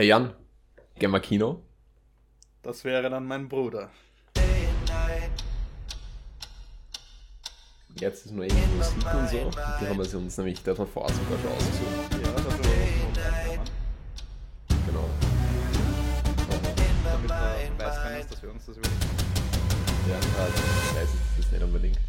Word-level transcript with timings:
Hey 0.00 0.06
Jan, 0.06 0.32
gehen 0.98 1.10
wir 1.10 1.20
Kino? 1.20 1.60
Das 2.62 2.82
wäre 2.84 3.10
dann 3.10 3.26
mein 3.26 3.50
Bruder. 3.50 3.90
Jetzt 7.96 8.24
ist 8.24 8.32
nur 8.32 8.46
irgendwie 8.46 8.76
Musik 8.78 9.14
und 9.14 9.28
so. 9.28 9.50
Die 9.78 9.86
haben 9.86 9.98
wir 9.98 10.18
uns 10.18 10.38
nämlich 10.38 10.62
davon 10.62 10.86
vorher 10.86 11.14
sogar 11.14 11.38
schon 11.38 11.52
ausgesucht. 11.52 12.12
Ja, 12.12 12.32
das 12.32 12.46
ist 12.46 12.46
aber 12.46 13.64
Genau. 14.86 15.10
damit 17.04 17.30
weiß 17.78 17.96
kann, 18.02 18.28
dass 18.30 18.42
wir 18.42 18.50
uns 18.52 18.64
das 18.64 18.76
überlegen. 18.78 19.00
Ja, 20.08 20.16
also, 20.42 20.54
ich 20.54 20.96
weiß 20.96 21.08
jetzt 21.12 21.38
das 21.44 21.52
nicht 21.52 21.62
unbedingt. 21.62 22.00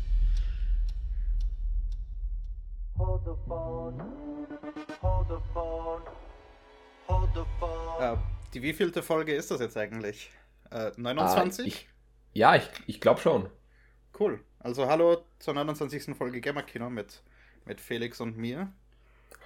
Hold 2.97 3.21
the 3.25 3.31
phone. 3.45 4.30
Die 8.53 8.61
wievielte 8.61 9.03
Folge 9.03 9.33
ist 9.35 9.51
das 9.51 9.59
jetzt 9.61 9.77
eigentlich? 9.77 10.31
Äh, 10.71 10.91
Ah, 11.15 11.53
29? 11.53 11.65
ich, 11.65 11.87
ja, 12.33 12.55
ich, 12.55 12.69
ich 12.87 13.01
glaube 13.01 13.21
schon. 13.21 13.49
Cool. 14.17 14.39
Also 14.59 14.87
hallo 14.87 15.25
zur 15.39 15.53
29. 15.53 16.15
Folge 16.15 16.39
Gamer 16.41 16.63
Kino 16.63 16.89
mit, 16.89 17.23
mit 17.65 17.81
Felix 17.81 18.19
und 18.21 18.37
mir. 18.37 18.71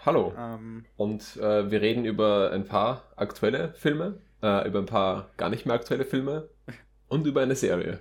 Hallo. 0.06 0.34
Ähm, 0.36 0.86
Und 0.98 1.38
äh, 1.38 1.70
wir 1.72 1.82
reden 1.82 2.06
über 2.06 2.52
ein 2.52 2.66
paar 2.68 3.04
aktuelle 3.16 3.74
Filme, 3.76 4.20
äh, 4.44 4.68
über 4.68 4.80
ein 4.80 4.86
paar 4.86 5.32
gar 5.38 5.50
nicht 5.50 5.66
mehr 5.66 5.76
aktuelle 5.76 6.06
Filme 6.06 6.50
und 7.10 7.28
über 7.28 7.42
eine 7.42 7.56
Serie. 7.56 8.00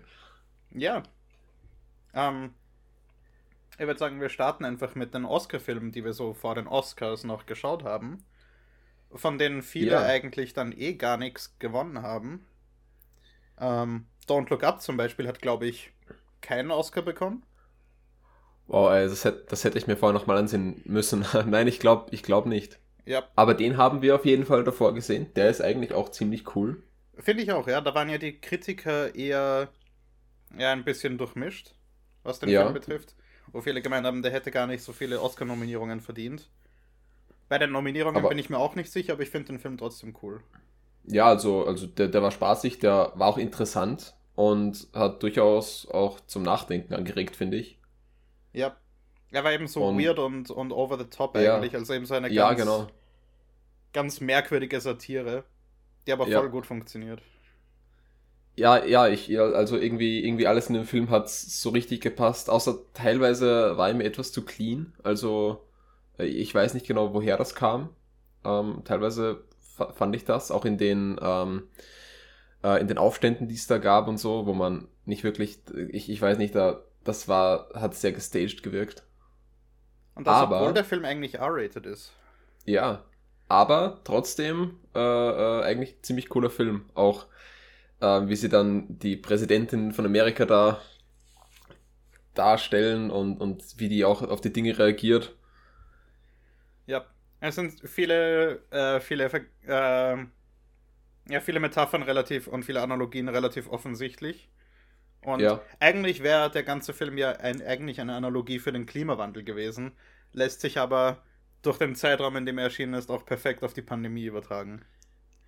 ja. 0.70 1.02
Ähm, 2.14 2.55
ich 3.78 3.86
würde 3.86 3.98
sagen, 3.98 4.20
wir 4.20 4.28
starten 4.30 4.64
einfach 4.64 4.94
mit 4.96 5.14
den 5.14 5.24
Oscar-Filmen, 5.24 5.92
die 5.92 6.05
wir 6.05 6.12
so 6.12 6.34
vor 6.34 6.55
den 6.56 6.66
Oscars 6.66 7.22
noch 7.24 7.46
geschaut 7.46 7.84
haben. 7.84 8.24
Von 9.14 9.38
denen 9.38 9.62
viele 9.62 9.91
Ja. 9.91 10.04
eigentlich 10.04 10.52
dann 10.52 10.73
eh 10.73 10.95
gar 10.95 11.16
nichts 11.16 11.59
gewonnen 11.59 12.02
haben. 12.02 12.46
Ähm, 13.59 14.06
Don't 14.28 14.48
Look 14.50 14.62
Up 14.64 14.80
zum 14.80 14.97
Beispiel 14.97 15.27
hat, 15.28 15.41
glaube 15.41 15.66
ich, 15.66 15.92
keinen 16.41 16.70
Oscar 16.70 17.02
bekommen. 17.02 17.44
Wow, 18.66 18.91
ey, 18.92 19.08
das, 19.08 19.25
hätte, 19.25 19.44
das 19.48 19.64
hätte 19.64 19.78
ich 19.78 19.86
mir 19.86 19.97
vorher 19.97 20.19
nochmal 20.19 20.36
ansehen 20.38 20.80
müssen. 20.84 21.25
Nein, 21.47 21.66
ich 21.69 21.80
glaube 21.80 22.08
ich 22.14 22.22
glaub 22.22 22.47
nicht. 22.47 22.78
Ja, 23.06 23.28
Aber 23.36 23.55
den 23.55 23.77
haben 23.78 24.03
wir 24.03 24.14
auf 24.16 24.25
jeden 24.27 24.47
Fall 24.47 24.64
davor 24.64 24.94
gesehen. 24.94 25.28
Der 25.36 25.50
ist 25.50 25.62
eigentlich 25.62 25.94
auch 25.94 26.10
ziemlich 26.10 26.56
cool. 26.56 26.83
Finde 27.19 27.42
ich 27.42 27.53
auch, 27.53 27.66
ja. 27.69 27.81
Da 27.81 27.94
waren 27.94 28.08
ja 28.08 28.19
die 28.19 28.41
Kritiker 28.41 29.14
eher 29.14 29.69
ja, 30.56 30.72
ein 30.72 30.84
bisschen 30.84 31.19
durchmischt, 31.19 31.75
was 32.25 32.41
den 32.41 32.50
Ja. 32.50 32.55
Film 32.55 32.72
betrifft. 32.75 33.16
Wo 33.53 33.62
viele 33.62 33.83
gemeint 33.83 34.06
haben, 34.06 34.22
der 34.22 34.33
hätte 34.33 34.50
gar 34.53 34.66
nicht 34.69 34.83
so 34.84 34.92
viele 34.92 35.20
Oscar-Nominierungen 35.22 36.00
verdient. 36.00 36.50
Bei 37.55 37.58
den 37.58 37.70
Nominierungen 37.70 38.16
Aber- 38.16 38.30
bin 38.30 38.38
ich 38.38 38.50
mir 38.50 38.58
auch 38.58 38.74
nicht 38.74 38.91
sicher, 38.91 39.12
aber 39.12 39.22
ich 39.22 39.30
finde 39.30 39.47
den 39.52 39.60
Film 39.60 39.78
trotzdem 39.78 40.12
cool. 40.22 40.41
Ja, 41.05 41.27
also, 41.27 41.64
also 41.64 41.86
der, 41.86 42.08
der 42.08 42.20
war 42.20 42.33
spaßig, 42.33 42.80
der 42.80 43.12
war 43.14 43.28
auch 43.28 43.38
interessant 43.38 44.16
und 44.34 44.88
hat 44.92 45.22
durchaus 45.22 45.86
auch 45.88 46.19
zum 46.27 46.42
Nachdenken 46.42 46.94
angeregt, 46.94 47.36
finde 47.36 47.58
ich. 47.58 47.78
Ja. 48.52 48.75
Er 49.30 49.44
war 49.44 49.52
eben 49.52 49.69
so 49.69 49.84
Und- 49.84 50.02
weird 50.02 50.19
und, 50.19 50.50
und 50.50 50.72
over 50.72 50.98
the 50.98 51.05
top 51.05 51.36
Ja. 51.38 51.55
eigentlich. 51.55 51.77
Also 51.77 51.94
eben 51.94 52.06
so 52.06 52.14
eine 52.14 52.28
Ja, 52.28 52.48
ganz, 52.48 52.60
genau. 52.62 52.88
ganz 53.92 54.20
merkwürdige 54.20 54.80
Satire, 54.80 55.44
die 56.08 56.12
aber 56.12 56.27
Ja. 56.27 56.41
voll 56.41 56.50
gut 56.50 56.66
funktioniert. 56.66 57.22
Ja, 58.56 58.84
ja, 58.84 59.06
ich, 59.06 59.28
ja, 59.28 59.44
also 59.44 59.77
irgendwie, 59.78 60.25
irgendwie 60.25 60.48
alles 60.48 60.66
in 60.66 60.75
dem 60.75 60.86
Film 60.86 61.08
hat 61.10 61.30
so 61.30 61.70
richtig 61.70 62.00
gepasst, 62.00 62.50
außer 62.50 62.78
teilweise 62.94 63.77
war 63.77 63.86
er 63.91 63.94
mir 63.94 64.05
etwas 64.05 64.32
zu 64.32 64.44
clean. 64.44 64.92
Also, 65.05 65.63
ich 66.18 66.54
weiß 66.54 66.74
nicht 66.74 66.86
genau, 66.86 67.14
woher 67.14 67.36
das 67.36 67.54
kam. 67.54 67.90
Ähm, 68.44 68.82
teilweise 68.84 69.44
fa- 69.76 69.92
fand 69.92 70.14
ich 70.16 70.24
das, 70.24 70.50
auch 70.50 70.64
in 70.64 70.78
den, 70.78 71.18
ähm, 71.22 71.64
äh, 72.62 72.80
in 72.80 72.88
den 72.88 72.98
Aufständen, 72.98 73.48
die 73.48 73.54
es 73.54 73.66
da 73.66 73.78
gab 73.78 74.08
und 74.08 74.18
so, 74.18 74.46
wo 74.46 74.54
man 74.54 74.88
nicht 75.04 75.24
wirklich, 75.24 75.58
ich, 75.90 76.10
ich 76.10 76.22
weiß 76.22 76.38
nicht, 76.38 76.54
da, 76.54 76.82
das 77.04 77.28
war, 77.28 77.68
hat 77.74 77.94
sehr 77.94 78.12
gestaged 78.12 78.62
gewirkt. 78.62 79.04
Und 80.16 80.26
das, 80.26 80.36
Aber- 80.36 80.60
obwohl 80.60 80.74
der 80.74 80.84
Film 80.84 81.04
eigentlich 81.04 81.34
R-rated 81.36 81.86
ist. 81.86 82.12
Ja, 82.66 83.04
aber 83.48 84.00
trotzdem 84.04 84.78
äh, 84.94 84.98
äh, 84.98 85.62
eigentlich 85.64 86.00
ziemlich 86.03 86.28
cooler 86.28 86.50
Film. 86.50 86.86
Auch 86.94 87.26
äh, 88.00 88.28
wie 88.28 88.36
sie 88.36 88.48
dann 88.48 88.98
die 88.98 89.16
Präsidentin 89.16 89.92
von 89.92 90.06
Amerika 90.06 90.47
da 90.47 90.80
darstellen 92.34 93.10
und, 93.10 93.41
und 93.41 93.62
wie 93.78 93.88
die 93.88 94.04
auch 94.04 94.22
auf 94.22 94.41
die 94.41 94.53
Dinge 94.53 94.78
reagiert. 94.78 95.34
Ja, 96.87 97.06
es 97.41 97.55
sind 97.56 97.81
viele, 97.89 98.62
äh, 98.71 99.00
viele, 99.00 99.31
ähm, 99.67 100.33
ja, 101.28 101.41
viele 101.41 101.61
Metaphern 101.61 102.03
relativ 102.03 102.49
und 102.49 102.65
viele 102.65 102.83
Analogien 102.83 103.28
relativ 103.28 103.69
offensichtlich. 103.71 104.50
Und 105.22 105.55
Ja. 105.55 105.62
eigentlich 105.81 106.22
wäre 106.22 106.50
der 106.50 106.65
ganze 106.65 106.95
Film 106.95 107.19
ja 107.19 107.33
ein, 107.33 107.62
eigentlich 107.62 108.00
eine 108.00 108.15
Analogie 108.15 108.59
für 108.61 108.72
den 108.72 108.87
Klimawandel 108.87 109.45
gewesen, 109.45 109.93
lässt 110.33 110.61
sich 110.62 110.78
aber 110.78 111.22
durch 111.62 111.78
den 111.78 111.97
Zeitraum, 111.97 112.37
in 112.37 112.47
dem 112.47 112.59
er 112.59 112.65
erschienen 112.65 112.95
ist, 112.95 113.11
auch 113.11 113.27
perfekt 113.27 113.65
auf 113.65 113.75
die 113.75 113.83
Pandemie 113.83 114.27
übertragen. 114.27 114.84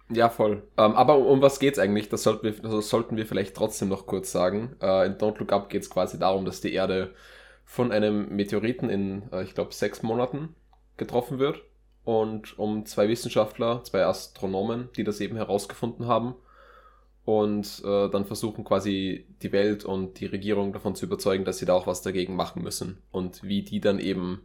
Ja, 0.09 0.29
voll. 0.31 0.63
Ähm, 0.77 0.93
aber 0.95 1.17
um, 1.19 1.27
um 1.27 1.43
was 1.43 1.59
geht's 1.59 1.79
eigentlich? 1.81 2.09
Das, 2.09 2.23
sollten 2.23 2.45
wir, 2.45 2.53
das 2.53 2.89
sollten 2.89 3.17
wir 3.17 3.27
vielleicht 3.27 3.57
trotzdem 3.57 3.89
noch 3.89 4.07
kurz 4.07 4.31
sagen. 4.31 4.77
Äh, 4.81 5.07
in 5.07 5.19
Don't 5.19 5.39
Look 5.39 5.53
Up 5.53 5.69
geht's 5.69 5.91
quasi 5.91 6.19
darum, 6.19 6.45
dass 6.45 6.61
die 6.61 6.73
Erde 6.73 7.15
von 7.65 7.91
einem 7.91 8.29
Meteoriten 8.35 8.89
in, 8.89 9.31
äh, 9.33 9.43
ich 9.43 9.55
glaube, 9.55 9.75
sechs 9.75 10.03
Monaten 10.05 10.55
getroffen 10.97 11.39
wird. 11.39 11.63
Und 12.05 12.59
um 12.59 12.87
zwei 12.87 13.09
Wissenschaftler, 13.09 13.83
zwei 13.85 14.05
Astronomen, 14.05 14.89
die 14.97 15.05
das 15.05 15.21
eben 15.21 15.37
herausgefunden 15.37 16.07
haben. 16.07 16.35
Und 17.25 17.83
äh, 17.85 18.09
dann 18.09 18.25
versuchen 18.25 18.63
quasi 18.65 19.27
die 19.43 19.51
Welt 19.51 19.85
und 19.85 20.21
die 20.21 20.27
Regierung 20.27 20.73
davon 20.73 20.95
zu 20.95 21.07
überzeugen, 21.07 21.45
dass 21.45 21.59
sie 21.59 21.67
da 21.67 21.75
auch 21.75 21.89
was 21.89 22.03
dagegen 22.03 22.37
machen 22.37 22.63
müssen. 22.63 23.03
Und 23.11 23.43
wie 23.43 23.63
die 23.63 23.81
dann 23.81 23.99
eben 23.99 24.43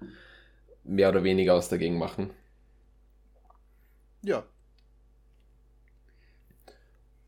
mehr 0.84 1.10
oder 1.10 1.24
weniger 1.24 1.56
was 1.56 1.70
dagegen 1.70 2.00
machen. 2.00 2.32
Ja, 4.24 4.44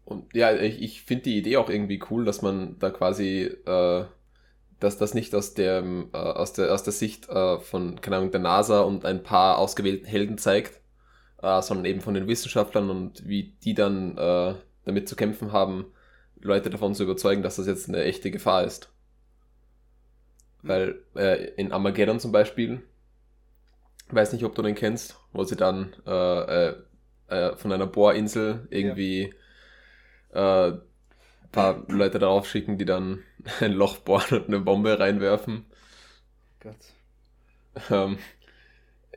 Und 0.05 0.33
ja, 0.35 0.53
ich, 0.53 0.81
ich 0.81 1.01
finde 1.03 1.23
die 1.23 1.37
Idee 1.37 1.57
auch 1.57 1.69
irgendwie 1.69 2.01
cool, 2.09 2.25
dass 2.25 2.41
man 2.41 2.77
da 2.79 2.89
quasi, 2.89 3.43
äh, 3.43 4.05
dass 4.83 4.97
das 4.97 5.13
nicht 5.13 5.33
aus 5.33 5.53
dem, 5.53 6.09
äh, 6.13 6.17
aus 6.17 6.53
der, 6.53 6.73
aus 6.73 6.83
der 6.83 6.93
Sicht 6.93 7.29
äh, 7.29 7.59
von, 7.59 8.01
keine 8.01 8.17
Ahnung, 8.17 8.31
der 8.31 8.41
NASA 8.41 8.81
und 8.81 9.05
ein 9.05 9.23
paar 9.23 9.57
ausgewählten 9.57 10.05
Helden 10.05 10.37
zeigt, 10.37 10.81
äh, 11.41 11.61
sondern 11.61 11.85
eben 11.85 12.01
von 12.01 12.13
den 12.13 12.27
Wissenschaftlern 12.27 12.89
und 12.89 13.27
wie 13.27 13.53
die 13.63 13.73
dann 13.73 14.17
äh, 14.17 14.55
damit 14.85 15.07
zu 15.07 15.15
kämpfen 15.15 15.53
haben, 15.53 15.85
Leute 16.41 16.69
davon 16.69 16.93
zu 16.93 17.03
überzeugen, 17.03 17.43
dass 17.43 17.55
das 17.55 17.67
jetzt 17.67 17.87
eine 17.87 18.03
echte 18.03 18.29
Gefahr 18.29 18.65
ist. 18.65 18.91
Weil 20.61 21.01
äh, 21.15 21.51
in 21.55 21.71
Armageddon 21.71 22.19
zum 22.19 22.33
Beispiel, 22.33 22.81
weiß 24.09 24.33
nicht, 24.33 24.43
ob 24.43 24.53
du 24.53 24.61
den 24.61 24.75
kennst, 24.75 25.17
wo 25.31 25.45
sie 25.45 25.55
dann 25.55 25.93
äh, 26.05 26.73
von 27.55 27.71
einer 27.71 27.87
Bohrinsel 27.87 28.67
irgendwie 28.69 29.33
äh, 30.33 30.73
paar 31.53 31.85
Leute 31.87 32.19
darauf 32.19 32.49
schicken, 32.49 32.77
die 32.77 32.83
dann 32.83 33.23
ein 33.61 33.73
Loch 33.73 33.97
bohren 33.97 34.39
und 34.41 34.47
eine 34.47 34.59
Bombe 34.59 34.99
reinwerfen. 34.99 35.65
Gott. 36.59 36.93
Ähm, 37.89 38.17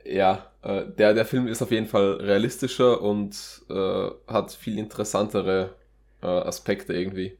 ja, 0.05 0.51
äh, 0.63 0.85
der, 0.87 1.13
der 1.13 1.25
Film 1.25 1.47
ist 1.47 1.61
auf 1.61 1.71
jeden 1.71 1.87
Fall 1.87 2.13
realistischer 2.15 3.01
und 3.01 3.63
äh, 3.69 4.09
hat 4.27 4.51
viel 4.53 4.77
interessantere 4.77 5.75
äh, 6.21 6.27
Aspekte 6.27 6.93
irgendwie. 6.93 7.37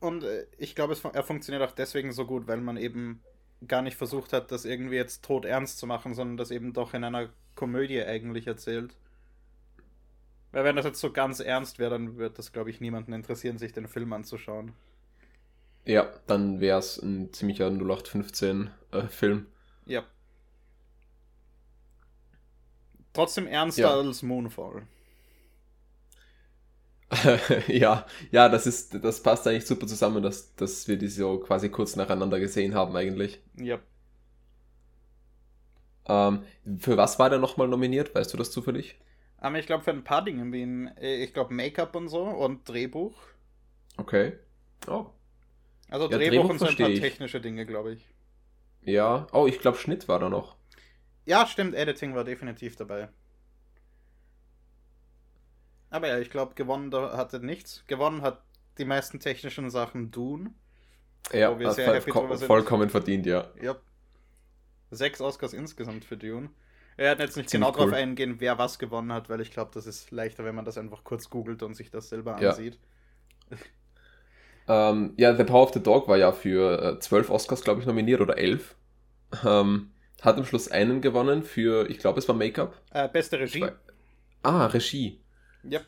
Und 0.00 0.24
äh, 0.24 0.46
ich 0.58 0.74
glaube, 0.74 0.96
fun- 0.96 1.14
er 1.14 1.22
funktioniert 1.24 1.62
auch 1.68 1.74
deswegen 1.74 2.12
so 2.12 2.26
gut, 2.26 2.46
weil 2.48 2.60
man 2.60 2.76
eben 2.76 3.22
gar 3.66 3.82
nicht 3.82 3.96
versucht 3.96 4.32
hat, 4.32 4.50
das 4.50 4.64
irgendwie 4.64 4.96
jetzt 4.96 5.24
tot 5.24 5.44
ernst 5.44 5.78
zu 5.78 5.86
machen, 5.86 6.14
sondern 6.14 6.36
das 6.36 6.50
eben 6.50 6.72
doch 6.72 6.94
in 6.94 7.04
einer 7.04 7.30
Komödie 7.54 8.02
eigentlich 8.02 8.46
erzählt. 8.46 8.96
Weil 10.52 10.64
wenn 10.64 10.76
das 10.76 10.84
jetzt 10.84 11.00
so 11.00 11.12
ganz 11.12 11.40
ernst 11.40 11.78
wäre, 11.78 11.90
dann 11.90 12.16
wird 12.18 12.38
das, 12.38 12.52
glaube 12.52 12.70
ich, 12.70 12.80
niemanden 12.80 13.12
interessieren, 13.12 13.58
sich 13.58 13.72
den 13.72 13.88
Film 13.88 14.12
anzuschauen. 14.12 14.74
Ja, 15.84 16.12
dann 16.26 16.60
wäre 16.60 16.78
es 16.80 16.98
ein 17.00 17.32
ziemlicher 17.32 17.66
0815 17.70 18.70
äh, 18.92 19.02
Film. 19.08 19.46
Ja. 19.86 20.04
Trotzdem 23.14 23.46
ernster 23.46 23.80
Ja. 23.80 23.94
als 23.96 24.22
Moonfall. 24.22 24.86
ja, 27.68 28.06
ja, 28.30 28.48
das 28.48 28.66
ist, 28.66 29.04
das 29.04 29.22
passt 29.22 29.46
eigentlich 29.46 29.66
super 29.66 29.86
zusammen, 29.86 30.22
dass, 30.22 30.54
dass 30.56 30.88
wir 30.88 30.96
die 30.96 31.08
so 31.08 31.38
quasi 31.40 31.68
kurz 31.68 31.94
nacheinander 31.96 32.40
gesehen 32.40 32.74
haben 32.74 32.96
eigentlich. 32.96 33.40
Ja. 33.56 33.80
Ähm, 36.06 36.44
für 36.78 36.96
was 36.96 37.18
war 37.18 37.28
der 37.30 37.38
nochmal 37.40 37.68
nominiert? 37.68 38.14
Weißt 38.14 38.32
du 38.32 38.36
das 38.36 38.50
zufällig? 38.52 38.98
Aber 39.42 39.58
ich 39.58 39.66
glaube, 39.66 39.82
für 39.82 39.90
ein 39.90 40.04
paar 40.04 40.24
Dinge, 40.24 40.52
wie 40.52 40.62
in, 40.62 40.86
äh, 40.98 41.16
ich 41.16 41.34
glaube, 41.34 41.52
Make-up 41.52 41.96
und 41.96 42.08
so 42.08 42.22
und 42.22 42.68
Drehbuch. 42.68 43.20
Okay. 43.96 44.38
Oh. 44.86 45.06
Also 45.88 46.08
Ja, 46.08 46.16
Drehbuch, 46.16 46.30
Drehbuch 46.30 46.50
und 46.50 46.58
so 46.60 46.66
ein 46.66 46.76
paar 46.76 46.88
ich. 46.88 47.00
technische 47.00 47.40
Dinge, 47.40 47.66
glaube 47.66 47.94
ich. 47.94 48.06
Ja. 48.82 49.26
Oh, 49.32 49.48
ich 49.48 49.58
glaube, 49.58 49.78
Schnitt 49.78 50.06
war 50.06 50.20
da 50.20 50.28
noch. 50.28 50.54
Ja, 51.24 51.44
stimmt, 51.48 51.74
Editing 51.74 52.14
war 52.14 52.22
definitiv 52.22 52.76
dabei. 52.76 53.08
Aber 55.90 56.06
ja, 56.06 56.20
ich 56.20 56.30
glaube, 56.30 56.54
gewonnen 56.54 56.92
da 56.92 57.16
hat 57.16 57.32
er 57.32 57.40
nichts. 57.40 57.82
Gewonnen 57.88 58.22
hat 58.22 58.44
die 58.78 58.84
meisten 58.84 59.18
technischen 59.18 59.70
Sachen 59.70 60.12
Dune. 60.12 60.54
Ja, 61.32 61.52
Wo 61.52 61.58
wir 61.58 61.66
äh, 61.66 61.72
sehr 61.72 61.92
happy 61.92 62.12
vollkommen 62.12 62.90
verdient, 62.90 63.26
ja. 63.26 63.50
Ja. 63.60 63.74
Sechs 64.92 65.20
Oscars 65.20 65.52
insgesamt 65.52 66.04
für 66.04 66.16
Dune. 66.16 66.50
Wir 66.96 67.04
werden 67.06 67.20
jetzt 67.20 67.36
nicht 67.36 67.50
genau 67.50 67.70
darauf 67.70 67.92
cool. 67.92 67.94
eingehen, 67.94 68.36
wer 68.40 68.58
was 68.58 68.78
gewonnen 68.78 69.12
hat, 69.12 69.28
weil 69.28 69.40
ich 69.40 69.50
glaube, 69.50 69.70
das 69.74 69.86
ist 69.86 70.10
leichter, 70.10 70.44
wenn 70.44 70.54
man 70.54 70.64
das 70.64 70.78
einfach 70.78 71.04
kurz 71.04 71.30
googelt 71.30 71.62
und 71.62 71.74
sich 71.74 71.90
das 71.90 72.08
selber 72.08 72.38
Ja. 72.38 72.50
ansieht. 72.50 72.78
Ähm, 74.68 75.14
ja, 75.16 75.34
The 75.36 75.44
Power 75.44 75.62
of 75.64 75.72
the 75.74 75.82
Dog 75.82 76.08
war 76.08 76.16
ja 76.16 76.32
für 76.32 76.96
äh, 76.96 76.98
zwölf 77.00 77.30
Oscars, 77.30 77.62
glaube 77.64 77.80
ich, 77.80 77.86
nominiert 77.86 78.20
oder 78.20 78.38
elf. 78.38 78.76
Ähm, 79.44 79.90
hat 80.22 80.38
am 80.38 80.44
Schluss 80.44 80.70
einen 80.70 81.00
gewonnen 81.00 81.42
für, 81.42 81.88
ich 81.90 81.98
glaube, 81.98 82.18
es 82.20 82.28
war 82.28 82.36
Make-up. 82.36 82.80
Äh, 82.92 83.08
beste 83.08 83.38
Regie. 83.40 83.66
Ah, 84.42 84.66
Regie. 84.66 85.20
Ja. 85.62 85.80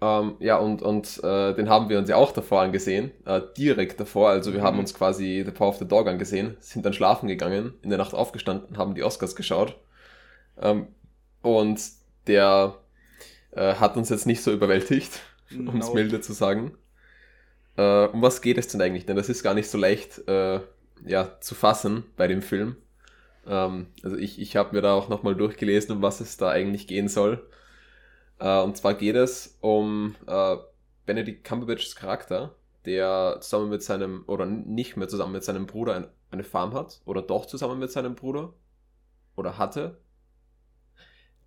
Ähm, 0.00 0.36
ja, 0.40 0.56
und, 0.58 0.82
und 0.82 1.22
äh, 1.22 1.54
den 1.54 1.68
haben 1.68 1.88
wir 1.88 1.98
uns 1.98 2.08
ja 2.08 2.16
auch 2.16 2.32
davor 2.32 2.60
angesehen, 2.62 3.12
äh, 3.26 3.40
direkt 3.56 4.00
davor. 4.00 4.30
Also 4.30 4.52
wir 4.52 4.62
haben 4.62 4.74
Mhm. 4.74 4.80
uns 4.80 4.94
quasi 4.94 5.42
The 5.44 5.52
Power 5.52 5.68
of 5.68 5.78
the 5.78 5.88
Dog 5.88 6.08
angesehen, 6.08 6.56
sind 6.60 6.84
dann 6.84 6.92
schlafen 6.92 7.28
gegangen, 7.28 7.74
in 7.82 7.90
der 7.90 7.98
Nacht 7.98 8.14
aufgestanden, 8.14 8.76
haben 8.76 8.94
die 8.94 9.02
Oscars 9.04 9.36
geschaut. 9.36 9.76
Ähm, 10.60 10.88
und 11.42 11.80
der 12.26 12.76
äh, 13.52 13.74
hat 13.74 13.96
uns 13.96 14.08
jetzt 14.08 14.26
nicht 14.26 14.42
so 14.42 14.52
überwältigt, 14.52 15.20
um 15.52 15.80
es 15.80 15.88
No. 15.88 15.94
milde 15.94 16.20
zu 16.20 16.32
sagen. 16.32 16.76
Äh, 17.76 18.06
um 18.06 18.22
was 18.22 18.40
geht 18.40 18.58
es 18.58 18.68
denn 18.68 18.80
eigentlich? 18.80 19.06
Denn 19.06 19.16
das 19.16 19.28
ist 19.28 19.42
gar 19.42 19.54
nicht 19.54 19.68
so 19.68 19.78
leicht 19.78 20.26
äh, 20.28 20.60
ja, 21.04 21.40
zu 21.40 21.54
fassen 21.54 22.04
bei 22.16 22.28
dem 22.28 22.42
Film. 22.42 22.76
Ähm, 23.46 23.86
also 24.02 24.16
ich, 24.16 24.40
ich 24.40 24.56
habe 24.56 24.74
mir 24.74 24.82
da 24.82 24.94
auch 24.94 25.08
nochmal 25.08 25.34
durchgelesen, 25.34 25.96
um 25.96 26.02
was 26.02 26.20
es 26.20 26.36
da 26.36 26.50
eigentlich 26.50 26.86
gehen 26.86 27.08
soll. 27.08 27.46
Äh, 28.38 28.60
und 28.62 28.76
zwar 28.76 28.94
geht 28.94 29.16
es 29.16 29.58
um 29.60 30.14
äh, 30.26 30.56
Benedict 31.06 31.44
Cumberbatchs 31.44 31.96
Charakter, 31.96 32.54
der 32.84 33.38
zusammen 33.40 33.70
mit 33.70 33.82
seinem, 33.82 34.24
oder 34.26 34.46
nicht 34.46 34.96
mehr 34.96 35.08
zusammen 35.08 35.32
mit 35.32 35.44
seinem 35.44 35.66
Bruder 35.66 35.94
ein, 35.96 36.06
eine 36.30 36.44
Farm 36.44 36.74
hat, 36.74 37.00
oder 37.04 37.22
doch 37.22 37.46
zusammen 37.46 37.78
mit 37.78 37.90
seinem 37.90 38.14
Bruder, 38.14 38.54
oder 39.36 39.58
hatte, 39.58 39.98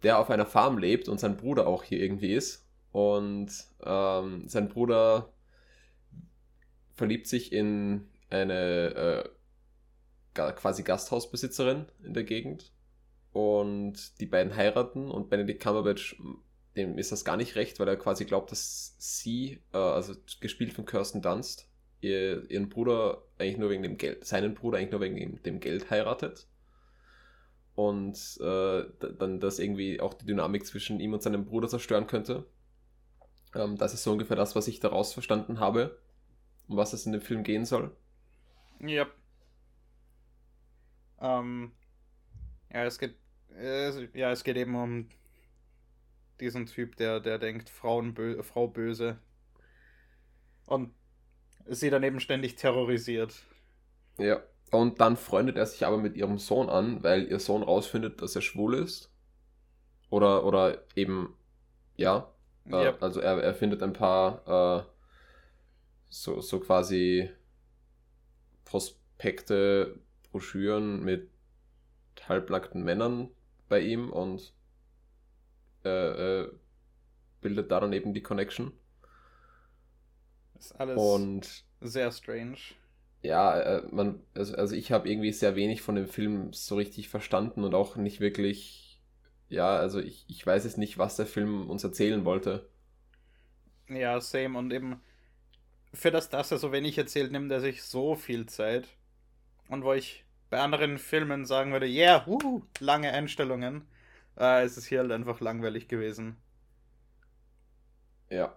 der 0.03 0.19
auf 0.19 0.29
einer 0.29 0.45
Farm 0.45 0.77
lebt 0.77 1.09
und 1.09 1.19
sein 1.19 1.37
Bruder 1.37 1.67
auch 1.67 1.83
hier 1.83 1.99
irgendwie 1.99 2.33
ist. 2.33 2.65
Und 2.91 3.51
ähm, 3.83 4.47
sein 4.47 4.69
Bruder 4.69 5.33
verliebt 6.93 7.27
sich 7.27 7.51
in 7.51 8.07
eine 8.29 9.29
äh, 10.35 10.51
quasi 10.53 10.83
Gasthausbesitzerin 10.83 11.85
in 12.03 12.13
der 12.13 12.23
Gegend. 12.23 12.71
Und 13.33 14.19
die 14.19 14.25
beiden 14.25 14.55
heiraten 14.55 15.11
und 15.11 15.29
Benedict 15.29 15.61
Cumberbatch, 15.61 16.19
dem 16.75 16.97
ist 16.97 17.11
das 17.11 17.25
gar 17.25 17.37
nicht 17.37 17.55
recht, 17.55 17.79
weil 17.79 17.87
er 17.87 17.97
quasi 17.97 18.25
glaubt, 18.25 18.51
dass 18.51 18.95
sie, 18.97 19.61
äh, 19.73 19.77
also 19.77 20.13
gespielt 20.39 20.73
von 20.73 20.85
Kirsten 20.85 21.21
Dunst, 21.21 21.69
ihr, 22.01 22.49
ihren 22.49 22.69
Bruder 22.69 23.23
eigentlich 23.37 23.57
nur 23.57 23.69
wegen 23.69 23.83
dem 23.83 23.97
Geld, 23.97 24.25
seinen 24.25 24.53
Bruder 24.53 24.77
eigentlich 24.77 24.91
nur 24.91 25.01
wegen 25.01 25.41
dem 25.43 25.59
Geld 25.59 25.89
heiratet. 25.89 26.47
Und 27.77 28.17
äh, 28.41 28.85
dann 29.19 29.39
das 29.39 29.59
irgendwie 29.59 30.01
auch 30.01 30.15
die 30.15 30.25
Dynamik 30.25 30.65
zwischen 30.65 30.99
ihm 30.99 31.13
und 31.13 31.21
seinem 31.21 31.45
Bruder 31.45 31.67
zerstören 31.67 32.07
könnte. 32.07 32.47
Ähm, 33.53 33.77
das 33.77 33.93
ist 33.93 34.01
so 34.01 34.11
ungefähr 34.11 34.35
das, 34.35 34.55
was 34.55 34.67
ich 34.67 34.79
daraus 34.79 35.13
verstanden 35.13 35.59
habe, 35.59 35.99
um 36.67 36.75
was 36.75 36.93
es 36.93 37.05
in 37.05 37.11
dem 37.11 37.21
Film 37.21 37.43
gehen 37.43 37.65
soll. 37.65 37.95
Ja. 38.79 39.05
Ähm, 41.21 41.71
ja, 42.73 42.83
es 42.85 42.97
geht, 42.97 43.13
äh, 43.55 44.07
ja, 44.17 44.31
es 44.31 44.43
geht 44.43 44.57
eben 44.57 44.73
um 44.75 45.09
diesen 46.39 46.65
Typ, 46.65 46.95
der, 46.95 47.19
der 47.19 47.37
denkt, 47.37 47.69
Frauen 47.69 48.15
bö 48.15 48.41
Frau 48.41 48.67
böse. 48.67 49.19
Und 50.65 50.95
sie 51.67 51.91
dann 51.91 52.01
eben 52.01 52.19
ständig 52.19 52.55
terrorisiert. 52.55 53.35
Ja. 54.17 54.41
Und 54.71 54.99
dann 55.01 55.17
freundet 55.17 55.57
er 55.57 55.65
sich 55.65 55.85
aber 55.85 55.97
mit 55.97 56.15
ihrem 56.17 56.37
Sohn 56.39 56.69
an, 56.69 57.03
weil 57.03 57.27
ihr 57.27 57.39
Sohn 57.39 57.63
rausfindet, 57.63 58.21
dass 58.21 58.35
er 58.35 58.41
schwul 58.41 58.75
ist. 58.75 59.11
Oder, 60.09 60.45
oder 60.45 60.83
eben, 60.95 61.35
ja. 61.95 62.31
Äh, 62.71 62.83
Ja. 62.83 62.97
Also 62.99 63.21
er, 63.21 63.41
er 63.41 63.53
findet 63.53 63.83
ein 63.83 63.93
paar 63.93 64.83
äh, 64.83 64.83
so, 66.09 66.41
so 66.41 66.59
quasi 66.59 67.29
Prospekte, 68.65 69.99
Broschüren 70.31 71.03
mit 71.03 71.29
halbnackten 72.27 72.83
Männern 72.83 73.29
bei 73.69 73.79
ihm 73.81 74.11
und 74.11 74.53
äh, 75.85 76.41
äh, 76.43 76.51
bildet 77.41 77.71
da 77.71 77.79
dann 77.79 77.93
eben 77.93 78.13
die 78.13 78.23
Connection. 78.23 78.73
Ist 80.59 80.79
alles 80.79 80.97
Und 80.97 81.63
sehr 81.81 82.11
strange. 82.11 82.57
Ja, 83.21 83.59
äh, 83.59 83.83
man, 83.91 84.21
also, 84.35 84.55
also 84.55 84.75
ich 84.75 84.91
habe 84.91 85.09
irgendwie 85.09 85.31
sehr 85.33 85.55
wenig 85.55 85.81
von 85.81 85.95
dem 85.95 86.07
Film 86.07 86.53
so 86.53 86.75
richtig 86.75 87.09
verstanden 87.09 87.63
und 87.63 87.75
auch 87.75 87.95
nicht 87.95 88.19
wirklich, 88.19 89.01
ja, 89.49 89.75
also 89.77 89.99
ich, 89.99 90.25
ich 90.27 90.45
weiß 90.45 90.63
jetzt 90.65 90.77
nicht, 90.77 90.97
was 90.97 91.15
der 91.15 91.25
Film 91.25 91.69
uns 91.69 91.83
erzählen 91.83 92.25
wollte. 92.25 92.69
Ja, 93.89 94.19
same. 94.21 94.57
Und 94.57 94.71
eben 94.73 95.01
für 95.93 96.11
das, 96.11 96.29
dass 96.29 96.51
er 96.51 96.57
so 96.57 96.71
wenig 96.71 96.97
erzählt, 96.97 97.31
nimmt 97.31 97.51
er 97.51 97.61
sich 97.61 97.83
so 97.83 98.15
viel 98.15 98.45
Zeit. 98.47 98.87
Und 99.69 99.83
wo 99.83 99.93
ich 99.93 100.25
bei 100.49 100.59
anderen 100.59 100.97
Filmen 100.97 101.45
sagen 101.45 101.71
würde, 101.73 101.87
yeah, 101.87 102.25
wuhu, 102.27 102.63
lange 102.79 103.11
Einstellungen, 103.11 103.87
äh, 104.39 104.65
ist 104.65 104.77
es 104.77 104.85
hier 104.87 104.99
halt 104.99 105.11
einfach 105.11 105.41
langweilig 105.41 105.87
gewesen. 105.87 106.37
Ja. 108.29 108.55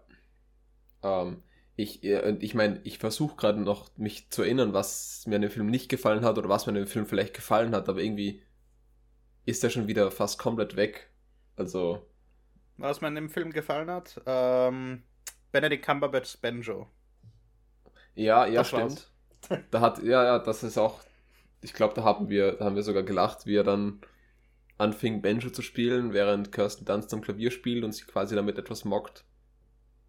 Ähm, 1.02 1.42
ich 1.82 2.04
äh, 2.04 2.36
ich 2.40 2.54
meine, 2.54 2.80
ich 2.84 2.98
versuche 2.98 3.36
gerade 3.36 3.60
noch 3.60 3.90
mich 3.96 4.30
zu 4.30 4.42
erinnern, 4.42 4.72
was 4.72 5.24
mir 5.26 5.36
an 5.36 5.42
dem 5.42 5.50
Film 5.50 5.66
nicht 5.68 5.88
gefallen 5.88 6.24
hat 6.24 6.38
oder 6.38 6.48
was 6.48 6.66
mir 6.66 6.70
an 6.72 6.76
dem 6.76 6.86
Film 6.86 7.06
vielleicht 7.06 7.34
gefallen 7.34 7.74
hat, 7.74 7.88
aber 7.88 8.00
irgendwie 8.02 8.42
ist 9.44 9.62
der 9.62 9.68
schon 9.70 9.86
wieder 9.88 10.10
fast 10.10 10.38
komplett 10.38 10.76
weg. 10.76 11.10
Also, 11.56 12.06
Was 12.78 13.00
mir 13.00 13.06
in 13.08 13.14
dem 13.14 13.30
Film 13.30 13.52
gefallen 13.52 13.88
hat, 13.90 14.20
ähm, 14.26 15.04
Benedict 15.52 15.84
Cumberbatch's 15.84 16.36
Banjo. 16.36 16.90
ja, 18.14 18.46
ja, 18.46 18.62
Das 18.62 18.72
war's. 18.72 18.92
stimmt. 18.92 19.10
Da 19.70 19.80
hat, 19.80 20.02
ja, 20.02 20.24
ja, 20.24 20.38
das 20.38 20.62
ist 20.64 20.78
auch, 20.78 21.00
ich 21.62 21.74
glaube, 21.74 21.94
da 21.94 22.04
haben 22.04 22.28
wir, 22.30 22.52
da 22.54 22.66
haben 22.66 22.76
wir 22.76 22.82
sogar 22.84 23.02
gelacht, 23.04 23.46
wie 23.46 23.56
er 23.56 23.64
dann 23.64 24.00
anfing, 24.78 25.22
Banjo 25.22 25.50
zu 25.50 25.62
spielen, 25.62 26.12
während 26.14 26.52
Kirsten 26.52 26.84
Dunst 26.86 27.12
am 27.14 27.22
Klavier 27.22 27.50
spielt 27.52 27.84
und 27.84 27.92
sie 27.92 28.04
quasi 28.04 28.34
damit 28.36 28.58
etwas 28.58 28.84
mockt, 28.84 29.24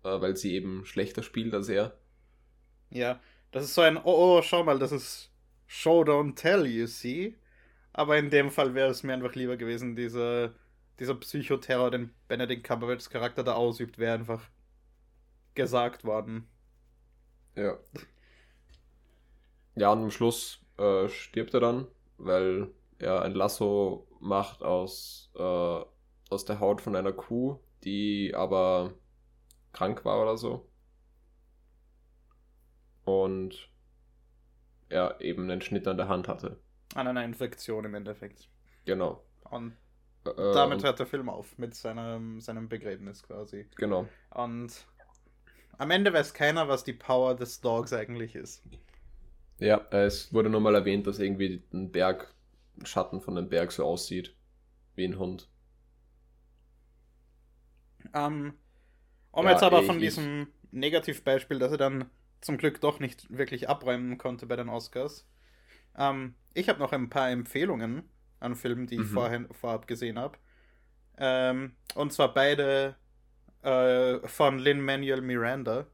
weil 0.04 0.36
sie 0.38 0.54
eben 0.54 0.86
schlechter 0.86 1.24
spielt 1.24 1.54
als 1.54 1.70
er. 1.70 1.98
Ja, 2.90 3.20
das 3.52 3.66
ist 3.66 3.74
so 3.74 3.82
ein, 3.82 3.98
oh, 3.98 4.02
oh, 4.38 4.42
schau 4.42 4.64
mal, 4.64 4.80
das 4.80 4.92
ist 4.92 5.32
Show, 5.68 6.02
don't 6.04 6.36
tell, 6.36 6.66
you 6.66 6.86
see. 6.88 7.36
Aber 7.94 8.18
in 8.18 8.30
dem 8.30 8.52
Fall 8.52 8.74
wäre 8.74 8.90
es 8.90 9.04
mir 9.04 9.14
einfach 9.14 9.36
lieber 9.36 9.58
gewesen, 9.58 9.96
dieser, 9.96 10.54
dieser 11.00 11.16
Psychoterror, 11.16 11.92
den 11.92 12.14
Benedict 12.28 12.66
Cumberbatchs 12.66 13.10
Charakter 13.10 13.44
da 13.44 13.54
ausübt, 13.54 13.98
wäre 13.98 14.14
einfach 14.16 14.44
gesagt 15.56 16.04
worden. 16.04 16.48
Ja. 17.56 17.78
Ja, 19.76 19.92
und 19.92 20.04
am 20.04 20.12
Schluss 20.12 20.60
äh, 20.78 21.08
stirbt 21.08 21.54
er 21.54 21.60
dann, 21.62 21.88
weil 22.18 22.70
er 23.00 23.22
ein 23.22 23.34
Lasso 23.34 24.08
macht 24.20 24.64
aus, 24.64 25.32
äh, 25.36 25.42
aus 25.42 26.46
der 26.46 26.60
Haut 26.60 26.82
von 26.82 26.96
einer 26.96 27.14
Kuh, 27.14 27.60
die 27.84 28.34
aber 28.36 28.94
krank 29.74 30.06
war 30.06 30.22
oder 30.22 30.38
so. 30.38 30.70
Und 33.06 33.70
er 34.90 35.20
eben 35.22 35.50
einen 35.50 35.62
Schnitt 35.62 35.88
an 35.88 35.98
der 35.98 36.08
Hand 36.08 36.28
hatte. 36.28 36.60
An 36.96 37.06
einer 37.08 37.26
Infektion 37.26 37.84
im 37.84 37.96
Endeffekt. 37.96 38.50
Genau. 38.86 39.24
Und 39.44 39.78
Äh, 40.26 40.32
damit 40.52 40.84
und, 40.84 40.84
hört 40.84 41.00
der 41.00 41.08
Film 41.08 41.30
auf, 41.30 41.58
mit 41.58 41.76
seinem, 41.76 42.42
seinem 42.42 42.70
Begräbnis 42.70 43.24
quasi. 43.24 43.70
genau. 43.76 44.14
Und 44.32 44.88
am 45.78 45.92
Ende 45.92 46.14
weiß 46.14 46.34
keiner, 46.34 46.68
was 46.70 46.84
die 46.86 46.94
Power 46.94 47.36
des 47.36 47.62
Dogs 47.62 47.94
eigentlich 47.94 48.36
ist. 48.36 48.64
Ja, 49.60 49.88
es 49.92 50.34
wurde 50.34 50.50
nur 50.50 50.60
mal 50.60 50.76
erwähnt, 50.76 51.08
dass 51.08 51.20
irgendwie 51.20 51.64
ein 51.74 51.90
Berg, 51.94 52.34
ein 52.78 52.86
Schatten 52.86 53.22
von 53.22 53.38
einem 53.38 53.48
Berg 53.50 53.72
so 53.72 53.86
aussieht. 53.86 54.36
Wie 54.96 55.06
ein 55.06 55.20
Hund. 55.20 55.50
Ähm, 58.14 58.54
um 59.32 59.46
Ja, 59.46 59.52
jetzt 59.52 59.64
aber 59.64 59.80
ich- 59.82 59.86
von 59.88 59.96
ich- 59.98 60.02
diesem 60.04 60.48
Negativbeispiel, 60.72 61.60
das 61.60 61.72
er 61.72 61.78
dann 61.78 62.10
zum 62.42 62.58
Glück 62.58 62.82
doch 62.82 63.00
nicht 63.00 63.26
wirklich 63.36 63.70
abräumen 63.70 64.18
konnte 64.18 64.46
bei 64.48 64.56
den 64.56 64.70
Oscars. 64.70 65.28
Ähm, 65.98 66.36
ich 66.54 66.70
habe 66.70 66.80
noch 66.80 66.92
ein 66.92 67.10
paar 67.10 67.30
Empfehlungen 67.30 68.04
an 68.40 68.56
Filmen, 68.56 68.88
die 68.88 68.96
ich 68.96 69.02
Mhm. 69.02 69.14
vorhin, 69.14 69.48
vorab 69.54 69.88
gesehen 69.88 70.18
habe. 70.18 70.38
Ähm, 71.18 71.76
und 71.96 72.14
zwar 72.14 72.34
beide 72.34 72.96
äh, 73.64 74.28
von 74.28 74.58
Lin-Manuel 74.58 75.22
Miranda, 75.22 75.86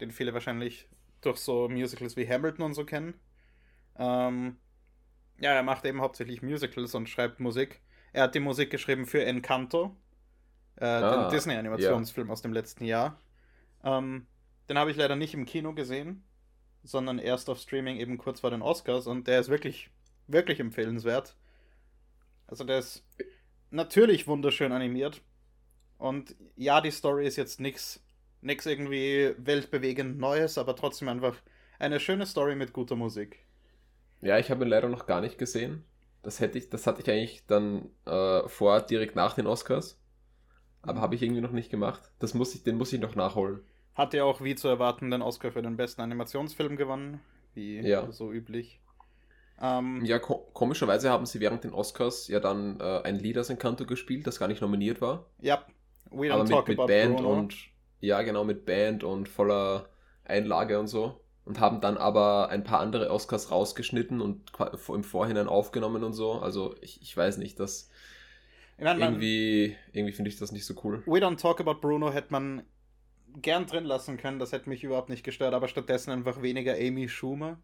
den 0.00 0.10
viele 0.10 0.34
wahrscheinlich 0.34 0.86
durch 1.22 1.38
so 1.38 1.66
Musicals 1.66 2.14
wie 2.16 2.28
Hamilton 2.28 2.66
und 2.66 2.74
so 2.74 2.84
kennen. 2.84 3.14
Ähm, 3.98 4.58
ja, 5.38 5.52
er 5.52 5.62
macht 5.62 5.86
eben 5.86 6.02
hauptsächlich 6.02 6.42
Musicals 6.42 6.94
und 6.94 7.08
schreibt 7.08 7.40
Musik. 7.40 7.80
Er 8.12 8.24
hat 8.24 8.34
die 8.34 8.40
Musik 8.40 8.70
geschrieben 8.70 9.06
für 9.06 9.24
Encanto, 9.24 9.96
Äh, 10.76 10.84
Ah, 10.84 11.22
den 11.24 11.30
Disney-Animationsfilm 11.30 12.30
aus 12.30 12.42
dem 12.42 12.52
letzten 12.52 12.84
Jahr. 12.84 13.20
Ähm, 13.84 14.26
den 14.68 14.78
habe 14.78 14.90
ich 14.90 14.96
leider 14.96 15.16
nicht 15.16 15.34
im 15.34 15.46
Kino 15.46 15.74
gesehen, 15.74 16.24
sondern 16.82 17.18
erst 17.18 17.48
auf 17.50 17.58
Streaming 17.58 17.96
eben 17.98 18.18
kurz 18.18 18.40
vor 18.40 18.50
den 18.50 18.62
Oscars 18.62 19.06
und 19.06 19.26
der 19.28 19.40
ist 19.40 19.48
wirklich, 19.48 19.90
wirklich 20.26 20.60
empfehlenswert. 20.60 21.36
Also 22.46 22.64
der 22.64 22.78
ist 22.78 23.04
natürlich 23.70 24.26
wunderschön 24.26 24.72
animiert. 24.72 25.22
Und 25.98 26.36
ja, 26.56 26.80
die 26.80 26.90
Story 26.90 27.26
ist 27.26 27.36
jetzt 27.36 27.60
nichts 27.60 28.02
nix 28.42 28.66
irgendwie 28.66 29.34
weltbewegend 29.38 30.18
Neues, 30.18 30.58
aber 30.58 30.76
trotzdem 30.76 31.08
einfach 31.08 31.36
eine 31.78 32.00
schöne 32.00 32.26
Story 32.26 32.54
mit 32.54 32.72
guter 32.72 32.96
Musik. 32.96 33.44
Ja, 34.20 34.38
ich 34.38 34.50
habe 34.50 34.64
ihn 34.64 34.68
leider 34.70 34.88
noch 34.88 35.06
gar 35.06 35.20
nicht 35.20 35.38
gesehen. 35.38 35.84
Das 36.22 36.40
hätte 36.40 36.58
ich, 36.58 36.70
das 36.70 36.86
hatte 36.86 37.02
ich 37.02 37.10
eigentlich 37.10 37.46
dann 37.46 37.90
äh, 38.06 38.48
vor, 38.48 38.80
direkt 38.82 39.16
nach 39.16 39.34
den 39.34 39.46
Oscars. 39.46 39.98
Aber 40.86 41.00
habe 41.00 41.14
ich 41.14 41.22
irgendwie 41.22 41.40
noch 41.42 41.52
nicht 41.52 41.70
gemacht. 41.70 42.00
Das 42.18 42.34
muss 42.34 42.54
ich, 42.54 42.62
den 42.62 42.76
muss 42.78 42.92
ich 42.92 43.00
noch 43.00 43.14
nachholen. 43.14 43.60
Hat 43.94 44.14
ja 44.14 44.24
auch 44.24 44.40
wie 44.42 44.54
zu 44.54 44.68
erwarten 44.68 45.10
den 45.10 45.22
Oscar 45.22 45.52
für 45.52 45.62
den 45.62 45.76
besten 45.76 46.02
Animationsfilm 46.02 46.76
gewonnen, 46.76 47.20
wie 47.54 47.80
Ja. 47.80 48.10
so 48.12 48.30
üblich. 48.32 48.80
Ähm, 49.60 50.04
Ja, 50.04 50.18
ko 50.18 50.48
komischerweise 50.52 51.10
haben 51.10 51.26
sie 51.26 51.40
während 51.40 51.64
den 51.64 51.72
Oscars 51.72 52.28
ja 52.28 52.40
dann 52.40 52.78
äh, 52.80 53.02
ein 53.04 53.18
Lied 53.18 53.38
aus 53.38 53.48
Encanto 53.50 53.86
gespielt, 53.86 54.26
das 54.26 54.38
gar 54.38 54.48
nicht 54.48 54.60
nominiert 54.60 55.00
war. 55.00 55.26
ja, 55.40 55.64
we 56.10 56.26
don't 56.26 56.32
aber 56.32 56.42
mit, 56.44 56.52
talk 56.52 56.68
mit 56.68 56.78
about 56.78 56.86
Band 56.88 57.16
Bruno. 57.16 57.32
und 57.32 57.54
ja, 58.00 58.20
genau, 58.22 58.44
mit 58.44 58.66
Band 58.66 59.02
und 59.02 59.28
voller 59.28 59.88
Einlage 60.24 60.78
und 60.78 60.88
so. 60.88 61.20
Und 61.46 61.60
haben 61.60 61.80
dann 61.80 61.96
aber 61.96 62.48
ein 62.50 62.64
paar 62.64 62.80
andere 62.80 63.10
Oscars 63.10 63.50
rausgeschnitten 63.50 64.20
und 64.20 64.50
im 64.88 65.04
Vorhinein 65.04 65.46
aufgenommen 65.48 66.02
und 66.04 66.12
so. 66.12 66.32
Also 66.32 66.74
ich, 66.82 67.00
ich 67.02 67.16
weiß 67.16 67.38
nicht, 67.38 67.58
das 67.60 67.88
Ich 68.78 68.84
mein, 68.84 68.98
man- 68.98 69.12
irgendwie, 69.14 69.76
irgendwie 69.92 70.12
finde 70.12 70.30
ich 70.30 70.38
das 70.38 70.52
nicht 70.52 70.66
so 70.66 70.74
cool. 70.84 71.02
We 71.06 71.18
Don't 71.18 71.38
Talk 71.40 71.60
About 71.60 71.80
Bruno 71.80 72.12
hätte 72.12 72.28
man 72.30 72.62
gern 73.40 73.66
drin 73.66 73.84
lassen 73.84 74.16
können, 74.16 74.38
das 74.38 74.52
hätte 74.52 74.68
mich 74.68 74.84
überhaupt 74.84 75.08
nicht 75.10 75.24
gestört, 75.24 75.54
aber 75.54 75.68
stattdessen 75.68 76.10
einfach 76.10 76.42
weniger 76.42 76.74
Amy 76.74 77.08
Schumer. 77.08 77.58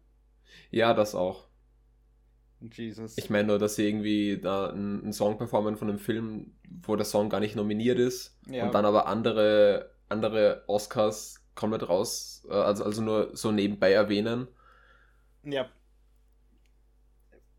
Ja, 0.69 0.93
das 0.93 1.15
auch. 1.15 1.47
Jesus. 2.71 3.17
Ich 3.17 3.29
meine 3.29 3.47
nur, 3.47 3.59
dass 3.59 3.75
sie 3.75 3.87
irgendwie 3.87 4.39
da 4.39 4.69
einen, 4.69 5.03
einen 5.03 5.13
Song 5.13 5.37
performen 5.37 5.75
von 5.75 5.89
einem 5.89 5.99
Film, 5.99 6.53
wo 6.83 6.95
der 6.95 7.05
Song 7.05 7.29
gar 7.29 7.39
nicht 7.39 7.55
nominiert 7.55 7.99
ist 7.99 8.39
ja. 8.47 8.63
und 8.63 8.73
dann 8.73 8.85
aber 8.85 9.07
andere, 9.07 9.91
andere 10.09 10.63
Oscars 10.67 11.43
komplett 11.55 11.89
raus, 11.89 12.47
äh, 12.49 12.53
also, 12.53 12.83
also 12.85 13.01
nur 13.01 13.35
so 13.35 13.51
nebenbei 13.51 13.91
erwähnen. 13.91 14.47
ja. 15.43 15.69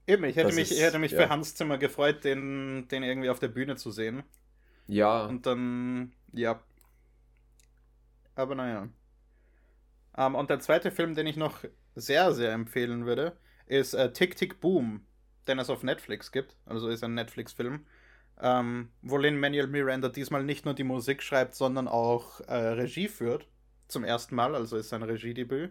Eben, 0.07 0.25
ich 0.25 0.37
hätte 0.37 0.49
Das 0.49 0.55
mich, 0.55 0.71
ist- 0.71 0.79
ich 0.79 0.83
hätte 0.83 0.99
mich 0.99 1.13
ja. 1.13 1.19
für 1.23 1.29
Hans 1.31 1.55
Zimmer 1.55 1.79
gefreut, 1.79 2.25
den, 2.25 2.89
den 2.89 3.03
irgendwie 3.03 3.31
auf 3.31 3.39
der 3.39 3.49
Bühne 3.49 3.77
zu 3.77 3.91
sehen. 3.91 4.23
Ja, 4.87 5.27
Und 5.29 5.47
dann, 5.47 6.13
ja. 6.33 6.63
Aber 8.37 8.55
naja. 8.55 8.89
Ähm, 10.17 10.35
und 10.35 10.51
der 10.51 10.61
zweite 10.61 10.91
Film, 10.91 11.15
den 11.15 11.27
ich 11.27 11.37
noch 11.37 11.65
sehr, 11.95 12.33
sehr 12.33 12.53
empfehlen 12.53 13.07
würde, 13.07 13.37
ist 13.67 13.95
äh, 13.95 14.13
Tick 14.13 14.37
Tick 14.37 14.61
Boom, 14.61 15.07
den 15.49 15.59
es 15.59 15.71
auf 15.71 15.83
Netflix 15.83 16.33
gibt. 16.33 16.57
Also 16.67 16.89
ist 16.89 17.05
ein 17.05 17.15
Netflix-Film. 17.15 17.87
Ähm, 18.41 18.91
wo 19.03 19.17
Lin-Manuel 19.17 19.69
Miranda 19.69 20.09
diesmal 20.09 20.43
nicht 20.45 20.65
nur 20.65 20.75
die 20.75 20.85
Musik 20.85 21.23
schreibt, 21.23 21.55
sondern 21.55 21.87
auch 21.89 22.41
äh, 22.43 22.55
Regie 22.55 23.09
führt. 23.09 23.47
Zum 23.89 24.03
ersten 24.05 24.35
Mal, 24.35 24.55
also 24.55 24.77
ist 24.77 24.89
sein 24.89 25.03
Regiedebüt. 25.03 25.71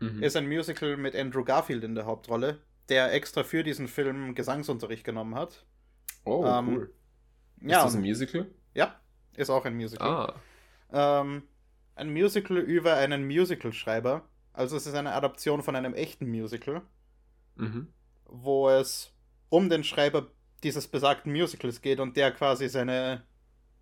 mhm. 0.00 0.22
Ist 0.22 0.36
ein 0.36 0.48
Musical 0.48 0.96
mit 0.96 1.14
Andrew 1.16 1.44
Garfield 1.44 1.84
in 1.84 1.94
der 1.94 2.06
Hauptrolle, 2.06 2.58
der 2.88 3.12
extra 3.12 3.44
für 3.44 3.62
diesen 3.62 3.88
Film 3.88 4.34
Gesangsunterricht 4.34 5.04
genommen 5.04 5.34
hat. 5.34 5.64
oh, 6.24 6.44
ähm, 6.44 6.68
cool. 6.68 6.94
Ja, 7.60 7.78
ist 7.78 7.84
das 7.84 7.94
ein 7.94 8.02
Musical? 8.02 8.46
ja, 8.74 9.00
ist 9.34 9.50
auch 9.50 9.64
ein 9.64 9.76
Musical. 9.76 10.08
Ah, 10.90 11.20
Ähm, 11.20 11.44
ein 11.94 12.12
Musical 12.12 12.58
über 12.58 12.94
einen 12.94 13.26
Musical-Schreiber. 13.26 14.28
Also 14.52 14.76
es 14.76 14.86
ist 14.86 14.94
eine 14.94 15.12
Adaption 15.12 15.62
von 15.62 15.76
einem 15.76 15.94
echten 15.94 16.28
Musical, 16.28 16.82
mhm. 17.56 17.88
wo 18.26 18.68
es 18.68 19.12
um 19.48 19.68
den 19.68 19.84
Schreiber 19.84 20.30
dieses 20.62 20.88
besagten 20.88 21.32
Musicals 21.32 21.80
geht 21.80 22.00
und 22.00 22.16
der 22.16 22.32
quasi 22.32 22.68
seine. 22.68 23.24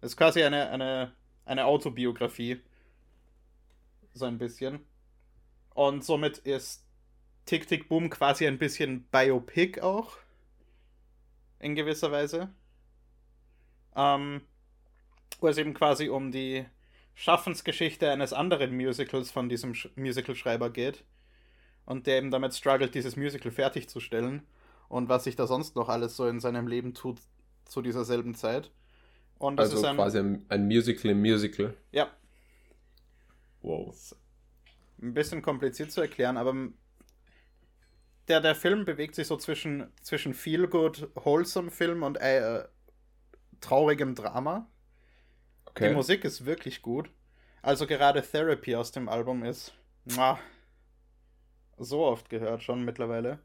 Es 0.01 0.13
ist 0.13 0.17
quasi 0.17 0.43
eine, 0.43 0.71
eine, 0.71 1.13
eine 1.45 1.67
Autobiografie. 1.67 2.61
So 4.13 4.25
ein 4.25 4.39
bisschen. 4.39 4.81
Und 5.75 6.05
somit 6.05 6.39
ist 6.39 6.87
Tick 7.51 7.67
Tick 7.67 7.89
Boom 7.89 8.11
quasi 8.11 8.47
ein 8.47 8.59
bisschen 8.59 9.03
Biopic 9.11 9.81
auch. 9.81 10.17
In 11.59 11.75
gewisser 11.75 12.13
Weise. 12.13 12.49
Ähm, 13.97 14.43
wo 15.41 15.49
es 15.49 15.59
eben 15.59 15.75
quasi 15.75 16.09
um 16.09 16.31
die 16.31 16.65
Schaffensgeschichte 17.17 18.09
eines 18.09 18.33
anderen 18.33 18.77
Musicals 18.77 19.33
von 19.33 19.49
diesem 19.49 19.75
Sch 19.75 19.89
Musical-Schreiber 19.97 20.71
geht. 20.71 21.03
Und 21.87 22.07
der 22.07 22.19
eben 22.19 22.31
damit 22.31 22.55
struggelt, 22.55 22.95
dieses 22.95 23.17
Musical 23.17 23.51
fertigzustellen. 23.51 24.47
Und 24.89 25.09
was 25.09 25.25
sich 25.25 25.35
da 25.35 25.49
sonst 25.49 25.75
noch 25.75 25.89
alles 25.89 26.15
so 26.15 26.29
in 26.29 26.39
seinem 26.39 26.69
Leben 26.69 26.95
tut 26.95 27.19
zu 27.65 27.83
dieser 27.83 28.05
selben 28.05 28.37
Zeit. 28.37 28.71
Und 29.39 29.57
das 29.57 29.71
Also 29.71 29.79
ist 29.79 29.85
ein. 29.87 29.97
quasi 29.97 30.19
ein, 30.21 30.47
ein 30.51 30.67
Musical 30.67 31.11
im 31.11 31.21
Musical. 31.21 31.77
Ja, 31.91 32.13
Wow. 33.63 34.15
ein 35.03 35.15
bisschen 35.15 35.43
kompliziert 35.43 35.91
zu 35.91 36.01
erklären, 36.01 36.37
aber 36.37 36.55
der, 38.29 38.41
der 38.41 38.55
Film 38.55 38.85
bewegt 38.85 39.15
sich 39.15 39.27
so 39.27 39.37
zwischen, 39.37 39.93
zwischen 40.03 40.35
Feel-Good, 40.35 41.11
Wholesome 41.15 41.71
Film 41.71 42.03
und 42.03 42.17
äh, 42.19 42.65
traurigem 43.61 44.15
Drama. 44.15 44.69
Die 45.81 45.89
Okay. 45.89 45.91
Musik 45.91 46.25
ist 46.25 46.47
wirklich 46.47 46.83
gut. 46.83 47.11
Also 47.63 47.87
gerade 47.87 48.23
Therapy 48.23 48.77
aus 48.77 48.93
dem 48.93 49.09
Album 49.09 49.45
ist 49.45 49.75
muah, 50.05 50.39
so 51.79 52.05
oft 52.05 52.29
gehört 52.31 52.63
schon 52.63 52.85
mittlerweile. 52.85 53.39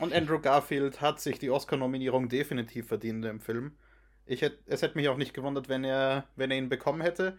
Und 0.00 0.12
Andrew 0.14 0.40
Garfield 0.40 1.00
hat 1.00 1.20
sich 1.20 1.38
die 1.38 1.50
Oscar-Nominierung 1.50 2.28
definitiv 2.28 2.88
verdient 2.88 3.24
im 3.24 3.40
Film. 3.40 3.76
Ich 4.26 4.42
hätt, 4.42 4.58
es 4.66 4.82
hätte 4.82 4.96
mich 4.96 5.08
auch 5.08 5.16
nicht 5.16 5.34
gewundert, 5.34 5.68
wenn 5.68 5.84
er, 5.84 6.26
wenn 6.36 6.50
er 6.50 6.58
ihn 6.58 6.68
bekommen 6.68 7.00
hätte. 7.02 7.38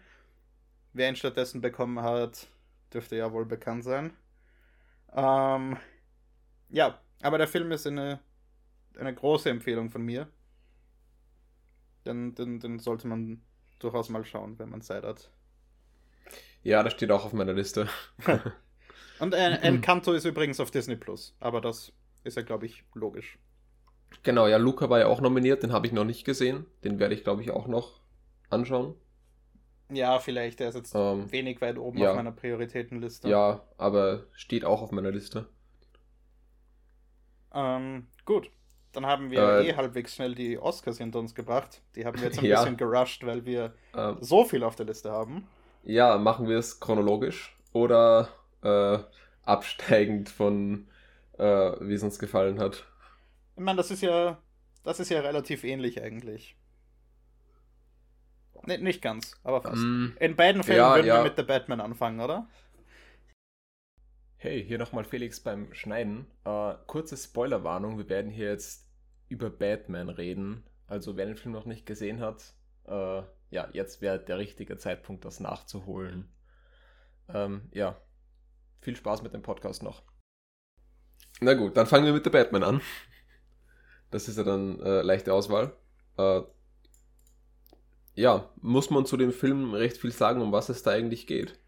Wer 0.94 1.08
ihn 1.10 1.16
stattdessen 1.16 1.60
bekommen 1.60 2.02
hat, 2.02 2.48
dürfte 2.92 3.16
ja 3.16 3.32
wohl 3.32 3.46
bekannt 3.46 3.84
sein. 3.84 4.12
Ähm, 5.14 5.76
ja, 6.72 6.98
aber 7.22 7.38
der 7.38 7.46
Film 7.48 7.70
ist 7.70 7.86
eine, 7.86 8.20
eine 8.98 9.14
große 9.14 9.48
Empfehlung 9.50 9.90
von 9.90 10.02
mir. 10.02 10.28
Den, 12.04 12.34
den, 12.34 12.58
den 12.58 12.78
sollte 12.80 13.06
man 13.06 13.40
durchaus 13.78 14.08
mal 14.08 14.24
schauen, 14.24 14.58
wenn 14.58 14.70
man 14.70 14.82
Zeit 14.82 15.04
hat. 15.04 15.30
Ja, 16.64 16.82
das 16.82 16.92
steht 16.94 17.10
auch 17.10 17.24
auf 17.24 17.32
meiner 17.32 17.52
Liste. 17.52 17.88
Und 19.20 19.34
äh, 19.34 19.50
Encanto 19.62 20.12
ist 20.12 20.24
übrigens 20.24 20.58
auf 20.60 20.70
Disney 20.70 20.96
Plus, 20.96 21.36
aber 21.38 21.60
das 21.60 21.92
ist 22.24 22.36
ja, 22.36 22.42
glaube 22.42 22.66
ich, 22.66 22.84
logisch. 22.94 23.38
Genau, 24.22 24.46
ja, 24.46 24.56
Luca 24.56 24.90
war 24.90 24.98
ja 25.00 25.06
auch 25.06 25.20
nominiert, 25.20 25.62
den 25.62 25.72
habe 25.72 25.86
ich 25.86 25.92
noch 25.92 26.04
nicht 26.04 26.24
gesehen. 26.24 26.66
Den 26.84 26.98
werde 26.98 27.14
ich, 27.14 27.24
glaube 27.24 27.42
ich, 27.42 27.50
auch 27.50 27.66
noch 27.66 28.00
anschauen. 28.50 28.94
Ja, 29.90 30.18
vielleicht, 30.18 30.60
der 30.60 30.68
ist 30.70 30.74
jetzt 30.74 30.94
Ähm, 30.94 31.30
wenig 31.30 31.60
weit 31.60 31.78
oben 31.78 31.98
ja. 31.98 32.10
auf 32.10 32.16
meiner 32.16 32.32
Prioritätenliste. 32.32 33.28
ja, 33.28 33.62
aber 33.76 34.26
steht 34.32 34.64
auch 34.64 34.82
auf 34.82 34.92
meiner 34.92 35.10
Liste. 35.10 35.48
Ähm, 37.54 38.08
gut. 38.24 38.50
Dann 38.92 39.06
haben 39.06 39.30
wir 39.30 39.54
Äh, 39.54 39.54
eh 39.54 39.74
halbwegs 39.76 40.14
schnell 40.14 40.34
die 40.34 40.58
Oscars 40.58 40.98
hinter 40.98 41.18
uns 41.18 41.34
gebracht. 41.34 41.80
Die 41.96 42.04
haben 42.04 42.20
wir 42.20 42.26
jetzt 42.26 42.38
ein 42.38 42.46
Ja. 42.48 42.48
bisschen 42.48 42.76
gerusht, 42.76 43.24
weil 43.24 43.44
wir 43.46 43.74
Ähm, 43.94 44.18
so 44.20 44.44
viel 44.44 44.62
auf 44.64 44.76
der 44.76 44.86
Liste 44.86 45.10
haben. 45.10 45.48
ja, 45.84 46.18
machen 46.18 46.48
wir 46.48 46.58
es 46.58 46.80
chronologisch 46.80 47.56
oder 47.72 48.28
äh, 48.62 48.98
absteigend 49.44 50.28
von, 50.28 50.86
äh, 51.38 51.44
wie 51.80 51.94
es 51.94 52.02
uns 52.02 52.18
gefallen 52.18 52.58
hat. 52.60 52.84
Ich 53.56 53.62
meine, 53.62 53.78
das 53.78 53.90
ist 53.90 54.02
ja, 54.02 54.42
das 54.84 55.00
ist 55.00 55.08
ja 55.10 55.20
relativ 55.20 55.64
ähnlich 55.64 56.02
eigentlich. 56.02 56.54
Ne, 58.66 58.78
nicht 58.78 59.02
ganz, 59.02 59.36
aber 59.44 59.60
fast. 59.62 59.88
Mm, 59.88 60.16
In 60.16 60.36
beiden 60.36 60.62
Fällen 60.62 60.84
Ja, 60.84 60.94
würden 60.94 61.06
ja. 61.06 61.14
wir 61.14 61.20
mit 61.20 61.36
The 61.36 61.42
Batman 61.42 61.80
anfangen, 61.80 62.20
oder? 62.20 62.48
Hey, 64.44 64.64
hier 64.66 64.78
nochmal 64.78 65.04
Felix 65.04 65.38
beim 65.38 65.72
Schneiden. 65.72 66.26
Äh, 66.44 66.74
kurze 66.88 67.16
Spoilerwarnung, 67.16 67.96
wir 67.96 68.08
werden 68.08 68.28
hier 68.28 68.48
jetzt 68.48 68.88
über 69.28 69.50
Batman 69.50 70.08
reden. 70.08 70.64
Also 70.88 71.16
wer 71.16 71.26
den 71.26 71.36
Film 71.36 71.52
noch 71.52 71.64
nicht 71.64 71.86
gesehen 71.86 72.18
hat, 72.18 72.52
äh, 72.88 73.22
ja, 73.50 73.68
jetzt 73.72 74.02
wäre 74.02 74.18
der 74.18 74.38
richtige 74.38 74.76
Zeitpunkt, 74.78 75.24
das 75.24 75.38
nachzuholen. 75.38 76.28
Ähm, 77.28 77.68
ja, 77.70 78.02
viel 78.80 78.96
Spaß 78.96 79.22
mit 79.22 79.32
dem 79.32 79.42
Podcast 79.42 79.84
noch. 79.84 80.02
Na 81.40 81.54
gut, 81.54 81.76
dann 81.76 81.86
fangen 81.86 82.06
wir 82.06 82.12
mit 82.12 82.26
der 82.26 82.30
Batman 82.30 82.64
an. 82.64 82.80
Das 84.10 84.26
ist 84.26 84.38
ja 84.38 84.42
dann 84.42 84.80
äh, 84.80 85.02
leichte 85.02 85.32
Auswahl. 85.32 85.72
Äh, 86.18 86.40
ja, 88.16 88.50
muss 88.56 88.90
man 88.90 89.06
zu 89.06 89.16
dem 89.16 89.30
Film 89.30 89.72
recht 89.72 89.98
viel 89.98 90.10
sagen, 90.10 90.42
um 90.42 90.50
was 90.50 90.68
es 90.68 90.82
da 90.82 90.90
eigentlich 90.90 91.28
geht? 91.28 91.61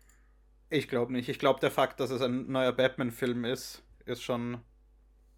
Ich 0.74 0.88
glaube 0.88 1.12
nicht. 1.12 1.28
Ich 1.28 1.38
glaube, 1.38 1.60
der 1.60 1.70
Fakt, 1.70 2.00
dass 2.00 2.10
es 2.10 2.20
ein 2.20 2.50
neuer 2.50 2.72
Batman-Film 2.72 3.44
ist, 3.44 3.84
ist 4.06 4.24
schon, 4.24 4.58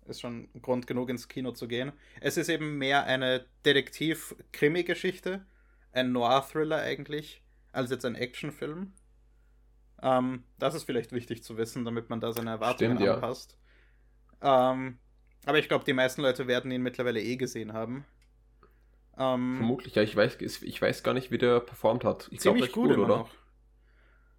ist 0.07 0.23
schon 0.23 0.49
Grund 0.62 0.87
genug, 0.87 1.11
ins 1.11 1.28
Kino 1.28 1.52
zu 1.52 1.69
gehen. 1.69 1.93
Es 2.23 2.38
ist 2.38 2.49
eben 2.49 2.78
mehr 2.78 3.05
eine 3.05 3.45
Detektiv-Krimi-Geschichte. 3.66 5.45
ein 5.93 6.12
Noir-Thriller 6.12 6.78
eigentlich, 6.78 7.43
als 7.73 7.90
jetzt 7.90 8.07
ein 8.07 8.14
Actionfilm. 8.14 8.95
Ähm, 10.02 10.45
das 10.59 10.75
ist 10.75 10.85
vielleicht 10.85 11.12
wichtig 11.12 11.45
zu 11.45 11.59
wissen, 11.59 11.85
damit 11.85 12.09
man 12.09 12.21
da 12.21 12.33
seine 12.33 12.50
Erwartungen 12.50 12.97
Stimmt, 12.97 13.07
ja. 13.07 13.14
anpasst. 13.14 13.59
Ähm, 14.40 14.99
aber 15.45 15.59
ich 15.59 15.69
glaube, 15.69 15.85
die 15.85 15.93
meisten 15.93 16.23
Leute 16.23 16.47
werden 16.47 16.71
ihn 16.71 16.83
mittlerweile 16.83 17.21
eh 17.21 17.37
gesehen 17.37 17.75
haben. 17.75 18.07
Ähm, 19.19 19.57
Vermutlich, 19.57 19.95
ja, 19.97 20.02
ich 20.02 20.16
weiß, 20.16 20.38
ich 20.40 20.81
weiß 20.81 21.02
gar 21.02 21.12
nicht, 21.12 21.31
wie 21.31 21.38
der 21.38 21.61
performt 21.61 22.05
hat. 22.05 22.28
Ich 22.31 22.40
glaub, 22.40 22.55
ziemlich 22.55 22.64
recht 22.64 22.75
gut, 22.75 22.90
immer 22.90 23.07
noch. 23.07 23.31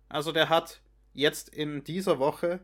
Also 0.10 0.32
der 0.32 0.50
hat 0.50 0.82
jetzt 1.18 1.50
in 1.50 1.84
dieser 1.84 2.20
Woche 2.20 2.60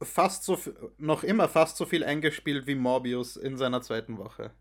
fast 0.00 0.44
so 0.44 0.58
noch 0.98 1.24
immer 1.24 1.48
fast 1.48 1.76
so 1.76 1.84
viel 1.84 2.04
eingespielt 2.04 2.66
wie 2.66 2.76
Morbius 2.76 3.36
in 3.36 3.56
seiner 3.56 3.82
zweiten 3.82 4.16
Woche. 4.16 4.52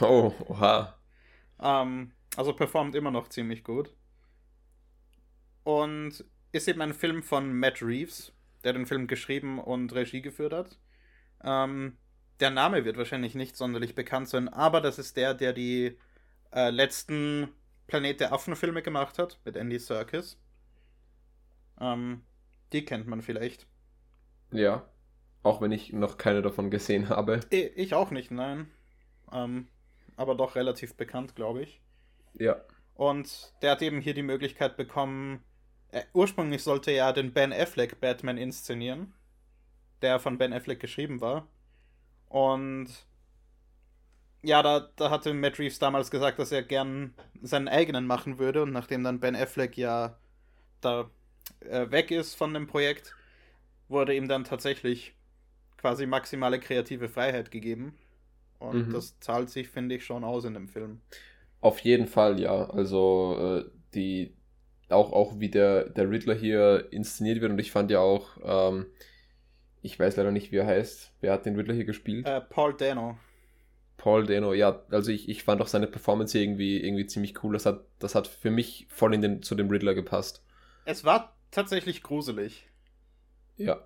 Oh, 0.00 0.32
oha. 0.48 0.96
Ähm, 1.60 2.12
also 2.36 2.54
performt 2.54 2.94
immer 2.94 3.10
noch 3.10 3.28
ziemlich 3.28 3.64
gut. 3.64 3.92
Und 5.64 6.24
ist 6.52 6.68
eben 6.68 6.80
ein 6.80 6.94
Film 6.94 7.22
von 7.22 7.52
Matt 7.58 7.82
Reeves, 7.82 8.32
der 8.62 8.72
den 8.72 8.86
Film 8.86 9.06
geschrieben 9.08 9.58
und 9.58 9.92
Regie 9.94 10.22
geführt 10.22 10.52
hat. 10.52 10.78
Ähm, 11.42 11.98
der 12.40 12.50
Name 12.50 12.84
wird 12.84 12.96
wahrscheinlich 12.96 13.34
nicht 13.34 13.56
sonderlich 13.56 13.94
bekannt 13.94 14.28
sein, 14.28 14.48
aber 14.48 14.80
das 14.80 14.98
ist 14.98 15.16
der, 15.16 15.34
der 15.34 15.52
die 15.52 15.98
äh, 16.52 16.70
letzten 16.70 17.48
Planet 17.88 18.20
der 18.20 18.32
Affen-Filme 18.32 18.82
gemacht 18.82 19.18
hat, 19.18 19.38
mit 19.44 19.56
Andy 19.56 19.78
Serkis. 19.78 20.38
Ähm, 21.84 22.22
die 22.72 22.84
kennt 22.84 23.06
man 23.06 23.22
vielleicht. 23.22 23.66
Ja. 24.50 24.88
Auch 25.42 25.60
wenn 25.60 25.72
ich 25.72 25.92
noch 25.92 26.16
keine 26.16 26.40
davon 26.40 26.70
gesehen 26.70 27.10
habe. 27.10 27.40
Ich 27.50 27.94
auch 27.94 28.10
nicht, 28.10 28.30
nein. 28.30 28.70
Ähm, 29.30 29.68
aber 30.16 30.34
doch 30.34 30.54
relativ 30.54 30.94
bekannt, 30.94 31.36
glaube 31.36 31.62
ich. 31.62 31.80
Ja. 32.34 32.56
Und 32.94 33.52
der 33.60 33.72
hat 33.72 33.82
eben 33.82 34.00
hier 34.00 34.14
die 34.14 34.22
Möglichkeit 34.22 34.76
bekommen, 34.76 35.44
äh, 35.90 36.04
ursprünglich 36.12 36.62
sollte 36.62 36.90
er 36.92 37.12
den 37.12 37.32
Ben 37.32 37.52
Affleck 37.52 38.00
Batman 38.00 38.38
inszenieren, 38.38 39.12
der 40.02 40.18
von 40.18 40.38
Ben 40.38 40.52
Affleck 40.52 40.80
geschrieben 40.80 41.20
war. 41.20 41.46
Und 42.28 42.88
ja, 44.42 44.62
da, 44.62 44.88
da 44.96 45.10
hatte 45.10 45.34
Matt 45.34 45.58
Reeves 45.58 45.78
damals 45.78 46.10
gesagt, 46.10 46.38
dass 46.38 46.52
er 46.52 46.62
gern 46.62 47.14
seinen 47.42 47.68
eigenen 47.68 48.06
machen 48.06 48.38
würde. 48.38 48.62
Und 48.62 48.72
nachdem 48.72 49.04
dann 49.04 49.20
Ben 49.20 49.36
Affleck 49.36 49.76
ja 49.76 50.16
da 50.80 51.10
äh, 51.60 51.90
weg 51.90 52.10
ist 52.10 52.34
von 52.36 52.54
dem 52.54 52.66
Projekt, 52.66 53.16
wurde 53.88 54.14
ihm 54.16 54.28
dann 54.28 54.44
tatsächlich 54.44 55.14
quasi 55.78 56.06
maximale 56.06 56.60
kreative 56.60 57.08
Freiheit 57.10 57.50
gegeben. 57.50 57.96
Und 58.60 58.88
Mhm. 58.88 58.94
das 58.94 59.18
zahlt 59.20 59.50
sich, 59.50 59.68
finde 59.70 59.96
ich, 59.96 60.04
schon 60.06 60.24
aus 60.24 60.44
in 60.46 60.54
dem 60.54 60.68
Film. 60.68 61.00
Auf 61.60 61.78
jeden 61.80 62.06
Fall, 62.06 62.40
ja. 62.40 62.68
Also, 62.70 63.62
äh, 63.66 63.70
die, 63.94 64.34
auch, 64.90 65.12
auch 65.12 65.40
wie 65.40 65.48
der, 65.50 65.88
der 65.90 66.10
Riddler 66.10 66.34
hier 66.34 66.88
inszeniert 66.92 67.40
wird 67.40 67.52
und 67.52 67.58
ich 67.58 67.72
fand 67.72 67.90
ja 67.90 68.00
auch, 68.00 68.38
ähm, 68.44 68.86
ich 69.82 69.98
weiß 69.98 70.16
leider 70.16 70.32
nicht, 70.32 70.52
wie 70.52 70.56
er 70.58 70.66
heißt. 70.66 71.12
Wer 71.20 71.32
hat 71.34 71.46
den 71.46 71.56
Riddler 71.56 71.74
hier 71.74 71.84
gespielt? 71.84 72.32
Äh, 72.32 72.40
Paul 72.42 72.74
Dano. 72.76 73.18
Paul 73.96 74.24
Dano, 74.26 74.52
ja, 74.54 74.82
also 74.90 75.10
ich, 75.10 75.28
ich 75.28 75.42
fand 75.44 75.60
auch 75.60 75.66
seine 75.66 75.86
Performance 75.88 76.38
irgendwie, 76.38 76.80
irgendwie 76.80 77.06
ziemlich 77.06 77.42
cool. 77.42 77.52
Das 77.54 77.66
hat, 77.66 77.84
das 77.98 78.14
hat 78.14 78.26
für 78.28 78.50
mich 78.50 78.86
voll 78.88 79.14
in 79.14 79.20
den, 79.22 79.42
zu 79.42 79.54
dem 79.56 79.68
Riddler 79.70 79.94
gepasst. 79.94 80.42
Es 80.86 81.04
war 81.04 81.33
tatsächlich 81.54 82.02
gruselig. 82.02 82.68
Ja. 83.56 83.78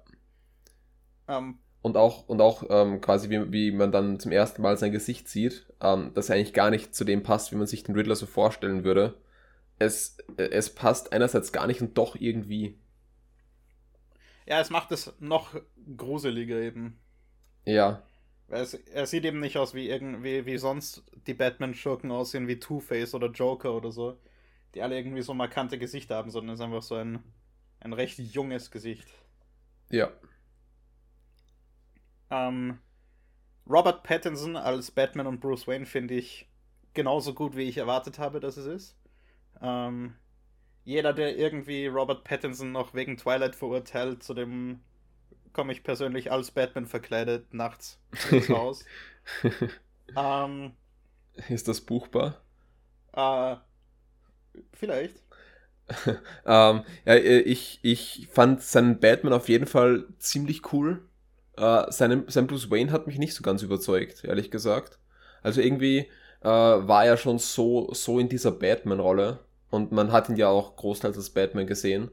Ähm, 1.28 1.58
Und 1.80 1.96
auch, 1.96 2.28
und 2.28 2.40
auch 2.40 2.64
ähm, 2.70 3.00
quasi, 3.00 3.30
wie, 3.30 3.52
wie 3.52 3.70
man 3.72 3.92
dann 3.92 4.18
zum 4.20 4.32
ersten 4.32 4.62
Mal 4.62 4.76
sein 4.76 4.92
Gesicht 4.92 5.28
sieht, 5.28 5.66
ähm, 5.80 6.12
dass 6.14 6.28
er 6.28 6.36
eigentlich 6.36 6.52
gar 6.52 6.70
nicht 6.70 6.94
zu 6.94 7.04
dem 7.04 7.22
passt, 7.22 7.52
wie 7.52 7.56
man 7.56 7.66
sich 7.66 7.84
den 7.84 7.94
Riddler 7.94 8.16
so 8.16 8.26
vorstellen 8.26 8.84
würde. 8.84 9.14
Es, 9.78 10.18
äh, 10.38 10.44
es 10.50 10.74
passt 10.74 11.12
einerseits 11.12 11.52
gar 11.52 11.66
nicht 11.68 11.82
und 11.82 11.98
doch 11.98 12.16
irgendwie. 12.16 12.78
ja, 14.46 14.60
es 14.60 14.70
macht 14.70 14.90
es 14.92 15.12
noch 15.20 15.54
gruseliger 15.96 16.56
eben. 16.60 16.98
Ja, 17.64 18.02
Weil 18.48 18.62
Es, 18.62 18.74
er 18.74 19.06
sieht 19.06 19.24
eben 19.24 19.40
nicht 19.40 19.56
aus 19.58 19.74
wie 19.74 19.88
irgendwie 19.88 20.46
wie 20.46 20.58
sonst 20.58 21.02
die 21.26 21.34
Batman-Schurken 21.34 22.10
aussehen, 22.10 22.48
wie 22.48 22.58
Two-Face 22.58 23.14
oder 23.14 23.28
Joker 23.30 23.74
oder 23.74 23.92
so, 23.92 24.18
die 24.74 24.82
alle 24.82 24.96
irgendwie 24.96 25.22
so 25.22 25.34
markante 25.34 25.78
Gesichter 25.78 26.16
haben, 26.16 26.30
sondern 26.30 26.54
es 26.54 26.60
ist 26.60 26.64
einfach 26.66 26.82
so 26.82 26.94
ein, 26.96 27.22
ein 27.80 27.92
recht 27.92 28.18
junges 28.18 28.70
Gesicht. 28.70 29.08
ja. 29.90 30.10
Ähm, 32.30 32.78
Robert 33.68 34.02
Pattinson 34.04 34.56
als 34.56 34.90
Batman 34.90 35.26
und 35.26 35.40
Bruce 35.40 35.66
Wayne 35.68 35.86
finde 35.86 36.14
ich 36.14 36.48
genauso 36.94 37.34
gut, 37.34 37.56
wie 37.56 37.64
ich 37.68 37.78
erwartet 37.78 38.18
habe, 38.18 38.40
dass 38.40 38.56
es 38.58 38.66
ist. 38.66 38.96
Ähm, 39.62 40.14
jeder, 40.84 41.12
der 41.14 41.36
irgendwie 41.38 41.86
Robert 41.88 42.24
Pattinson 42.24 42.72
noch 42.72 42.94
wegen 42.94 43.16
Twilight 43.18 43.56
verurteilt, 43.56 44.22
zu 44.22 44.34
dem 44.34 44.82
komme 45.52 45.72
ich 45.72 45.84
persönlich 45.84 46.32
als 46.32 46.50
Batman 46.52 46.86
verkleidet 46.86 47.54
nachts 47.54 48.00
ins 48.28 48.50
Haus. 48.52 48.90
ähm, 50.16 50.76
Ist 51.48 51.68
das 51.68 51.80
buchbar? 51.80 52.42
äh, 53.12 53.56
vielleicht. 54.72 55.22
ähm, 56.46 56.82
ja, 57.06 57.14
äh, 57.14 57.40
ich, 57.40 57.80
ich 57.82 58.28
fand 58.32 58.62
seinen 58.62 59.00
Batman 59.00 59.32
auf 59.32 59.48
jeden 59.48 59.66
Fall 59.66 60.04
ziemlich 60.18 60.72
cool. 60.72 61.02
Äh, 61.56 61.90
seinen, 61.90 62.28
sein 62.28 62.46
Bruce 62.46 62.70
Wayne 62.70 62.92
hat 62.92 63.06
mich 63.06 63.18
nicht 63.18 63.34
so 63.34 63.42
ganz 63.42 63.62
überzeugt, 63.62 64.24
ehrlich 64.24 64.50
gesagt. 64.50 64.98
Also 65.42 65.60
irgendwie 65.60 66.08
äh, 66.42 66.46
war 66.48 67.04
er 67.04 67.16
schon 67.16 67.38
so, 67.38 67.92
so 67.94 68.18
in 68.18 68.28
dieser 68.28 68.52
Batman-Rolle 68.52 69.40
und 69.70 69.92
man 69.92 70.12
hat 70.12 70.28
ihn 70.28 70.36
ja 70.36 70.48
auch 70.48 70.76
großteils 70.76 71.16
als 71.16 71.30
Batman 71.30 71.66
gesehen, 71.66 72.10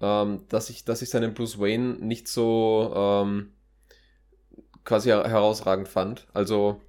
ähm, 0.00 0.44
dass, 0.48 0.70
ich, 0.70 0.84
dass 0.84 1.02
ich 1.02 1.10
seinen 1.10 1.34
Bruce 1.34 1.58
Wayne 1.60 1.94
nicht 2.00 2.28
so 2.28 2.92
ähm, 2.96 3.52
quasi 4.84 5.08
her- 5.10 5.28
herausragend 5.28 5.88
fand. 5.88 6.26
Also 6.32 6.80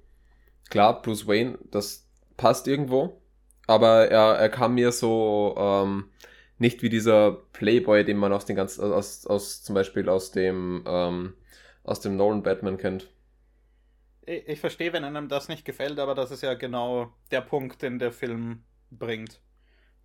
klar, 0.70 1.02
Bruce 1.02 1.28
Wayne, 1.28 1.58
das 1.70 2.06
passt 2.38 2.68
irgendwo, 2.68 3.19
aber 3.66 4.08
er, 4.10 4.36
er 4.38 4.48
kam 4.50 4.74
mir 4.74 4.92
so 4.92 5.54
ähm, 5.58 6.10
nicht 6.58 6.82
wie 6.82 6.88
dieser 6.90 7.32
Playboy, 7.52 8.04
den 8.04 8.18
man 8.18 8.32
aus 8.32 8.46
den 8.46 8.56
ganzen, 8.56 8.82
aus, 8.92 9.26
aus 9.26 9.62
zum 9.62 9.74
Beispiel 9.74 10.08
aus 10.08 10.32
dem 10.32 10.84
ähm, 10.86 11.34
aus 11.84 12.00
dem 12.00 12.16
Nolan 12.16 12.42
Batman 12.42 12.78
kennt. 12.78 13.08
Ich, 14.26 14.46
ich 14.48 14.60
verstehe, 14.60 14.92
wenn 14.92 15.04
einem 15.04 15.28
das 15.28 15.48
nicht 15.48 15.64
gefällt, 15.64 15.98
aber 15.98 16.14
das 16.14 16.30
ist 16.30 16.42
ja 16.42 16.54
genau 16.54 17.12
der 17.30 17.40
Punkt, 17.42 17.82
den 17.82 17.98
der 17.98 18.12
Film 18.12 18.64
bringt. 18.90 19.40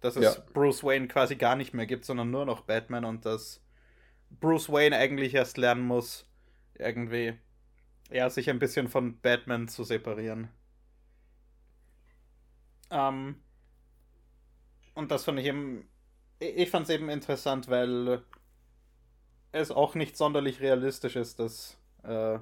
Dass 0.01 0.15
es 0.17 0.37
Ja. 0.37 0.45
Bruce 0.53 0.83
Wayne 0.83 1.07
quasi 1.09 1.35
gar 1.37 1.55
nicht 1.55 1.73
mehr 1.73 1.87
gibt, 1.87 2.05
sondern 2.05 2.31
nur 2.31 2.45
noch 2.45 2.61
Batman 2.63 3.05
und 3.05 3.25
dass 3.25 3.63
Bruce 4.41 4.69
Wayne 4.71 4.97
eigentlich 4.97 5.33
erst 5.35 5.57
lernen 5.57 5.83
muss, 5.83 6.29
irgendwie 6.75 7.35
ja, 8.11 8.29
sich 8.29 8.49
ein 8.49 8.59
bisschen 8.59 8.89
von 8.89 9.19
Batman 9.21 9.67
zu 9.69 9.83
separieren. 9.83 10.49
Ähm, 12.89 13.35
und 14.95 15.11
das 15.11 15.25
fand 15.25 15.39
ich 15.39 15.45
eben, 15.47 15.87
ich 16.39 16.69
fand 16.69 16.85
es 16.89 16.95
eben 16.95 17.09
interessant, 17.09 17.69
weil 17.69 18.23
es 19.51 19.71
auch 19.71 19.95
nicht 19.95 20.17
sonderlich 20.17 20.61
realistisch 20.61 21.15
ist, 21.15 21.39
dass 21.39 21.79
äh, 22.03 22.39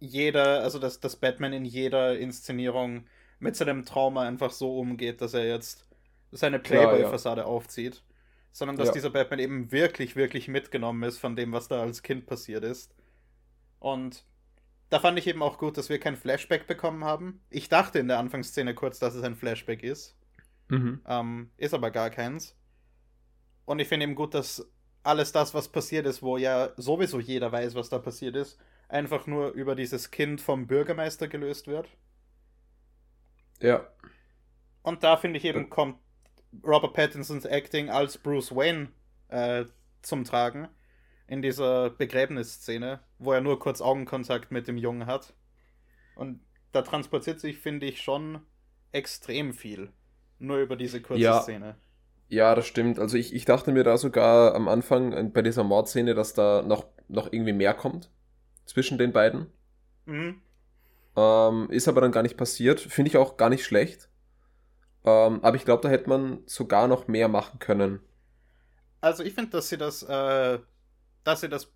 jeder, 0.00 0.62
also 0.62 0.78
dass, 0.78 1.00
dass 1.00 1.16
Batman 1.16 1.52
in 1.52 1.64
jeder 1.64 2.18
Inszenierung 2.18 3.06
mit 3.40 3.56
seinem 3.56 3.84
Trauma 3.84 4.22
einfach 4.22 4.50
so 4.52 4.78
umgeht, 4.78 5.20
dass 5.20 5.34
er 5.34 5.46
jetzt 5.46 5.88
seine 6.32 6.58
Playboy-Fassade 6.60 7.46
aufzieht. 7.46 8.02
Sondern 8.52 8.78
dass 8.78 8.88
Ja. 8.88 8.92
dieser 8.92 9.10
Batman 9.10 9.40
eben 9.40 9.72
wirklich, 9.72 10.16
wirklich 10.16 10.48
mitgenommen 10.48 11.02
ist 11.04 11.18
von 11.18 11.36
dem, 11.36 11.52
was 11.52 11.68
da 11.68 11.82
als 11.82 12.02
Kind 12.02 12.26
passiert 12.26 12.64
ist. 12.64 12.94
Und 13.80 14.24
da 14.90 15.00
fand 15.00 15.18
ich 15.18 15.26
eben 15.28 15.42
auch 15.42 15.58
gut, 15.58 15.78
dass 15.78 15.88
wir 15.90 16.00
kein 16.00 16.16
Flashback 16.16 16.66
bekommen 16.66 17.04
haben. 17.04 17.42
Ich 17.50 17.68
dachte 17.68 17.98
in 18.00 18.08
der 18.08 18.18
Anfangsszene 18.20 18.74
kurz, 18.74 18.98
dass 19.00 19.14
es 19.14 19.24
ein 19.24 19.36
Flashback 19.36 19.82
ist. 19.84 20.16
Mhm. 20.68 21.02
Ähm, 21.06 21.50
ist 21.56 21.74
aber 21.74 21.90
gar 21.90 22.10
keins. 22.10 22.56
Und 23.66 23.78
ich 23.78 23.88
finde 23.88 24.04
eben 24.04 24.14
gut, 24.14 24.34
dass 24.34 24.66
alles 25.02 25.32
das, 25.32 25.52
was 25.54 25.68
passiert 25.68 26.06
ist, 26.06 26.22
wo 26.22 26.36
ja 26.38 26.70
sowieso 26.76 27.20
jeder 27.20 27.52
weiß, 27.52 27.74
was 27.74 27.88
da 27.90 27.98
passiert 27.98 28.36
ist, 28.36 28.58
einfach 28.88 29.26
nur 29.26 29.50
über 29.52 29.74
dieses 29.74 30.10
Kind 30.10 30.40
vom 30.40 30.66
Bürgermeister 30.66 31.28
gelöst 31.28 31.66
wird. 31.66 31.88
Ja, 33.60 33.88
Und 34.82 35.02
da 35.02 35.16
finde 35.16 35.38
ich 35.38 35.44
eben, 35.44 35.68
Ja. 35.68 35.70
kommt 35.70 35.98
Robert 36.64 36.94
Pattinsons 36.94 37.44
Acting 37.46 37.90
als 37.90 38.18
Bruce 38.18 38.54
Wayne 38.54 38.88
äh, 39.28 39.64
zum 40.02 40.24
Tragen. 40.24 40.68
In 41.26 41.42
dieser 41.42 41.90
Begräbnisszene, 41.90 43.00
wo 43.18 43.32
er 43.32 43.40
nur 43.40 43.58
kurz 43.58 43.80
Augenkontakt 43.80 44.50
mit 44.52 44.68
dem 44.68 44.76
Jungen 44.76 45.06
hat. 45.06 45.34
Und 46.14 46.40
da 46.72 46.82
transportiert 46.82 47.40
sich, 47.40 47.58
finde 47.58 47.86
ich, 47.86 48.02
schon 48.02 48.42
extrem 48.92 49.54
viel. 49.54 49.92
Nur 50.46 50.58
über 50.58 50.76
diese 50.76 51.00
kurze 51.02 51.20
Ja. 51.20 51.34
Szene. 51.34 51.76
ja, 52.28 52.54
das 52.54 52.66
stimmt. 52.66 52.98
Also 52.98 53.16
ich, 53.16 53.34
ich 53.34 53.44
dachte 53.44 53.72
mir 53.72 53.84
da 53.84 53.96
sogar 53.98 54.54
am 54.54 54.68
Anfang 54.68 55.12
äh, 55.12 55.24
bei 55.24 55.42
dieser 55.42 55.64
Mordszene, 55.64 56.14
dass 56.14 56.34
da 56.34 56.62
noch, 56.62 56.86
noch 57.08 57.32
irgendwie 57.32 57.52
mehr 57.52 57.74
kommt 57.74 58.10
zwischen 58.66 58.98
den 58.98 59.12
beiden. 59.12 59.48
Mhm. 60.06 60.40
Ähm, 61.16 61.68
ist 61.70 61.88
aber 61.88 62.00
dann 62.00 62.12
gar 62.12 62.22
nicht 62.22 62.36
passiert. 62.36 62.80
Finde 62.80 63.08
ich 63.08 63.16
auch 63.16 63.36
gar 63.36 63.48
nicht 63.50 63.64
schlecht. 63.64 64.08
Ähm, 65.04 65.40
aber 65.44 65.56
ich 65.56 65.64
glaube, 65.64 65.82
da 65.82 65.88
hätte 65.90 66.08
man 66.10 66.42
sogar 66.46 66.88
noch 66.88 67.08
mehr 67.08 67.28
machen 67.28 67.58
können. 67.60 68.00
Also 69.00 69.22
ich 69.22 69.34
finde, 69.34 69.50
dass 69.50 69.68
sie 69.68 69.76
das, 69.78 70.02
äh, 70.02 70.58
dass 71.24 71.40
sie 71.42 71.48
das 71.48 71.72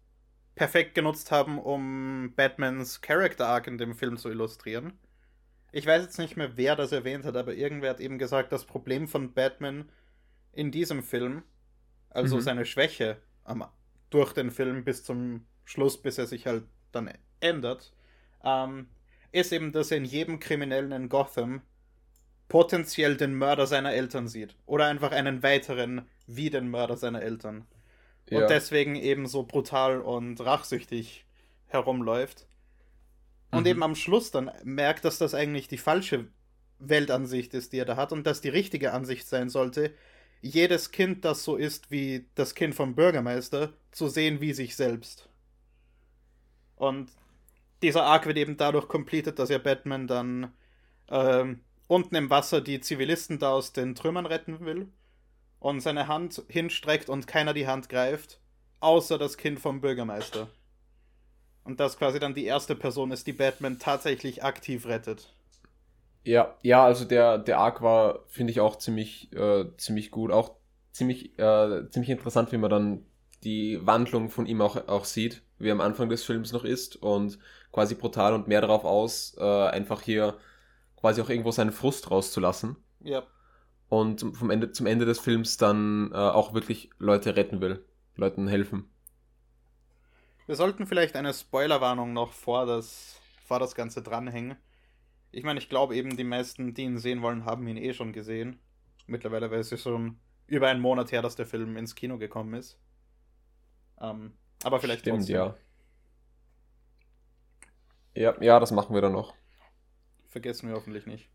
perfekt 0.56 0.94
genutzt 0.94 1.30
haben, 1.32 1.58
um 1.60 2.34
Batmans 2.36 3.00
Character 3.02 3.48
Arc 3.48 3.66
in 3.68 3.78
dem 3.78 3.94
Film 3.94 4.18
zu 4.18 4.30
illustrieren. 4.30 4.98
Ich 5.72 5.86
weiß 5.86 6.02
jetzt 6.02 6.18
nicht 6.18 6.36
mehr, 6.36 6.56
wer 6.56 6.76
das 6.76 6.92
erwähnt 6.92 7.24
hat, 7.24 7.36
aber 7.36 7.54
irgendwer 7.54 7.90
hat 7.90 8.00
eben 8.00 8.18
gesagt, 8.18 8.52
das 8.52 8.64
Problem 8.64 9.06
von 9.08 9.32
Batman 9.34 9.88
in 10.52 10.70
diesem 10.70 11.02
Film, 11.02 11.42
also 12.10 12.36
Mhm. 12.36 12.40
seine 12.40 12.66
Schwäche 12.66 13.20
am, 13.44 13.64
durch 14.10 14.32
den 14.32 14.50
Film 14.50 14.84
bis 14.84 15.04
zum 15.04 15.46
Schluss, 15.64 16.00
bis 16.00 16.18
er 16.18 16.26
sich 16.26 16.46
halt 16.46 16.64
dann 16.92 17.10
ändert, 17.40 17.92
ähm, 18.42 18.88
ist 19.32 19.52
eben, 19.52 19.72
dass 19.72 19.90
er 19.90 19.98
in 19.98 20.04
jedem 20.06 20.40
Kriminellen 20.40 20.92
in 20.92 21.08
Gotham 21.10 21.62
potenziell 22.48 23.16
den 23.16 23.34
Mörder 23.34 23.66
seiner 23.66 23.92
Eltern 23.92 24.26
sieht. 24.26 24.56
Oder 24.66 24.86
einfach 24.86 25.12
einen 25.12 25.42
weiteren 25.42 26.08
wie 26.26 26.48
den 26.50 26.70
Mörder 26.70 26.96
seiner 26.96 27.22
Eltern. 27.22 27.66
Ja. 28.30 28.40
Und 28.40 28.50
deswegen 28.50 28.96
eben 28.96 29.26
so 29.26 29.42
brutal 29.44 30.00
und 30.00 30.40
rachsüchtig 30.40 31.26
herumläuft. 31.66 32.47
Und 33.50 33.66
Mhm. 33.66 33.66
eben 33.66 33.82
am 33.82 33.94
Schluss 33.94 34.30
dann 34.30 34.50
merkt, 34.64 35.04
dass 35.04 35.18
das 35.18 35.34
eigentlich 35.34 35.68
die 35.68 35.78
falsche 35.78 36.28
Weltansicht 36.78 37.54
ist, 37.54 37.72
die 37.72 37.78
er 37.78 37.84
da 37.84 37.96
hat 37.96 38.12
und 38.12 38.26
dass 38.26 38.40
die 38.40 38.48
richtige 38.50 38.92
Ansicht 38.92 39.26
sein 39.28 39.48
sollte, 39.48 39.94
jedes 40.40 40.90
Kind, 40.92 41.24
das 41.24 41.44
so 41.44 41.56
ist 41.56 41.90
wie 41.90 42.26
das 42.34 42.54
Kind 42.54 42.74
vom 42.74 42.94
Bürgermeister, 42.94 43.72
zu 43.90 44.08
sehen 44.08 44.40
wie 44.40 44.52
sich 44.52 44.76
selbst. 44.76 45.28
Und 46.76 47.10
dieser 47.82 48.04
Arc 48.04 48.26
wird 48.26 48.38
eben 48.38 48.56
dadurch 48.56 48.88
completed, 48.88 49.38
dass 49.38 49.50
ja 49.50 49.58
Batman 49.58 50.06
dann 50.08 50.52
ähm, 51.10 51.62
unten 51.88 52.16
im 52.16 52.30
Wasser 52.30 52.60
die 52.62 52.80
Zivilisten 52.80 53.38
da 53.38 53.50
aus 53.52 53.72
den 53.72 53.94
Trümmern 53.94 54.26
retten 54.26 54.60
will 54.64 54.88
und 55.60 55.80
seine 55.80 56.08
Hand 56.08 56.44
hinstreckt 56.48 57.08
und 57.10 57.26
keiner 57.28 57.54
die 57.54 57.66
Hand 57.68 57.88
greift, 57.90 58.40
außer 58.80 59.18
das 59.18 59.36
Kind 59.38 59.60
vom 59.60 59.80
Bürgermeister. 59.82 60.50
Und 61.68 61.80
das 61.80 61.98
quasi 61.98 62.18
dann 62.18 62.32
die 62.32 62.46
erste 62.46 62.74
Person 62.74 63.10
ist, 63.10 63.26
die 63.26 63.34
Batman 63.34 63.78
tatsächlich 63.78 64.42
aktiv 64.42 64.86
rettet. 64.86 65.34
Ja, 66.24 66.56
ja, 66.62 66.82
also 66.84 67.04
der, 67.04 67.36
der 67.38 67.58
Arc 67.58 67.82
war, 67.82 68.20
finde 68.28 68.50
ich, 68.52 68.60
auch 68.60 68.76
ziemlich, 68.76 69.30
äh, 69.34 69.66
ziemlich 69.76 70.10
gut. 70.10 70.30
Auch 70.30 70.56
ziemlich, 70.92 71.38
äh, 71.38 71.88
ziemlich 71.90 72.08
interessant, 72.10 72.52
wie 72.52 72.56
man 72.56 72.70
dann 72.70 73.06
die 73.44 73.78
Wandlung 73.86 74.30
von 74.30 74.46
ihm 74.46 74.62
auch, 74.62 74.88
auch 74.88 75.04
sieht, 75.04 75.42
wie 75.58 75.68
er 75.68 75.72
am 75.72 75.82
Anfang 75.82 76.08
des 76.08 76.24
Films 76.24 76.52
noch 76.52 76.64
ist 76.64 76.96
und 76.96 77.38
quasi 77.70 77.94
brutal 77.94 78.32
und 78.32 78.48
mehr 78.48 78.62
darauf 78.62 78.84
aus, 78.84 79.36
äh, 79.38 79.42
einfach 79.68 80.00
hier 80.02 80.38
quasi 80.96 81.20
auch 81.20 81.28
irgendwo 81.30 81.50
seinen 81.50 81.72
Frust 81.72 82.10
rauszulassen 82.10 82.76
Ja. 83.00 83.24
und 83.90 84.20
zum- 84.20 84.34
vom 84.34 84.50
Ende, 84.50 84.72
zum 84.72 84.86
Ende 84.86 85.04
des 85.04 85.20
Films 85.20 85.58
dann 85.58 86.12
äh, 86.12 86.16
auch 86.16 86.54
wirklich 86.54 86.90
Leute 86.98 87.36
retten 87.36 87.60
will, 87.60 87.84
Leuten 88.16 88.48
helfen. 88.48 88.90
Wir 90.48 90.56
sollten 90.56 90.86
vielleicht 90.86 91.14
eine 91.14 91.34
Spoilerwarnung 91.34 92.14
noch 92.14 92.32
vor 92.32 92.64
das, 92.64 93.20
vor 93.46 93.58
das 93.60 93.74
Ganze 93.74 94.02
dranhängen. 94.02 94.56
Ich 95.30 95.44
meine, 95.44 95.60
ich 95.60 95.68
glaube 95.68 95.94
eben, 95.94 96.16
die 96.16 96.24
meisten, 96.24 96.74
die 96.74 96.84
ihn 96.84 96.98
sehen 96.98 97.22
wollen, 97.22 97.44
haben 97.44 97.68
ihn 97.68 97.76
eh 97.76 97.92
schon 97.92 98.12
gesehen. 98.14 98.58
Mittlerweile, 99.06 99.50
weil 99.50 99.60
es 99.60 99.72
ist 99.72 99.82
schon 99.82 100.18
über 100.46 100.68
einen 100.68 100.80
Monat 100.80 101.12
her, 101.12 101.20
dass 101.22 101.36
der 101.36 101.46
Film 101.46 101.76
ins 101.76 101.94
Kino 101.94 102.18
gekommen 102.18 102.54
ist. 102.54 102.80
Ähm, 104.00 104.32
aber 104.62 104.80
vielleicht 104.80 105.02
Stimmt, 105.02 105.28
trotzdem. 105.28 105.36
ja. 105.36 105.56
Ja, 108.14 108.34
ja, 108.42 108.60
das 108.60 108.70
machen 108.72 108.94
wir 108.94 109.00
dann 109.00 109.12
noch. 109.12 109.34
Vergessen 110.28 110.68
wir 110.68 110.76
hoffentlich 110.76 111.06
nicht. 111.06 111.28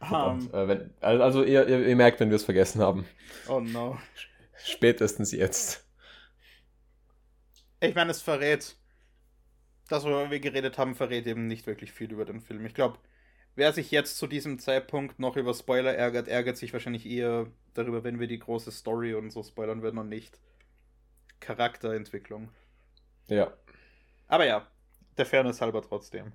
Verdammt. 0.00 0.44
Ähm, 0.44 0.50
Äh, 0.52 0.68
wenn, 0.68 0.94
also 1.00 1.42
ihr, 1.44 1.66
ihr, 1.68 1.86
ihr 1.86 1.96
merkt, 1.96 2.20
wenn 2.20 2.30
wir 2.30 2.36
es 2.36 2.44
vergessen 2.44 2.80
haben. 2.80 3.06
oh 3.48 3.60
no. 3.60 3.98
Spätestens 4.56 5.32
jetzt. 5.32 5.85
Ich 7.88 7.94
meine, 7.94 8.10
es 8.10 8.22
verrät, 8.22 8.76
das, 9.88 10.04
worüber 10.04 10.30
wir 10.30 10.40
geredet 10.40 10.78
haben, 10.78 10.94
verrät 10.94 11.26
eben 11.26 11.46
nicht 11.46 11.66
wirklich 11.66 11.92
viel 11.92 12.12
über 12.12 12.24
den 12.24 12.40
Film. 12.40 12.64
Ich 12.66 12.74
glaube, 12.74 12.98
wer 13.54 13.72
sich 13.72 13.90
jetzt 13.90 14.18
zu 14.18 14.26
diesem 14.26 14.58
Zeitpunkt 14.58 15.18
noch 15.18 15.36
über 15.36 15.54
Spoiler 15.54 15.94
ärgert, 15.94 16.28
ärgert 16.28 16.56
sich 16.56 16.72
wahrscheinlich 16.72 17.06
eher 17.06 17.46
darüber, 17.74 18.04
wenn 18.04 18.20
wir 18.20 18.26
die 18.26 18.38
große 18.38 18.70
Story 18.70 19.14
und 19.14 19.30
so 19.30 19.42
spoilern 19.42 19.82
würden 19.82 19.98
und 19.98 20.08
nicht 20.08 20.38
Charakterentwicklung. 21.40 22.50
Ja. 23.28 23.52
Aber 24.28 24.46
ja, 24.46 24.66
der 25.16 25.26
Fairness 25.26 25.60
halber 25.60 25.82
trotzdem. 25.82 26.32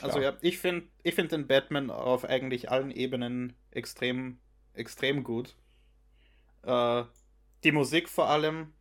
Also 0.00 0.18
Klar. 0.18 0.32
ja, 0.32 0.38
ich 0.40 0.58
finde 0.58 0.88
ich 1.02 1.14
find 1.14 1.32
den 1.32 1.46
Batman 1.46 1.90
auf 1.90 2.24
eigentlich 2.24 2.70
allen 2.70 2.90
Ebenen 2.90 3.54
extrem, 3.70 4.38
extrem 4.74 5.22
gut. 5.22 5.54
Äh, 6.62 7.04
die 7.62 7.72
Musik 7.72 8.08
vor 8.08 8.28
allem 8.28 8.72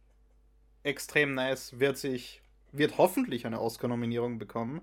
extrem 0.83 1.33
nice, 1.35 1.79
wird 1.79 1.97
sich, 1.97 2.41
wird 2.71 2.97
hoffentlich 2.97 3.45
eine 3.45 3.61
Oscar-Nominierung 3.61 4.39
bekommen. 4.39 4.81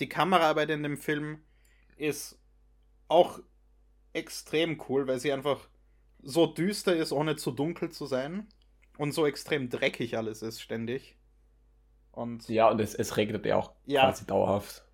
Die 0.00 0.08
Kameraarbeit 0.08 0.70
in 0.70 0.82
dem 0.82 0.96
Film 0.98 1.42
ist 1.96 2.38
auch 3.08 3.40
extrem 4.14 4.82
cool, 4.88 5.06
weil 5.08 5.20
sie 5.20 5.32
einfach 5.32 5.68
so 6.22 6.46
düster 6.46 6.96
ist, 6.96 7.12
ohne 7.12 7.36
zu 7.36 7.52
dunkel 7.52 7.90
zu 7.90 8.06
sein. 8.06 8.48
Und 8.98 9.12
so 9.12 9.26
extrem 9.26 9.70
dreckig 9.70 10.16
alles 10.18 10.42
ist 10.42 10.60
ständig. 10.62 11.16
Und 12.12 12.44
Ja, 12.48 12.68
und 12.70 12.80
es, 12.82 12.94
es 12.94 13.16
regnet 13.16 13.46
ja 13.46 13.56
auch 13.56 13.72
Ja. 13.86 14.12
quasi 14.12 14.26
dauerhaft. 14.26 14.84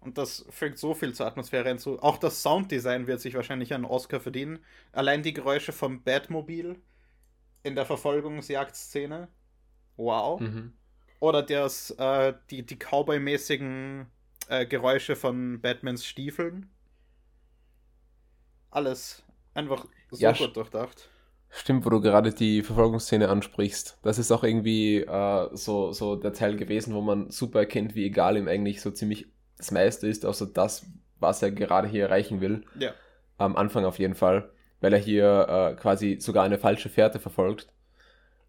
Und 0.00 0.18
das 0.18 0.44
fügt 0.50 0.78
so 0.78 0.94
viel 0.94 1.14
zur 1.14 1.26
Atmosphäre 1.26 1.68
hinzu. 1.68 2.00
Auch 2.02 2.18
das 2.18 2.42
Sounddesign 2.42 3.06
wird 3.06 3.20
sich 3.20 3.34
wahrscheinlich 3.34 3.72
einen 3.72 3.84
Oscar 3.84 4.20
verdienen. 4.20 4.58
Allein 4.90 5.22
die 5.22 5.32
Geräusche 5.32 5.72
vom 5.72 6.02
Batmobil 6.02 6.82
in 7.62 7.74
der 7.74 7.86
Verfolgungsjagdszene. 7.86 9.28
Wow. 9.96 10.40
Mhm. 10.40 10.72
Oder 11.20 11.42
das, 11.42 11.90
äh, 11.92 12.34
die, 12.50 12.66
die 12.66 12.76
Cowboy-mäßigen 12.76 14.06
äh, 14.48 14.66
Geräusche 14.66 15.16
von 15.16 15.60
Batmans 15.60 16.04
Stiefeln. 16.04 16.70
Alles 18.70 19.22
einfach 19.54 19.86
so 20.10 20.20
Ja, 20.20 20.32
gut 20.32 20.56
durchdacht. 20.56 21.08
Stimmt, 21.50 21.84
wo 21.84 21.90
du 21.90 22.00
gerade 22.00 22.32
die 22.32 22.62
Verfolgungsszene 22.62 23.28
ansprichst. 23.28 23.98
Das 24.02 24.18
ist 24.18 24.32
auch 24.32 24.42
irgendwie 24.42 25.02
äh, 25.02 25.48
so, 25.52 25.92
so 25.92 26.16
der 26.16 26.32
Teil 26.32 26.56
gewesen, 26.56 26.94
wo 26.94 27.02
man 27.02 27.30
super 27.30 27.60
erkennt, 27.60 27.94
wie 27.94 28.06
egal 28.06 28.38
ihm 28.38 28.48
eigentlich 28.48 28.80
so 28.80 28.90
ziemlich 28.90 29.26
das 29.58 29.70
meiste 29.70 30.08
ist, 30.08 30.24
außer 30.24 30.46
das, 30.46 30.86
was 31.20 31.42
er 31.42 31.50
gerade 31.50 31.88
hier 31.88 32.04
erreichen 32.04 32.40
will. 32.40 32.64
Ja. 32.78 32.94
Am 33.36 33.56
Anfang 33.56 33.84
auf 33.84 33.98
jeden 33.98 34.14
Fall, 34.14 34.50
weil 34.82 34.92
er 34.92 34.98
hier 34.98 35.46
äh, 35.48 35.74
quasi 35.76 36.18
sogar 36.20 36.44
eine 36.44 36.58
falsche 36.58 36.90
Fährte 36.90 37.20
verfolgt. 37.20 37.68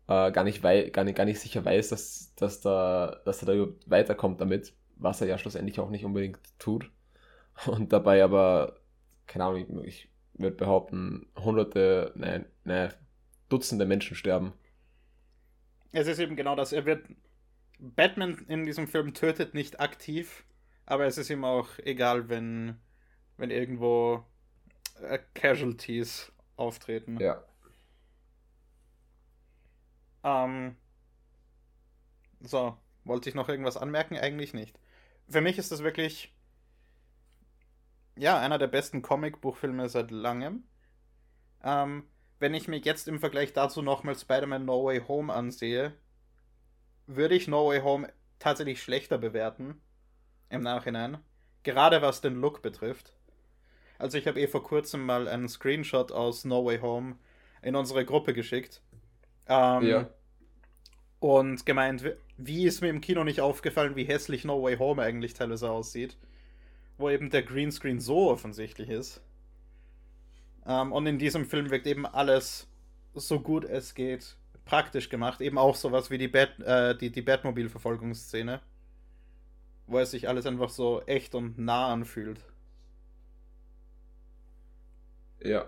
Äh, 0.08 0.32
gar, 0.32 0.44
nicht 0.44 0.64
wei 0.64 0.90
gar, 0.90 1.06
nicht, 1.06 1.16
gar 1.16 1.26
nicht 1.26 1.40
sicher 1.40 1.64
weiß, 1.64 1.90
dass, 1.90 2.36
dass, 2.36 2.60
da, 2.60 3.22
dass 3.24 3.42
er 3.42 3.46
da 3.46 3.54
überhaupt 3.54 3.90
weiterkommt 3.90 4.42
damit, 4.42 4.74
was 4.98 5.22
er 5.22 5.28
ja 5.28 5.38
schlussendlich 5.38 5.80
auch 5.80 5.90
nicht 5.90 6.04
unbedingt 6.04 6.40
tut. 6.60 6.92
Und 7.68 7.94
dabei 7.94 8.24
aber, 8.24 8.80
keine 9.28 9.46
Ahnung, 9.46 9.86
ich, 9.86 9.94
ich 9.94 10.10
würde 10.34 10.56
behaupten, 10.58 11.28
hunderte, 11.38 12.12
nein, 12.16 12.46
nein, 12.66 12.92
Dutzende 13.50 13.86
Menschen 13.86 14.16
sterben. 14.16 14.54
Es 15.92 16.08
ist 16.08 16.18
eben 16.18 16.36
genau 16.36 16.56
das. 16.56 16.74
Er 16.74 16.86
wird. 16.86 17.06
Batman 17.78 18.46
in 18.48 18.66
diesem 18.66 18.88
Film 18.88 19.14
tötet 19.14 19.54
nicht 19.54 19.80
aktiv, 19.80 20.46
aber 20.86 21.06
es 21.06 21.18
ist 21.18 21.30
ihm 21.30 21.44
auch 21.44 21.68
egal, 21.84 22.30
wenn, 22.30 22.78
wenn 23.38 23.52
irgendwo 23.52 24.24
äh, 25.14 25.20
Casualties 25.34 26.32
auftreten. 26.56 27.18
Ja. 27.20 27.44
Ähm, 30.24 30.76
so, 32.42 32.78
wollte 33.04 33.30
ich 33.30 33.36
noch 33.36 33.50
irgendwas 33.50 33.78
anmerken? 33.78 34.18
Eigentlich 34.18 34.54
nicht. 34.54 34.78
Für 35.30 35.42
mich 35.42 35.58
ist 35.58 35.72
das 35.72 35.84
wirklich. 35.84 36.34
Ja, 38.16 38.40
einer 38.40 38.60
der 38.60 38.68
besten 38.68 39.02
Comicbuchfilme 39.02 39.90
seit 39.90 40.12
langem. 40.12 40.64
Ähm, 41.64 42.08
wenn 42.40 42.54
ich 42.54 42.68
mir 42.68 42.78
jetzt 42.78 43.08
im 43.08 43.20
Vergleich 43.20 43.54
dazu 43.54 43.82
nochmal 43.82 44.16
Spider-Man 44.16 44.66
No 44.66 44.86
Way 44.86 45.02
Home 45.08 45.34
ansehe, 45.34 45.98
würde 47.08 47.36
ich 47.36 47.48
No 47.48 47.70
Way 47.70 47.82
Home 47.82 48.14
tatsächlich 48.38 48.84
schlechter 48.84 49.18
bewerten. 49.18 49.82
Im 50.50 50.62
Nachhinein. 50.62 51.18
Gerade 51.64 52.02
was 52.02 52.22
den 52.22 52.36
Look 52.36 52.62
betrifft. 52.62 53.16
Also 53.98 54.18
ich 54.18 54.28
habe 54.28 54.40
eh 54.40 54.48
vor 54.48 54.64
kurzem 54.64 55.06
mal 55.06 55.28
einen 55.28 55.48
Screenshot 55.48 56.12
aus 56.12 56.46
No 56.46 56.66
Way 56.66 56.80
Home 56.80 57.16
in 57.62 57.76
unsere 57.76 58.06
Gruppe 58.06 58.34
geschickt. 58.34 58.82
Ähm, 59.48 59.88
Ja. 59.88 60.10
Und 61.20 61.66
gemeint, 61.66 62.04
wie 62.38 62.66
ist 62.66 62.82
mir 62.82 62.90
im 62.90 63.00
Kino 63.00 63.24
nicht 63.24 63.40
aufgefallen, 63.40 63.96
wie 63.96 64.04
hässlich 64.04 64.44
No 64.44 64.62
Way 64.62 64.78
Home 64.78 65.02
eigentlich 65.02 65.34
teilweise 65.34 65.72
aussieht. 65.72 66.18
Wo 66.98 67.10
eben 67.10 67.30
der 67.30 67.44
Greenscreen 67.44 68.00
so 68.00 68.30
offensichtlich 68.30 68.90
ist. 68.90 69.22
Ähm, 70.66 70.92
und 70.92 71.06
in 71.08 71.18
diesem 71.20 71.46
Film 71.46 71.70
wirkt 71.70 71.88
eben 71.88 72.06
alles 72.06 72.68
so 73.14 73.40
gut 73.40 73.64
es 73.66 73.94
geht 73.94 74.36
praktisch 74.66 75.10
gemacht. 75.10 75.42
Eben 75.42 75.58
auch 75.58 75.76
sowas 75.76 76.10
wie 76.10 76.18
die, 76.18 76.28
Bat, 76.28 76.60
äh, 76.60 76.98
die, 76.98 77.12
die 77.12 77.22
Batmobil-Verfolgungsszene. 77.22 78.62
Wo 79.88 80.00
es 80.00 80.12
sich 80.12 80.28
alles 80.28 80.46
einfach 80.46 80.70
so 80.70 81.02
echt 81.04 81.36
und 81.36 81.58
nah 81.58 81.92
anfühlt. 81.92 82.40
Ja. 85.44 85.66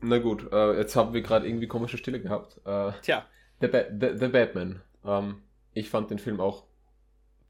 Na 0.00 0.18
gut, 0.18 0.50
äh, 0.52 0.76
jetzt 0.78 0.94
haben 0.96 1.12
wir 1.12 1.22
gerade 1.22 1.46
irgendwie 1.48 1.66
komische 1.66 1.98
Stille 1.98 2.20
gehabt. 2.20 2.60
Äh, 2.64 2.92
Tja, 3.02 3.26
The, 3.60 3.68
ba 3.68 3.84
The, 3.90 4.16
The 4.18 4.28
Batman. 4.28 4.80
Ähm, 5.04 5.42
ich 5.74 5.90
fand 5.90 6.10
den 6.10 6.18
Film 6.20 6.40
auch 6.40 6.64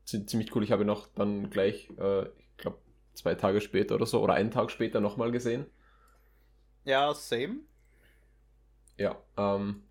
zi- 0.04 0.26
ziemlich 0.26 0.54
cool. 0.56 0.64
Ich 0.64 0.72
habe 0.72 0.84
ihn 0.84 0.88
noch 0.88 1.08
dann 1.14 1.50
gleich, 1.50 1.90
äh, 1.98 2.24
ich 2.24 2.58
glaube, 2.58 2.78
zwei 3.14 3.34
Tage 3.36 3.60
später 3.60 3.96
oder 3.96 4.06
so, 4.06 4.22
oder 4.22 4.34
einen 4.34 4.50
Tag 4.52 4.70
später 4.70 5.00
nochmal 5.00 5.32
gesehen. 5.32 5.66
ja, 6.84 7.14
same. 7.14 7.60
Ja. 8.98 9.16
Ähm, 9.36 9.82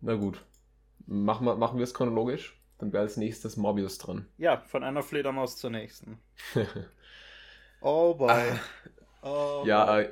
na 0.00 0.14
gut. 0.14 0.44
Machen 1.06 1.46
wir, 1.46 1.56
machen 1.56 1.78
wir 1.78 1.84
es 1.84 1.94
chronologisch? 1.94 2.60
Dann 2.78 2.92
wäre 2.92 3.02
als 3.04 3.16
nächstes 3.16 3.56
Morbius 3.56 3.98
dran. 3.98 4.28
Ja, 4.36 4.60
von 4.60 4.84
einer 4.84 5.02
Fledermaus 5.02 5.56
zur 5.56 5.70
nächsten. 5.70 6.18
Oh 7.80 8.14
boy. 8.14 8.60
Oh 9.22 9.64
ja, 9.66 9.84
boy. 9.86 10.04
äh, 10.04 10.10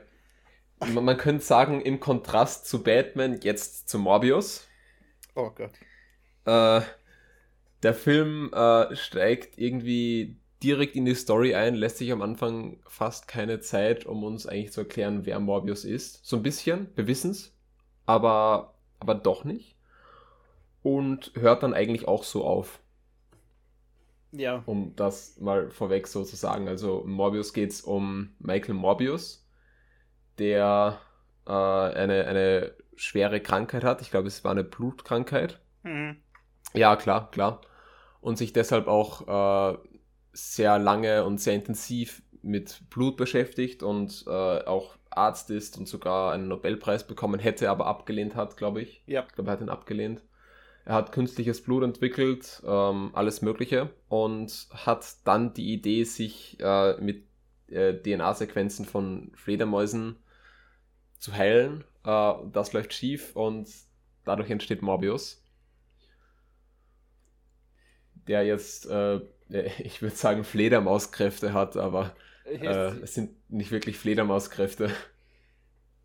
man, 0.81 1.05
man 1.05 1.17
könnte 1.17 1.45
sagen, 1.45 1.81
im 1.81 2.01
Kontrast 2.01 2.67
zu 2.67 2.83
Batman, 2.83 3.41
jetzt 3.43 3.89
zu 3.89 3.99
Morbius. 3.99 4.69
Oh 5.35 5.51
Gott. 5.51 5.73
Äh, 6.45 6.83
der 7.83 7.95
Film 7.95 8.53
äh, 8.53 8.95
steigt 8.97 9.59
irgendwie 9.59 10.41
direkt 10.63 10.95
in 10.97 11.05
die 11.05 11.15
Story 11.15 11.55
ein, 11.55 11.75
lässt 11.75 11.99
sich 11.99 12.13
am 12.13 12.23
Anfang 12.23 12.81
fast 12.87 13.27
keine 13.29 13.61
Zeit, 13.61 14.07
um 14.07 14.23
uns 14.25 14.47
eigentlich 14.47 14.73
zu 14.73 14.83
erklären, 14.83 15.27
wer 15.27 15.41
Morbius 15.41 15.85
ist. 15.85 16.25
So 16.25 16.37
ein 16.37 16.43
bisschen, 16.43 16.89
wir 16.95 17.07
wissen's, 17.09 17.55
aber, 18.07 18.75
aber 19.01 19.15
doch 19.17 19.45
nicht. 19.45 19.72
Und 20.83 21.33
hört 21.35 21.63
dann 21.63 21.75
eigentlich 21.75 22.09
auch 22.09 22.25
so 22.25 22.45
auf, 22.45 22.81
Ja. 24.33 24.63
um 24.67 24.95
das 24.97 25.39
mal 25.41 25.71
vorweg 25.71 26.07
so 26.09 26.25
zu 26.25 26.37
sagen. 26.37 26.69
Also 26.69 27.05
Morbius 27.07 27.53
geht's 27.53 27.83
um 27.83 28.35
Michael 28.39 28.75
Morbius, 28.75 29.47
der 30.39 30.99
äh, 31.47 31.53
eine, 31.53 32.27
eine 32.27 32.75
schwere 32.97 33.41
Krankheit 33.41 33.85
hat. 33.85 34.01
Ich 34.03 34.11
glaube, 34.11 34.29
es 34.29 34.43
war 34.45 34.51
eine 34.53 34.65
Blutkrankheit. 34.65 35.61
Mhm. 35.83 36.17
Ja, 36.75 36.97
klar, 36.97 37.31
klar. 37.31 37.61
Und 38.21 38.39
sich 38.39 38.53
deshalb 38.53 38.87
auch 38.89 39.75
äh, 39.75 39.79
sehr 40.33 40.79
lange 40.79 41.25
und 41.25 41.39
sehr 41.41 41.55
intensiv 41.55 42.23
mit 42.43 42.89
Blut 42.91 43.17
beschäftigt 43.17 43.83
und 43.83 44.25
äh, 44.27 44.31
auch 44.65 44.97
Arzt 45.11 45.51
ist 45.51 45.77
und 45.79 45.87
sogar 45.87 46.33
einen 46.33 46.49
Nobelpreis 46.49 47.07
bekommen 47.07 47.39
hätte, 47.39 47.71
aber 47.71 47.87
abgelehnt 47.87 48.35
hat, 48.35 48.57
glaube 48.57 48.83
ich. 48.83 49.03
Ja. 49.07 49.25
Ich 49.29 49.35
glaube, 49.35 49.51
er 49.51 49.53
hat 49.53 49.61
ihn 49.61 49.69
abgelehnt. 49.69 50.23
Er 50.85 50.95
hat 50.97 51.13
künstliches 51.13 51.63
Blut 51.63 51.85
entwickelt, 51.85 52.63
ähm, 52.67 53.11
alles 53.13 53.43
Mögliche 53.43 53.91
und 54.09 54.67
hat 54.71 55.07
dann 55.25 55.55
die 55.55 55.73
Idee, 55.73 56.05
sich 56.05 56.59
äh, 56.61 57.01
mit 57.01 57.25
äh, 57.69 57.95
DNA-Sequenzen 57.95 58.85
von 58.85 59.33
Fledermäusen 59.37 60.17
zu 61.19 61.33
heilen. 61.35 61.85
Äh, 62.05 62.35
das 62.53 62.73
läuft 62.73 62.93
schief 62.95 63.37
und 63.37 63.69
dadurch 64.25 64.51
entsteht 64.51 64.83
Morbius 64.83 65.43
der 68.27 68.45
jetzt, 68.45 68.87
äh, 68.87 69.21
ich 69.79 70.03
würde 70.03 70.17
sagen, 70.17 70.45
Fledermauskräfte 70.45 71.53
hat, 71.53 71.77
aber 71.77 72.15
äh, 72.45 72.67
es 73.03 73.15
sind 73.15 73.31
nicht 73.51 73.71
wirklich 73.71 73.99
Fledermauskräfte. 73.99 74.91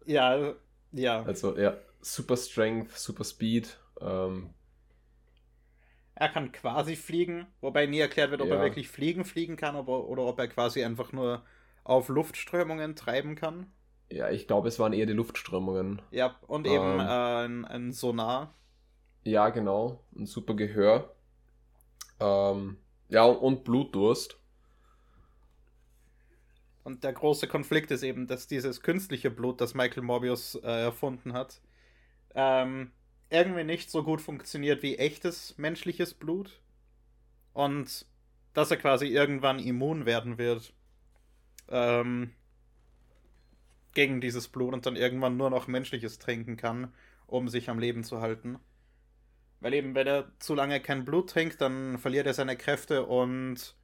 ja, 0.05 0.53
ja. 0.91 1.23
Also 1.23 1.57
ja, 1.57 1.77
Super 2.01 2.37
Strength, 2.37 2.97
Super 2.97 3.23
Speed. 3.23 3.77
Ähm, 3.99 4.51
Er 6.17 6.27
kann 6.29 6.51
quasi 6.51 6.97
fliegen, 6.97 7.47
wobei 7.61 7.85
nie 7.85 7.99
erklärt 7.99 8.31
wird, 8.31 8.41
ob 8.41 8.49
Ja. 8.49 8.55
er 8.55 8.59
wirklich 8.59 8.89
fliegen 8.89 9.23
fliegen 9.23 9.55
kann 9.55 9.75
aber, 9.77 10.07
oder 10.09 10.23
ob 10.25 10.37
er 10.39 10.47
quasi 10.49 10.83
einfach 10.83 11.11
nur 11.13 11.45
auf 11.85 12.09
Luftströmungen 12.09 12.95
treiben 12.97 13.35
kann. 13.35 13.71
ja, 14.09 14.29
ich 14.29 14.47
glaube, 14.47 14.67
es 14.69 14.79
waren 14.79 14.93
eher 14.93 15.05
die 15.05 15.13
Luftströmungen. 15.13 16.01
Ja, 16.11 16.35
und 16.47 16.67
eben 16.67 16.99
Ähm. 16.99 16.99
äh, 16.99 17.45
ein, 17.45 17.63
ein 17.65 17.91
Sonar. 17.93 18.53
Ja, 19.23 19.49
genau. 19.49 20.03
Ein 20.15 20.25
super 20.25 20.55
Gehör. 20.55 21.15
Ähm, 22.19 22.77
ja, 23.09 23.23
und, 23.25 23.37
und 23.37 23.63
Blutdurst. 23.63 24.39
Und 26.83 27.03
der 27.03 27.13
große 27.13 27.47
Konflikt 27.47 27.91
ist 27.91 28.03
eben, 28.03 28.27
dass 28.27 28.47
dieses 28.47 28.81
künstliche 28.81 29.29
Blut, 29.29 29.59
das 29.61 29.73
Michael 29.73 30.03
Morbius 30.03 30.55
äh, 30.55 30.83
erfunden 30.83 31.33
hat, 31.33 31.61
ähm, 32.35 32.91
irgendwie 33.29 33.63
nicht 33.63 33.91
so 33.91 34.03
gut 34.03 34.21
funktioniert 34.21 34.83
wie 34.83 34.97
echtes 34.97 35.57
menschliches 35.57 36.13
Blut. 36.13 36.61
Und 37.53 38.05
dass 38.53 38.71
er 38.71 38.77
quasi 38.77 39.07
irgendwann 39.07 39.59
immun 39.59 40.05
werden 40.05 40.37
wird 40.37 40.73
ähm, 41.69 42.33
gegen 43.93 44.21
dieses 44.21 44.47
Blut 44.47 44.73
und 44.73 44.85
dann 44.85 44.95
irgendwann 44.95 45.37
nur 45.37 45.49
noch 45.49 45.67
menschliches 45.67 46.19
trinken 46.19 46.57
kann, 46.57 46.93
um 47.25 47.49
sich 47.49 47.69
am 47.69 47.79
Leben 47.79 48.03
zu 48.03 48.21
halten. 48.21 48.59
Weil 49.59 49.73
eben, 49.73 49.95
wenn 49.95 50.07
er 50.07 50.31
zu 50.39 50.53
lange 50.53 50.79
kein 50.79 51.03
Blut 51.03 51.29
trinkt, 51.31 51.61
dann 51.61 51.97
verliert 51.97 52.27
er 52.27 52.33
seine 52.33 52.57
Kräfte 52.57 53.05
und 53.05 53.75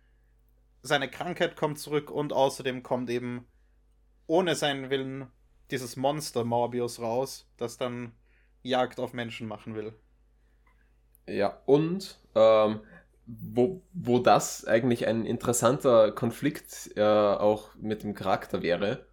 seine 0.83 1.09
Krankheit 1.09 1.55
kommt 1.55 1.79
zurück 1.79 2.11
und 2.11 2.33
außerdem 2.33 2.83
kommt 2.83 3.09
eben 3.09 3.47
ohne 4.27 4.55
seinen 4.55 4.89
Willen 4.89 5.27
dieses 5.71 5.95
Monster 5.95 6.43
Morbius 6.43 6.99
raus, 6.99 7.49
das 7.57 7.77
dann 7.77 8.11
Jagd 8.63 8.99
auf 8.99 9.13
Menschen 9.13 9.47
machen 9.47 9.75
will. 9.75 9.93
Ja, 11.27 11.61
und 11.65 12.19
ähm, 12.35 12.81
wo, 13.25 13.81
wo 13.93 14.19
das 14.19 14.65
eigentlich 14.65 15.07
ein 15.07 15.25
interessanter 15.25 16.11
Konflikt 16.11 16.91
äh, 16.95 17.01
auch 17.01 17.75
mit 17.75 18.03
dem 18.03 18.13
Charakter 18.13 18.61
wäre, 18.61 19.05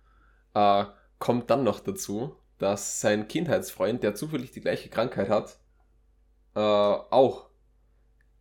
äh, 0.54 0.84
kommt 1.18 1.50
dann 1.50 1.62
noch 1.64 1.80
dazu, 1.80 2.36
dass 2.58 3.00
sein 3.00 3.28
Kindheitsfreund, 3.28 4.02
der 4.02 4.14
zufällig 4.14 4.50
die 4.50 4.60
gleiche 4.60 4.88
Krankheit 4.88 5.28
hat, 5.28 5.58
äh, 6.54 6.60
auch 6.60 7.50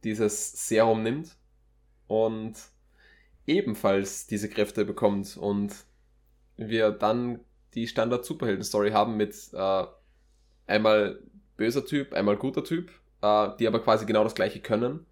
dieses 0.03 0.67
Serum 0.67 1.03
nimmt 1.03 1.35
und 2.07 2.55
ebenfalls 3.45 4.27
diese 4.27 4.49
Kräfte 4.49 4.85
bekommt 4.85 5.37
und 5.37 5.73
wir 6.57 6.91
dann 6.91 7.39
die 7.73 7.87
Standard-Superhelden-Story 7.87 8.91
haben 8.91 9.17
mit 9.17 9.35
äh, 9.53 9.83
einmal 10.69 11.19
böser 11.57 11.85
Typ, 11.85 12.13
einmal 12.13 12.37
guter 12.37 12.63
Typ, 12.63 12.91
äh, 13.21 13.49
die 13.59 13.67
aber 13.67 13.81
quasi 13.83 14.05
genau 14.05 14.23
das 14.23 14.35
gleiche 14.35 14.61
können. 14.61 15.05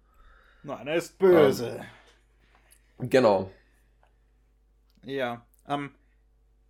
Nur 0.62 0.78
einer 0.78 0.94
ist 0.94 1.18
böse. 1.18 1.84
Genau. 3.00 3.50
Ja. 5.04 5.46
Ähm, 5.66 5.94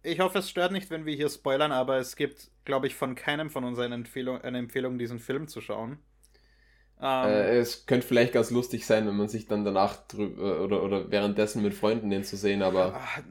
ich 0.02 0.20
hoffe, 0.20 0.38
es 0.40 0.50
stört 0.50 0.72
nicht, 0.72 0.90
wenn 0.90 1.06
wir 1.06 1.14
hier 1.16 1.30
spoilern, 1.30 1.72
aber 1.72 1.98
es 1.98 2.16
gibt, 2.16 2.50
glaube 2.64 2.86
ich, 2.88 2.94
von 2.96 3.14
keinem 3.14 3.50
von 3.50 3.64
uns 3.64 3.78
eine 3.78 3.94
Empfehlung, 3.96 4.40
eine 4.42 4.58
Empfehlung 4.58 4.98
diesen 4.98 5.20
Film 5.20 5.48
zu 5.48 5.60
schauen. 5.62 5.98
Ähm, 7.00 7.48
Äh, 7.48 7.58
es 7.58 7.86
könnte 7.86 8.06
vielleicht 8.06 8.32
ganz 8.32 8.50
lustig 8.50 8.86
sein, 8.86 9.06
wenn 9.06 9.16
man 9.16 9.28
sich 9.28 9.46
dann 9.46 9.64
danach 9.64 10.06
drüber 10.08 10.60
oder, 10.62 10.82
oder 10.82 11.10
währenddessen 11.10 11.62
mit 11.62 11.74
Freunden 11.74 12.10
den 12.10 12.24
zu 12.24 12.36
sehen, 12.36 12.62
aber, 12.62 13.00
ah, 13.00 13.22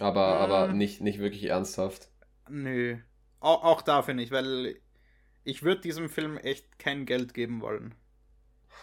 aber, 0.00 0.38
aber 0.40 0.68
mm, 0.68 0.74
nicht, 0.74 1.00
nicht 1.00 1.18
wirklich 1.20 1.44
ernsthaft. 1.44 2.08
Nö. 2.48 3.00
Auch, 3.40 3.64
auch 3.64 3.82
dafür 3.82 4.14
nicht, 4.14 4.30
weil 4.32 4.76
ich 5.44 5.62
würde 5.62 5.80
diesem 5.80 6.08
Film 6.08 6.36
echt 6.36 6.78
kein 6.78 7.06
Geld 7.06 7.34
geben 7.34 7.60
wollen. 7.60 7.94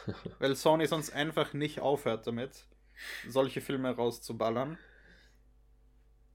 weil 0.40 0.56
Sony 0.56 0.86
sonst 0.88 1.12
einfach 1.12 1.54
nicht 1.54 1.80
aufhört 1.80 2.28
damit, 2.28 2.68
solche 3.28 3.62
Filme 3.62 3.96
rauszuballern. 3.96 4.78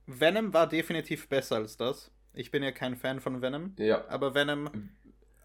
Venom 0.05 0.53
war 0.53 0.67
definitiv 0.67 1.29
besser 1.29 1.57
als 1.57 1.77
das. 1.77 2.11
Ich 2.33 2.51
bin 2.51 2.63
ja 2.63 2.71
kein 2.71 2.95
Fan 2.95 3.19
von 3.19 3.41
Venom, 3.41 3.75
Ja. 3.77 4.07
aber 4.07 4.33
Venom 4.33 4.69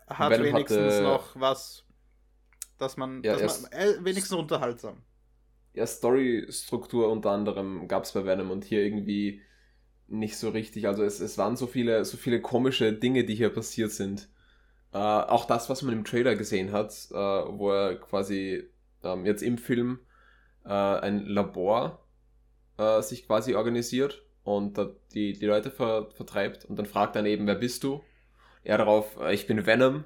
hat 0.06 0.30
Venom 0.30 0.46
wenigstens 0.46 0.94
hatte- 0.94 1.02
noch 1.02 1.38
was, 1.38 1.84
dass 2.78 2.96
man, 2.96 3.22
Ja, 3.22 3.36
dass 3.36 3.62
man 3.62 3.72
äh, 3.72 3.94
wenigstens 4.04 4.36
unterhaltsam. 4.38 5.02
Ja, 5.74 5.86
Storystruktur 5.86 7.10
unter 7.10 7.30
anderem 7.30 7.86
gab 7.88 8.04
es 8.04 8.12
bei 8.12 8.24
Venom 8.24 8.50
und 8.50 8.64
hier 8.64 8.82
irgendwie 8.82 9.42
nicht 10.08 10.36
so 10.36 10.50
richtig. 10.50 10.86
Also 10.86 11.04
es, 11.04 11.20
es 11.20 11.38
waren 11.38 11.56
so 11.56 11.66
viele, 11.66 12.04
so 12.04 12.16
viele 12.16 12.40
komische 12.40 12.92
Dinge, 12.92 13.24
die 13.24 13.34
hier 13.34 13.50
passiert 13.50 13.92
sind. 13.92 14.28
Äh, 14.92 14.98
auch 14.98 15.44
das, 15.44 15.68
was 15.68 15.82
man 15.82 15.94
im 15.94 16.04
Trailer 16.04 16.34
gesehen 16.34 16.72
hat, 16.72 16.92
äh, 17.10 17.14
wo 17.14 17.70
er 17.70 17.96
quasi 17.96 18.68
ähm, 19.04 19.26
jetzt 19.26 19.42
im 19.42 19.58
Film 19.58 20.00
äh, 20.64 20.70
ein 20.70 21.26
Labor 21.26 22.04
äh, 22.78 23.02
sich 23.02 23.26
quasi 23.26 23.54
organisiert 23.54 24.22
und 24.44 24.78
die, 25.12 25.34
die 25.34 25.46
Leute 25.46 25.70
ver, 25.70 26.08
vertreibt 26.10 26.64
und 26.64 26.78
dann 26.78 26.86
fragt 26.86 27.16
dann 27.16 27.26
eben, 27.26 27.46
wer 27.46 27.54
bist 27.54 27.84
du? 27.84 28.02
Er 28.64 28.78
darauf, 28.78 29.18
äh, 29.20 29.34
ich 29.34 29.46
bin 29.46 29.66
Venom. 29.66 30.04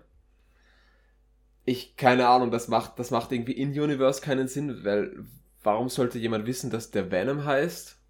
Ich, 1.65 1.97
keine 1.97 2.27
Ahnung, 2.27 2.51
das 2.51 2.67
macht, 2.67 2.99
das 2.99 3.13
macht 3.13 3.31
irgendwie 3.31 3.53
in 3.53 3.71
Universe 3.71 4.21
keinen 4.21 4.49
Sinn, 4.49 4.85
weil 4.85 5.25
warum 5.63 5.89
sollte 5.89 6.19
jemand 6.19 6.47
wissen, 6.47 6.71
dass 6.71 6.91
der 6.91 7.13
Venom 7.13 7.45
heißt? 7.45 8.02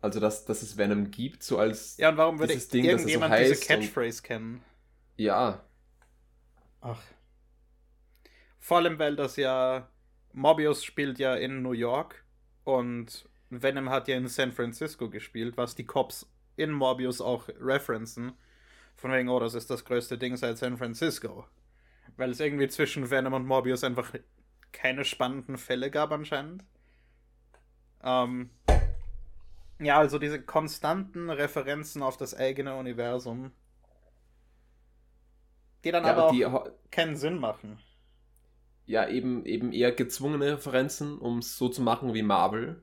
Also, 0.00 0.20
dass, 0.20 0.44
dass 0.44 0.62
es 0.62 0.76
Venom 0.76 1.10
gibt, 1.10 1.42
so 1.42 1.58
als. 1.58 1.96
Ja, 1.96 2.10
und 2.10 2.16
warum 2.18 2.38
würde 2.38 2.52
Dieses 2.52 2.68
Ding, 2.68 2.84
es 2.84 2.90
so 2.90 3.08
irgendjemand 3.08 3.34
diese 3.34 3.50
heißt 3.50 3.62
und- 3.62 3.68
Catchphrase 3.68 4.22
kennen? 4.22 4.62
Ja, 5.16 5.64
Ach. 6.80 7.02
Vor 8.60 8.78
allem, 8.78 8.98
weil 8.98 9.16
das 9.16 9.36
ja 9.36 9.88
Mobius 10.32 10.84
spielt 10.84 11.18
ja 11.18 11.34
in 11.34 11.62
New 11.62 11.72
York 11.72 12.24
und 12.64 13.28
Venom 13.50 13.90
hat 13.90 14.08
ja 14.08 14.16
in 14.16 14.28
San 14.28 14.52
Francisco 14.52 15.08
gespielt, 15.08 15.56
was 15.56 15.74
die 15.74 15.86
Cops 15.86 16.30
in 16.56 16.70
Morbius 16.70 17.20
auch 17.20 17.48
referenzen. 17.60 18.32
Von 18.94 19.12
wegen, 19.12 19.28
oh, 19.28 19.40
das 19.40 19.54
ist 19.54 19.70
das 19.70 19.84
größte 19.84 20.18
Ding 20.18 20.36
seit 20.36 20.58
San 20.58 20.76
Francisco. 20.76 21.46
Weil 22.16 22.30
es 22.30 22.40
irgendwie 22.40 22.68
zwischen 22.68 23.10
Venom 23.10 23.32
und 23.32 23.46
Morbius 23.46 23.84
einfach 23.84 24.12
keine 24.72 25.04
spannenden 25.04 25.56
Fälle 25.56 25.90
gab 25.90 26.12
anscheinend. 26.12 26.64
Ähm, 28.02 28.50
ja, 29.80 29.98
also 29.98 30.18
diese 30.20 30.40
konstanten 30.42 31.30
Referenzen 31.30 32.02
auf 32.02 32.16
das 32.16 32.32
eigene 32.34 32.76
Universum, 32.76 33.50
die 35.84 35.90
dann 35.92 36.04
Ja, 36.04 36.06
aber 36.06 36.26
auch 36.28 36.44
die 36.44 36.44
keinen 36.90 37.16
Sinn 37.16 37.38
machen. 37.38 37.78
ja, 38.86 39.08
eben, 39.08 39.44
eben 39.46 39.72
eher 39.72 39.92
gezwungene 39.92 40.52
Referenzen, 40.54 41.18
um 41.18 41.38
es 41.38 41.56
so 41.58 41.68
zu 41.68 41.80
machen 41.82 42.12
wie 42.14 42.22
Marvel. 42.22 42.82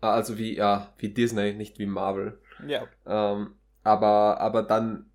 Ah, 0.00 0.14
Also 0.14 0.38
wie, 0.38 0.54
ja, 0.56 0.92
wie 0.98 1.08
Disney, 1.12 1.52
nicht 1.54 1.78
wie 1.78 1.86
Marvel. 1.86 2.38
Ja. 2.58 2.88
Ähm, 3.06 3.56
aber, 3.82 4.40
aber 4.40 4.62
dann, 4.62 5.10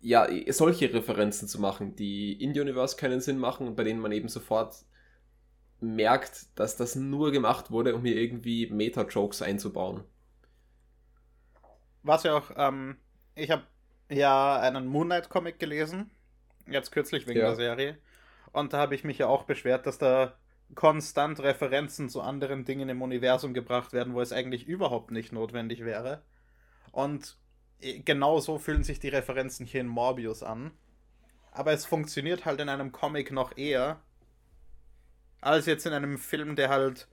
ja, 0.00 0.28
solche 0.52 0.92
Referenzen 0.94 1.48
zu 1.48 1.60
machen, 1.60 1.96
die 1.96 2.34
in 2.42 2.50
Universe 2.52 2.96
keinen 2.96 3.20
Sinn 3.20 3.38
machen 3.38 3.68
und 3.68 3.76
bei 3.76 3.84
denen 3.84 4.00
man 4.00 4.12
eben 4.12 4.28
sofort 4.28 4.76
merkt, 5.80 6.46
dass 6.58 6.76
das 6.76 6.94
nur 6.96 7.32
gemacht 7.32 7.70
wurde, 7.70 7.94
um 7.96 8.04
hier 8.04 8.16
irgendwie 8.16 8.68
Meta-Jokes 8.70 9.42
einzubauen. 9.42 10.04
Was 12.02 12.22
ja 12.22 12.36
auch, 12.36 12.50
ähm, 12.56 12.96
ich 13.34 13.50
habe 13.50 13.64
ja 14.08 14.58
einen 14.60 14.86
Moonlight-Comic 14.86 15.58
gelesen, 15.58 16.10
jetzt 16.66 16.92
kürzlich 16.92 17.26
wegen 17.26 17.40
Ja. 17.40 17.46
der 17.46 17.56
Serie. 17.56 17.98
Und 18.52 18.72
da 18.72 18.78
habe 18.78 18.94
ich 18.94 19.04
mich 19.04 19.18
ja 19.18 19.26
auch 19.28 19.44
beschwert, 19.44 19.86
dass 19.86 19.98
da 19.98 20.34
konstant 20.74 21.40
Referenzen 21.40 22.08
zu 22.08 22.20
anderen 22.22 22.64
Dingen 22.64 22.88
im 22.88 23.02
Universum 23.02 23.54
gebracht 23.54 23.92
werden, 23.92 24.14
wo 24.14 24.20
es 24.20 24.32
eigentlich 24.32 24.66
überhaupt 24.66 25.10
nicht 25.10 25.32
notwendig 25.32 25.84
wäre. 25.84 26.22
Und 26.92 27.38
äh, 27.80 28.00
genau 28.00 28.40
so 28.40 28.58
fühlen 28.58 28.84
sich 28.84 29.00
die 29.00 29.08
Referenzen 29.08 29.66
hier 29.66 29.82
in 29.82 29.88
Morbius 29.88 30.42
an. 30.42 30.72
Aber 31.52 31.72
es 31.72 31.86
funktioniert 31.86 32.44
halt 32.44 32.60
in 32.60 32.68
einem 32.68 32.92
Comic 32.92 33.32
noch 33.32 33.56
eher, 33.56 34.00
als 35.46 35.66
jetzt 35.66 35.86
in 35.86 35.92
einem 35.92 36.18
Film, 36.18 36.56
der 36.56 36.68
halt. 36.68 37.06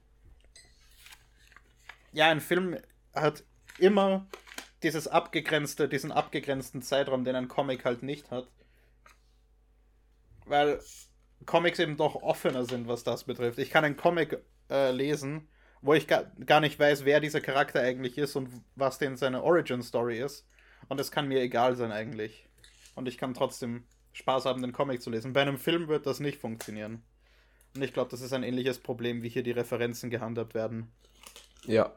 Ja, 2.12 2.28
ein 2.28 2.40
Film 2.40 2.78
hat 3.14 3.44
immer 3.78 4.26
dieses 4.82 5.08
abgegrenzte, 5.08 5.88
diesen 5.88 6.12
abgegrenzten 6.12 6.82
Zeitraum, 6.82 7.24
den 7.24 7.36
ein 7.36 7.48
Comic 7.48 7.84
halt 7.84 8.02
nicht 8.02 8.30
hat. 8.30 8.48
Weil 10.46 10.80
Comics 11.46 11.78
eben 11.78 11.96
doch 11.96 12.16
offener 12.16 12.64
sind, 12.64 12.86
was 12.86 13.04
das 13.04 13.24
betrifft. 13.24 13.58
Ich 13.58 13.70
kann 13.70 13.84
einen 13.84 13.96
Comic 13.96 14.42
äh, 14.70 14.90
lesen, 14.90 15.48
wo 15.80 15.94
ich 15.94 16.06
gar, 16.06 16.24
gar 16.44 16.60
nicht 16.60 16.78
weiß, 16.78 17.04
wer 17.04 17.20
dieser 17.20 17.40
Charakter 17.40 17.80
eigentlich 17.80 18.18
ist 18.18 18.36
und 18.36 18.50
was 18.76 18.98
denn 18.98 19.16
seine 19.16 19.42
Origin 19.42 19.82
Story 19.82 20.20
ist. 20.20 20.46
Und 20.88 21.00
es 21.00 21.10
kann 21.10 21.28
mir 21.28 21.40
egal 21.40 21.76
sein 21.76 21.92
eigentlich. 21.92 22.48
Und 22.94 23.08
ich 23.08 23.18
kann 23.18 23.34
trotzdem 23.34 23.84
Spaß 24.12 24.44
haben, 24.44 24.62
den 24.62 24.72
Comic 24.72 25.02
zu 25.02 25.10
lesen. 25.10 25.32
Bei 25.32 25.42
einem 25.42 25.58
Film 25.58 25.88
wird 25.88 26.06
das 26.06 26.20
nicht 26.20 26.40
funktionieren. 26.40 27.02
Und 27.74 27.82
ich 27.82 27.92
glaube, 27.92 28.10
das 28.10 28.20
ist 28.20 28.32
ein 28.32 28.42
ähnliches 28.44 28.78
Problem, 28.78 29.22
wie 29.22 29.28
hier 29.28 29.42
die 29.42 29.50
Referenzen 29.50 30.10
gehandhabt 30.10 30.54
werden. 30.54 30.92
Ja. 31.66 31.92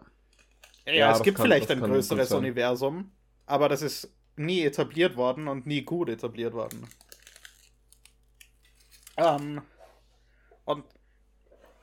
Ja, 0.85 0.93
Ja, 0.93 1.11
es 1.11 1.21
gibt 1.23 1.37
kann- 1.37 1.45
vielleicht 1.45 1.69
ein 1.69 1.81
größeres. 1.81 2.31
Universum, 2.31 3.11
aber 3.45 3.69
das 3.69 3.81
ist 3.81 4.11
nie 4.37 4.61
etabliert 4.63 5.15
worden 5.17 5.47
und 5.47 5.65
nie 5.67 5.81
gut 5.83 6.09
etabliert 6.09 6.53
worden. 6.53 6.87
Ähm, 9.17 9.61
und 10.65 10.85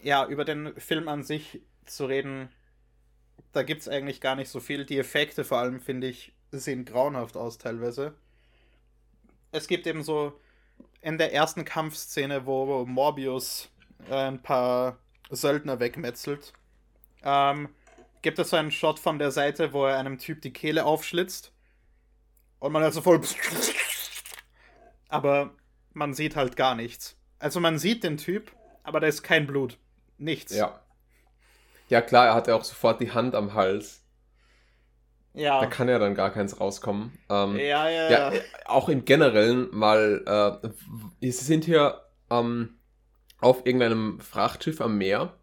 ja, 0.03 0.27
über 0.27 0.45
den 0.45 0.79
Film 0.81 1.09
an 1.09 1.23
sich 1.23 1.61
zu 1.85 2.07
reden, 2.07 2.49
da 3.53 3.63
gibt 3.63 3.83
es 3.83 3.89
eigentlich 3.89 4.21
gar 4.21 4.37
nicht 4.37 4.49
so 4.49 4.61
viel. 4.61 4.85
Die 4.85 4.99
Effekte 4.99 5.45
vor 5.45 5.59
allem, 5.59 5.81
finde 5.81 6.09
ich, 6.09 6.33
sehen 6.51 6.85
grauenhaft 6.85 7.37
aus 7.37 7.59
teilweise. 7.59 8.15
Es 9.53 9.67
gibt 9.69 9.87
eben 9.87 10.03
so 10.03 10.39
in 11.01 11.19
der 11.19 11.33
ersten 11.33 11.65
Kampfszene, 11.65 12.47
wo 12.47 12.85
Morbius 12.87 13.69
ein 14.11 14.43
paar 14.43 14.99
Söldner 15.31 15.81
wegmetzelt, 15.81 16.53
ähm, 17.23 17.69
gibt 18.23 18.39
es 18.39 18.51
so 18.51 18.57
einen 18.57 18.71
Shot 18.71 18.99
von 18.99 19.19
der 19.19 19.31
Seite, 19.31 19.73
wo 19.73 19.87
er 19.87 19.99
einem 19.99 20.19
Typ 20.19 20.43
die 20.43 20.53
Kehle 20.53 20.85
aufschlitzt. 20.85 21.53
Und 22.59 22.73
man 22.73 22.83
hört 22.83 22.95
so 22.95 23.03
voll. 23.03 23.21
Aber 25.09 25.51
man 25.93 26.15
sieht 26.15 26.37
halt 26.37 26.57
gar 26.57 26.75
nichts. 26.75 27.17
Also 27.39 27.61
man 27.61 27.79
sieht 27.79 28.05
den 28.05 28.17
Typ, 28.17 28.53
aber 28.83 29.01
da 29.01 29.07
ist 29.07 29.23
kein 29.23 29.47
Blut. 29.47 29.79
Nichts. 30.19 30.55
Ja. 30.55 30.81
Ja, 31.89 32.01
klar, 32.01 32.27
er 32.29 32.35
hat 32.35 32.49
ja 32.49 32.55
auch 32.55 32.65
sofort 32.65 33.01
die 33.01 33.13
Hand 33.13 33.35
am 33.35 33.55
Hals. 33.55 34.03
Ja. 35.35 35.61
Da 35.61 35.67
kann 35.67 35.89
ja 35.89 35.99
dann 35.99 36.15
gar 36.15 36.31
keins 36.31 36.61
rauskommen. 36.61 37.19
Ähm, 37.29 37.57
ja, 37.57 37.89
ja, 37.89 38.11
Ja, 38.11 38.33
ja. 38.33 38.41
auch 38.67 38.89
im 38.89 39.05
Generellen, 39.05 39.69
weil 39.73 40.23
äh, 40.27 40.69
sie 41.21 41.31
sind 41.33 41.65
hier 41.65 42.01
ähm, 42.31 42.79
auf 43.45 43.67
irgendeinem 43.67 44.21
Frachtschiff 44.21 44.81
am 44.81 44.97
Meer, 44.97 45.35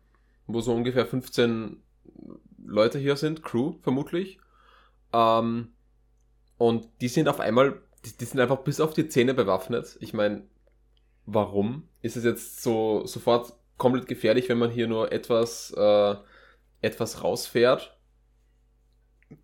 wo 0.48 0.60
so 0.60 0.74
ungefähr 0.74 1.06
15 1.06 1.78
Leute 2.66 2.98
hier 2.98 3.16
sind, 3.16 3.44
Crew 3.44 3.76
vermutlich. 3.84 4.40
Ähm, 5.14 5.74
und 6.58 6.88
die 7.00 7.10
sind 7.10 7.30
auf 7.30 7.40
einmal, 7.40 7.80
die, 8.04 8.18
die 8.18 8.26
sind 8.26 8.40
einfach 8.40 8.64
bis 8.64 8.80
auf 8.80 8.96
die 8.96 9.08
Zähne 9.08 9.36
bewaffnet. 9.36 9.98
Ich 10.00 10.14
meine, 10.14 10.42
warum? 11.28 11.88
Ist 12.02 12.18
es 12.18 12.24
jetzt 12.24 12.64
so 12.64 13.06
sofort 13.06 13.54
komplett 13.78 14.08
gefährlich, 14.08 14.50
wenn 14.50 14.58
man 14.58 14.72
hier 14.72 14.88
nur 14.88 15.12
etwas, 15.12 15.72
äh, 15.78 16.16
etwas 16.82 17.24
rausfährt? 17.24 17.96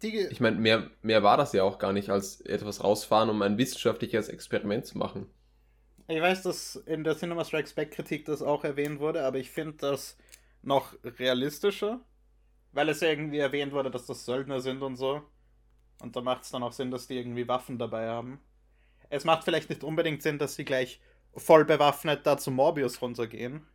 Ich 0.01 0.39
meine, 0.39 0.57
mehr, 0.57 0.89
mehr 1.03 1.21
war 1.21 1.37
das 1.37 1.53
ja 1.53 1.61
auch 1.61 1.77
gar 1.77 1.93
nicht, 1.93 2.09
als 2.09 2.41
etwas 2.41 2.83
rausfahren, 2.83 3.29
um 3.29 3.39
ein 3.43 3.59
wissenschaftliches 3.59 4.29
Experiment 4.29 4.87
zu 4.87 4.97
machen. 4.97 5.27
Ich 6.07 6.21
weiß, 6.21 6.43
dass 6.43 6.75
in 6.77 7.03
der 7.03 7.17
Cinema 7.17 7.43
Strikes 7.43 7.73
Back 7.73 7.91
Kritik 7.91 8.25
das 8.25 8.41
auch 8.41 8.63
erwähnt 8.63 8.99
wurde, 8.99 9.25
aber 9.25 9.39
ich 9.39 9.51
finde 9.51 9.77
das 9.77 10.17
noch 10.61 10.93
realistischer, 11.03 11.99
weil 12.71 12.89
es 12.89 13.01
ja 13.01 13.09
irgendwie 13.09 13.39
erwähnt 13.39 13.73
wurde, 13.73 13.91
dass 13.91 14.05
das 14.05 14.25
Söldner 14.25 14.61
sind 14.61 14.81
und 14.81 14.95
so. 14.95 15.21
Und 16.01 16.15
da 16.15 16.21
macht 16.21 16.43
es 16.43 16.51
dann 16.51 16.63
auch 16.63 16.71
Sinn, 16.71 16.91
dass 16.91 17.07
die 17.07 17.17
irgendwie 17.17 17.47
Waffen 17.47 17.77
dabei 17.77 18.07
haben. 18.07 18.39
Es 19.09 19.25
macht 19.25 19.43
vielleicht 19.43 19.69
nicht 19.69 19.83
unbedingt 19.83 20.21
Sinn, 20.21 20.39
dass 20.39 20.55
sie 20.55 20.65
gleich 20.65 21.01
voll 21.35 21.65
bewaffnet 21.65 22.25
da 22.25 22.37
zu 22.37 22.51
Morbius 22.51 23.01
runtergehen. 23.01 23.67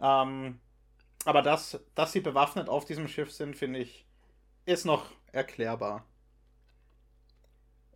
Ähm, 0.00 0.60
aber 1.24 1.42
dass, 1.42 1.80
dass 1.94 2.12
sie 2.12 2.20
bewaffnet 2.20 2.68
auf 2.68 2.84
diesem 2.84 3.08
Schiff 3.08 3.32
sind, 3.32 3.56
finde 3.56 3.80
ich, 3.80 4.06
ist 4.64 4.84
noch 4.84 5.10
erklärbar. 5.32 6.04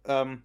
Ähm, 0.04 0.42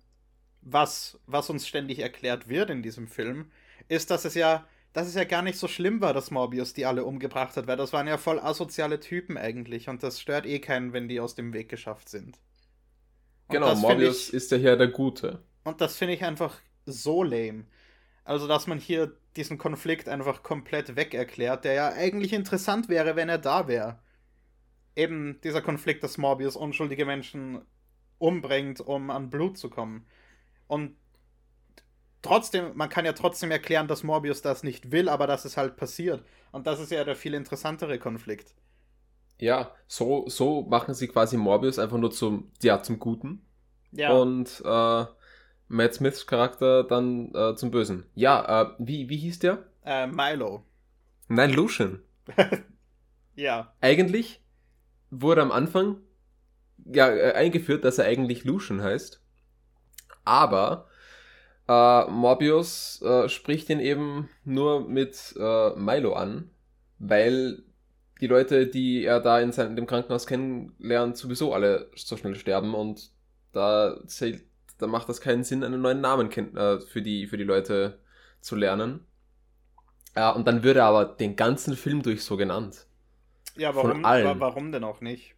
was, 0.62 1.20
was 1.26 1.50
uns 1.50 1.68
ständig 1.68 2.00
erklärt 2.00 2.50
wird 2.50 2.70
in 2.70 2.84
diesem 2.84 3.08
Film, 3.08 3.52
ist, 3.88 4.12
dass 4.12 4.26
es 4.26 4.36
ja, 4.36 4.68
dass 4.94 5.08
es 5.08 5.16
ja 5.16 5.24
gar 5.24 5.42
nicht 5.42 5.58
so 5.58 5.68
schlimm 5.68 6.02
war, 6.02 6.14
dass 6.14 6.32
Morbius 6.32 6.74
die 6.74 6.86
alle 6.86 7.06
umgebracht 7.06 7.56
hat, 7.56 7.68
weil 7.68 7.78
das 7.78 7.94
waren 7.94 8.08
ja 8.08 8.18
voll 8.18 8.40
asoziale 8.40 9.00
Typen 9.00 9.38
eigentlich 9.38 9.90
und 9.90 10.04
das 10.04 10.20
stört 10.20 10.46
eh 10.46 10.60
keinen, 10.60 10.94
wenn 10.94 11.08
die 11.08 11.20
aus 11.20 11.36
dem 11.36 11.54
Weg 11.54 11.70
geschafft 11.70 12.10
sind. 12.10 12.40
Und 13.48 13.54
genau, 13.56 13.76
Morbius 13.76 14.30
ich, 14.30 14.34
ist 14.34 14.52
ja 14.52 14.58
hier 14.58 14.76
der 14.76 14.90
Gute. 14.90 15.44
und 15.64 15.82
das 15.82 15.96
finde 15.98 16.14
ich 16.14 16.24
einfach 16.24 16.60
so 16.86 17.24
lame. 17.24 17.66
Also, 18.24 18.48
dass 18.48 18.68
man 18.68 18.78
hier 18.80 19.18
diesen 19.36 19.58
Konflikt 19.58 20.08
einfach 20.08 20.44
komplett 20.44 20.96
weg 20.96 21.14
erklärt, 21.14 21.66
der 21.66 21.74
ja 21.74 21.94
eigentlich 21.94 22.34
interessant 22.34 22.90
wäre, 22.90 23.16
wenn 23.16 23.30
er 23.30 23.40
da 23.40 23.68
wäre. 23.68 24.00
Eben 24.96 25.40
dieser 25.44 25.62
Konflikt, 25.62 26.04
dass 26.04 26.18
Morbius 26.18 26.56
unschuldige 26.56 27.06
Menschen 27.06 27.62
umbringt, 28.18 28.82
um 28.82 29.10
an 29.10 29.30
Blut 29.30 29.58
zu 29.58 29.70
kommen. 29.70 30.06
Und 30.70 30.96
trotzdem, 32.22 32.78
man 32.78 32.88
kann 32.88 33.04
ja 33.04 33.12
trotzdem 33.12 33.52
erklären, 33.52 33.90
dass 33.90 34.04
Morbius 34.04 34.42
das 34.42 34.64
nicht 34.64 34.94
will, 34.94 35.10
aber 35.10 35.28
dass 35.28 35.44
es 35.44 35.58
halt 35.58 35.76
passiert. 35.76 36.24
Und 36.54 36.66
das 36.66 36.80
ist 36.80 36.92
ja 36.92 37.04
der 37.04 37.18
viel 37.18 37.34
interessantere 37.34 38.00
Konflikt. 38.00 38.56
Ja, 39.38 39.72
so, 39.88 40.30
so 40.30 40.62
machen 40.62 40.94
sie 40.94 41.10
quasi 41.10 41.36
Morbius 41.36 41.78
einfach 41.78 41.98
nur 41.98 42.12
zum, 42.12 42.52
ja, 42.62 42.82
zum 42.82 43.00
Guten. 43.00 43.46
Ja. 43.92 44.14
Und 44.14 44.62
äh, 44.66 45.06
Matt 45.68 45.94
Smiths 45.94 46.26
Charakter 46.26 46.86
dann 46.86 47.34
äh, 47.36 47.56
zum 47.56 47.72
Bösen. 47.72 48.06
Ja, 48.16 48.62
äh, 48.62 48.70
wie, 48.80 49.10
wie 49.10 49.18
hieß 49.18 49.40
der? 49.40 49.66
äh, 49.90 50.08
Milo. 50.08 50.64
Nein, 51.28 51.52
Lucian. 51.52 52.02
Ja. 53.36 53.74
Eigentlich 53.80 54.42
wurde 55.12 55.42
am 55.42 55.54
Anfang 55.54 56.02
ja, 56.86 57.10
äh, 57.10 57.32
eingeführt, 57.32 57.86
dass 57.86 57.98
er 57.98 58.04
eigentlich 58.04 58.44
Lucian 58.44 58.82
heißt. 58.82 59.22
Aber 60.30 60.86
äh, 61.68 62.06
Morbius 62.06 63.02
äh, 63.02 63.28
spricht 63.30 63.68
ihn 63.72 63.80
eben 63.80 64.30
nur 64.46 64.88
mit 64.88 65.36
äh, 65.40 65.72
Milo 65.72 66.14
an, 66.14 66.52
weil 67.00 67.64
die 68.22 68.28
Leute, 68.28 68.68
die 68.68 69.06
er 69.06 69.22
da 69.22 69.40
in, 69.40 69.52
seinem, 69.52 69.72
in 69.72 69.76
dem 69.78 69.88
Krankenhaus 69.88 70.28
kennenlernt, 70.28 71.18
sowieso 71.18 71.52
alle 71.52 71.90
so 71.96 72.16
schnell 72.16 72.36
sterben 72.36 72.76
und 72.76 73.10
da, 73.54 73.98
zählt, 74.06 74.44
da 74.78 74.86
macht 74.86 75.10
das 75.10 75.20
keinen 75.20 75.44
Sinn, 75.44 75.64
einen 75.64 75.82
neuen 75.82 76.00
Namen 76.00 76.30
äh, 76.32 76.80
für, 76.80 77.02
die, 77.02 77.26
für 77.26 77.38
die 77.38 77.44
Leute 77.44 77.98
zu 78.40 78.56
lernen. 78.56 79.06
Ja, 80.16 80.30
und 80.30 80.48
dann 80.48 80.62
wird 80.62 80.78
er 80.78 80.86
aber 80.86 81.06
den 81.06 81.36
ganzen 81.36 81.76
Film 81.76 82.04
durch 82.04 82.24
so 82.24 82.38
genannt. 82.38 82.86
Ja, 83.56 83.74
warum, 83.74 84.04
warum 84.04 84.72
denn 84.72 84.84
auch 84.84 85.02
nicht? 85.02 85.34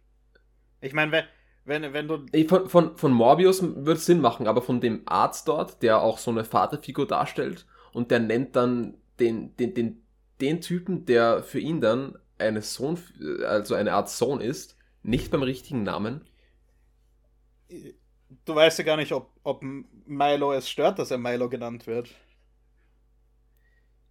Ich 0.82 0.92
meine, 0.92 1.24
wenn, 1.64 1.92
wenn, 1.92 2.08
du. 2.08 2.26
Von, 2.48 2.68
von, 2.68 2.96
von 2.96 3.12
Morbius 3.12 3.62
wird 3.62 4.00
Sinn 4.00 4.20
machen, 4.20 4.46
aber 4.46 4.62
von 4.62 4.80
dem 4.80 5.02
Arzt 5.06 5.48
dort, 5.48 5.82
der 5.82 6.02
auch 6.02 6.18
so 6.18 6.30
eine 6.30 6.44
Vaterfigur 6.44 7.06
darstellt 7.06 7.66
und 7.92 8.10
der 8.10 8.18
nennt 8.18 8.56
dann 8.56 8.94
den, 9.20 9.56
den, 9.56 9.74
den, 9.74 10.02
den 10.40 10.60
Typen, 10.60 11.06
der 11.06 11.42
für 11.42 11.60
ihn 11.60 11.80
dann 11.80 12.18
eine 12.38 12.62
Sohn, 12.62 12.98
also 13.46 13.74
eine 13.74 13.92
Art 13.92 14.10
Sohn 14.10 14.40
ist, 14.40 14.76
nicht 15.02 15.30
beim 15.30 15.42
richtigen 15.42 15.84
Namen. 15.84 16.22
Du 18.44 18.54
weißt 18.54 18.78
ja 18.78 18.84
gar 18.84 18.96
nicht, 18.96 19.12
ob, 19.12 19.30
ob 19.44 19.62
Milo 19.62 20.52
es 20.52 20.68
stört, 20.68 20.98
dass 20.98 21.10
er 21.10 21.18
Milo 21.18 21.48
genannt 21.48 21.86
wird. 21.86 22.10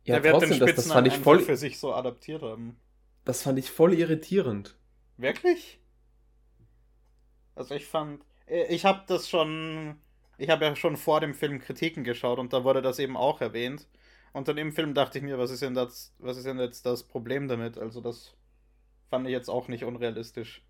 Ja, 0.06 0.16
er 0.16 0.24
wird 0.24 0.34
trotzdem, 0.34 0.60
den 0.60 0.68
das, 0.68 0.76
das 0.76 0.92
fand 0.92 1.08
ich 1.08 1.18
voll, 1.18 1.40
für 1.40 1.58
sich 1.58 1.80
so 1.80 1.94
adaptiert 1.94 2.42
haben. 2.42 2.78
das 3.26 3.44
fand 3.44 3.60
ich 3.60 3.70
voll 3.70 3.94
irritierend. 3.94 4.78
Wirklich? 5.18 5.81
Also 7.56 7.76
ich 7.76 7.86
fand, 7.86 8.24
äh, 8.48 8.74
ich 8.74 8.86
habe 8.86 9.04
das 9.08 9.30
schon, 9.30 9.96
ich 10.38 10.50
habe 10.50 10.66
ja 10.66 10.76
schon 10.76 10.98
vor 10.98 11.20
dem 11.20 11.34
Film 11.34 11.60
Kritiken 11.60 12.04
geschaut 12.04 12.40
und 12.40 12.54
da 12.54 12.64
wurde 12.64 12.82
das 12.82 13.00
eben 13.00 13.18
auch 13.18 13.42
erwähnt. 13.42 13.88
Und 14.34 14.48
dann 14.48 14.58
im 14.58 14.72
Film 14.72 14.94
dachte 14.94 15.18
ich 15.18 15.24
mir, 15.24 15.38
was 15.38 15.52
ist 15.52 15.62
denn 15.62 15.74
das, 15.74 16.14
was 16.20 16.38
ist 16.38 16.46
denn 16.46 16.60
jetzt 16.60 16.86
das 16.86 17.04
Problem 17.04 17.48
damit? 17.48 17.78
Also 17.78 18.00
das 18.02 18.34
fand 19.10 19.28
ich 19.28 19.34
jetzt 19.34 19.50
auch 19.50 19.68
nicht 19.68 19.84
unrealistisch. 19.84 20.64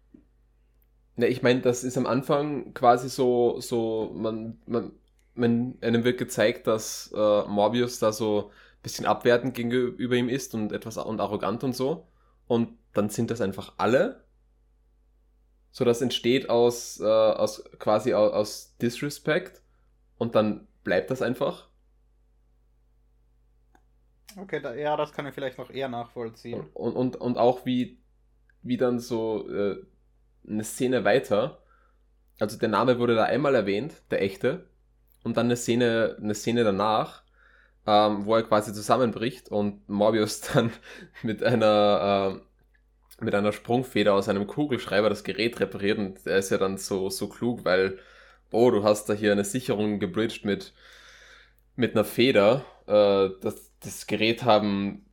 Ne, 1.16 1.28
ich 1.28 1.44
meine, 1.44 1.62
das 1.62 1.84
ist 1.84 1.98
am 1.98 2.08
Anfang 2.08 2.74
quasi 2.74 3.10
so, 3.10 3.60
so, 3.60 4.12
man, 4.16 4.60
man, 4.66 4.92
man, 5.36 5.78
einem 5.82 6.04
wird 6.04 6.18
gezeigt, 6.18 6.68
dass 6.68 7.12
äh, 7.16 7.44
Morbius 7.48 8.00
da 8.00 8.12
so 8.12 8.50
ein 8.50 8.82
bisschen 8.82 9.06
abwertend 9.06 9.54
gegenüber 9.54 10.16
ihm 10.16 10.30
ist 10.30 10.56
und 10.56 10.72
etwas 10.72 10.98
und 10.98 11.20
arrogant 11.20 11.64
und 11.64 11.76
so. 11.76 12.08
Und 12.48 12.78
dann 12.94 13.10
sind 13.10 13.30
das 13.30 13.42
einfach 13.42 13.74
alle. 13.78 14.24
So, 15.72 15.86
das 15.86 16.02
entsteht 16.02 16.50
aus, 16.50 17.00
äh, 17.00 17.06
aus 17.06 17.64
quasi 17.80 18.14
aus, 18.14 18.34
aus 18.34 18.78
Disrespect 18.78 19.62
und 20.18 20.36
dann 20.36 20.68
bleibt 20.84 21.12
das 21.12 21.22
einfach. 21.22 21.70
Okay, 24.38 24.62
da, 24.62 24.74
ja, 24.74 24.96
das 24.96 25.12
kann 25.14 25.28
ich 25.28 25.34
vielleicht 25.34 25.58
noch 25.58 25.70
eher 25.70 25.90
nachvollziehen. 25.90 26.68
Und, 26.74 26.94
und, 26.94 27.16
und 27.16 27.38
auch 27.38 27.66
wie, 27.66 28.00
wie 28.62 28.78
dann 28.78 29.00
so 29.00 29.50
äh, 29.50 29.78
eine 30.48 30.64
Szene 30.64 31.04
weiter. 31.04 31.62
Also 32.40 32.58
der 32.58 32.70
Name 32.70 33.00
wurde 33.00 33.16
da 33.16 33.26
einmal 33.26 33.56
erwähnt, 33.56 33.94
der 34.10 34.22
echte. 34.22 34.70
Und 35.24 35.38
dann 35.38 35.48
eine 35.48 35.58
Szene, 35.58 36.18
eine 36.20 36.34
Szene 36.34 36.64
danach, 36.64 37.24
ähm, 37.86 38.26
wo 38.26 38.36
er 38.36 38.44
quasi 38.44 38.74
zusammenbricht 38.74 39.50
und 39.50 39.88
Morbius 39.90 40.42
dann 40.54 40.72
mit 41.24 41.44
einer, 41.44 42.32
ähm, 42.36 42.42
mit 43.22 43.36
einer 43.36 43.52
Sprungfeder 43.52 44.14
aus 44.14 44.30
einem 44.30 44.48
Kugelschreiber 44.48 45.10
das 45.10 45.24
Gerät 45.24 45.60
repariert. 45.60 45.98
Und 45.98 46.26
er 46.26 46.38
ist 46.38 46.50
ja 46.50 46.58
dann 46.58 46.78
so, 46.78 47.10
so 47.10 47.30
klug, 47.30 47.66
weil, 47.66 48.00
oh, 48.52 48.72
du 48.72 48.84
hast 48.84 49.08
da 49.10 49.14
hier 49.14 49.32
eine 49.32 49.46
Sicherung 49.46 50.00
gebridged 50.00 50.46
mit, 50.46 50.74
mit 51.76 51.96
einer 51.96 52.06
Feder. 52.06 52.66
Äh, 52.88 53.30
das, 53.42 53.72
das 53.80 54.08
Gerät 54.08 54.44
haben 54.44 55.06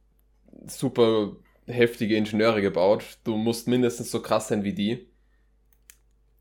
super 0.66 1.36
heftige 1.66 2.16
Ingenieure 2.16 2.62
gebaut. 2.62 3.18
Du 3.24 3.36
musst 3.36 3.68
mindestens 3.68 4.10
so 4.10 4.22
krass 4.22 4.48
sein 4.48 4.64
wie 4.64 4.74
die. 4.74 5.08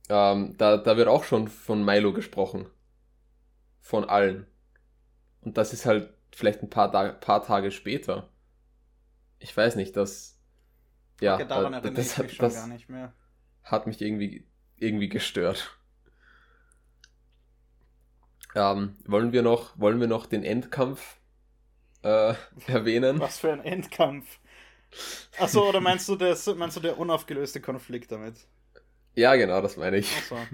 Ähm, 0.10 0.56
da, 0.58 0.78
da 0.78 0.98
wird 0.98 1.08
auch 1.08 1.24
schon 1.24 1.48
von 1.48 1.84
Milo 1.84 2.14
gesprochen. 2.14 2.68
Von 3.82 4.06
allen. 4.06 4.48
Und 5.42 5.58
das 5.58 5.74
ist 5.74 5.86
halt 5.86 6.14
vielleicht 6.34 6.62
ein 6.62 6.70
paar, 6.70 6.92
paar 6.92 7.44
Tage 7.44 7.72
später. 7.72 8.30
Ich 9.40 9.56
weiß 9.56 9.76
nicht, 9.76 9.96
das. 9.96 10.37
Ja, 11.20 11.36
okay, 11.36 11.46
daran 11.48 11.74
äh, 11.74 11.78
erinnere 11.78 11.94
das, 11.94 12.14
ich 12.14 12.18
hat, 12.18 12.24
mich 12.24 12.36
schon 12.36 12.54
gar 12.54 12.68
nicht 12.68 12.90
mehr. 12.90 13.14
hat 13.64 13.86
mich 13.88 14.02
irgendwie, 14.02 14.48
irgendwie 14.78 15.10
gestört. 15.10 15.78
Ähm, 18.56 18.98
wollen 19.06 19.32
wir 19.32 19.42
noch, 19.42 19.78
wollen 19.80 20.00
wir 20.02 20.08
noch 20.08 20.26
den 20.26 20.44
Endkampf 20.44 21.18
äh, 22.04 22.36
erwähnen? 22.68 23.22
Was 23.22 23.40
für 23.40 23.52
ein 23.52 23.62
Endkampf. 23.62 24.40
Achso, 25.38 25.68
oder 25.70 25.82
meinst 25.82 26.08
du, 26.10 26.16
das, 26.16 26.46
meinst 26.56 26.78
du 26.78 26.82
der 26.82 26.98
unaufgelöste 26.98 27.62
Konflikt 27.62 28.12
damit? 28.12 28.48
Ja, 29.16 29.36
genau, 29.36 29.62
das 29.62 29.78
meine 29.78 29.98
ich. 29.98 30.16
Achso. 30.16 30.48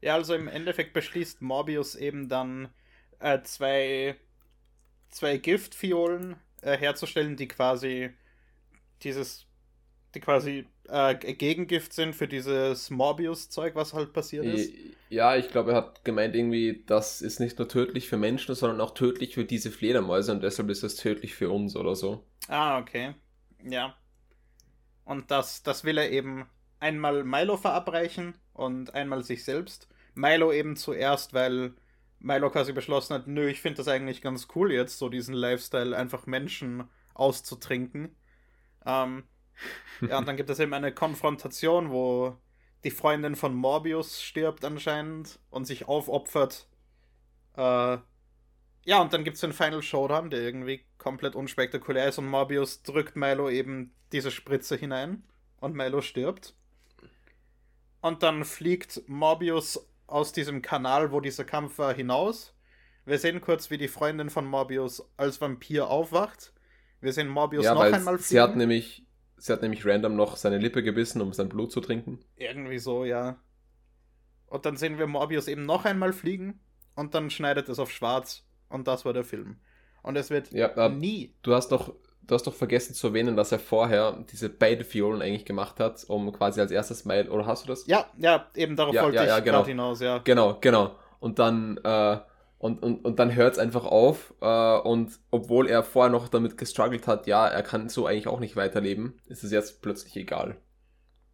Ja, 0.00 0.14
also 0.14 0.34
im 0.34 0.48
Endeffekt 0.48 0.92
beschließt 0.94 1.42
Morbius 1.42 1.94
eben 1.94 2.28
dann 2.28 2.74
äh, 3.20 3.42
zwei, 3.42 4.16
zwei 5.10 5.38
Giftviolen 5.38 6.36
äh, 6.62 6.76
herzustellen, 6.76 7.36
die 7.36 7.48
quasi 7.48 8.10
dieses, 9.02 9.46
die 10.14 10.20
quasi 10.20 10.66
äh, 10.88 11.14
Gegengift 11.14 11.92
sind 11.92 12.14
für 12.14 12.28
dieses 12.28 12.90
Morbius-Zeug, 12.90 13.74
was 13.74 13.94
halt 13.94 14.12
passiert 14.12 14.44
ist. 14.44 14.72
Ja, 15.08 15.36
ich 15.36 15.48
glaube, 15.48 15.72
er 15.72 15.76
hat 15.78 16.04
gemeint 16.04 16.34
irgendwie, 16.34 16.84
das 16.86 17.22
ist 17.22 17.40
nicht 17.40 17.58
nur 17.58 17.68
tödlich 17.68 18.08
für 18.08 18.16
Menschen, 18.16 18.54
sondern 18.54 18.80
auch 18.80 18.94
tödlich 18.94 19.34
für 19.34 19.44
diese 19.44 19.70
Fledermäuse 19.70 20.32
und 20.32 20.42
deshalb 20.42 20.68
ist 20.70 20.82
es 20.82 20.96
tödlich 20.96 21.34
für 21.34 21.50
uns 21.50 21.76
oder 21.76 21.94
so. 21.94 22.24
Ah, 22.48 22.78
okay. 22.78 23.14
Ja. 23.62 23.96
Und 25.04 25.30
das, 25.30 25.62
das 25.62 25.84
will 25.84 25.98
er 25.98 26.10
eben 26.10 26.46
einmal 26.80 27.24
Milo 27.24 27.56
verabreichen 27.56 28.34
und 28.52 28.94
einmal 28.94 29.22
sich 29.22 29.44
selbst. 29.44 29.88
Milo 30.14 30.52
eben 30.52 30.76
zuerst, 30.76 31.32
weil 31.32 31.74
Milo 32.18 32.50
quasi 32.50 32.72
beschlossen 32.72 33.14
hat, 33.14 33.26
nö, 33.26 33.48
ich 33.48 33.60
finde 33.60 33.78
das 33.78 33.88
eigentlich 33.88 34.22
ganz 34.22 34.48
cool 34.54 34.72
jetzt, 34.72 34.98
so 34.98 35.08
diesen 35.08 35.34
Lifestyle, 35.34 35.96
einfach 35.96 36.26
Menschen 36.26 36.84
auszutrinken. 37.14 38.14
Ähm, 38.86 39.24
ja, 40.00 40.18
und 40.18 40.26
dann 40.26 40.36
gibt 40.36 40.50
es 40.50 40.58
eben 40.58 40.74
eine 40.74 40.92
Konfrontation, 40.92 41.90
wo 41.90 42.36
die 42.84 42.90
Freundin 42.90 43.36
von 43.36 43.54
Morbius 43.54 44.22
stirbt 44.22 44.64
anscheinend 44.64 45.38
und 45.50 45.66
sich 45.66 45.86
aufopfert. 45.86 46.66
Äh, 47.56 47.98
ja, 48.84 49.00
und 49.00 49.12
dann 49.12 49.22
gibt 49.24 49.36
es 49.36 49.40
den 49.40 49.52
Final 49.52 49.82
Showdown, 49.82 50.30
der 50.30 50.40
irgendwie 50.40 50.84
komplett 50.98 51.36
unspektakulär 51.36 52.08
ist 52.08 52.18
und 52.18 52.26
Morbius 52.26 52.82
drückt 52.82 53.14
Milo 53.14 53.48
eben 53.48 53.94
diese 54.12 54.30
Spritze 54.30 54.76
hinein 54.76 55.22
und 55.60 55.74
Milo 55.74 56.00
stirbt. 56.00 56.54
Und 58.00 58.24
dann 58.24 58.44
fliegt 58.44 59.02
Morbius 59.06 59.88
aus 60.08 60.32
diesem 60.32 60.60
Kanal, 60.60 61.12
wo 61.12 61.20
dieser 61.20 61.44
Kampf 61.44 61.78
war, 61.78 61.94
hinaus. 61.94 62.54
Wir 63.04 63.18
sehen 63.18 63.40
kurz, 63.40 63.70
wie 63.70 63.78
die 63.78 63.88
Freundin 63.88 64.30
von 64.30 64.44
Morbius 64.44 65.08
als 65.16 65.40
Vampir 65.40 65.88
aufwacht. 65.88 66.52
Wir 67.00 67.12
sehen 67.12 67.28
Morbius 67.28 67.64
ja, 67.64 67.74
noch 67.74 67.82
einmal 67.82 68.18
sie 68.18 68.40
hat 68.40 68.56
nämlich, 68.56 69.04
sie 69.42 69.52
hat 69.52 69.62
nämlich 69.62 69.84
random 69.84 70.14
noch 70.14 70.36
seine 70.36 70.58
Lippe 70.58 70.82
gebissen, 70.84 71.20
um 71.20 71.32
sein 71.32 71.48
Blut 71.48 71.72
zu 71.72 71.80
trinken. 71.80 72.20
Irgendwie 72.36 72.78
so, 72.78 73.04
ja. 73.04 73.38
Und 74.46 74.66
dann 74.66 74.76
sehen 74.76 74.98
wir 74.98 75.06
Morbius 75.06 75.48
eben 75.48 75.64
noch 75.66 75.84
einmal 75.84 76.12
fliegen 76.12 76.60
und 76.94 77.14
dann 77.14 77.28
schneidet 77.30 77.68
es 77.68 77.78
auf 77.78 77.90
schwarz 77.90 78.44
und 78.68 78.86
das 78.86 79.04
war 79.04 79.12
der 79.12 79.24
Film. 79.24 79.56
Und 80.02 80.16
es 80.16 80.30
wird 80.30 80.52
Ja, 80.52 80.66
äh, 80.68 80.88
nie. 80.90 81.34
du 81.42 81.54
hast 81.54 81.72
doch, 81.72 81.94
du 82.22 82.34
hast 82.34 82.46
doch 82.46 82.54
vergessen 82.54 82.94
zu 82.94 83.08
erwähnen, 83.08 83.36
dass 83.36 83.50
er 83.50 83.58
vorher 83.58 84.24
diese 84.30 84.48
beide 84.48 84.84
Violen 84.92 85.22
eigentlich 85.22 85.44
gemacht 85.44 85.80
hat, 85.80 86.04
um 86.08 86.32
quasi 86.32 86.60
als 86.60 86.70
erstes 86.70 87.04
Mal, 87.04 87.28
oder 87.28 87.46
hast 87.46 87.64
du 87.64 87.68
das? 87.68 87.86
Ja, 87.86 88.06
ja, 88.18 88.46
eben 88.54 88.76
darauf 88.76 88.94
Ja, 88.94 89.02
wollte 89.04 89.16
ja, 89.16 89.22
ich 89.22 89.28
ja, 89.28 89.40
genau. 89.40 89.58
gerade 89.58 89.68
hinaus, 89.70 90.00
ja. 90.00 90.18
Genau, 90.18 90.58
genau. 90.60 90.96
Und 91.18 91.38
dann, 91.38 91.78
äh, 91.78 92.18
und, 92.62 92.80
und, 92.80 93.04
und 93.04 93.18
dann 93.18 93.34
hört 93.34 93.54
es 93.54 93.58
einfach 93.58 93.84
auf. 93.84 94.34
Äh, 94.40 94.78
und 94.78 95.18
obwohl 95.32 95.68
er 95.68 95.82
vorher 95.82 96.12
noch 96.12 96.28
damit 96.28 96.56
gestruggelt 96.56 97.08
hat, 97.08 97.26
ja, 97.26 97.48
er 97.48 97.64
kann 97.64 97.88
so 97.88 98.06
eigentlich 98.06 98.28
auch 98.28 98.38
nicht 98.38 98.54
weiterleben, 98.54 99.18
ist 99.26 99.42
es 99.42 99.50
jetzt 99.50 99.82
plötzlich 99.82 100.14
egal. 100.16 100.56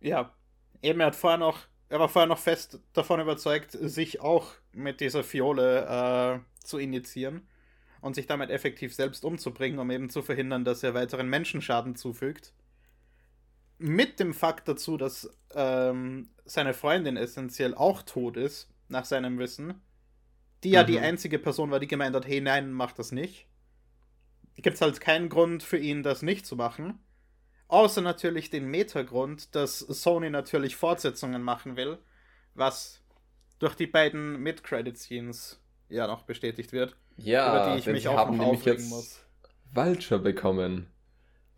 Ja. 0.01 0.33
Eben, 0.81 1.01
er 1.01 1.09
hat 1.09 1.17
vorher 1.17 1.37
noch, 1.39 1.67
er 1.91 2.01
war 2.01 2.09
vorher 2.09 2.29
noch 2.29 2.39
fest 2.39 2.81
davon 2.95 3.21
überzeugt, 3.21 3.73
sich 3.73 4.23
auch 4.23 4.53
mit 4.73 5.01
dieser 5.03 5.23
Fiole 5.23 5.85
äh, 5.85 6.65
zu 6.67 6.79
injizieren 6.79 7.47
und 8.01 8.15
sich 8.15 8.27
damit 8.27 8.49
effektiv 8.49 8.95
selbst 8.95 9.23
umzubringen, 9.23 9.79
um 9.81 9.91
eben 9.91 10.09
zu 10.09 10.23
verhindern, 10.23 10.65
dass 10.65 10.83
er 10.83 10.95
weiteren 10.95 11.29
Menschenschaden 11.29 11.95
zufügt. 11.95 12.55
Mit 13.77 14.19
dem 14.19 14.33
Fakt 14.33 14.67
dazu, 14.67 14.97
dass 14.97 15.29
ähm, 15.55 16.31
seine 16.47 16.73
Freundin 16.73 17.19
essentiell 17.19 17.75
auch 17.75 18.01
tot 18.01 18.39
ist, 18.39 18.71
nach 18.89 19.05
seinem 19.05 19.39
Wissen, 19.39 19.83
die 20.65 20.71
ja 20.71 20.83
Mhm. 20.83 20.87
die 20.87 21.01
einzige 21.01 21.39
Person 21.39 21.71
war, 21.71 21.81
die 21.81 21.87
gemeint 21.89 22.15
hat, 22.17 22.27
hey, 22.27 22.41
nein, 22.41 22.73
mach 22.73 22.93
das 22.93 23.13
nicht. 23.13 23.47
Gibt 24.57 24.75
es 24.75 24.81
halt 24.83 25.01
keinen 25.01 25.29
Grund 25.29 25.63
für 25.63 25.79
ihn, 25.79 26.03
das 26.03 26.23
nicht 26.23 26.45
zu 26.47 26.57
machen. 26.57 26.99
Außer 27.69 28.01
natürlich 28.03 28.51
den 28.51 28.67
Metagrund, 28.67 29.55
dass 29.55 29.79
Sony 29.81 30.31
natürlich 30.31 30.77
Fortsetzungen 30.77 31.43
machen 31.43 31.77
will, 31.77 31.99
was 32.55 33.03
durch 33.61 33.75
die 33.77 33.87
beiden 33.89 34.41
Mid-Credit-Scenes 34.43 35.61
ja 35.91 36.07
noch 36.07 36.23
bestätigt 36.25 36.73
wird, 36.73 36.97
Ja, 37.17 37.47
über 37.47 37.61
die 37.61 37.79
ich 37.79 37.91
mich 37.91 38.09
auch 38.09 38.25
noch 38.25 38.39
aufregen 38.41 38.85
jetzt 38.85 38.89
muss. 38.89 39.27
Vulture 39.73 40.19
bekommen, 40.21 40.89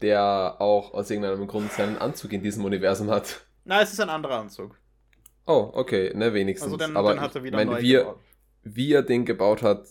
der 0.02 0.56
auch 0.60 0.94
aus 0.94 1.10
irgendeinem 1.10 1.46
Grund 1.48 1.72
seinen 1.72 1.98
Anzug 1.98 2.32
in 2.32 2.42
diesem 2.42 2.64
Universum 2.64 3.10
hat. 3.10 3.46
Na, 3.64 3.80
es 3.82 3.92
ist 3.92 4.00
ein 4.00 4.10
anderer 4.10 4.38
Anzug. 4.40 4.78
Oh, 5.46 5.70
okay, 5.74 6.12
ne, 6.14 6.32
wenigstens. 6.34 6.72
Also 6.72 6.76
dann, 6.76 6.96
Aber 6.96 7.14
dann 7.14 7.20
hat 7.20 7.34
er 7.34 7.42
ich 7.44 7.44
wieder 7.44 7.56
meine, 7.56 7.70
neu 7.72 7.80
wie, 8.62 8.92
er- 8.92 9.02
den 9.02 9.24
gebaut 9.24 9.62
hat, 9.62 9.88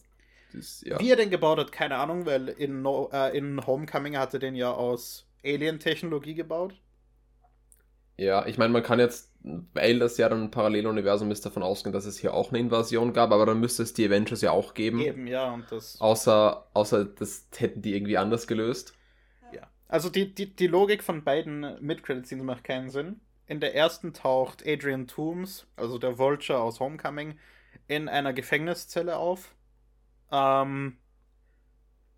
Das, 0.54 0.82
ja. 0.86 1.00
Wie 1.00 1.10
er 1.10 1.16
den 1.16 1.30
gebaut 1.32 1.60
hat, 1.60 1.72
keine 1.72 1.98
Ahnung, 1.98 2.26
weil 2.26 2.50
in, 2.50 2.82
no 2.82 3.10
äh, 3.14 3.36
in 3.38 3.66
Homecoming 3.66 4.18
hat 4.18 4.34
er 4.34 4.40
den 4.40 4.56
ja 4.56 4.72
aus 4.74 5.28
Alien-Technologie 5.44 6.36
gebaut. 6.36 6.76
Ja, 8.18 8.46
ich 8.46 8.58
meine, 8.58 8.74
man 8.74 8.84
kann 8.84 9.00
jetzt, 9.00 9.32
weil 9.74 9.98
das 10.00 10.18
ja 10.18 10.28
dann 10.28 10.44
ein 10.44 10.52
Paralleluniversum 10.52 11.32
ist, 11.32 11.46
davon 11.46 11.64
ausgehen, 11.64 11.94
dass 11.94 12.06
es 12.06 12.18
hier 12.20 12.34
auch 12.34 12.50
eine 12.50 12.60
Invasion 12.60 13.14
gab, 13.14 13.32
aber 13.32 13.46
dann 13.46 13.60
müsste 13.62 13.84
es 13.84 13.94
die 13.94 14.06
Avengers 14.06 14.42
ja 14.42 14.52
auch 14.52 14.74
geben. 14.74 15.00
Eben, 15.00 15.26
ja, 15.28 15.52
und 15.54 15.72
das. 15.72 16.02
Außer, 16.02 16.68
außer 16.74 17.06
das 17.06 17.48
hätten 17.58 17.82
die 17.82 17.96
irgendwie 17.96 18.18
anders 18.18 18.46
gelöst. 18.48 18.94
Ja. 19.52 19.68
Also 19.88 20.10
die, 20.10 20.34
die, 20.34 20.56
die 20.56 20.68
Logik 20.68 21.04
von 21.04 21.24
beiden 21.24 21.78
Mid-Credit-Scenes 21.82 22.44
macht 22.44 22.64
keinen 22.64 22.90
Sinn. 22.90 23.22
In 23.48 23.60
der 23.60 23.76
ersten 23.76 24.14
taucht 24.14 24.64
Adrian 24.68 25.08
Toomes, 25.08 25.68
also 25.76 25.98
der 25.98 26.18
Vulture 26.18 26.60
aus 26.60 26.80
Homecoming, 26.80 27.38
in 27.90 28.08
einer 28.08 28.32
Gefängniszelle 28.32 29.18
auf. 29.18 29.54
Ähm, 30.32 30.98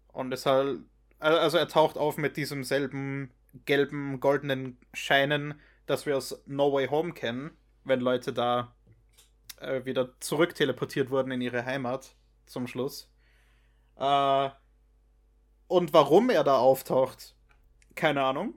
und 0.10 0.30
deshalb, 0.30 0.82
also 1.18 1.58
er 1.58 1.68
taucht 1.68 1.98
auf 1.98 2.18
mit 2.18 2.38
diesem 2.38 2.64
selben 2.64 3.32
gelben, 3.66 4.20
goldenen 4.20 4.78
Scheinen, 4.94 5.60
das 5.86 6.06
wir 6.06 6.18
aus 6.18 6.44
No 6.46 6.72
Way 6.74 6.88
Home 6.88 7.14
kennen, 7.14 7.52
wenn 7.86 8.02
Leute 8.02 8.34
da 8.34 8.76
äh, 9.60 9.86
wieder 9.86 10.20
zurück 10.20 10.54
teleportiert 10.56 11.10
wurden 11.10 11.32
in 11.32 11.42
ihre 11.42 11.66
Heimat 11.66 12.16
zum 12.46 12.68
Schluss. 12.68 13.10
Äh, 13.96 14.50
und 15.68 15.94
warum 15.94 16.30
er 16.30 16.44
da 16.44 16.58
auftaucht, 16.58 17.34
keine 17.96 18.24
Ahnung. 18.24 18.56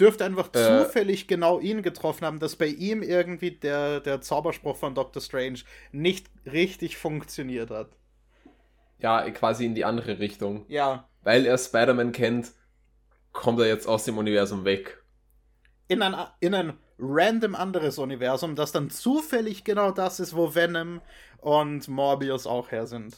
Dürfte 0.00 0.24
einfach 0.24 0.52
Äh. 0.52 0.88
zufällig 0.88 1.26
genau 1.28 1.58
ihn 1.60 1.82
getroffen 1.82 2.24
haben, 2.26 2.38
dass 2.40 2.56
bei 2.56 2.66
ihm 2.66 3.02
irgendwie 3.02 3.52
der, 3.52 4.00
der 4.00 4.20
Zauberspruch 4.20 4.76
von 4.76 4.94
Doctor 4.94 5.22
Strange 5.22 5.60
nicht 5.92 6.30
richtig 6.46 6.96
funktioniert 6.96 7.70
hat. 7.70 7.90
Ja, 8.98 9.28
quasi 9.30 9.64
in 9.66 9.74
die 9.74 9.84
andere 9.84 10.18
Richtung. 10.20 10.66
Ja, 10.68 11.08
Weil 11.22 11.46
er 11.46 11.58
Spider-Man 11.58 12.12
kennt, 12.12 12.52
kommt 13.32 13.60
er 13.60 13.66
jetzt 13.68 13.86
aus 13.88 14.04
dem 14.04 14.18
Universum 14.18 14.64
weg. 14.64 15.02
in 15.88 16.02
ein, 16.02 16.14
in 16.40 16.54
ein 16.54 16.78
random 16.98 17.54
anderes 17.54 17.98
Universum, 17.98 18.56
das 18.56 18.72
dann 18.72 18.90
zufällig 18.90 19.64
genau 19.64 19.90
das 19.92 20.18
ist, 20.20 20.34
wo 20.34 20.54
Venom 20.54 21.00
und 21.38 21.88
Morbius 21.88 22.46
auch 22.46 22.70
her 22.72 22.86
sind. 22.86 23.16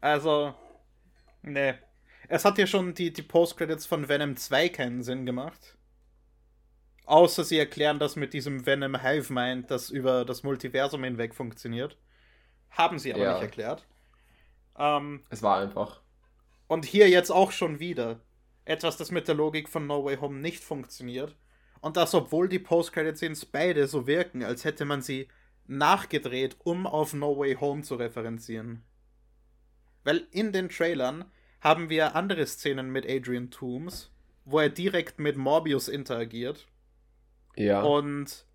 Also, 0.00 0.54
nee. 1.42 1.74
Es 2.28 2.44
hat 2.44 2.58
ja 2.58 2.66
schon 2.66 2.94
die, 2.94 3.12
die 3.12 3.22
Post-Credits 3.22 3.86
von 3.86 4.08
Venom 4.08 4.36
2 4.36 4.68
keinen 4.70 5.02
Sinn 5.02 5.26
gemacht. 5.26 5.76
Außer 7.04 7.44
sie 7.44 7.58
erklären 7.58 7.98
das 8.00 8.16
mit 8.16 8.32
diesem 8.32 8.66
Venom 8.66 9.00
Hive 9.00 9.32
Mind, 9.32 9.70
das 9.70 9.90
über 9.90 10.24
das 10.24 10.42
Multiversum 10.42 11.04
hinweg 11.04 11.34
funktioniert. 11.34 11.96
Haben 12.70 12.98
sie 12.98 13.14
aber 13.14 13.22
Ja. 13.22 13.32
nicht 13.34 13.42
erklärt. 13.42 13.86
Ähm, 14.76 15.22
Es 15.30 15.42
war 15.42 15.58
einfach. 15.58 16.02
und 16.66 16.84
hier 16.84 17.08
jetzt 17.08 17.30
auch 17.30 17.52
schon 17.52 17.78
wieder. 17.78 18.20
Etwas, 18.64 18.96
das 18.96 19.12
mit 19.12 19.28
der 19.28 19.36
Logik 19.36 19.68
von 19.68 19.86
No 19.86 20.04
Way 20.04 20.16
Home 20.16 20.40
nicht 20.40 20.64
funktioniert. 20.64 21.36
Und 21.80 21.96
das, 21.96 22.12
obwohl 22.14 22.48
die 22.48 22.58
Post-Credit-Scenes 22.58 23.46
beide 23.46 23.86
so 23.86 24.08
wirken, 24.08 24.42
als 24.42 24.64
hätte 24.64 24.84
man 24.84 25.02
sie 25.02 25.28
nachgedreht, 25.68 26.56
um 26.64 26.88
auf 26.88 27.12
No 27.14 27.38
Way 27.38 27.54
Home 27.60 27.82
zu 27.82 27.94
referenzieren. 27.94 28.82
Weil 30.02 30.26
in 30.32 30.50
den 30.52 30.68
Trailern 30.68 31.24
haben 31.60 31.88
wir 31.88 32.14
andere 32.14 32.46
Szenen 32.46 32.90
mit 32.90 33.08
Adrian 33.08 33.50
Toomes, 33.50 34.10
wo 34.44 34.60
er 34.60 34.68
direkt 34.68 35.18
mit 35.18 35.36
Morbius 35.36 35.88
interagiert. 35.88 36.66
Ja. 37.56 37.82
Und 37.82 38.46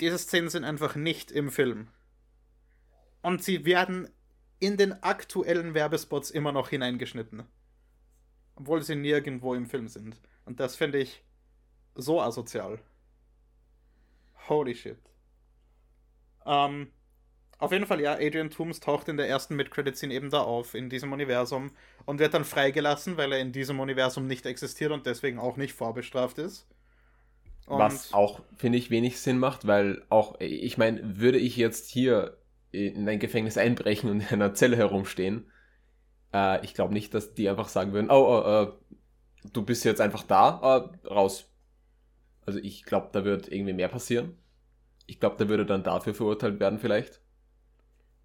diese 0.00 0.18
Szenen 0.18 0.48
sind 0.48 0.64
einfach 0.64 0.94
nicht 0.94 1.30
im 1.30 1.50
Film. 1.50 1.88
Und 3.22 3.42
sie 3.42 3.64
werden 3.64 4.08
in 4.60 4.76
den 4.76 4.92
aktuellen 5.02 5.74
Werbespots 5.74 6.30
immer 6.30 6.52
noch 6.52 6.68
hineingeschnitten. 6.68 7.44
Obwohl 8.56 8.82
sie 8.82 8.96
nirgendwo 8.96 9.54
im 9.54 9.66
Film 9.66 9.88
sind. 9.88 10.20
Und 10.44 10.60
das 10.60 10.76
finde 10.76 10.98
ich 10.98 11.22
so 11.94 12.20
asozial. 12.20 12.78
Holy 14.48 14.74
shit. 14.74 14.98
Ähm, 16.44 16.90
auf 17.58 17.72
jeden 17.72 17.86
Fall, 17.86 18.00
ja, 18.00 18.14
Adrian 18.14 18.50
Toomes 18.50 18.80
taucht 18.80 19.08
in 19.08 19.16
der 19.16 19.28
ersten 19.28 19.56
Mid-Credit-Scene 19.56 20.12
eben 20.12 20.30
da 20.30 20.42
auf, 20.42 20.74
in 20.74 20.90
diesem 20.90 21.12
Universum, 21.12 21.70
und 22.04 22.18
wird 22.18 22.34
dann 22.34 22.44
freigelassen, 22.44 23.16
weil 23.16 23.32
er 23.32 23.40
in 23.40 23.52
diesem 23.52 23.80
Universum 23.80 24.26
nicht 24.26 24.46
existiert 24.46 24.92
und 24.92 25.06
deswegen 25.06 25.38
auch 25.38 25.56
nicht 25.56 25.74
vorbestraft 25.74 26.38
ist. 26.38 26.66
Und 27.66 27.78
Was 27.78 28.12
auch, 28.12 28.40
finde 28.56 28.78
ich, 28.78 28.90
wenig 28.90 29.20
Sinn 29.20 29.38
macht, 29.38 29.66
weil 29.66 30.04
auch, 30.10 30.38
ich 30.40 30.76
meine, 30.76 31.18
würde 31.18 31.38
ich 31.38 31.56
jetzt 31.56 31.88
hier 31.88 32.36
in 32.72 33.08
ein 33.08 33.20
Gefängnis 33.20 33.56
einbrechen 33.56 34.10
und 34.10 34.20
in 34.20 34.28
einer 34.28 34.54
Zelle 34.54 34.76
herumstehen, 34.76 35.50
äh, 36.32 36.62
ich 36.64 36.74
glaube 36.74 36.92
nicht, 36.92 37.14
dass 37.14 37.34
die 37.34 37.48
einfach 37.48 37.68
sagen 37.68 37.92
würden, 37.92 38.10
oh, 38.10 38.26
oh 38.26 38.62
äh, 38.64 38.72
du 39.52 39.62
bist 39.62 39.84
jetzt 39.84 40.00
einfach 40.00 40.24
da, 40.24 40.90
äh, 41.04 41.06
raus. 41.06 41.50
Also 42.44 42.58
ich 42.58 42.84
glaube, 42.84 43.08
da 43.12 43.24
wird 43.24 43.50
irgendwie 43.50 43.72
mehr 43.72 43.88
passieren. 43.88 44.36
Ich 45.06 45.20
glaube, 45.20 45.36
der 45.36 45.48
würde 45.48 45.64
dann 45.64 45.84
dafür 45.84 46.14
verurteilt 46.14 46.60
werden 46.60 46.78
vielleicht. 46.78 47.20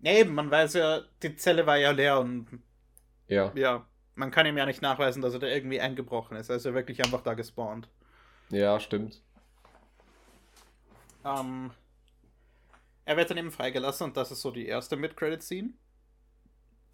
Ja, 0.01 0.13
eben, 0.13 0.33
man 0.33 0.49
weiß 0.49 0.73
ja, 0.73 1.01
die 1.21 1.35
Zelle 1.35 1.65
war 1.65 1.77
ja 1.77 1.91
leer 1.91 2.19
und 2.19 2.47
Ja. 3.27 3.51
ja, 3.55 3.85
man 4.15 4.31
kann 4.31 4.45
ihm 4.45 4.57
ja 4.57 4.65
nicht 4.65 4.81
nachweisen, 4.81 5.21
dass 5.21 5.33
er 5.33 5.39
da 5.39 5.47
irgendwie 5.47 5.79
eingebrochen 5.79 6.37
ist. 6.37 6.49
Er 6.49 6.55
ist 6.55 6.65
ja 6.65 6.73
wirklich 6.73 7.03
einfach 7.03 7.21
da 7.21 7.33
gespawnt. 7.33 7.87
Ja, 8.49 8.79
stimmt. 8.79 9.21
Ähm, 11.25 11.71
er 13.05 13.17
wird 13.17 13.29
dann 13.29 13.37
eben 13.37 13.51
freigelassen 13.51 14.05
und 14.07 14.17
das 14.17 14.31
ist 14.31 14.41
so 14.41 14.51
die 14.51 14.65
erste 14.65 14.95
Mid-Credit-Scene. 14.95 15.71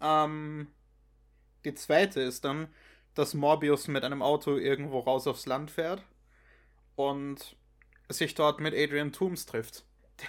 Ähm, 0.00 0.68
die 1.64 1.74
zweite 1.74 2.20
ist 2.20 2.44
dann, 2.44 2.68
dass 3.14 3.34
Morbius 3.34 3.88
mit 3.88 4.04
einem 4.04 4.20
Auto 4.22 4.56
irgendwo 4.56 4.98
raus 4.98 5.26
aufs 5.26 5.46
Land 5.46 5.70
fährt 5.70 6.02
und 6.96 7.56
sich 8.08 8.34
dort 8.34 8.60
mit 8.60 8.74
Adrian 8.74 9.12
Toomes 9.12 9.46
trifft, 9.46 9.84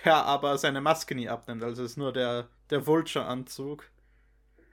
der 0.06 0.26
aber 0.26 0.58
seine 0.58 0.82
Maske 0.82 1.16
nie 1.16 1.30
abnimmt, 1.30 1.64
also 1.64 1.84
ist 1.84 1.98
nur 1.98 2.14
der, 2.14 2.50
der 2.70 2.86
Vulture-Anzug. 2.86 3.90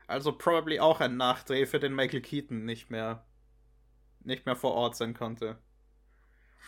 Also 0.07 0.33
probably 0.33 0.81
auch 0.81 1.01
ein 1.01 1.17
Nachdreh, 1.17 1.67
für 1.67 1.81
den 1.81 1.95
Michael 1.95 2.21
Keaton 2.21 2.65
nicht 2.65 2.91
mehr, 2.91 3.25
nicht 4.21 4.47
mehr 4.47 4.57
vor 4.57 4.73
Ort 4.73 4.97
sein 4.97 5.15
konnte. 5.15 5.59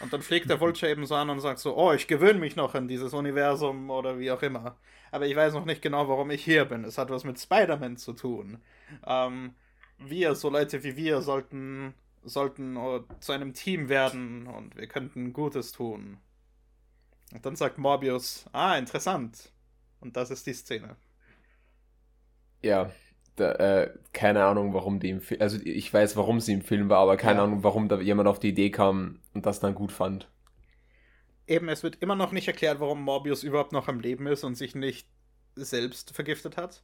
Und 0.01 0.12
dann 0.12 0.22
fliegt 0.22 0.49
der 0.49 0.61
Vulture 0.61 0.90
eben 0.90 1.07
so 1.07 1.14
an 1.14 1.30
und 1.30 1.40
sagt 1.40 1.59
so, 1.59 1.76
oh, 1.76 1.92
ich 1.92 2.07
gewöhne 2.07 2.38
mich 2.38 2.57
noch 2.57 2.74
an 2.74 2.88
dieses 2.88 3.12
Universum 3.12 3.90
oder 3.90 4.18
wie 4.18 4.30
auch 4.30 4.42
immer. 4.42 4.76
Aber 5.11 5.26
ich 5.26 5.36
weiß 5.36 5.55
noch 5.55 5.64
nicht 5.64 5.82
genau, 5.82 6.09
warum 6.09 6.30
ich 6.30 6.44
hier 6.44 6.64
bin. 6.64 6.84
Es 6.84 6.99
hat 6.99 7.11
was 7.11 7.24
mit 7.24 7.38
Spider-Man 7.38 7.97
zu 7.97 8.12
tun. 8.12 8.59
Ähm, 9.07 9.55
wir, 9.99 10.34
so 10.34 10.51
Leute 10.51 10.82
wie 10.84 10.97
wir, 10.97 11.22
sollten, 11.22 11.94
sollten 12.24 12.76
äh, 12.76 13.01
zu 13.20 13.32
einem 13.32 13.55
Team 13.55 13.88
werden 13.88 14.47
und 14.47 14.76
wir 14.76 14.86
könnten 14.86 15.32
Gutes 15.32 15.72
tun. 15.72 16.18
Und 17.33 17.47
dann 17.47 17.55
sagt 17.57 17.79
Morbius, 17.79 18.47
ah, 18.53 18.77
interessant. 18.77 19.53
Und 20.01 20.16
das 20.16 20.31
ist 20.31 20.47
die 20.47 20.55
Szene. 20.55 20.97
Ja, 22.62 22.91
da, 23.37 23.53
äh, 23.53 23.95
keine 24.12 24.45
Ahnung, 24.45 24.74
warum 24.74 24.99
die 25.01 25.11
im 25.11 25.20
Film, 25.20 25.41
also 25.41 25.59
ich 25.64 25.93
weiß, 25.93 26.16
warum 26.16 26.41
sie 26.41 26.53
im 26.55 26.62
Film 26.62 26.89
war, 26.89 26.99
aber 26.99 27.16
keine 27.16 27.41
Ja. 27.41 27.43
Ahnung, 27.43 27.62
warum 27.62 27.89
da 27.89 28.01
jemand 28.01 28.29
auf 28.29 28.41
die 28.41 28.49
Idee 28.49 28.70
kam 28.70 29.20
und 29.35 29.47
das 29.47 29.61
dann 29.61 29.74
gut 29.74 29.93
fand. 29.93 30.29
Eben, 31.49 31.68
es 31.68 31.83
wird 31.83 31.97
immer 32.03 32.14
noch 32.16 32.31
nicht 32.33 32.47
erklärt, 32.49 32.79
warum 32.81 33.03
Morbius 33.03 33.43
überhaupt 33.43 33.72
noch 33.72 33.89
am 33.89 34.01
Leben 34.01 34.27
ist 34.27 34.45
und 34.45 34.55
sich 34.57 34.74
nicht 34.74 35.09
selbst 35.57 36.11
vergiftet 36.12 36.57
hat. 36.57 36.83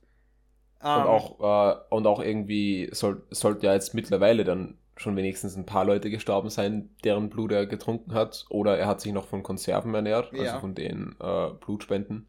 Und 0.93 1.07
Ähm, 1.07 1.07
auch, 1.07 1.41
äh, 1.41 1.95
und 1.95 2.07
auch 2.07 2.21
irgendwie 2.21 2.91
soll, 2.93 3.23
sollte 3.31 3.67
ja 3.67 3.73
jetzt 3.75 3.95
mittlerweile 3.95 4.45
dann 4.45 4.79
schon 5.03 5.17
wenigstens 5.17 5.57
ein 5.57 5.67
paar 5.67 5.85
Leute 5.85 6.11
gestorben 6.11 6.49
sein, 6.51 6.95
deren 7.05 7.29
Blut 7.29 7.53
er 7.53 7.67
getrunken 7.67 8.15
hat. 8.15 8.47
Oder 8.49 8.79
er 8.79 8.87
hat 8.87 9.01
sich 9.01 9.13
noch 9.13 9.27
von 9.27 9.43
Konserven 9.43 9.95
ernährt, 9.95 10.33
also 10.33 10.45
Ja. 10.45 10.61
von 10.61 10.75
den 10.75 11.17
äh, 11.21 11.51
Blutspenden. 11.61 12.27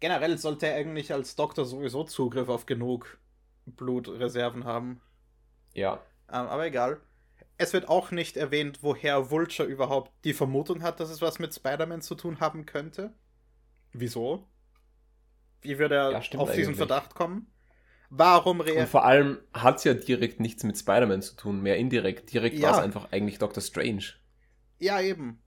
Generell 0.00 0.36
sollte 0.38 0.66
er 0.66 0.74
eigentlich 0.76 1.12
als 1.12 1.36
Doktor 1.36 1.64
sowieso 1.64 2.04
Zugriff 2.04 2.48
auf 2.48 2.66
genug 2.66 3.18
Blutreserven 3.66 4.64
haben. 4.64 5.00
Ja. 5.74 5.94
Ähm, 6.28 6.46
aber 6.46 6.66
egal. 6.66 7.00
Es 7.58 7.72
wird 7.72 7.88
auch 7.88 8.10
nicht 8.10 8.36
erwähnt, 8.36 8.80
woher 8.82 9.30
Vulture 9.30 9.68
überhaupt 9.68 10.10
die 10.24 10.32
Vermutung 10.32 10.82
hat, 10.82 10.98
dass 10.98 11.10
es 11.10 11.22
was 11.22 11.38
mit 11.38 11.54
Spider-Man 11.54 12.02
zu 12.02 12.16
tun 12.16 12.40
haben 12.40 12.66
könnte. 12.66 13.12
Wieso? 13.92 14.48
Wie 15.60 15.78
würde 15.78 15.94
er 15.94 16.10
Ja, 16.10 16.18
auf 16.18 16.50
diesen 16.50 16.70
eigentlich. 16.70 16.76
Verdacht 16.76 17.14
kommen? 17.14 17.51
Warum 18.14 18.60
Und 18.60 18.66
reagiert. 18.66 18.88
vor 18.90 19.04
allem 19.06 19.38
hat 19.54 19.78
es 19.78 19.84
ja 19.84 19.94
direkt 19.94 20.38
nichts 20.38 20.64
mit 20.64 20.76
Spider-Man 20.76 21.22
zu 21.22 21.34
tun, 21.34 21.62
mehr 21.62 21.78
indirekt. 21.78 22.30
Direkt 22.32 22.58
Ja. 22.58 22.68
war 22.68 22.72
es 22.72 22.78
einfach 22.78 23.10
eigentlich 23.10 23.38
Doctor 23.38 23.62
Strange. 23.62 24.04
Ja, 24.78 25.00
eben. 25.00 25.42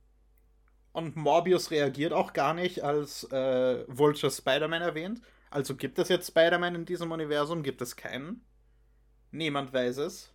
Und 0.91 1.15
Morbius 1.15 1.69
reagiert 1.71 2.11
auch 2.13 2.33
gar 2.33 2.53
nicht, 2.55 2.83
als 2.83 3.23
äh, 3.31 3.85
Vulture 3.87 4.31
Spider-Man 4.31 4.81
erwähnt. 4.81 5.21
Also 5.51 5.75
gibt 5.75 5.99
es 5.99 6.09
jetzt 6.09 6.27
Spider-Man 6.27 6.73
in 6.73 6.85
diesem 6.85 7.11
Universum? 7.11 7.61
Gibt 7.61 7.81
es 7.81 7.95
keinen? 7.95 8.43
Niemand 9.31 9.71
weiß 9.71 9.97
es. 9.97 10.33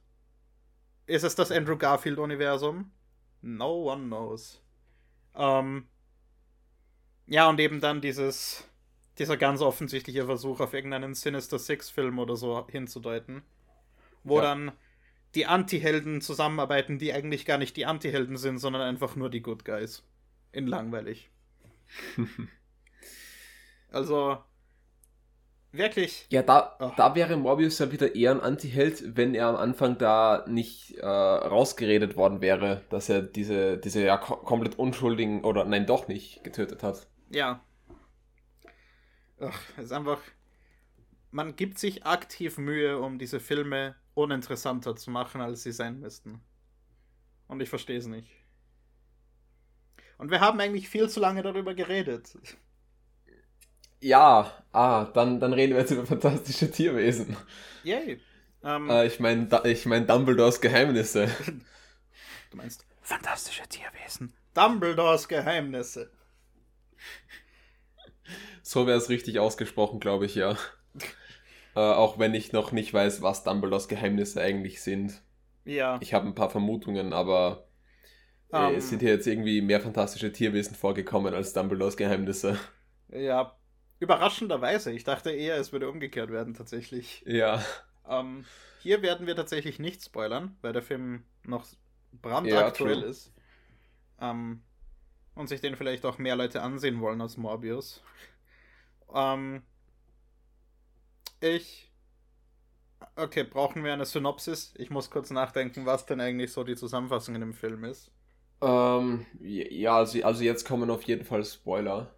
Ist 1.06 1.24
es 1.24 1.34
das 1.34 1.50
Andrew 1.50 1.76
Garfield-Universum? 1.76 2.92
No 3.42 3.90
one 3.90 4.04
knows. 4.06 4.62
Ähm, 5.34 5.88
Ja, 7.26 7.48
und 7.48 7.58
eben 7.58 7.80
dann 7.80 8.00
dieses, 8.00 8.68
dieser 9.20 9.36
ganz 9.36 9.60
offensichtliche 9.60 10.26
Versuch, 10.26 10.60
auf 10.60 10.74
irgendeinen 10.74 11.14
Sinister 11.14 11.58
Six-Film 11.58 12.18
oder 12.18 12.36
so 12.36 12.66
hinzudeuten. 12.68 13.42
Wo 14.24 14.36
Ja. 14.36 14.42
dann 14.42 14.72
die 15.36 15.46
Anti-Helden 15.46 16.20
zusammenarbeiten, 16.20 16.98
die 16.98 17.12
eigentlich 17.12 17.46
gar 17.46 17.58
nicht 17.58 17.76
die 17.76 17.86
Anti-Helden 17.86 18.36
sind, 18.36 18.58
sondern 18.58 18.82
einfach 18.82 19.14
nur 19.16 19.30
die 19.30 19.42
Good 19.42 19.64
Guys. 19.64 20.02
In 20.52 20.66
langweilig. 20.66 21.30
also, 23.90 24.38
wirklich, 25.72 26.26
Ja, 26.30 26.42
da, 26.42 26.76
Ach. 26.78 26.94
da 26.96 27.14
wäre 27.14 27.36
Morbius 27.36 27.78
ja 27.78 27.92
wieder 27.92 28.14
eher 28.14 28.32
ein 28.32 28.40
Anti-Held, 28.40 29.16
wenn 29.16 29.34
er 29.34 29.48
am 29.48 29.56
Anfang 29.56 29.98
da 29.98 30.44
nicht 30.48 30.96
äh, 30.98 31.06
rausgeredet 31.06 32.16
worden 32.16 32.40
wäre, 32.40 32.82
dass 32.90 33.08
er 33.08 33.22
diese, 33.22 33.78
diese 33.78 34.04
ja 34.04 34.16
ko 34.16 34.36
komplett 34.36 34.78
unschuldigen 34.78 35.44
oder 35.44 35.64
nein, 35.64 35.86
doch 35.86 36.08
nicht 36.08 36.42
getötet 36.44 36.82
hat. 36.82 37.06
ja. 37.30 37.60
Ach, 39.40 39.60
es 39.76 39.86
ist 39.86 39.92
einfach. 39.92 40.20
Man 41.30 41.56
gibt 41.56 41.78
sich 41.78 42.04
aktiv 42.04 42.58
Mühe, 42.58 42.98
um 42.98 43.18
diese 43.18 43.40
Filme 43.40 43.94
uninteressanter 44.14 44.96
zu 44.96 45.10
machen, 45.10 45.40
als 45.40 45.62
sie 45.62 45.72
sein 45.72 46.00
müssten. 46.00 46.40
Und 47.46 47.60
ich 47.60 47.68
verstehe 47.68 47.98
es 47.98 48.06
nicht. 48.06 48.30
Und 50.18 50.30
wir 50.30 50.40
haben 50.40 50.60
eigentlich 50.60 50.88
viel 50.88 51.08
zu 51.08 51.20
lange 51.20 51.42
darüber 51.42 51.74
geredet. 51.74 52.36
Ja, 54.00 54.52
ah, 54.72 55.04
dann, 55.06 55.40
dann 55.40 55.52
reden 55.52 55.74
wir 55.74 55.80
jetzt 55.80 55.90
über 55.90 56.06
fantastische 56.06 56.70
Tierwesen. 56.70 57.36
Yay. 57.82 58.20
Ähm, 58.62 58.90
Äh, 58.90 59.06
ich 59.06 59.20
meine 59.20 59.48
ich 59.64 59.86
mein 59.86 60.06
Dumbledores 60.06 60.60
Geheimnisse. 60.60 61.28
du 62.50 62.56
meinst 62.56 62.86
fantastische 63.02 63.66
Tierwesen. 63.68 64.34
Dumbledores 64.54 65.28
Geheimnisse. 65.28 66.10
So 68.62 68.86
wäre 68.86 68.98
es 68.98 69.08
richtig 69.08 69.38
ausgesprochen, 69.38 70.00
glaube 70.00 70.26
ich, 70.26 70.34
ja. 70.34 70.56
äh, 71.74 71.80
auch 71.80 72.18
wenn 72.18 72.34
ich 72.34 72.52
noch 72.52 72.72
nicht 72.72 72.92
weiß, 72.92 73.22
was 73.22 73.44
Dumbledores 73.44 73.88
Geheimnisse 73.88 74.40
eigentlich 74.40 74.82
sind. 74.82 75.22
Ja. 75.64 76.00
Ich 76.00 76.14
habe 76.14 76.26
ein 76.28 76.34
paar 76.34 76.50
Vermutungen, 76.50 77.12
aber 77.12 77.68
äh, 78.52 78.74
Ähm. 78.74 78.76
es 78.76 78.90
sind 78.90 79.00
hier 79.00 79.10
jetzt 79.12 79.28
irgendwie 79.28 79.62
mehr 79.62 79.80
fantastische 79.80 80.32
Tierwesen 80.32 80.76
vorgekommen 80.76 81.34
als 81.34 81.54
Dumbledores 81.54 81.96
Geheimnisse. 81.96 82.58
Ja. 83.08 83.56
Überraschenderweise. 83.98 84.92
Ich 84.92 85.04
dachte 85.04 85.30
eher, 85.30 85.56
es 85.58 85.72
würde 85.72 85.90
umgekehrt 85.90 86.30
werden, 86.30 86.54
tatsächlich. 86.54 87.26
Ja, 87.26 87.62
Ähm, 88.08 88.48
hier 88.76 89.02
werden 89.02 89.26
wir 89.26 89.36
tatsächlich 89.36 89.78
nicht 89.78 90.04
spoilern, 90.04 90.56
weil 90.62 90.72
der 90.72 90.82
Film 90.82 91.24
noch 91.44 91.66
Ja, 92.42 92.70
brandaktuell 92.70 92.70
true. 92.70 93.04
ist. 93.04 93.34
Ähm, 94.20 94.64
und 95.34 95.48
sich 95.48 95.60
den 95.60 95.76
vielleicht 95.76 96.04
auch 96.06 96.18
mehr 96.18 96.36
Leute 96.36 96.62
ansehen 96.62 97.00
wollen 97.00 97.20
als 97.20 97.36
Morbius. 97.36 98.02
Ähm, 99.14 99.62
ich. 101.40 101.90
Okay, 103.14 103.44
brauchen 103.44 103.84
wir 103.84 103.92
eine 103.92 104.04
Synopsis? 104.04 104.74
Ich 104.76 104.90
muss 104.90 105.10
kurz 105.10 105.30
nachdenken, 105.30 105.86
was 105.86 106.06
denn 106.06 106.20
eigentlich 106.20 106.52
so 106.52 106.64
die 106.64 106.74
Zusammenfassung 106.76 107.36
in 107.36 107.40
dem 107.42 107.54
Film 107.54 107.84
ist. 107.84 108.10
ähm, 108.62 109.26
ja 109.40 109.96
also, 109.96 110.22
also 110.22 110.42
jetzt 110.44 110.64
kommen 110.66 110.90
auf 110.90 111.02
jeden 111.04 111.24
Fall 111.24 111.44
Spoiler. 111.44 112.14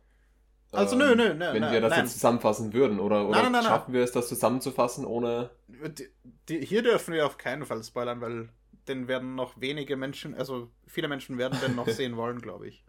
Also, 0.73 0.97
Ähm, 0.97 0.97
nö, 0.97 1.15
nö, 1.17 1.35
nö, 1.35 1.47
Wenn 1.53 1.61
nein, 1.61 1.71
wir 1.71 1.81
das 1.83 1.97
nein. 1.97 1.99
jetzt 1.99 2.15
zusammenfassen 2.15 2.73
würden, 2.75 3.01
oder, 3.01 3.29
oder 3.29 3.43
Nein, 3.43 3.53
nein, 3.53 3.53
nein, 3.53 3.65
nein. 3.65 3.65
schaffen 3.65 3.95
wir 3.95 4.03
es, 4.05 4.13
das 4.13 4.29
zusammenzufassen, 4.29 5.07
ohne. 5.07 5.51
Die, 5.69 6.09
die, 6.49 6.65
hier 6.67 6.83
dürfen 6.83 7.15
wir 7.15 7.27
auf 7.27 7.37
keinen 7.39 7.67
Fall 7.67 7.83
spoilern, 7.83 8.21
weil 8.21 8.51
den 8.89 9.09
werden 9.09 9.35
noch 9.35 9.61
wenige 9.61 9.97
Menschen, 9.97 10.35
also 10.35 10.71
viele 10.87 11.09
Menschen 11.09 11.39
werden 11.39 11.61
den 11.61 11.75
noch 11.75 11.89
sehen 11.91 12.17
wollen, 12.17 12.41
glaube 12.41 12.69
ich. 12.69 12.85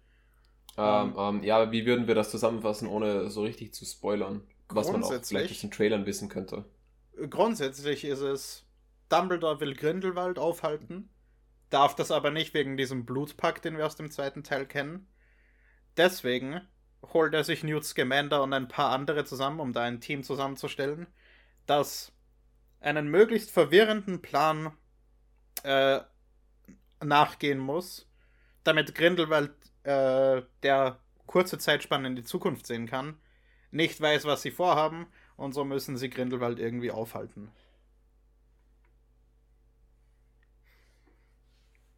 Ähm, 0.78 1.16
ähm, 1.18 1.44
ja, 1.44 1.72
wie 1.72 1.86
würden 1.86 2.08
wir 2.08 2.16
das 2.16 2.32
zusammenfassen, 2.32 2.88
ohne 2.88 3.30
so 3.30 3.44
richtig 3.44 3.74
zu 3.74 3.86
spoilern? 3.86 4.42
Was 4.70 4.92
man 4.92 5.04
auch 5.04 5.14
vielleicht 5.24 5.52
aus 5.52 5.60
den 5.62 5.72
Trailern 5.72 6.06
wissen 6.06 6.30
könnte. 6.30 6.66
Grundsätzlich 7.30 8.06
ist 8.06 8.22
es, 8.22 8.66
Dumbledore 9.10 9.60
will 9.60 9.76
Grindelwald 9.76 10.40
aufhalten, 10.40 11.10
darf 11.70 11.96
das 11.96 12.10
aber 12.10 12.32
nicht 12.32 12.54
wegen 12.56 12.76
diesem 12.76 13.06
Blutpakt, 13.06 13.66
den 13.66 13.78
wir 13.78 13.86
aus 13.86 13.96
dem 13.96 14.10
zweiten 14.10 14.44
Teil 14.44 14.66
kennen. 14.66 15.08
Deswegen 15.96 16.62
holt 17.14 17.34
er 17.34 17.44
sich 17.44 17.64
Newt 17.64 17.86
Scamander 17.86 18.42
und 18.42 18.54
ein 18.54 18.68
paar 18.68 18.92
andere 18.92 19.26
zusammen, 19.26 19.60
um 19.60 19.74
da 19.74 19.84
ein 19.84 20.02
Team 20.02 20.24
zusammenzustellen, 20.24 21.08
das 21.66 22.12
einen 22.80 23.08
möglichst 23.08 23.52
verwirrenden 23.52 24.22
Plan 24.22 24.74
äh, 25.64 26.02
nachgehen 27.04 27.60
muss, 27.60 28.10
damit 28.64 28.96
Grindelwald, 28.96 29.52
äh, 29.84 30.42
der 30.64 31.00
kurze 31.28 31.58
Zeitspanne 31.58 32.08
in 32.08 32.16
die 32.16 32.24
Zukunft 32.24 32.68
sehen 32.68 32.88
kann, 32.88 33.18
nicht 33.72 34.00
weiß, 34.02 34.26
was 34.26 34.42
sie 34.42 34.52
vorhaben 34.52 35.08
und 35.38 35.54
so 35.54 35.64
müssen 35.66 35.98
sie 35.98 36.10
Grindelwald 36.10 36.60
irgendwie 36.60 36.92
aufhalten. 36.92 37.52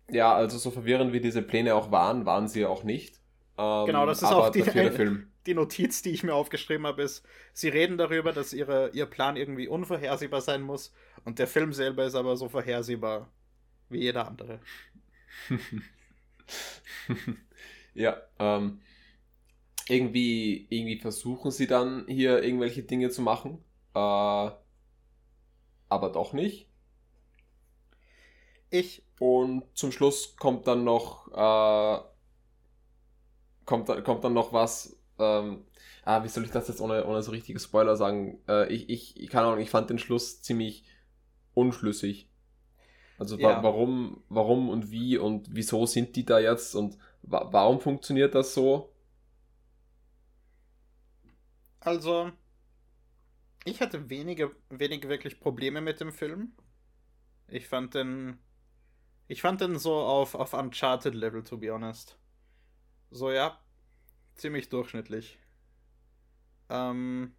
Ja, 0.10 0.36
also 0.36 0.58
so 0.58 0.70
verwirrend 0.72 1.14
wie 1.14 1.20
diese 1.20 1.42
Pläne 1.42 1.74
auch 1.76 1.92
waren, 1.92 2.26
waren 2.26 2.48
sie 2.48 2.66
auch 2.66 2.84
nicht. 2.84 3.20
Ähm, 3.58 3.86
Genau, 3.88 4.06
das 4.06 4.20
ist 4.22 4.26
auch 4.32 4.50
die- 4.50 4.62
Film. 4.64 5.32
Die 5.48 5.54
Notiz, 5.54 6.02
die 6.02 6.10
ich 6.10 6.24
mir 6.24 6.34
aufgeschrieben 6.34 6.88
habe, 6.88 7.04
ist, 7.04 7.24
sie 7.54 7.70
reden 7.70 7.98
darüber, 8.00 8.34
dass 8.34 8.52
ihre, 8.52 8.90
ihr 8.94 9.06
Plan 9.06 9.36
irgendwie 9.38 9.68
unvorhersehbar 9.68 10.42
sein 10.42 10.62
muss 10.64 10.92
und 11.24 11.38
der 11.38 11.48
Film 11.48 11.72
selber 11.72 12.06
ist 12.06 12.16
aber 12.16 12.36
so 12.36 12.50
vorhersehbar 12.50 13.30
wie 13.90 14.00
jeder 14.00 14.28
andere. 14.28 14.60
ja, 17.96 18.18
ähm, 18.40 18.80
irgendwie, 19.88 20.68
irgendwie 20.70 21.00
versuchen 21.00 21.52
sie 21.52 21.68
dann 21.68 22.06
hier 22.08 22.44
irgendwelche 22.44 22.84
Dinge 22.84 23.10
zu 23.10 23.22
machen, 23.22 23.60
äh, 23.94 24.00
aber 24.00 24.60
doch 26.12 26.34
nicht. 26.34 26.68
Ich, 28.70 29.04
Und 29.20 29.64
zum 29.74 29.92
Schluss 29.92 30.36
kommt 30.38 30.68
dann 30.68 30.84
noch, 30.84 31.28
äh, 31.32 32.00
kommt, 33.66 33.88
kommt 34.04 34.24
dann 34.24 34.34
noch 34.34 34.54
was, 34.54 34.98
ähm, 35.20 35.64
ah, 36.04 36.24
wie 36.24 36.28
soll 36.28 36.44
ich 36.44 36.52
das 36.52 36.68
jetzt 36.68 36.82
ohne, 36.82 37.06
ohne 37.06 37.22
so 37.24 37.32
richtige 37.32 37.60
Spoiler 37.60 37.96
sagen? 37.96 38.40
Äh, 38.48 38.72
ich, 38.74 38.90
ich, 38.90 39.20
ich 39.22 39.30
keine 39.30 39.48
Ahnung, 39.48 39.60
ich 39.60 39.70
fand 39.70 39.90
den 39.90 40.00
Schluss 40.00 40.42
ziemlich 40.42 40.84
unschlüssig. 41.54 42.30
Also 43.18 43.42
wa 43.42 43.52
Ja. 43.52 43.64
warum, 43.64 44.24
warum 44.30 44.70
und 44.70 44.92
wie 44.92 45.18
und 45.18 45.48
wieso 45.52 45.86
sind 45.86 46.16
die 46.16 46.26
da 46.26 46.40
jetzt 46.40 46.76
und 46.76 46.92
wa 46.92 46.98
warum 47.28 47.80
funktioniert 47.82 48.36
das 48.36 48.54
so? 48.54 48.90
also, 51.80 52.32
ich 53.66 53.82
hatte 53.82 54.10
wenige, 54.10 54.56
wenige 54.70 55.10
wirklich 55.10 55.40
Probleme 55.40 55.82
mit 55.82 56.00
dem 56.00 56.12
Film. 56.12 56.54
Ich 57.48 57.68
fand 57.68 57.96
den, 57.96 58.40
ich 59.28 59.42
fand 59.42 59.62
den 59.62 59.78
so 59.80 59.96
auf, 59.96 60.36
auf 60.36 60.54
Uncharted-Level, 60.54 61.44
to 61.44 61.58
be 61.58 61.72
honest. 61.74 62.18
So, 63.12 63.32
ja, 63.32 63.60
ziemlich 64.36 64.70
durchschnittlich. 64.70 65.40
Ähm, 66.70 67.36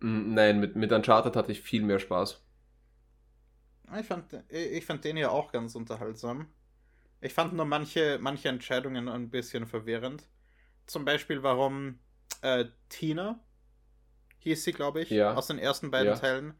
Nein, 0.00 0.58
mit, 0.58 0.74
mit 0.74 0.90
Uncharted 0.92 1.36
hatte 1.36 1.52
ich 1.52 1.62
viel 1.62 1.82
mehr 1.84 2.00
Spaß. 2.00 2.42
Ich 3.98 4.06
fand, 4.06 4.32
ich 4.50 4.84
fand 4.86 5.04
den 5.04 5.16
ja 5.16 5.30
auch 5.30 5.50
ganz 5.52 5.74
unterhaltsam. 5.74 6.48
Ich 7.20 7.34
fand 7.34 7.52
nur 7.52 7.64
manche, 7.64 8.18
manche 8.20 8.48
Entscheidungen 8.48 9.08
ein 9.08 9.30
bisschen 9.30 9.66
verwirrend. 9.66 10.28
Zum 10.86 11.04
Beispiel, 11.04 11.42
warum 11.42 11.98
äh, 12.42 12.66
Tina, 12.88 13.40
hieß 14.38 14.64
sie, 14.64 14.72
glaube 14.72 15.02
ich, 15.02 15.10
Ja. 15.10 15.34
aus 15.34 15.48
den 15.48 15.58
ersten 15.58 15.90
beiden 15.90 16.12
Ja. 16.14 16.18
Teilen, 16.18 16.54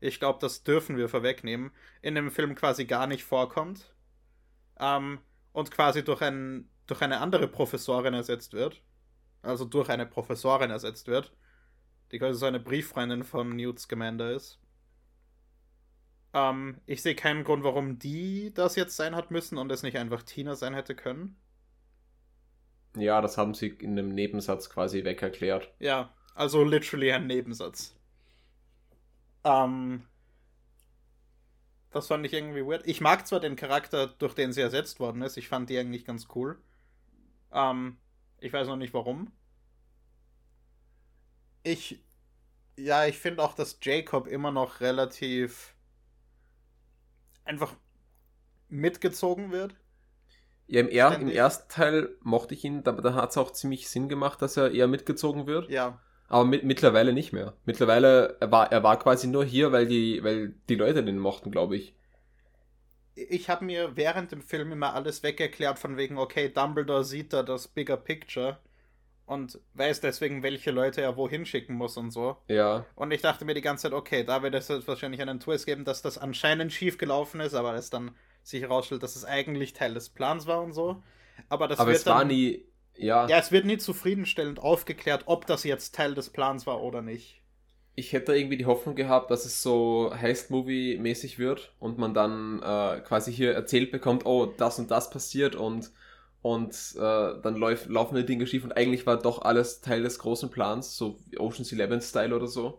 ich 0.00 0.18
glaube, 0.20 0.38
das 0.40 0.62
dürfen 0.62 0.96
wir 0.96 1.08
vorwegnehmen, 1.08 1.72
in 2.02 2.14
dem 2.14 2.30
Film 2.30 2.54
quasi 2.54 2.84
gar 2.84 3.06
nicht 3.06 3.24
vorkommt. 3.24 3.94
Ähm, 4.78 5.20
und 5.52 5.70
quasi 5.70 6.04
durch, 6.04 6.20
ein, 6.20 6.68
durch 6.86 7.00
eine 7.00 7.20
andere 7.20 7.48
Professorin 7.48 8.14
ersetzt 8.14 8.52
wird. 8.52 8.82
Also 9.42 9.64
durch 9.64 9.88
eine 9.88 10.06
Professorin 10.06 10.70
ersetzt 10.70 11.08
wird. 11.08 11.32
Die 12.12 12.18
quasi 12.18 12.38
so 12.38 12.46
eine 12.46 12.60
Brieffreundin 12.60 13.24
von 13.24 13.56
Newt 13.56 13.80
Scamander 13.80 14.32
ist. 14.32 14.60
Ähm, 16.36 16.82
ich 16.84 17.00
sehe 17.00 17.14
keinen 17.14 17.44
Grund, 17.44 17.64
warum 17.64 17.98
die 17.98 18.52
das 18.52 18.76
jetzt 18.76 18.94
sein 18.94 19.16
hat 19.16 19.30
müssen 19.30 19.56
und 19.56 19.72
es 19.72 19.82
nicht 19.82 19.96
einfach 19.96 20.22
Tina 20.22 20.54
sein 20.54 20.74
hätte 20.74 20.94
können. 20.94 21.34
Ja, 22.94 23.22
das 23.22 23.38
haben 23.38 23.54
sie 23.54 23.68
in 23.68 23.92
einem 23.92 24.14
Nebensatz 24.14 24.68
quasi 24.68 25.02
weg 25.04 25.22
erklärt. 25.22 25.72
Ja, 25.78 26.10
also 26.34 26.62
literally 26.62 27.10
ein 27.10 27.26
Nebensatz. 27.26 27.96
Ähm, 29.44 30.04
das 31.90 32.08
fand 32.08 32.26
ich 32.26 32.34
irgendwie 32.34 32.66
weird. 32.66 32.86
Ich 32.86 33.00
mag 33.00 33.26
zwar 33.26 33.40
den 33.40 33.56
Charakter, 33.56 34.06
durch 34.06 34.34
den 34.34 34.52
sie 34.52 34.60
ersetzt 34.60 35.00
worden 35.00 35.22
ist. 35.22 35.38
Ich 35.38 35.48
fand 35.48 35.70
die 35.70 35.78
eigentlich 35.78 36.04
ganz 36.04 36.28
cool. 36.34 36.58
Ähm, 37.50 37.96
ich 38.40 38.52
weiß 38.52 38.68
noch 38.68 38.76
nicht 38.76 38.92
warum. 38.92 39.32
Ich, 41.62 41.98
ja, 42.76 43.06
ich 43.06 43.18
finde 43.18 43.42
auch, 43.42 43.54
dass 43.54 43.78
Jacob 43.82 44.26
immer 44.26 44.50
noch 44.50 44.80
relativ 44.80 45.75
einfach 47.46 47.76
mitgezogen 48.68 49.52
wird. 49.52 49.74
Ja, 50.68 50.80
im, 50.80 50.88
er, 50.88 51.18
im 51.20 51.28
ersten 51.28 51.68
Teil 51.70 52.16
mochte 52.22 52.54
ich 52.54 52.64
ihn, 52.64 52.82
da, 52.82 52.92
da 52.92 53.14
hat 53.14 53.30
es 53.30 53.38
auch 53.38 53.52
ziemlich 53.52 53.88
Sinn 53.88 54.08
gemacht, 54.08 54.42
dass 54.42 54.56
er 54.56 54.72
eher 54.72 54.88
mitgezogen 54.88 55.46
wird. 55.46 55.70
Ja, 55.70 56.00
Aber 56.28 56.44
mit, 56.44 56.64
mittlerweile 56.64 57.12
nicht 57.12 57.32
mehr. 57.32 57.56
Mittlerweile, 57.64 58.36
er 58.40 58.50
war, 58.52 58.72
er 58.72 58.82
war 58.82 58.98
quasi 58.98 59.28
nur 59.28 59.44
hier, 59.44 59.72
weil 59.72 59.86
die, 59.86 60.22
weil 60.24 60.54
die 60.68 60.74
Leute 60.76 61.04
den 61.04 61.18
mochten, 61.18 61.50
glaube 61.50 61.76
ich. 61.76 61.94
ich 63.14 63.48
habe 63.48 63.64
mir 63.64 63.96
während 63.96 64.32
dem 64.32 64.42
Film 64.42 64.72
immer 64.72 64.94
alles 64.94 65.22
wegerklärt 65.22 65.78
von 65.78 65.96
wegen, 65.96 66.18
okay, 66.18 66.48
Dumbledore 66.50 67.04
sieht 67.04 67.32
da 67.32 67.42
das 67.42 67.68
Bigger 67.68 67.96
Picture 67.96 68.58
und 69.26 69.60
weiß 69.74 70.00
deswegen, 70.00 70.42
welche 70.42 70.70
Leute 70.70 71.02
er 71.02 71.16
wohin 71.16 71.46
schicken 71.46 71.74
muss 71.74 71.96
und 71.96 72.10
so. 72.12 72.38
Ja. 72.48 72.86
Und 72.94 73.12
ich 73.12 73.22
dachte 73.22 73.44
mir 73.44 73.54
die 73.54 73.60
ganze 73.62 73.84
Zeit, 73.84 73.92
okay, 73.92 74.24
da 74.24 74.42
wird 74.42 74.54
es 74.54 74.68
jetzt 74.68 74.88
wahrscheinlich 74.88 75.20
einen 75.22 75.40
Twist 75.40 75.66
geben, 75.66 75.84
dass 75.84 76.02
das 76.02 76.18
anscheinend 76.18 76.72
schief 76.72 76.98
gelaufen 76.98 77.40
ist, 77.40 77.54
aber 77.54 77.74
es 77.74 77.90
dann 77.90 78.16
sich 78.42 78.62
herausstellt, 78.62 79.02
dass 79.02 79.16
es 79.16 79.24
eigentlich 79.24 79.72
Teil 79.74 79.94
des 79.94 80.10
Plans 80.10 80.46
war 80.46 80.62
und 80.62 80.72
so. 80.72 81.02
Aber 81.48 81.68
das 81.68 81.78
Aber 81.78 81.90
wird 81.90 82.00
es 82.00 82.06
war 82.06 82.24
dann, 82.24 82.28
nie, 82.28 82.64
ja, 82.94 83.28
Ja, 83.28 83.38
es 83.38 83.52
wird 83.52 83.66
nie 83.66 83.78
zufriedenstellend 83.78 84.58
aufgeklärt, 84.58 85.24
ob 85.26 85.46
das 85.46 85.64
jetzt 85.64 85.94
Teil 85.94 86.14
des 86.14 86.30
Plans 86.30 86.66
war 86.66 86.82
oder 86.82 87.02
nicht. 87.02 87.42
ich 87.94 88.12
hätte 88.12 88.36
irgendwie 88.36 88.58
die 88.58 88.66
Hoffnung 88.66 88.94
gehabt, 88.94 89.30
dass 89.30 89.44
es 89.46 89.62
so 89.62 90.12
Heist-Movie-mäßig 90.14 91.38
wird 91.38 91.74
und 91.78 91.98
man 91.98 92.12
dann 92.14 92.60
äh, 92.62 93.00
quasi 93.00 93.32
hier 93.32 93.52
erzählt 93.54 93.90
bekommt, 93.90 94.26
oh, 94.26 94.46
das 94.46 94.78
und 94.78 94.90
das 94.90 95.08
passiert 95.10 95.54
und, 95.56 95.90
und 96.46 96.94
äh, 96.96 97.40
dann 97.42 97.56
läuf, 97.56 97.88
laufen 97.88 98.14
die 98.14 98.24
Dinge 98.24 98.46
schief 98.46 98.62
und 98.62 98.76
eigentlich 98.76 99.04
war 99.04 99.16
doch 99.18 99.42
alles 99.42 99.80
Teil 99.80 100.02
des 100.02 100.18
großen 100.20 100.48
Plans, 100.50 100.96
so 100.96 101.18
Ocean's 101.38 101.72
Eleven-Style 101.72 102.34
oder 102.36 102.46
so. 102.46 102.78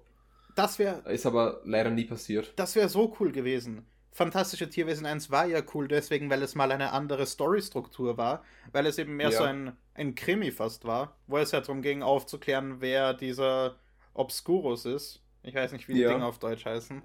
Das 0.55 0.79
wäre 0.79 1.01
Ist 1.11 1.25
aber 1.25 1.61
leider 1.65 1.89
nie 1.89 2.05
passiert. 2.05 2.53
Das 2.55 2.75
wäre 2.75 2.87
so 2.87 3.15
cool 3.19 3.31
gewesen. 3.31 3.85
Fantastische 4.13 4.69
Tierwesen 4.69 5.05
1 5.05 5.29
war 5.31 5.45
ja 5.45 5.61
cool, 5.73 5.87
deswegen, 5.87 6.29
weil 6.29 6.41
es 6.41 6.55
mal 6.55 6.71
eine 6.71 6.91
andere 6.93 7.25
Storystruktur 7.25 8.17
war, 8.17 8.43
weil 8.71 8.85
es 8.85 8.97
eben 8.97 9.15
mehr 9.17 9.29
Ja. 9.31 9.37
so 9.37 9.43
ein, 9.43 9.73
ein 9.93 10.15
Krimi 10.15 10.51
fast 10.51 10.85
war, 10.85 11.17
wo 11.27 11.37
es 11.37 11.51
ja 11.51 11.59
darum 11.59 11.81
ging, 11.81 12.01
aufzuklären, 12.03 12.79
wer 12.79 13.13
dieser 13.13 13.75
Obscurus 14.13 14.85
ist. 14.85 15.21
Ich 15.43 15.53
weiß 15.53 15.73
nicht, 15.73 15.87
wie 15.89 15.93
die 15.93 15.99
Ja. 16.01 16.09
Dinge 16.13 16.25
auf 16.25 16.39
Deutsch 16.39 16.65
heißen. 16.65 17.03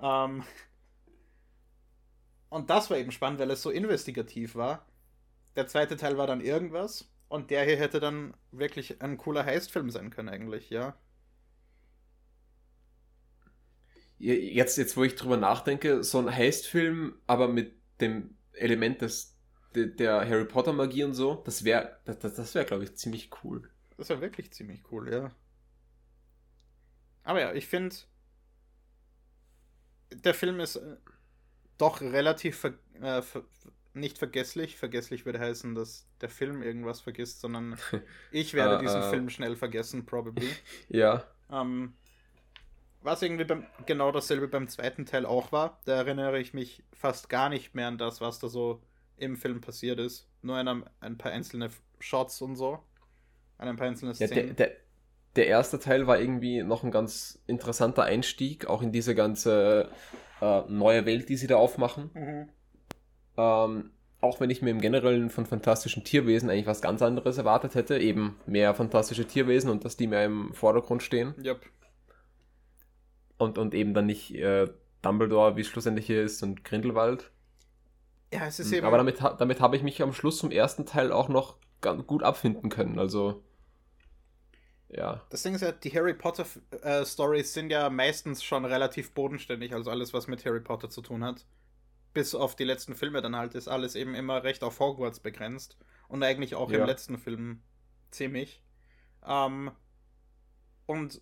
Ähm, 0.00 0.44
und 2.50 2.70
das 2.70 2.90
war 2.90 2.98
eben 2.98 3.10
spannend, 3.10 3.40
weil 3.40 3.50
es 3.50 3.62
so 3.62 3.70
investigativ 3.70 4.54
war. 4.54 4.86
Der 5.58 5.66
zweite 5.66 5.96
Teil 5.96 6.16
war 6.16 6.28
dann 6.28 6.40
irgendwas 6.40 7.10
und 7.26 7.50
der 7.50 7.64
hier 7.64 7.76
hätte 7.76 7.98
dann 7.98 8.32
wirklich 8.52 9.02
ein 9.02 9.16
cooler 9.18 9.44
Heistfilm 9.44 9.90
sein 9.90 10.10
können, 10.10 10.28
eigentlich, 10.28 10.70
ja. 10.70 10.96
Jetzt, 14.18 14.78
jetzt, 14.78 14.96
wo 14.96 15.02
ich 15.02 15.16
drüber 15.16 15.36
nachdenke, 15.36 16.04
so 16.04 16.20
ein 16.20 16.32
Heist-Film, 16.32 17.20
aber 17.26 17.48
mit 17.48 17.74
dem 18.00 18.36
Element 18.52 19.02
des, 19.02 19.36
de, 19.74 19.92
der 19.92 20.28
Harry 20.28 20.44
Potter-Magie 20.44 21.02
und 21.02 21.14
so, 21.14 21.42
das 21.44 21.64
wäre, 21.64 21.98
das, 22.04 22.20
das, 22.20 22.54
wäre, 22.54 22.64
glaube 22.64 22.84
ich, 22.84 22.94
ziemlich 22.94 23.28
cool. 23.42 23.68
Das 23.96 24.10
war 24.10 24.20
wirklich 24.20 24.52
ziemlich 24.52 24.84
cool, 24.92 25.12
ja. 25.12 25.32
Aber 27.24 27.40
ja, 27.40 27.52
ich 27.52 27.66
finde, 27.66 27.96
der 30.12 30.34
Film 30.34 30.60
ist 30.60 30.76
äh, 30.76 30.98
doch 31.78 32.00
relativ 32.00 32.58
ver 32.58 32.74
äh, 33.00 33.22
ver 33.22 33.42
nicht 34.00 34.18
vergesslich. 34.18 34.76
Vergesslich 34.76 35.26
würde 35.26 35.40
heißen, 35.40 35.74
dass 35.74 36.08
der 36.20 36.28
Film 36.28 36.62
irgendwas 36.62 37.00
vergisst, 37.00 37.40
sondern 37.40 37.78
ich 38.30 38.54
werde 38.54 38.76
Äh, 38.76 38.78
diesen 38.78 39.02
äh. 39.02 39.10
Film 39.10 39.30
schnell 39.30 39.56
vergessen, 39.56 40.06
probably. 40.06 40.56
Ja, 40.88 41.24
Ähm, 41.50 41.94
was 43.02 43.22
irgendwie 43.22 43.44
beim, 43.44 43.66
genau 43.86 44.12
dasselbe 44.12 44.48
beim 44.48 44.68
zweiten 44.68 45.06
Teil 45.06 45.24
auch 45.26 45.52
war. 45.52 45.80
Da 45.84 45.96
erinnere 45.96 46.38
ich 46.40 46.52
mich 46.54 46.84
fast 46.92 47.28
gar 47.28 47.48
nicht 47.48 47.74
mehr 47.74 47.88
an 47.88 47.98
das, 47.98 48.20
was 48.20 48.38
da 48.38 48.48
so 48.48 48.82
im 49.16 49.36
Film 49.36 49.60
passiert 49.60 49.98
ist. 50.00 50.28
Nur 50.42 50.56
an 50.56 50.84
ein, 51.00 51.18
paar 51.18 51.32
einzelne 51.32 51.70
Shots 52.00 52.42
und 52.42 52.56
so. 52.56 52.82
An 53.58 53.68
ein 53.68 53.76
paar 53.76 53.88
einzelne 53.88 54.12
ja 54.18 54.26
der, 54.26 54.26
Szenen. 54.26 54.56
der, 54.56 54.72
der 55.36 55.46
erste 55.46 55.78
Teil 55.78 56.06
war 56.06 56.20
irgendwie 56.20 56.62
noch 56.62 56.82
ein 56.84 56.90
ganz 56.90 57.42
interessanter 57.46 58.04
Einstieg, 58.04 58.66
auch 58.66 58.82
in 58.82 58.92
diese 58.92 59.14
ganze 59.14 59.90
äh, 60.40 60.62
neue 60.68 61.06
Welt, 61.06 61.28
die 61.28 61.36
sie 61.36 61.46
da 61.46 61.56
aufmachen. 61.56 62.10
mhm. 62.14 62.48
Ähm, 63.38 63.90
auch 64.20 64.40
wenn 64.40 64.50
ich 64.50 64.62
mir 64.62 64.70
im 64.70 64.80
Generellen 64.80 65.30
von 65.30 65.46
fantastischen 65.46 66.02
Tierwesen 66.02 66.50
eigentlich 66.50 66.66
was 66.66 66.82
ganz 66.82 67.02
anderes 67.02 67.38
erwartet 67.38 67.76
hätte, 67.76 67.98
eben 67.98 68.36
mehr 68.46 68.74
fantastische 68.74 69.26
Tierwesen 69.26 69.70
und 69.70 69.84
dass 69.84 69.96
die 69.96 70.08
mehr 70.08 70.24
im 70.24 70.52
Vordergrund 70.54 71.04
stehen. 71.04 71.34
Yep. 71.42 71.60
Und, 73.38 73.58
und 73.58 73.74
eben 73.74 73.94
dann 73.94 74.06
nicht 74.06 74.34
äh, 74.34 74.66
Dumbledore, 75.02 75.56
wie 75.56 75.60
es 75.60 75.68
schlussendlich 75.68 76.06
hier 76.06 76.22
ist, 76.22 76.42
und 76.42 76.64
Grindelwald. 76.64 77.30
Ja, 78.34 78.46
es 78.46 78.58
ist 78.58 78.72
eben. 78.72 78.84
Aber 78.84 78.96
damit, 78.96 79.20
damit 79.20 79.60
habe 79.60 79.76
ich 79.76 79.84
mich 79.84 80.02
am 80.02 80.12
Schluss 80.12 80.38
zum 80.38 80.50
ersten 80.50 80.84
Teil 80.84 81.12
auch 81.12 81.28
noch 81.28 81.56
ganz 81.80 82.04
gut 82.08 82.24
abfinden 82.24 82.70
können. 82.70 82.98
Also, 82.98 83.44
ja. 84.88 85.22
Das 85.30 85.44
Ding 85.44 85.54
ist 85.54 85.60
ja, 85.60 85.70
die 85.70 85.94
Harry 85.94 86.14
Potter 86.14 86.44
äh, 86.82 87.06
Stories 87.06 87.54
sind 87.54 87.70
ja 87.70 87.88
meistens 87.88 88.42
schon 88.42 88.64
relativ 88.64 89.12
bodenständig, 89.12 89.72
also 89.72 89.90
alles, 89.90 90.12
was 90.12 90.26
mit 90.26 90.44
Harry 90.44 90.60
Potter 90.60 90.90
zu 90.90 91.02
tun 91.02 91.22
hat. 91.22 91.46
Bis 92.14 92.34
auf 92.34 92.56
die 92.56 92.64
letzten 92.64 92.94
Filme 92.94 93.20
dann 93.22 93.36
halt 93.36 93.54
ist 93.54 93.68
alles 93.68 93.94
eben 93.94 94.14
immer 94.14 94.42
recht 94.42 94.62
auf 94.64 94.80
Hogwarts 94.80 95.20
begrenzt. 95.20 95.76
Und 96.08 96.22
eigentlich 96.22 96.54
auch 96.54 96.70
Ja. 96.70 96.78
im 96.80 96.86
letzten 96.86 97.18
Film 97.18 97.62
ziemlich. 98.10 98.62
Ähm, 99.26 99.70
und 100.86 101.20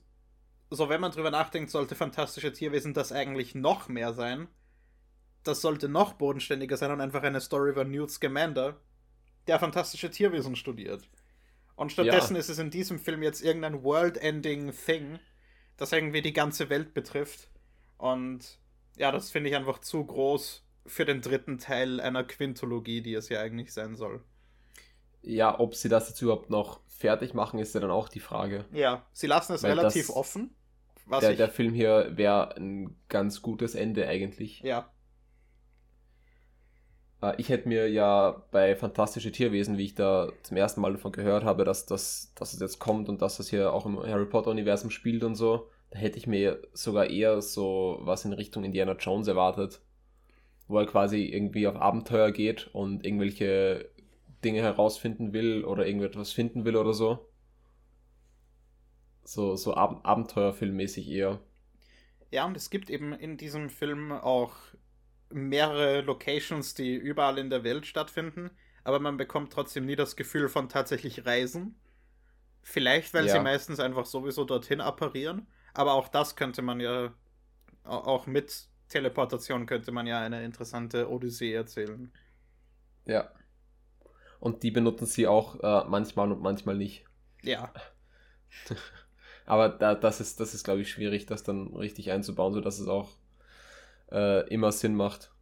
so, 0.71 0.89
wenn 0.89 1.01
man 1.01 1.13
drüber 1.13 1.31
nachdenkt, 1.31 1.71
sollte 1.71 1.95
fantastische 1.95 2.53
Tierwesen 2.53 2.95
das 2.95 3.13
eigentlich 3.13 3.55
noch 3.55 3.89
mehr 3.89 4.13
sein. 4.13 4.49
Das 5.43 5.61
sollte 5.61 5.89
noch 5.89 6.15
bodenständiger 6.15 6.77
sein 6.77 6.91
und 6.91 7.01
einfach 7.01 7.23
eine 7.23 7.41
Story 7.41 7.71
über 7.71 7.85
Newt 7.85 8.11
Scamander, 8.11 8.81
der 9.47 9.61
fantastische 9.61 10.11
Tierwesen 10.11 10.57
studiert. 10.57 11.09
Und 11.77 11.93
stattdessen 11.93 12.35
Ja. 12.35 12.41
ist 12.41 12.49
es 12.49 12.59
in 12.59 12.71
diesem 12.71 12.99
Film 12.99 13.23
jetzt 13.23 13.43
irgendein 13.43 13.83
world-ending 13.85 14.73
Thing, 14.73 15.19
das 15.77 15.93
irgendwie 15.93 16.23
die 16.23 16.33
ganze 16.33 16.69
Welt 16.69 16.95
betrifft. 16.95 17.49
Und 17.99 18.59
ja, 18.97 19.13
das 19.13 19.31
finde 19.31 19.51
ich 19.51 19.57
einfach 19.57 19.79
zu 19.79 20.05
groß 20.05 20.66
für 20.89 21.05
den 21.05 21.21
dritten 21.21 21.59
Teil 21.59 22.01
einer 22.01 22.25
Quintologie, 22.25 23.01
die 23.03 23.15
es 23.15 23.29
ja 23.29 23.41
eigentlich 23.41 23.73
sein 23.73 23.97
soll. 23.97 24.23
Ja, 25.23 25.59
ob 25.59 25.75
sie 25.75 25.89
das 25.89 26.09
jetzt 26.09 26.23
überhaupt 26.23 26.51
noch 26.51 26.81
fertig 26.87 27.35
machen, 27.35 27.59
ist 27.59 27.75
ja 27.75 27.81
dann 27.81 27.91
auch 27.91 28.09
die 28.09 28.21
Frage. 28.21 28.65
Ja, 28.73 29.05
sie 29.13 29.27
lassen 29.27 29.55
es 29.55 29.63
Weil 29.63 29.73
relativ 29.79 30.07
das- 30.09 30.17
offen. 30.17 30.55
Was 31.09 31.21
Der, 31.21 31.31
ich, 31.33 31.37
der 31.37 31.49
Film 31.49 31.73
hier 31.75 32.17
wäre 32.17 32.57
ein 32.57 32.97
ganz 33.09 33.41
gutes 33.43 33.75
Ende 33.77 34.09
eigentlich. 34.09 34.61
ja, 34.61 34.91
Äh, 37.23 37.35
Ich 37.39 37.49
hätte 37.49 37.69
mir 37.69 37.89
ja 37.89 38.43
bei 38.51 38.75
Fantastische 38.77 39.33
Tierwesen, 39.33 39.79
wie 39.79 39.85
ich 39.85 39.95
da 39.95 40.31
zum 40.43 40.57
ersten 40.57 40.81
Mal 40.81 40.93
davon 40.93 41.13
gehört 41.13 41.45
habe, 41.45 41.65
dass, 41.65 41.87
das, 41.87 42.33
dass 42.35 42.53
es 42.55 42.61
jetzt 42.61 42.79
kommt 42.79 43.09
und 43.09 43.23
dass 43.23 43.37
das 43.39 43.49
hier 43.51 43.73
auch 43.73 43.87
im 43.87 43.99
Harry 43.99 44.27
Potter-Universum 44.27 44.91
spielt 44.91 45.23
und 45.25 45.35
so, 45.35 45.71
da 45.91 45.99
hätte 45.99 46.19
ich 46.19 46.27
mir 46.27 46.61
sogar 46.73 47.07
eher 47.09 47.41
so 47.41 47.99
was 48.03 48.25
in 48.25 48.33
Richtung 48.33 48.65
Indiana 48.65 48.93
Jones 48.99 49.29
erwartet. 49.29 49.81
Wo 50.69 50.79
er 50.79 50.87
quasi 50.87 51.25
irgendwie 51.27 51.67
auf 51.67 51.77
Abenteuer 51.77 52.33
geht 52.33 52.69
und 52.75 53.05
irgendwelche 53.07 53.91
Dinge 54.45 54.63
herausfinden 54.63 55.33
will 55.33 55.65
oder 55.65 55.87
irgendetwas 55.87 56.33
finden 56.33 56.65
will 56.65 56.77
oder 56.77 56.93
so. 56.95 57.27
So, 59.25 59.57
so 59.57 59.75
Ab 59.75 60.01
Abenteuerfilmmäßig 60.05 61.11
eher. 61.11 61.41
Ja, 62.31 62.45
und 62.45 62.57
es 62.57 62.71
gibt 62.71 62.91
eben 62.91 63.13
in 63.13 63.37
diesem 63.37 63.71
Film 63.71 64.13
auch 64.13 64.57
mehrere 65.31 66.03
Locations, 66.03 66.75
die 66.75 66.95
überall 66.95 67.39
in 67.39 67.51
der 67.51 67.65
Welt 67.65 67.87
stattfinden, 67.87 68.51
aber 68.85 69.01
man 69.01 69.17
bekommt 69.17 69.53
trotzdem 69.53 69.87
nie 69.87 69.97
das 69.97 70.17
Gefühl 70.17 70.49
von 70.49 70.69
tatsächlich 70.69 71.27
Reisen. 71.27 71.77
Vielleicht, 72.63 73.15
weil 73.15 73.29
Ja. 73.29 73.31
sie 73.31 73.41
meistens 73.41 73.81
einfach 73.81 74.07
sowieso 74.07 74.45
dorthin 74.45 74.81
apparieren, 74.83 75.49
aber 75.75 75.95
auch 75.95 76.09
das 76.09 76.37
könnte 76.37 76.63
man 76.63 76.81
ja, 76.81 77.15
au- 77.85 77.91
auch 78.05 78.27
mit 78.27 78.69
Teleportation 78.89 79.67
könnte 79.67 79.93
man 79.93 80.07
ja 80.07 80.21
eine 80.21 80.45
interessante 80.45 81.11
Odyssee 81.11 81.53
erzählen. 81.53 82.13
Ja. 83.07 83.31
Und 84.41 84.63
die 84.63 84.71
benutzen 84.71 85.07
sie 85.07 85.27
auch 85.27 85.61
äh, 85.61 85.89
manchmal 85.89 86.31
und 86.33 86.43
manchmal 86.43 86.77
nicht. 86.77 87.05
Ja, 87.43 87.73
Aber 89.47 89.69
da, 89.69 89.95
das 89.95 90.21
ist, 90.21 90.41
das 90.41 90.55
ist, 90.55 90.65
glaube 90.65 90.81
ich, 90.83 90.91
schwierig, 90.91 91.27
das 91.27 91.43
dann 91.43 91.75
richtig 91.75 92.11
einzubauen, 92.11 92.55
sodass 92.55 92.79
es 92.79 92.89
auch 92.89 93.11
äh, 94.11 94.49
immer 94.49 94.73
Sinn 94.73 94.95
macht. 94.95 95.33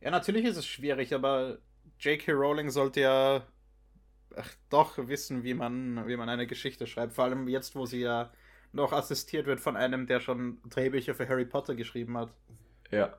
ja, 0.00 0.10
natürlich 0.10 0.44
ist 0.44 0.56
es 0.56 0.66
schwierig, 0.66 1.14
aber 1.14 1.58
J.K. 2.00 2.32
Rowling 2.32 2.70
sollte 2.70 3.00
ja 3.00 3.46
ach, 4.36 4.54
doch 4.70 4.98
wissen, 5.08 5.44
wie 5.44 5.54
man, 5.54 6.06
wie 6.06 6.16
man 6.16 6.28
eine 6.28 6.46
Geschichte 6.46 6.86
schreibt. 6.86 7.14
Vor 7.14 7.24
allem 7.24 7.48
jetzt, 7.48 7.74
wo 7.76 7.86
sie 7.86 8.00
ja 8.00 8.32
noch 8.74 8.92
assistiert 8.92 9.46
wird 9.46 9.60
von 9.60 9.76
einem, 9.76 10.06
der 10.06 10.20
schon 10.20 10.58
Drehbücher 10.68 11.14
für 11.14 11.28
Harry 11.28 11.44
Potter 11.44 11.74
geschrieben 11.74 12.16
hat. 12.18 12.32
Ja. 12.90 13.16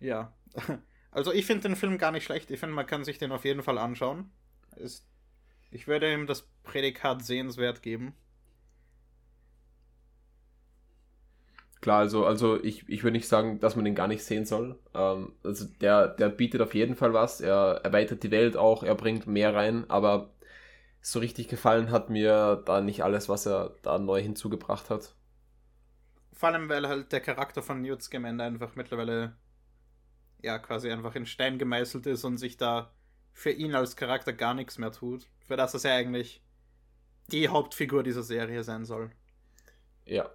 Ja. 0.00 0.32
Also 1.12 1.32
ich 1.32 1.44
finde 1.44 1.66
den 1.66 1.74
Film 1.74 1.98
gar 1.98 2.12
nicht 2.12 2.22
schlecht. 2.22 2.52
Ich 2.52 2.60
finde, 2.60 2.76
man 2.76 2.86
kann 2.86 3.02
sich 3.02 3.18
den 3.18 3.32
auf 3.32 3.44
jeden 3.44 3.64
Fall 3.64 3.78
anschauen. 3.78 4.30
Ist, 4.76 5.04
ich 5.72 5.88
würde 5.88 6.12
ihm 6.12 6.28
das 6.28 6.42
Prädikat 6.62 7.24
sehenswert 7.24 7.82
geben. 7.82 8.14
Klar, 11.80 11.98
also, 11.98 12.26
also 12.26 12.62
ich, 12.62 12.88
ich 12.88 13.02
würde 13.02 13.16
nicht 13.16 13.26
sagen, 13.26 13.58
dass 13.58 13.74
man 13.74 13.84
den 13.84 13.96
gar 13.96 14.06
nicht 14.06 14.22
sehen 14.22 14.44
soll. 14.44 14.78
Ähm, 14.94 15.32
also 15.42 15.64
der, 15.80 16.06
der 16.06 16.28
bietet 16.28 16.60
auf 16.60 16.74
jeden 16.76 16.94
Fall 16.94 17.12
was. 17.12 17.40
Er 17.40 17.80
erweitert 17.82 18.22
die 18.22 18.30
Welt 18.30 18.56
auch, 18.56 18.84
er 18.84 18.94
bringt 18.94 19.26
mehr 19.26 19.52
rein, 19.54 19.88
aber 19.88 20.30
so 21.00 21.18
richtig 21.18 21.48
gefallen 21.48 21.90
hat 21.90 22.10
mir 22.10 22.62
da 22.66 22.80
nicht 22.80 23.02
alles, 23.02 23.28
was 23.28 23.46
er 23.46 23.76
da 23.82 23.98
neu 23.98 24.20
hinzugebracht 24.20 24.90
hat. 24.90 25.14
Vor 26.32 26.48
allem, 26.48 26.68
weil 26.68 26.88
halt 26.88 27.12
der 27.12 27.20
Charakter 27.20 27.62
von 27.62 27.82
Newt 27.82 28.02
Scamander 28.02 28.44
einfach 28.44 28.76
mittlerweile 28.76 29.36
ja 30.42 30.58
quasi 30.58 30.90
einfach 30.90 31.14
in 31.14 31.26
Stein 31.26 31.58
gemeißelt 31.58 32.06
ist 32.06 32.24
und 32.24 32.38
sich 32.38 32.56
da 32.56 32.92
für 33.32 33.50
ihn 33.50 33.74
als 33.74 33.96
Charakter 33.96 34.32
gar 34.32 34.54
nichts 34.54 34.78
mehr 34.78 34.92
tut. 34.92 35.26
Für 35.46 35.56
das 35.56 35.74
es 35.74 35.82
ja 35.82 35.94
eigentlich 35.94 36.42
die 37.28 37.48
Hauptfigur 37.48 38.02
dieser 38.02 38.22
Serie 38.22 38.64
sein 38.64 38.84
soll. 38.84 39.10
Ja. 40.04 40.30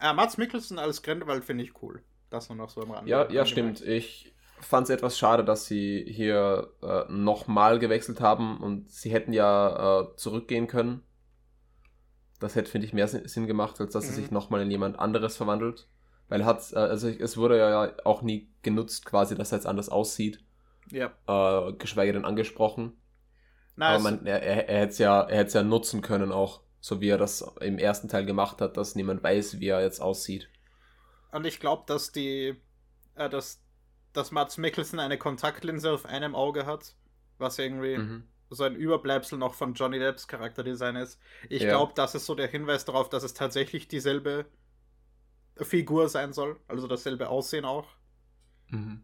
Äh, 0.00 0.12
Mats 0.12 0.36
Mikkelsen 0.36 0.78
als 0.78 1.02
Grindelwald 1.02 1.44
finde 1.44 1.64
ich 1.64 1.82
cool. 1.82 2.02
Das 2.30 2.48
nur 2.48 2.58
noch 2.58 2.70
so 2.70 2.82
im 2.82 2.90
Rand. 2.90 3.08
Ja, 3.08 3.30
ja, 3.30 3.46
stimmt. 3.46 3.80
Ich 3.80 4.34
fand 4.60 4.84
es 4.84 4.90
etwas 4.90 5.18
schade, 5.18 5.44
dass 5.44 5.66
sie 5.66 6.04
hier 6.08 6.72
äh, 6.82 7.04
nochmal 7.10 7.78
gewechselt 7.78 8.20
haben 8.20 8.58
und 8.60 8.90
sie 8.90 9.10
hätten 9.12 9.32
ja 9.32 10.00
äh, 10.02 10.16
zurückgehen 10.16 10.66
können. 10.66 11.02
Das 12.40 12.54
hätte, 12.54 12.70
finde 12.70 12.86
ich, 12.86 12.92
mehr 12.92 13.08
Sinn 13.08 13.46
gemacht, 13.46 13.80
als 13.80 13.92
dass 13.92 14.04
Mhm. 14.04 14.10
er 14.10 14.14
sich 14.14 14.30
nochmal 14.30 14.62
in 14.62 14.70
jemand 14.70 14.98
anderes 14.98 15.36
verwandelt. 15.36 15.88
Weil 16.28 16.40
er 16.40 16.46
hat, 16.46 16.72
äh, 16.72 16.76
also 16.78 17.08
es 17.08 17.36
wurde 17.36 17.58
ja 17.58 17.92
auch 18.04 18.22
nie 18.22 18.50
genutzt, 18.62 19.06
quasi, 19.06 19.34
dass 19.34 19.52
er 19.52 19.58
jetzt 19.58 19.66
anders 19.66 19.88
aussieht, 19.88 20.44
Ja. 20.90 21.12
äh, 21.28 21.72
geschweige 21.74 22.12
denn 22.12 22.24
angesprochen. 22.24 22.92
Na, 23.76 23.90
Aber 23.90 24.02
man, 24.02 24.26
er, 24.26 24.42
er, 24.42 24.68
er 24.68 24.80
hätte 24.80 24.90
es 24.92 24.98
ja, 24.98 25.20
er 25.22 25.46
ja 25.46 25.62
nutzen 25.62 26.00
können 26.02 26.32
auch, 26.32 26.62
so 26.80 27.00
wie 27.00 27.08
er 27.08 27.18
das 27.18 27.42
im 27.60 27.78
ersten 27.78 28.08
Teil 28.08 28.24
gemacht 28.26 28.60
hat, 28.60 28.76
dass 28.76 28.94
niemand 28.96 29.22
weiß, 29.22 29.60
wie 29.60 29.68
er 29.68 29.82
jetzt 29.82 30.00
aussieht. 30.00 30.48
und 31.32 31.44
ich 31.46 31.60
glaube, 31.60 31.84
dass 31.86 32.10
die, 32.12 32.56
äh, 33.16 33.28
dass, 33.28 33.62
dass 34.16 34.30
Mats 34.30 34.56
Mikkelsen 34.58 34.98
eine 35.00 35.18
Kontaktlinse 35.18 35.92
auf 35.92 36.06
einem 36.06 36.34
Auge 36.34 36.66
hat, 36.66 36.94
was 37.38 37.58
irgendwie 37.58 37.98
Mhm. 37.98 38.24
so 38.50 38.64
ein 38.64 38.76
Überbleibsel 38.76 39.38
noch 39.38 39.54
von 39.54 39.74
Johnny 39.74 39.98
Depps 39.98 40.28
Charakterdesign 40.28 40.96
ist. 40.96 41.20
Ich 41.48 41.62
Ja. 41.62 41.70
glaube, 41.70 41.92
das 41.94 42.14
ist 42.14 42.26
so 42.26 42.34
der 42.34 42.48
Hinweis 42.48 42.84
darauf, 42.84 43.08
dass 43.08 43.22
es 43.24 43.34
tatsächlich 43.34 43.88
dieselbe 43.88 44.46
Figur 45.60 46.08
sein 46.08 46.32
soll, 46.32 46.58
also 46.68 46.86
dasselbe 46.86 47.28
Aussehen 47.28 47.64
auch. 47.64 47.88
Mhm. 48.68 49.02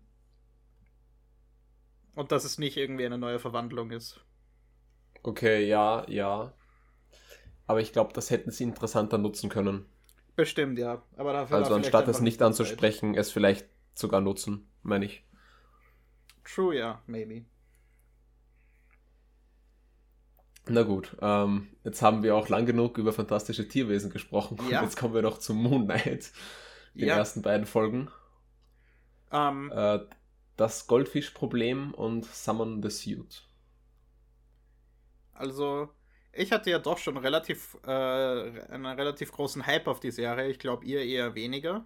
Und 2.15 2.33
dass 2.33 2.45
es 2.45 2.57
nicht 2.59 2.77
irgendwie 2.79 3.05
eine 3.07 3.19
neue 3.19 3.39
Verwandlung 3.39 3.91
ist. 3.91 4.25
Okay, 5.25 5.67
ja, 5.67 6.05
ja. 6.09 6.53
Aber 7.67 7.81
ich 7.81 7.93
glaube, 7.93 8.13
das 8.13 8.31
hätten 8.31 8.51
sie 8.53 8.63
interessanter 8.65 9.19
nutzen 9.19 9.51
können. 9.51 9.87
Bestimmt, 10.37 10.79
ja. 10.79 11.03
Aber 11.17 11.33
dafür 11.33 11.57
Also 11.59 11.75
anstatt 11.75 12.09
es 12.09 12.21
nicht 12.21 12.43
anzusprechen, 12.43 13.15
es 13.15 13.31
vielleicht 13.31 13.69
sogar 13.95 14.21
nutzen, 14.21 14.69
meine 14.83 15.07
ich. 15.07 15.25
True, 16.45 16.73
ja, 16.75 17.03
maybe. 17.07 17.45
Na 20.69 20.83
gut, 20.85 21.17
ähm, 21.21 21.69
jetzt 21.83 22.03
haben 22.03 22.23
wir 22.23 22.37
auch 22.37 22.49
lang 22.49 22.67
genug 22.67 22.97
über 22.99 23.13
fantastische 23.13 23.67
Tierwesen 23.67 24.11
gesprochen. 24.11 24.59
Und 24.61 24.71
Ja. 24.71 24.83
jetzt 24.83 24.97
kommen 24.97 25.15
wir 25.15 25.23
noch 25.23 25.39
zu 25.39 25.55
Moon 25.55 25.85
Knight, 25.87 26.33
den 26.95 27.09
Ja. 27.09 27.17
ersten 27.17 27.43
beiden 27.43 27.67
Folgen. 27.67 28.09
Ähm, 29.33 29.73
Äh, 29.75 30.01
das 30.57 30.87
Goldfischproblem 30.87 31.95
und 31.95 32.25
Summon 32.27 32.83
the 32.83 32.91
Suit. 32.91 33.49
also, 35.33 35.89
ich 36.33 36.53
hatte 36.53 36.71
ja 36.71 36.79
doch 36.79 36.99
schon 36.99 37.17
relativ, 37.17 37.77
äh, 37.85 37.91
einen 37.91 38.87
relativ 38.87 39.33
großen 39.33 39.67
Hype 39.67 39.87
auf 39.89 40.01
die 40.01 40.11
Serie. 40.11 40.49
Ich 40.51 40.59
glaube, 40.59 40.85
ihr 40.85 41.03
eher 41.03 41.35
weniger. 41.35 41.85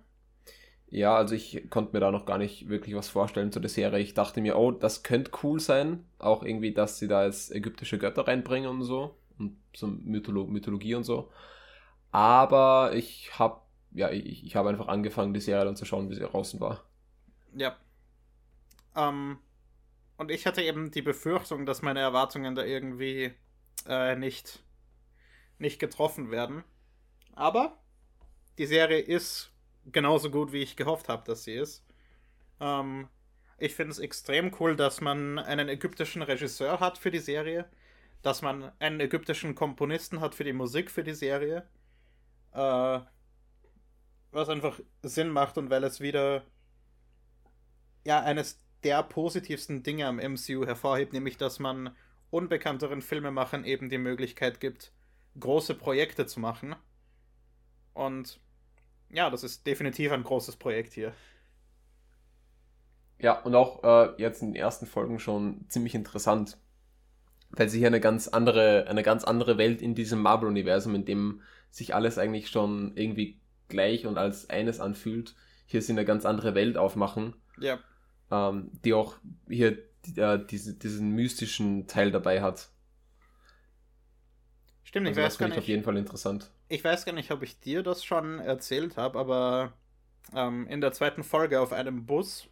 Ja, 0.88 1.16
also 1.16 1.34
ich 1.34 1.68
konnte 1.68 1.92
mir 1.92 2.00
da 2.00 2.10
noch 2.10 2.26
gar 2.26 2.38
nicht 2.38 2.68
wirklich 2.68 2.94
was 2.94 3.08
vorstellen 3.08 3.52
zu 3.52 3.60
der 3.60 3.68
Serie. 3.68 3.98
Ich 3.98 4.14
dachte 4.14 4.40
mir, 4.40 4.56
oh, 4.56 4.70
das 4.70 5.02
könnte 5.02 5.32
cool 5.42 5.58
sein. 5.58 6.04
Auch 6.18 6.42
irgendwie, 6.42 6.72
dass 6.72 6.98
sie 6.98 7.08
da 7.08 7.24
jetzt 7.24 7.52
ägyptische 7.52 7.98
Götter 7.98 8.26
reinbringen 8.26 8.70
und 8.70 8.82
so. 8.84 9.16
Und 9.38 9.56
so 9.74 9.88
Mytholo 9.88 10.46
Mythologie 10.46 10.94
und 10.94 11.04
so. 11.04 11.30
Aber 12.12 12.92
ich 12.94 13.38
habe 13.38 13.60
ja, 13.96 14.10
ich, 14.10 14.44
ich 14.44 14.56
habe 14.56 14.68
einfach 14.68 14.88
angefangen, 14.88 15.32
die 15.32 15.40
Serie 15.40 15.64
dann 15.64 15.76
zu 15.76 15.86
schauen, 15.86 16.10
wie 16.10 16.14
sie 16.14 16.20
draußen 16.20 16.60
war. 16.60 16.84
Ja. 17.54 17.76
Ähm, 18.94 19.38
und 20.18 20.30
ich 20.30 20.46
hatte 20.46 20.62
eben 20.62 20.90
die 20.90 21.02
Befürchtung, 21.02 21.64
dass 21.64 21.82
meine 21.82 22.00
Erwartungen 22.00 22.54
da 22.54 22.62
irgendwie 22.62 23.32
äh, 23.86 24.14
nicht, 24.16 24.62
nicht 25.58 25.78
getroffen 25.78 26.30
werden. 26.30 26.62
Aber 27.32 27.78
die 28.58 28.66
Serie 28.66 29.00
ist 29.00 29.50
genauso 29.92 30.30
gut, 30.30 30.52
wie 30.52 30.62
ich 30.62 30.76
gehofft 30.76 31.08
habe, 31.08 31.24
dass 31.24 31.44
sie 31.44 31.54
ist. 31.54 31.84
Ähm, 32.60 33.08
ich 33.58 33.74
finde 33.74 33.92
es 33.92 33.98
extrem 33.98 34.54
cool, 34.60 34.76
dass 34.76 35.00
man 35.00 35.38
einen 35.38 35.68
ägyptischen 35.68 36.22
Regisseur 36.22 36.80
hat 36.80 36.98
für 36.98 37.10
die 37.10 37.18
Serie, 37.18 37.66
dass 38.22 38.42
man 38.42 38.72
einen 38.78 39.00
ägyptischen 39.00 39.54
Komponisten 39.54 40.20
hat 40.20 40.34
für 40.34 40.44
die 40.44 40.52
Musik 40.52 40.90
für 40.90 41.04
die 41.04 41.14
Serie. 41.14 41.66
Äh, 42.52 43.00
was 44.32 44.48
einfach 44.48 44.80
Sinn 45.02 45.30
macht 45.30 45.56
und 45.58 45.70
weil 45.70 45.84
es 45.84 46.00
wieder 46.00 46.44
ja 48.04 48.20
eines 48.20 48.60
der 48.84 49.02
positivsten 49.02 49.82
Dinge 49.82 50.06
am 50.06 50.18
MCU 50.18 50.66
hervorhebt, 50.66 51.12
nämlich 51.12 51.38
dass 51.38 51.58
man 51.58 51.96
unbekannteren 52.30 53.02
Filmemachern 53.02 53.64
eben 53.64 53.88
die 53.88 53.98
Möglichkeit 53.98 54.60
gibt, 54.60 54.92
große 55.40 55.74
Projekte 55.74 56.26
zu 56.26 56.40
machen. 56.40 56.76
Und 57.94 58.38
ja, 59.10 59.30
das 59.30 59.44
ist 59.44 59.66
definitiv 59.66 60.12
ein 60.12 60.22
großes 60.24 60.56
Projekt 60.56 60.92
hier. 60.92 61.14
Ja, 63.18 63.40
und 63.42 63.54
auch 63.54 63.82
äh, 63.82 64.14
jetzt 64.20 64.42
in 64.42 64.48
den 64.52 64.56
ersten 64.56 64.86
Folgen 64.86 65.18
schon 65.18 65.64
ziemlich 65.68 65.94
interessant, 65.94 66.58
weil 67.50 67.68
sie 67.68 67.78
hier 67.78 67.88
eine 67.88 68.00
ganz 68.00 68.28
andere, 68.28 68.86
eine 68.88 69.02
ganz 69.02 69.24
andere 69.24 69.58
Welt 69.58 69.82
in 69.82 69.94
diesem 69.94 70.20
Marvel-Universum, 70.22 70.94
in 70.94 71.04
dem 71.04 71.42
sich 71.70 71.94
alles 71.94 72.18
eigentlich 72.18 72.50
schon 72.50 72.92
irgendwie 72.96 73.40
gleich 73.68 74.06
und 74.06 74.18
als 74.18 74.50
eines 74.50 74.80
anfühlt, 74.80 75.34
hier 75.66 75.82
sie 75.82 75.92
eine 75.92 76.04
ganz 76.04 76.26
andere 76.26 76.54
Welt 76.54 76.76
aufmachen, 76.76 77.34
Ja, 77.58 77.78
ähm, 78.30 78.70
die 78.84 78.94
auch 78.94 79.16
hier 79.48 79.78
äh, 80.16 80.38
diese, 80.50 80.74
diesen 80.74 81.10
mystischen 81.12 81.86
Teil 81.86 82.10
dabei 82.10 82.42
hat. 82.42 82.70
stimmt, 84.84 85.08
ich 85.08 85.14
Also 85.14 85.20
das 85.22 85.34
weiß 85.34 85.38
gar 85.38 85.48
finde 85.48 85.54
ich 85.54 85.58
auf 85.58 85.66
jeden 85.68 85.82
Fall 85.84 85.96
interessant. 85.96 86.50
Ich 86.68 86.82
weiß 86.82 87.04
gar 87.04 87.12
nicht, 87.12 87.30
ob 87.30 87.42
ich 87.42 87.60
dir 87.60 87.82
das 87.82 88.04
schon 88.04 88.40
erzählt 88.40 88.96
habe, 88.96 89.18
aber 89.18 89.72
ähm, 90.34 90.66
in 90.66 90.80
der 90.80 90.92
zweiten 90.92 91.22
Folge 91.22 91.60
auf 91.60 91.72
einem 91.72 92.06
Bus 92.06 92.48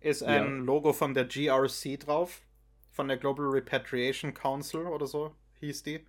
ist 0.00 0.22
ein 0.22 0.56
Ja. 0.58 0.62
Logo 0.64 0.92
von 0.92 1.14
der 1.14 1.24
GRC 1.26 1.98
drauf, 2.00 2.40
von 2.90 3.08
der 3.08 3.16
Global 3.16 3.46
Repatriation 3.46 4.34
Council 4.34 4.86
oder 4.86 5.06
so 5.06 5.34
hieß 5.60 5.82
die. 5.84 6.04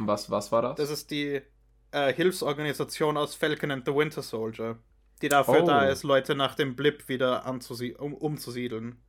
Was, 0.00 0.30
was 0.30 0.52
war 0.52 0.62
das? 0.62 0.76
Das 0.76 0.90
ist 0.90 1.10
die 1.10 1.42
äh, 1.90 2.12
Hilfsorganisation 2.14 3.16
aus 3.16 3.34
Falcon 3.34 3.70
and 3.70 3.84
the 3.84 3.94
Winter 3.94 4.22
Soldier, 4.22 4.78
die 5.20 5.28
dafür 5.28 5.64
Oh. 5.64 5.66
da 5.66 5.88
ist, 5.88 6.02
Leute 6.02 6.34
nach 6.34 6.54
dem 6.54 6.76
Blip 6.76 7.08
wieder 7.08 7.44
um, 7.46 8.14
umzusiedeln. 8.14 9.02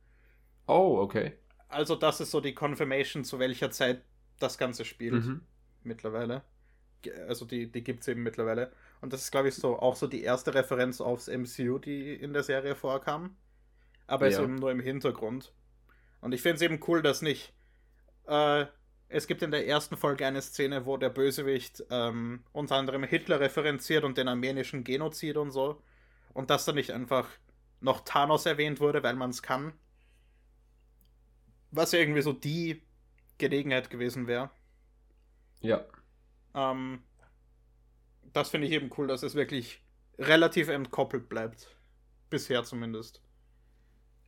oh, 0.66 0.98
okay. 1.00 1.34
Also 1.68 1.94
das 1.94 2.20
ist 2.20 2.32
so 2.32 2.40
die 2.40 2.52
Confirmation, 2.54 3.22
zu 3.24 3.38
welcher 3.38 3.70
Zeit 3.70 4.02
das 4.40 4.58
Ganze 4.58 4.84
spielt 4.84 5.24
Mhm. 5.24 5.42
mittlerweile. 5.84 6.42
Also 7.28 7.44
die, 7.44 7.70
die 7.70 7.82
gibt 7.82 8.02
es 8.02 8.08
eben 8.08 8.22
mittlerweile. 8.22 8.72
Und 9.00 9.12
das 9.12 9.22
ist, 9.22 9.30
glaube 9.30 9.48
ich, 9.48 9.54
so 9.54 9.78
auch 9.78 9.96
so 9.96 10.06
die 10.06 10.22
erste 10.22 10.54
Referenz 10.54 11.00
aufs 11.00 11.28
MCU, 11.28 11.78
die 11.78 12.14
in 12.14 12.32
der 12.32 12.42
Serie 12.42 12.74
vorkam. 12.74 13.36
Aber 14.06 14.26
ist 14.28 14.36
Ja. 14.36 14.42
eben 14.44 14.56
nur 14.56 14.70
im 14.70 14.80
Hintergrund. 14.80 15.52
Und 16.20 16.32
ich 16.34 16.42
finde 16.42 16.56
es 16.56 16.62
eben 16.62 16.80
cool, 16.88 17.02
dass 17.02 17.22
nicht. 17.22 17.54
Äh, 18.26 18.66
es 19.08 19.26
gibt 19.26 19.42
in 19.42 19.50
der 19.50 19.66
ersten 19.66 19.96
Folge 19.96 20.26
eine 20.26 20.42
Szene, 20.42 20.86
wo 20.86 20.96
der 20.96 21.10
Bösewicht 21.10 21.84
ähm, 21.90 22.44
unter 22.52 22.76
anderem 22.76 23.02
Hitler 23.04 23.40
referenziert 23.40 24.04
und 24.04 24.18
den 24.18 24.28
armenischen 24.28 24.84
Genozid 24.84 25.36
und 25.36 25.50
so. 25.50 25.82
Und 26.32 26.50
dass 26.50 26.64
da 26.64 26.72
nicht 26.72 26.92
einfach 26.92 27.28
noch 27.80 28.04
Thanos 28.04 28.46
erwähnt 28.46 28.78
wurde, 28.80 29.02
weil 29.02 29.16
man 29.16 29.30
es 29.30 29.42
kann. 29.42 29.72
Was 31.72 31.92
ja 31.92 31.98
irgendwie 32.00 32.22
so 32.22 32.32
die 32.32 32.82
Gelegenheit 33.38 33.90
gewesen 33.90 34.26
wäre. 34.26 34.50
Ja. 35.60 35.84
Ähm, 36.54 37.02
das 38.32 38.50
finde 38.50 38.66
ich 38.66 38.72
eben 38.72 38.90
cool, 38.96 39.06
dass 39.06 39.22
es 39.22 39.34
wirklich 39.34 39.82
relativ 40.18 40.68
entkoppelt 40.68 41.28
bleibt. 41.28 41.68
Bisher 42.28 42.62
zumindest. 42.64 43.22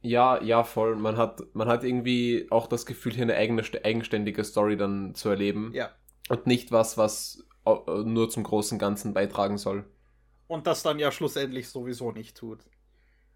Ja, 0.01 0.43
ja, 0.43 0.64
voll. 0.64 0.97
Man 0.97 1.16
hat, 1.16 1.43
man 1.55 1.68
hat 1.68 1.85
irgendwie 1.85 2.49
auch 2.51 2.66
das 2.66 2.87
Gefühl, 2.87 3.12
hier 3.12 3.23
eine 3.23 3.37
eigene, 3.37 3.62
eigenständige 3.85 4.43
Story 4.43 4.77
dann 4.77 5.14
zu 5.14 5.29
erleben. 5.29 5.70
Ja. 5.75 5.91
Und 6.29 6.47
nicht 6.47 6.73
was, 6.73 6.99
was 6.99 7.47
äh, 7.64 7.70
nur 8.05 8.29
zum 8.29 8.43
großen 8.43 8.79
Ganzen 8.79 9.14
beitragen 9.14 9.59
soll. 9.59 9.85
Und 10.49 10.66
das 10.66 10.83
dann 10.83 10.99
ja 10.99 11.12
schlussendlich 11.12 11.68
sowieso 11.68 12.11
nicht 12.11 12.37
tut. 12.37 12.61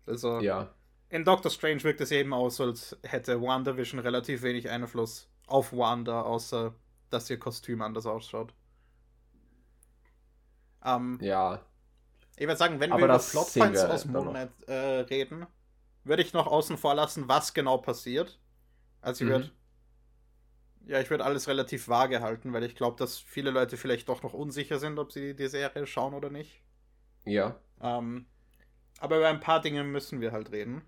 Also, 0.06 0.40
Ja. 0.40 0.74
in 1.08 1.24
Doctor 1.24 1.50
Strange 1.50 1.82
wirkt 1.84 2.00
es 2.00 2.10
eben 2.10 2.34
aus, 2.34 2.60
als 2.60 2.96
hätte 3.02 3.40
WandaVision 3.40 4.00
relativ 4.00 4.42
wenig 4.42 4.68
Einfluss 4.68 5.30
auf 5.46 5.72
Wanda, 5.72 6.22
außer 6.22 6.74
dass 7.10 7.30
ihr 7.30 7.38
Kostüm 7.38 7.80
anders 7.82 8.06
ausschaut. 8.06 8.52
Ähm, 10.86 11.20
Ja, 11.20 11.66
Ich 12.36 12.46
würde 12.46 12.56
sagen, 12.56 12.80
wenn 12.80 12.96
Aber 12.96 12.96
wir 12.96 13.06
über 13.06 13.26
Plotpoints 13.26 13.84
aus. 13.84 14.06
Moonlight 14.06 14.50
äh, 14.68 14.72
reden, 15.00 15.46
würde 16.04 16.22
ich 16.22 16.32
noch 16.32 16.46
außen 16.46 16.78
vor 16.78 16.94
lassen, 16.94 17.28
was 17.28 17.54
genau 17.54 17.78
passiert. 17.78 18.38
Also 19.02 19.24
ich 19.24 19.28
Mhm. 19.28 19.30
würde 19.30 19.52
ja, 20.86 21.00
ich 21.00 21.10
würde 21.10 21.24
alles 21.24 21.48
relativ 21.48 21.86
vage 21.88 22.20
halten, 22.22 22.52
weil 22.54 22.64
ich 22.64 22.74
glaube, 22.76 22.96
dass 22.98 23.18
viele 23.18 23.50
Leute 23.50 23.76
vielleicht 23.76 24.08
doch 24.08 24.22
noch 24.22 24.32
unsicher 24.34 24.78
sind, 24.78 24.98
ob 24.98 25.12
sie 25.12 25.34
die 25.34 25.48
Serie 25.48 25.86
schauen 25.86 26.14
oder 26.14 26.30
nicht. 26.30 26.62
ja, 27.24 27.56
Ähm, 27.80 28.26
aber 29.00 29.18
über 29.18 29.28
ein 29.28 29.40
paar 29.40 29.60
Dinge 29.62 29.84
müssen 29.84 30.20
wir 30.22 30.32
halt 30.32 30.52
reden. 30.52 30.82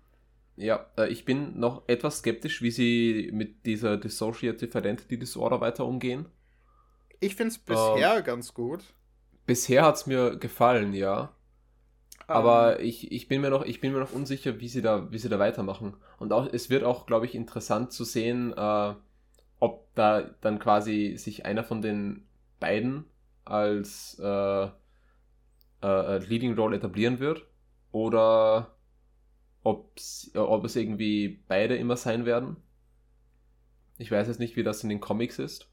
ja. 0.55 0.85
Äh, 0.97 1.09
ich 1.09 1.25
bin 1.25 1.59
noch 1.59 1.87
etwas 1.87 2.19
skeptisch, 2.19 2.61
wie 2.61 2.71
sie 2.71 3.29
mit 3.33 3.65
dieser 3.65 3.97
Dissociative 3.97 4.77
Identity 4.77 5.17
Disorder 5.19 5.61
weiter 5.61 5.85
umgehen. 5.85 6.25
Ich 7.21 7.35
finde 7.37 7.53
es 7.53 7.57
Ähm. 7.67 8.05
bisher 8.05 8.21
ganz 8.21 8.53
gut. 8.53 8.83
Bisher 9.49 9.83
hat 9.83 9.95
es 9.95 10.05
mir 10.05 10.37
gefallen, 10.37 10.93
ja. 10.93 11.33
Ähm, 12.27 12.35
Aber 12.35 12.81
ich, 12.81 13.11
ich, 13.11 13.27
bin 13.27 13.41
mir 13.41 13.49
noch, 13.49 13.65
ich 13.65 13.81
bin 13.81 13.91
mir 13.91 13.99
noch 13.99 14.13
unsicher, 14.13 14.59
wie 14.59 14.67
sie 14.67 14.83
da, 14.83 15.11
wie 15.11 15.17
sie 15.17 15.27
da 15.27 15.39
weitermachen. 15.39 15.97
Und 16.19 16.31
auch, 16.33 16.47
es 16.53 16.69
wird 16.69 16.83
auch, 16.83 17.07
glaube 17.07 17.25
ich, 17.25 17.33
interessant 17.33 17.91
zu 17.91 18.03
sehen, 18.03 18.53
äh, 18.55 18.93
ob 19.59 19.95
da 19.95 20.21
dann 20.41 20.59
quasi 20.59 21.15
sich 21.17 21.47
einer 21.47 21.63
von 21.63 21.81
den 21.81 22.27
beiden 22.59 23.05
als 23.43 24.19
äh, 24.21 24.65
äh, 24.65 24.69
äh, 25.81 26.17
Leading 26.19 26.53
Role 26.53 26.77
etablieren 26.77 27.17
wird. 27.17 27.47
Oder 27.91 28.75
ob's, 29.63 30.29
äh, 30.35 30.37
ob 30.37 30.63
es 30.63 30.75
irgendwie 30.75 31.43
beide 31.47 31.75
immer 31.75 31.97
sein 31.97 32.25
werden. 32.25 32.57
Ich 33.97 34.11
weiß 34.11 34.27
jetzt 34.27 34.39
nicht, 34.39 34.55
wie 34.57 34.63
das 34.63 34.83
in 34.83 34.89
den 34.89 34.99
Comics 34.99 35.39
ist. 35.39 35.67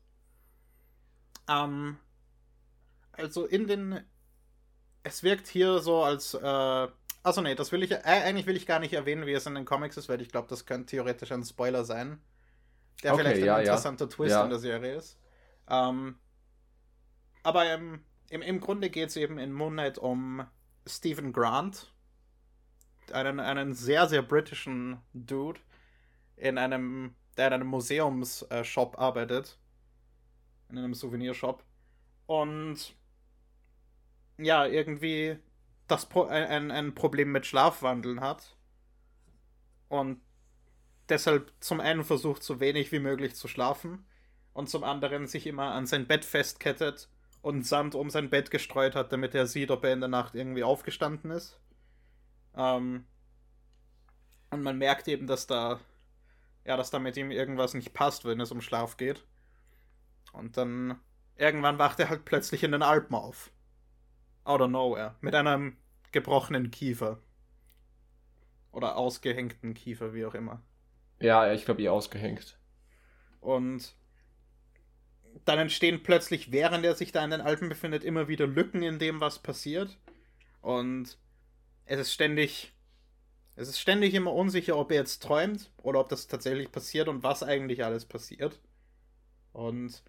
Ähm, 1.46 1.98
also 3.16 3.46
in 3.46 3.66
den. 3.66 4.00
Es 5.02 5.22
wirkt 5.22 5.46
hier 5.46 5.78
so 5.80 6.02
als. 6.02 6.34
Äh, 6.34 6.88
also 7.22 7.40
nee, 7.40 7.54
das 7.54 7.72
will 7.72 7.82
ich. 7.82 7.92
Äh, 7.92 8.00
eigentlich 8.04 8.46
will 8.46 8.56
ich 8.56 8.66
gar 8.66 8.78
nicht 8.78 8.92
erwähnen, 8.92 9.26
wie 9.26 9.32
es 9.32 9.46
in 9.46 9.54
den 9.54 9.64
Comics 9.64 9.96
ist, 9.96 10.08
weil 10.08 10.20
ich 10.20 10.30
glaube, 10.30 10.48
das 10.48 10.66
könnte 10.66 10.86
theoretisch 10.86 11.32
ein 11.32 11.44
Spoiler 11.44 11.84
sein. 11.84 12.20
Der 13.02 13.12
Okay, 13.12 13.22
vielleicht 13.22 13.40
ein 13.42 13.46
ja, 13.46 13.54
ja. 13.56 13.60
interessanter 13.60 14.08
Twist 14.08 14.32
Ja. 14.32 14.44
in 14.44 14.50
der 14.50 14.58
Serie 14.58 14.94
ist. 14.96 15.18
Ähm, 15.68 16.16
aber 17.42 17.72
im, 17.74 18.00
im, 18.30 18.42
im 18.42 18.60
Grunde 18.60 18.90
geht 18.90 19.10
es 19.10 19.16
eben 19.16 19.38
in 19.38 19.52
Moonlight 19.52 19.98
um 19.98 20.46
Stephen 20.86 21.32
Grant. 21.32 21.92
Einen, 23.12 23.38
einen 23.38 23.74
sehr, 23.74 24.08
sehr 24.08 24.22
britischen 24.22 24.98
Dude, 25.12 25.60
in 26.36 26.58
einem, 26.58 27.14
der 27.36 27.48
in 27.48 27.52
einem 27.52 27.68
Museumsshop 27.68 28.98
arbeitet 28.98 29.58
in 30.68 30.78
einem 30.78 30.94
Souvenirshop. 30.94 31.62
Und 32.26 32.94
ja, 34.38 34.66
irgendwie 34.66 35.38
das 35.88 36.06
Pro 36.06 36.24
ein, 36.24 36.70
ein 36.70 36.94
Problem 36.94 37.32
mit 37.32 37.46
Schlafwandeln 37.46 38.20
hat. 38.20 38.56
Und 39.88 40.20
deshalb 41.08 41.52
zum 41.60 41.80
einen 41.80 42.04
versucht, 42.04 42.42
so 42.42 42.60
wenig 42.60 42.92
wie 42.92 42.98
möglich 42.98 43.34
zu 43.34 43.48
schlafen. 43.48 44.06
Und 44.52 44.68
zum 44.70 44.84
anderen 44.84 45.26
sich 45.26 45.46
immer 45.46 45.72
an 45.72 45.86
sein 45.86 46.06
Bett 46.06 46.24
festkettet 46.24 47.08
und 47.42 47.66
Sand 47.66 47.94
um 47.94 48.10
sein 48.10 48.30
Bett 48.30 48.50
gestreut 48.50 48.94
hat, 48.94 49.12
damit 49.12 49.34
er 49.34 49.46
sieht, 49.46 49.70
ob 49.70 49.84
er 49.84 49.92
in 49.92 50.00
der 50.00 50.08
Nacht 50.08 50.34
irgendwie 50.34 50.64
aufgestanden 50.64 51.30
ist. 51.30 51.60
Ähm, 52.56 53.04
und 54.50 54.62
man 54.62 54.78
merkt 54.78 55.08
eben, 55.08 55.26
dass 55.26 55.46
da, 55.46 55.78
ja, 56.64 56.76
dass 56.76 56.90
da 56.90 56.98
mit 56.98 57.16
ihm 57.16 57.30
irgendwas 57.30 57.74
nicht 57.74 57.92
passt, 57.92 58.24
wenn 58.24 58.40
es 58.40 58.50
um 58.50 58.62
Schlaf 58.62 58.96
geht. 58.96 59.24
Und 60.32 60.56
dann 60.56 60.98
irgendwann 61.36 61.78
wacht 61.78 62.00
er 62.00 62.08
halt 62.08 62.24
plötzlich 62.24 62.64
in 62.64 62.72
den 62.72 62.82
Alpen 62.82 63.14
auf. 63.14 63.50
Out 64.46 64.60
of 64.60 64.70
nowhere. 64.70 65.16
Mit 65.20 65.34
einem 65.34 65.76
gebrochenen 66.12 66.70
Kiefer. 66.70 67.18
Oder 68.70 68.96
ausgehängten 68.96 69.74
Kiefer, 69.74 70.14
wie 70.14 70.24
auch 70.24 70.34
immer. 70.34 70.62
Ja, 71.18 71.52
ich 71.52 71.64
glaube, 71.64 71.82
ihr 71.82 71.92
ausgehängt. 71.92 72.56
Und 73.40 73.96
dann 75.44 75.58
entstehen 75.58 76.04
plötzlich, 76.04 76.52
während 76.52 76.84
er 76.84 76.94
sich 76.94 77.10
da 77.10 77.24
in 77.24 77.32
den 77.32 77.40
Alpen 77.40 77.68
befindet, 77.68 78.04
immer 78.04 78.28
wieder 78.28 78.46
Lücken 78.46 78.82
in 78.82 79.00
dem, 79.00 79.20
was 79.20 79.40
passiert. 79.40 79.98
Und 80.60 81.18
es 81.84 81.98
ist 81.98 82.12
ständig. 82.12 82.72
Es 83.56 83.68
ist 83.68 83.80
ständig 83.80 84.14
immer 84.14 84.32
unsicher, 84.32 84.76
ob 84.76 84.92
er 84.92 84.98
jetzt 84.98 85.24
träumt 85.24 85.72
oder 85.82 85.98
ob 85.98 86.08
das 86.08 86.28
tatsächlich 86.28 86.70
passiert 86.70 87.08
und 87.08 87.24
was 87.24 87.42
eigentlich 87.42 87.84
alles 87.84 88.04
passiert. 88.04 88.60
Und 89.52 90.04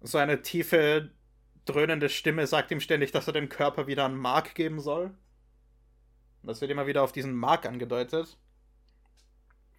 so 0.00 0.18
eine 0.18 0.42
tiefe, 0.42 1.10
dröhnende 1.66 2.08
Stimme 2.08 2.46
sagt 2.46 2.70
ihm 2.70 2.80
ständig, 2.80 3.12
dass 3.12 3.26
er 3.26 3.32
dem 3.34 3.48
Körper 3.48 3.86
wieder 3.86 4.06
einen 4.06 4.16
Mark 4.16 4.54
geben 4.54 4.80
soll. 4.80 5.12
Das 6.42 6.60
wird 6.60 6.70
immer 6.70 6.86
wieder 6.86 7.02
auf 7.02 7.12
diesen 7.12 7.34
Mark 7.34 7.66
angedeutet. 7.66 8.38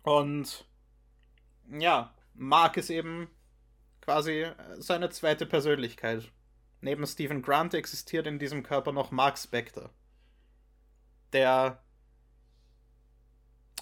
Und 0.03 0.67
ja, 1.69 2.13
Mark 2.33 2.77
ist 2.77 2.89
eben 2.89 3.29
quasi 4.01 4.47
seine 4.77 5.09
zweite 5.09 5.45
Persönlichkeit. 5.45 6.31
Neben 6.81 7.05
Stephen 7.07 7.41
Grant 7.41 7.73
existiert 7.73 8.27
in 8.27 8.37
diesem 8.37 8.63
Körper 8.63 8.91
noch 8.91 9.11
Mark 9.11 9.37
Spector. 9.37 9.89
Der 11.33 11.81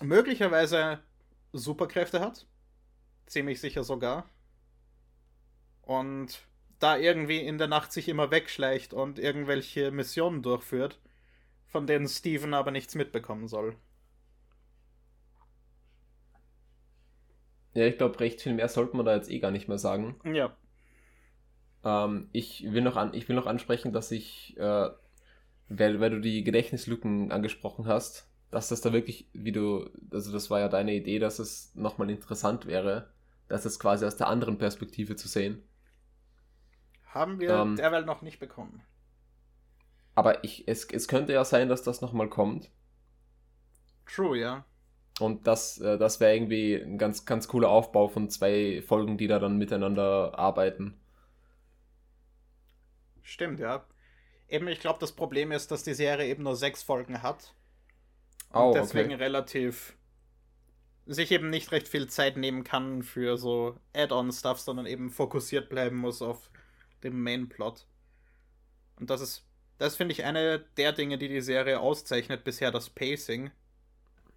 möglicherweise 0.02 1.00
Superkräfte 1.54 2.22
hat. 2.22 2.46
Ziemlich 3.26 3.60
sicher 3.60 3.84
sogar. 3.84 4.30
Und 5.82 6.48
da 6.80 6.98
irgendwie 6.98 7.40
in 7.40 7.58
der 7.58 7.68
Nacht 7.68 7.92
sich 7.92 8.10
immer 8.10 8.32
wegschleicht 8.32 8.94
und 8.94 9.20
irgendwelche 9.20 9.92
Missionen 9.92 10.42
durchführt, 10.42 11.00
von 11.68 11.88
denen 11.88 12.08
Steven 12.08 12.54
aber 12.54 12.72
nichts 12.72 12.96
mitbekommen 12.96 13.48
soll. 13.48 13.76
Ja, 17.74 17.86
ich 17.86 17.98
glaube, 17.98 18.20
recht 18.20 18.42
viel 18.42 18.54
mehr 18.54 18.70
sollte 18.70 18.96
man 18.96 19.06
da 19.06 19.16
jetzt 19.16 19.30
eh 19.30 19.40
gar 19.40 19.52
nicht 19.52 19.68
mehr 19.68 19.78
sagen. 19.78 20.16
Ja. 20.24 20.56
Ähm, 21.84 22.30
ich, 22.32 22.64
will 22.72 22.82
noch 22.82 22.96
an, 22.96 23.14
ich 23.14 23.28
will 23.28 23.36
noch 23.36 23.48
ansprechen, 23.48 23.92
dass 23.92 24.12
ich, 24.12 24.58
äh, 24.58 24.90
weil, 25.68 26.00
weil 26.00 26.10
du 26.10 26.22
die 26.22 26.44
Gedächtnislücken 26.44 27.32
angesprochen 27.34 27.86
hast, 27.86 28.30
dass 28.50 28.70
das 28.70 28.80
da 28.80 28.94
wirklich, 28.94 29.28
wie 29.34 29.52
du, 29.52 29.90
also 30.12 30.32
das 30.32 30.50
war 30.50 30.62
ja 30.62 30.70
deine 30.70 30.94
Idee, 30.94 31.20
dass 31.20 31.40
es 31.40 31.76
nochmal 31.76 32.10
interessant 32.10 32.66
wäre, 32.66 33.10
das 33.50 33.66
jetzt 33.66 33.80
quasi 33.80 34.06
aus 34.06 34.16
der 34.16 34.28
anderen 34.28 34.58
Perspektive 34.58 35.18
zu 35.18 35.28
sehen. 35.28 35.62
Haben 37.16 37.40
wir 37.40 37.52
Ähm. 37.52 37.78
derweil 37.78 38.04
noch 38.04 38.22
nicht 38.22 38.40
bekommen. 38.40 38.84
Aber 40.16 40.44
ich, 40.44 40.68
es, 40.68 40.86
es 40.92 41.08
könnte 41.08 41.32
ja 41.32 41.46
sein, 41.46 41.70
dass 41.70 41.82
das 41.82 42.02
nochmal 42.02 42.30
kommt. 42.30 42.70
True, 44.06 44.38
ja. 44.38 44.66
Und 45.22 45.48
das, 45.48 45.80
äh, 45.80 45.98
das 45.98 46.20
wäre 46.20 46.36
irgendwie 46.36 46.76
ein 46.76 46.98
ganz, 46.98 47.26
ganz 47.26 47.48
cooler 47.48 47.70
Aufbau 47.70 48.10
von 48.10 48.30
zwei 48.30 48.84
Folgen, 48.86 49.18
die 49.18 49.28
da 49.28 49.40
dann 49.40 49.58
miteinander 49.58 50.38
arbeiten. 50.38 51.00
Stimmt, 53.22 53.62
ja. 53.62 53.86
Eben, 54.50 54.68
ich 54.68 54.82
glaube, 54.82 55.00
das 55.00 55.14
Problem 55.14 55.54
ist, 55.54 55.72
dass 55.72 55.84
die 55.84 55.94
Serie 55.94 56.28
eben 56.28 56.44
nur 56.44 56.58
sechs 56.58 56.84
Folgen 56.84 57.24
hat. 57.24 57.54
Oh, 58.54 58.68
und 58.68 58.76
deswegen 58.76 59.14
okay. 59.14 59.24
relativ 59.24 59.98
sich 61.06 61.32
eben 61.32 61.50
nicht 61.50 61.72
recht 61.72 61.88
viel 61.88 62.08
Zeit 62.08 62.36
nehmen 62.36 62.66
kann 62.66 63.04
für 63.04 63.38
so 63.38 63.80
Add-on-Stuff, 63.94 64.60
sondern 64.60 64.86
eben 64.86 65.10
fokussiert 65.10 65.70
bleiben 65.70 65.96
muss 65.96 66.22
auf 66.22 66.50
dem 67.06 67.22
Main-Plot. 67.24 67.86
Und 69.00 69.10
das 69.10 69.22
ist, 69.22 69.46
das 69.78 69.96
finde 69.96 70.14
ich 70.14 70.24
eine 70.24 70.60
der 70.78 70.92
Dinge, 70.92 71.18
die 71.18 71.30
die 71.30 71.42
Serie 71.42 71.80
auszeichnet, 71.80 72.44
bisher 72.44 72.72
das 72.72 72.90
Pacing. 72.90 73.52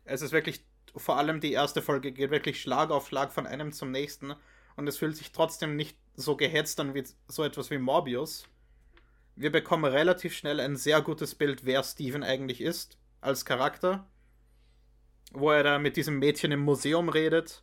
Es 0.05 0.23
ist 0.23 0.33
wirklich, 0.33 0.65
vor 0.95 1.17
allem 1.17 1.41
die 1.41 1.53
erste 1.53 1.83
Folge 1.83 2.13
geht 2.13 2.31
wirklich 2.31 2.61
Schlag 2.61 2.91
auf 2.91 3.09
Schlag 3.09 3.33
von 3.33 3.47
einem 3.47 3.73
zum 3.73 3.91
nächsten 3.91 4.35
und 4.77 4.87
es 4.87 4.99
fühlt 4.99 5.17
sich 5.17 5.33
trotzdem 5.33 5.77
nicht 5.77 5.97
so 6.15 6.37
gehetzt 6.37 6.79
an 6.81 6.95
wie 6.95 7.05
so 7.27 7.45
etwas 7.45 7.71
wie 7.71 7.79
Morbius. 7.79 8.49
Wir 9.37 9.53
bekommen 9.53 9.85
relativ 9.85 10.35
schnell 10.35 10.59
ein 10.59 10.77
sehr 10.77 11.01
gutes 11.01 11.35
Bild, 11.35 11.65
wer 11.65 11.83
Steven 11.85 12.25
eigentlich 12.25 12.61
ist, 12.61 12.99
als 13.21 13.45
Charakter. 13.45 14.09
Wo 15.33 15.51
er 15.51 15.63
da 15.63 15.79
mit 15.79 15.97
diesem 15.97 16.19
Mädchen 16.19 16.51
im 16.51 16.61
Museum 16.61 17.09
redet. 17.09 17.63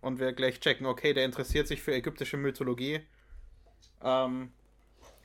Und 0.00 0.20
wir 0.20 0.32
gleich 0.32 0.60
checken, 0.60 0.86
okay, 0.86 1.12
der 1.12 1.24
interessiert 1.24 1.68
sich 1.68 1.82
für 1.82 1.92
ägyptische 1.92 2.36
Mythologie. 2.36 3.00
Ähm, 4.02 4.52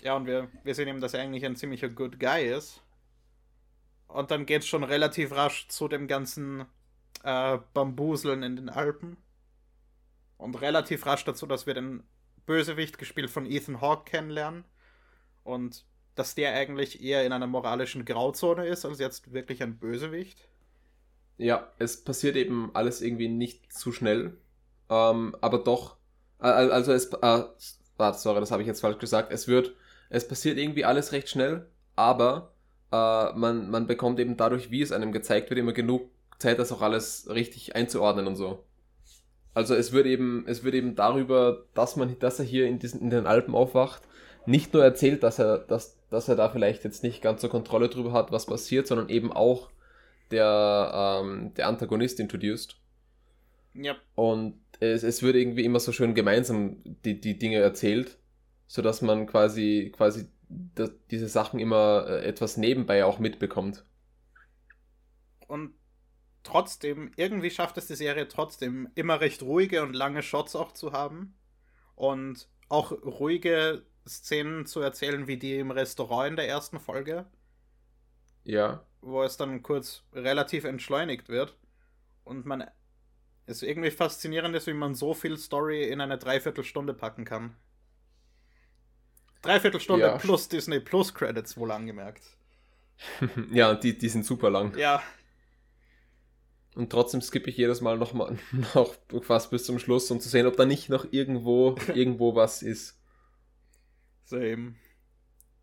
ja, 0.02 0.16
und 0.16 0.26
wir, 0.26 0.50
wir 0.64 0.76
sehen 0.76 0.88
eben, 0.88 1.02
dass 1.02 1.14
er 1.14 1.22
eigentlich 1.22 1.46
ein 1.46 1.56
ziemlicher 1.56 1.90
Good 1.90 2.20
Guy 2.20 2.48
ist. 2.48 2.82
Und 4.08 4.32
dann 4.32 4.46
geht's 4.46 4.68
schon 4.68 4.84
relativ 4.84 5.32
rasch 5.32 5.68
zu 5.68 5.88
dem 5.88 6.08
ganzen 6.08 6.66
äh, 7.24 7.60
Bambuseln 7.74 8.44
in 8.44 8.56
den 8.56 8.70
Alpen. 8.70 9.18
Und 10.38 10.60
relativ 10.62 11.06
rasch 11.06 11.24
dazu, 11.24 11.46
dass 11.46 11.68
wir 11.68 11.74
den 11.74 12.04
Bösewicht, 12.46 12.98
gespielt 12.98 13.30
von 13.30 13.46
Ethan 13.46 13.80
Hawke, 13.80 14.10
kennenlernen. 14.10 14.66
Und 15.44 15.86
dass 16.16 16.36
der 16.36 16.54
eigentlich 16.54 17.02
eher 17.02 17.26
in 17.26 17.32
einer 17.32 17.48
moralischen 17.48 18.06
Grauzone 18.06 18.66
ist, 18.66 18.86
als 18.86 19.00
jetzt 19.00 19.32
wirklich 19.34 19.64
ein 19.64 19.78
Bösewicht. 19.78 20.48
Ja, 21.38 21.72
es 21.80 22.04
passiert 22.04 22.36
eben 22.36 22.72
alles 22.74 23.02
irgendwie 23.02 23.30
nicht 23.30 23.72
zu 23.72 23.92
schnell. 23.92 24.38
Ähm, 24.90 25.36
aber 25.42 25.60
doch, 25.60 25.96
also 26.38 26.92
es, 26.92 27.06
äh, 27.14 27.44
warte, 28.02 28.20
sorry, 28.20 28.42
das 28.42 28.52
habe 28.52 28.62
ich 28.62 28.68
jetzt 28.68 28.82
falsch 28.82 29.00
gesagt. 29.00 29.32
Es 29.32 29.48
wird, 29.48 29.74
es 30.10 30.28
passiert 30.28 30.58
irgendwie 30.58 30.84
alles 30.84 31.14
recht 31.14 31.30
schnell, 31.30 31.68
aber 31.96 32.52
äh, 32.92 33.32
man, 33.34 33.70
man 33.70 33.88
bekommt 33.88 34.20
eben 34.20 34.36
dadurch, 34.36 34.72
wie 34.72 34.82
es 34.82 34.92
einem 34.92 35.14
gezeigt 35.14 35.50
wird, 35.50 35.60
immer 35.60 35.72
genug 35.72 36.10
Zeit, 36.40 36.60
das 36.60 36.72
auch 36.72 36.82
alles 36.82 37.28
richtig 37.30 37.76
einzuordnen 37.76 38.28
und 38.28 38.36
so. 38.36 38.66
Also 39.54 39.76
es 39.76 39.92
wird 39.92 40.06
eben, 40.06 40.46
es 40.48 40.64
wird 40.64 40.76
eben 40.76 40.96
darüber, 40.96 41.66
dass 41.74 41.96
man, 41.96 42.18
dass 42.20 42.40
er 42.40 42.46
hier 42.46 42.68
in 42.68 42.80
diesen, 42.80 43.02
in 43.02 43.10
den 43.10 43.28
Alpen 43.28 43.54
aufwacht, 43.54 44.02
nicht 44.46 44.74
nur 44.74 44.84
erzählt, 44.84 45.24
dass 45.24 45.40
er, 45.40 45.60
dass, 45.60 45.98
dass 46.10 46.28
er 46.28 46.36
da 46.36 46.50
vielleicht 46.50 46.84
jetzt 46.84 47.04
nicht 47.04 47.22
ganz 47.22 47.42
so 47.42 47.50
Kontrolle 47.50 47.90
drüber 47.90 48.12
hat, 48.12 48.32
was 48.32 48.46
passiert, 48.46 48.88
sondern 48.88 49.10
eben 49.10 49.32
auch 49.32 49.70
der, 50.32 51.20
ähm, 51.22 51.54
der 51.54 51.68
Antagonist 51.68 52.20
introduced. 52.20 52.78
Ja. 53.74 53.96
Und 54.16 54.60
es, 54.82 55.04
es 55.04 55.24
wird 55.24 55.38
irgendwie 55.38 55.66
immer 55.66 55.82
so 55.82 55.94
schön 55.94 56.16
gemeinsam 56.16 56.78
die, 57.06 57.22
die 57.22 57.40
Dinge 57.40 57.60
erzählt, 57.60 58.20
sodass 58.68 59.02
man 59.04 59.28
quasi, 59.28 59.92
quasi 59.96 60.28
das, 60.50 60.92
diese 61.12 61.30
Sachen 61.30 61.60
immer 61.60 62.08
äh, 62.10 62.26
etwas 62.26 62.58
nebenbei 62.58 63.06
auch 63.06 63.20
mitbekommt. 63.20 63.86
Und 65.48 65.76
trotzdem, 66.44 67.12
irgendwie 67.18 67.52
schafft 67.52 67.78
es 67.78 67.88
die 67.88 67.96
Serie 67.96 68.28
trotzdem 68.28 68.90
immer 68.96 69.22
recht 69.22 69.44
ruhige 69.44 69.84
und 69.84 69.94
lange 69.96 70.24
Shots 70.24 70.56
auch 70.56 70.74
zu 70.74 70.94
haben. 70.94 71.36
Und 71.96 72.50
auch 72.70 72.92
ruhige 72.94 73.86
Szenen 74.08 74.66
zu 74.68 74.82
erzählen, 74.82 75.28
wie 75.28 75.38
die 75.38 75.60
im 75.60 75.72
Restaurant 75.72 76.32
in 76.32 76.36
der 76.38 76.50
ersten 76.50 76.80
Folge, 76.80 77.28
Ja. 78.46 78.86
wo 79.02 79.24
es 79.24 79.38
dann 79.38 79.62
kurz 79.64 80.04
relativ 80.14 80.64
entschleunigt 80.64 81.30
wird. 81.30 81.56
Und 82.24 82.46
man 82.46 82.66
es 83.52 83.62
irgendwie 83.64 83.92
faszinierend 83.92 84.56
ist, 84.56 84.68
wie 84.68 84.74
man 84.74 84.96
so 84.96 85.14
viel 85.14 85.38
Story 85.38 85.84
in 85.88 86.02
eine 86.02 86.18
Dreiviertelstunde 86.18 86.94
packen 86.94 87.26
kann. 87.26 87.56
Dreiviertelstunde 89.42 90.06
Ja. 90.06 90.18
plus 90.18 90.50
Disney 90.50 90.80
Plus 90.80 91.14
Credits 91.14 91.58
wohl 91.58 91.72
angemerkt. 91.72 92.24
ja, 93.52 93.74
die, 93.74 93.98
die 93.98 94.10
sind 94.10 94.26
super 94.26 94.50
lang. 94.50 94.78
Ja, 94.78 95.02
Und 96.76 96.92
trotzdem 96.92 97.22
skippe 97.22 97.50
ich 97.50 97.58
jedes 97.58 97.82
Mal 97.82 97.98
noch, 97.98 98.14
mal, 98.14 98.38
noch 98.76 98.96
fast 99.24 99.50
bis 99.52 99.66
zum 99.66 99.80
Schluss, 99.80 100.10
um 100.12 100.20
zu 100.20 100.30
sehen, 100.30 100.46
ob 100.48 100.56
da 100.58 100.66
nicht 100.66 100.90
noch 100.90 101.06
irgendwo, 101.12 101.76
irgendwo 101.94 102.36
was 102.36 102.62
ist. 102.62 102.98
so 104.26 104.38
eben. 104.40 104.78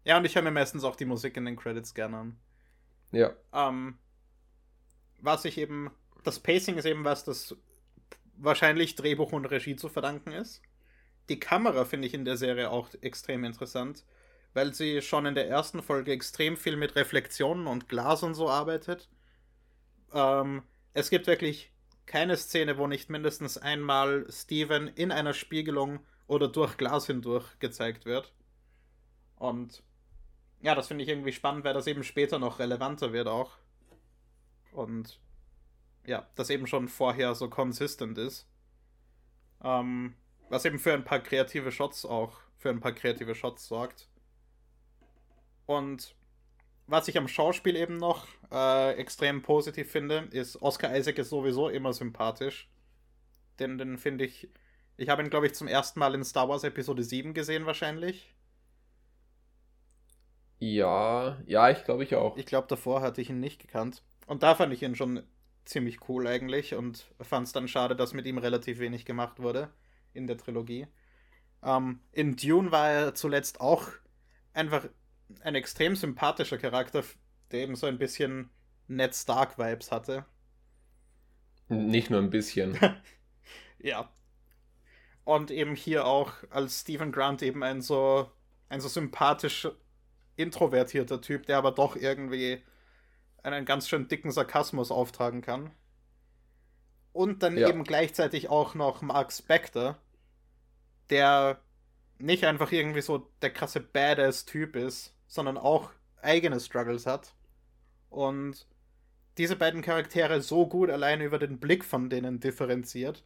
Ja, 0.05 0.17
und 0.19 0.25
ich 0.25 0.35
höre 0.35 0.43
mir 0.43 0.51
meistens 0.51 0.85
auch 0.85 0.97
die 0.97 1.05
Musik 1.05 1.37
in 1.37 1.45
den 1.45 1.57
Credits 1.57 1.95
gerne 1.95 2.17
an. 2.19 2.41
Ja. 3.13 3.33
Ähm, 3.53 3.99
was 5.21 5.45
ich 5.45 5.59
eben, 5.59 5.91
das 6.25 6.41
Pacing 6.41 6.77
ist 6.77 6.85
eben 6.85 7.05
was, 7.05 7.25
das 7.25 7.57
wahrscheinlich 8.39 8.95
Drehbuch 8.95 9.33
und 9.33 9.47
Regie 9.47 9.77
zu 9.77 9.89
verdanken 9.89 10.33
ist. 10.33 10.63
Die 11.29 11.41
Kamera 11.41 11.85
finde 11.85 12.07
ich 12.07 12.15
in 12.15 12.25
der 12.25 12.37
Serie 12.37 12.71
auch 12.71 12.89
extrem 13.01 13.45
interessant, 13.45 14.05
weil 14.55 14.75
sie 14.75 15.03
schon 15.03 15.27
in 15.27 15.35
der 15.35 15.49
ersten 15.49 15.83
Folge 15.83 16.13
extrem 16.13 16.57
viel 16.57 16.77
mit 16.77 16.97
Reflexionen 16.97 17.67
und 17.67 17.89
Glas 17.89 18.23
und 18.23 18.35
so 18.35 18.49
arbeitet. 18.49 19.09
Ähm, 20.13 20.63
es 20.95 21.11
gibt 21.11 21.27
wirklich 21.27 21.73
keine 22.07 22.37
Szene, 22.37 22.79
wo 22.79 22.87
nicht 22.87 23.11
mindestens 23.11 23.59
einmal 23.59 24.27
Steven 24.31 24.89
in 24.89 25.13
einer 25.13 25.35
Spiegelung 25.35 26.01
oder 26.27 26.49
durch 26.49 26.77
Glas 26.79 27.07
hindurch 27.07 27.59
gezeigt 27.59 28.07
wird. 28.07 28.33
Und 29.37 29.83
ja, 30.61 30.75
das 30.75 30.89
finde 30.89 31.05
ich 31.05 31.11
irgendwie 31.11 31.33
spannend, 31.33 31.65
weil 31.65 31.75
das 31.75 31.87
eben 31.87 32.03
später 32.03 32.39
noch 32.39 32.59
relevanter 32.59 33.13
wird 33.13 33.29
auch. 33.29 33.59
Und 34.73 35.21
ja, 36.09 36.27
das 36.35 36.49
eben 36.51 36.67
schon 36.67 36.89
vorher 36.89 37.35
so 37.35 37.49
consistent 37.51 38.17
ist. 38.17 38.49
Ähm, 39.63 40.15
was 40.49 40.65
eben 40.65 40.79
für 40.79 40.95
ein 40.95 41.05
paar 41.05 41.21
kreative 41.21 41.71
Shots 41.71 42.07
auch, 42.07 42.41
für 42.57 42.71
ein 42.71 42.81
paar 42.81 42.93
kreative 42.93 43.35
Shots 43.35 43.67
sorgt. 43.69 44.09
Und 45.67 46.15
was 46.87 47.09
ich 47.09 47.19
am 47.19 47.29
Schauspiel 47.29 47.77
eben 47.77 47.99
noch 47.99 48.27
äh, 48.51 48.93
extrem 48.95 49.43
positiv 49.43 49.91
finde, 49.91 50.29
ist, 50.31 50.63
Oscar 50.63 50.97
Isaac 50.97 51.19
ist 51.19 51.29
sowieso 51.29 51.69
immer 51.69 51.93
sympathisch. 51.93 52.71
Denn 53.59 53.77
den 53.77 53.99
finde 53.99 54.25
ich, 54.25 54.49
ich 54.97 55.11
habe 55.11 55.23
ihn, 55.23 55.29
glaube 55.29 55.47
ich, 55.47 55.55
zum 55.55 55.69
ersten 55.69 56.01
Mal 56.01 56.15
in 56.15 56.25
Star 56.25 56.49
Wars 56.49 56.65
Episode 56.65 57.03
7 57.03 57.35
gesehen 57.35 57.67
wahrscheinlich. 57.67 58.35
Ja, 60.59 61.39
ja, 61.45 61.69
ich 61.69 61.85
glaube 61.85 62.03
ich 62.03 62.15
auch. 62.15 62.39
Ich 62.39 62.47
glaube, 62.47 62.67
davor 62.67 63.03
hatte 63.03 63.21
ich 63.21 63.29
ihn 63.29 63.41
nicht 63.41 63.61
gekannt. 63.61 64.03
Und 64.27 64.43
da 64.43 64.55
fand 64.55 64.73
ich 64.73 64.83
ihn 64.83 64.95
schon 64.95 65.23
ziemlich 65.69 66.09
cool 66.09 66.27
eigentlich 66.27 66.75
und 66.75 67.07
fand 67.21 67.47
es 67.47 67.53
dann 67.53 67.69
schade, 67.69 67.95
dass 67.95 68.15
mit 68.15 68.27
ihm 68.27 68.39
relativ 68.39 68.79
wenig 68.79 69.05
gemacht 69.05 69.39
wurde 69.39 69.71
in 70.15 70.27
der 70.27 70.39
Trilogie. 70.39 70.87
Ähm, 71.63 72.01
in 72.13 72.37
Dune 72.37 72.73
war 72.73 72.89
er 72.89 73.15
zuletzt 73.15 73.61
auch 73.61 73.89
einfach 74.55 74.89
ein 75.43 75.55
extrem 75.55 75.95
sympathischer 75.95 76.57
Charakter, 76.57 77.05
der 77.51 77.61
eben 77.61 77.77
so 77.77 77.87
ein 77.87 77.99
bisschen 77.99 78.51
Ned 78.87 79.15
Stark-Vibes 79.15 79.93
hatte. 79.93 80.25
Nicht 81.69 82.11
nur 82.11 82.21
ein 82.21 82.31
bisschen. 82.31 82.79
Ja. 83.81 84.13
Und 85.23 85.53
eben 85.53 85.77
hier 85.77 86.05
auch 86.05 86.33
als 86.51 86.81
Stephen 86.81 87.13
Grant 87.13 87.43
eben 87.43 87.63
ein 87.63 87.81
so, 87.81 88.29
ein 88.69 88.81
so 88.81 88.89
sympathisch 88.89 89.69
introvertierter 90.35 91.21
Typ, 91.21 91.47
der 91.47 91.59
aber 91.59 91.71
doch 91.71 91.95
irgendwie 91.95 92.61
einen 93.43 93.65
ganz 93.67 93.89
schön 93.89 94.09
dicken 94.09 94.31
Sarkasmus 94.31 94.91
auftragen 94.91 95.43
kann. 95.43 95.73
Und 97.13 97.43
dann 97.43 97.57
Ja. 97.57 97.69
eben 97.69 97.85
gleichzeitig 97.85 98.49
auch 98.49 98.75
noch 98.75 99.03
Mark 99.03 99.31
Spector, 99.33 99.99
der 101.11 101.61
nicht 102.19 102.45
einfach 102.45 102.73
irgendwie 102.73 103.03
so 103.03 103.31
der 103.43 103.53
krasse 103.53 103.81
Badass-Typ 103.81 104.77
ist, 104.77 105.15
sondern 105.27 105.59
auch 105.59 105.91
eigene 106.23 106.61
Struggles 106.61 107.07
hat. 107.07 107.35
Und 108.11 108.67
diese 109.39 109.57
beiden 109.57 109.83
Charaktere 109.83 110.43
so 110.43 110.69
gut 110.69 110.91
allein 110.91 111.21
über 111.23 111.39
den 111.39 111.61
Blick 111.61 111.85
von 111.85 112.11
denen 112.11 112.41
differenziert, 112.41 113.25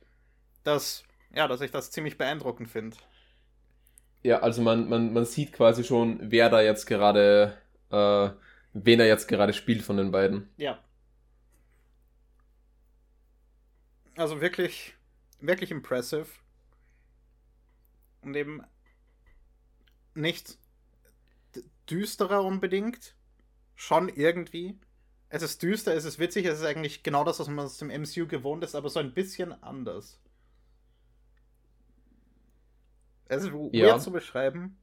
dass, 0.64 1.04
ja, 1.34 1.48
dass 1.48 1.62
ich 1.62 1.70
das 1.72 1.90
ziemlich 1.92 2.18
beeindruckend 2.18 2.70
finde. 2.70 2.98
Ja, 4.22 4.38
also 4.40 4.62
man, 4.62 4.88
man, 4.88 5.12
man 5.12 5.24
sieht 5.24 5.52
quasi 5.52 5.82
schon, 5.84 6.18
wer 6.30 6.48
da 6.48 6.60
jetzt 6.62 6.86
gerade, 6.86 7.58
äh, 7.90 8.30
wen 8.72 9.00
er 9.00 9.06
jetzt 9.06 9.28
gerade 9.28 9.52
spielt 9.52 9.82
von 9.82 9.96
den 9.96 10.10
beiden. 10.10 10.48
Ja. 10.56 10.82
Also 14.16 14.40
wirklich, 14.40 14.94
wirklich 15.40 15.70
impressive. 15.70 16.26
Und 18.22 18.36
eben 18.36 18.62
nicht 20.14 20.58
düsterer 21.90 22.44
unbedingt. 22.44 23.14
Schon 23.74 24.08
irgendwie. 24.08 24.78
Es 25.28 25.42
ist 25.42 25.62
düster, 25.62 25.94
es 25.94 26.04
ist 26.04 26.18
witzig, 26.18 26.44
es 26.46 26.58
ist 26.60 26.64
eigentlich 26.64 27.02
genau 27.02 27.24
das, 27.24 27.40
was 27.40 27.48
man 27.48 27.64
aus 27.64 27.78
dem 27.78 27.88
MCU 27.88 28.26
gewohnt 28.26 28.62
ist, 28.64 28.74
aber 28.74 28.90
so 28.90 29.00
ein 29.00 29.14
bisschen 29.14 29.52
anders. 29.62 30.20
Es 33.28 33.44
ist 33.44 33.52
weird 33.52 33.72
Ja. 33.74 33.98
zu 33.98 34.12
beschreiben. 34.12 34.76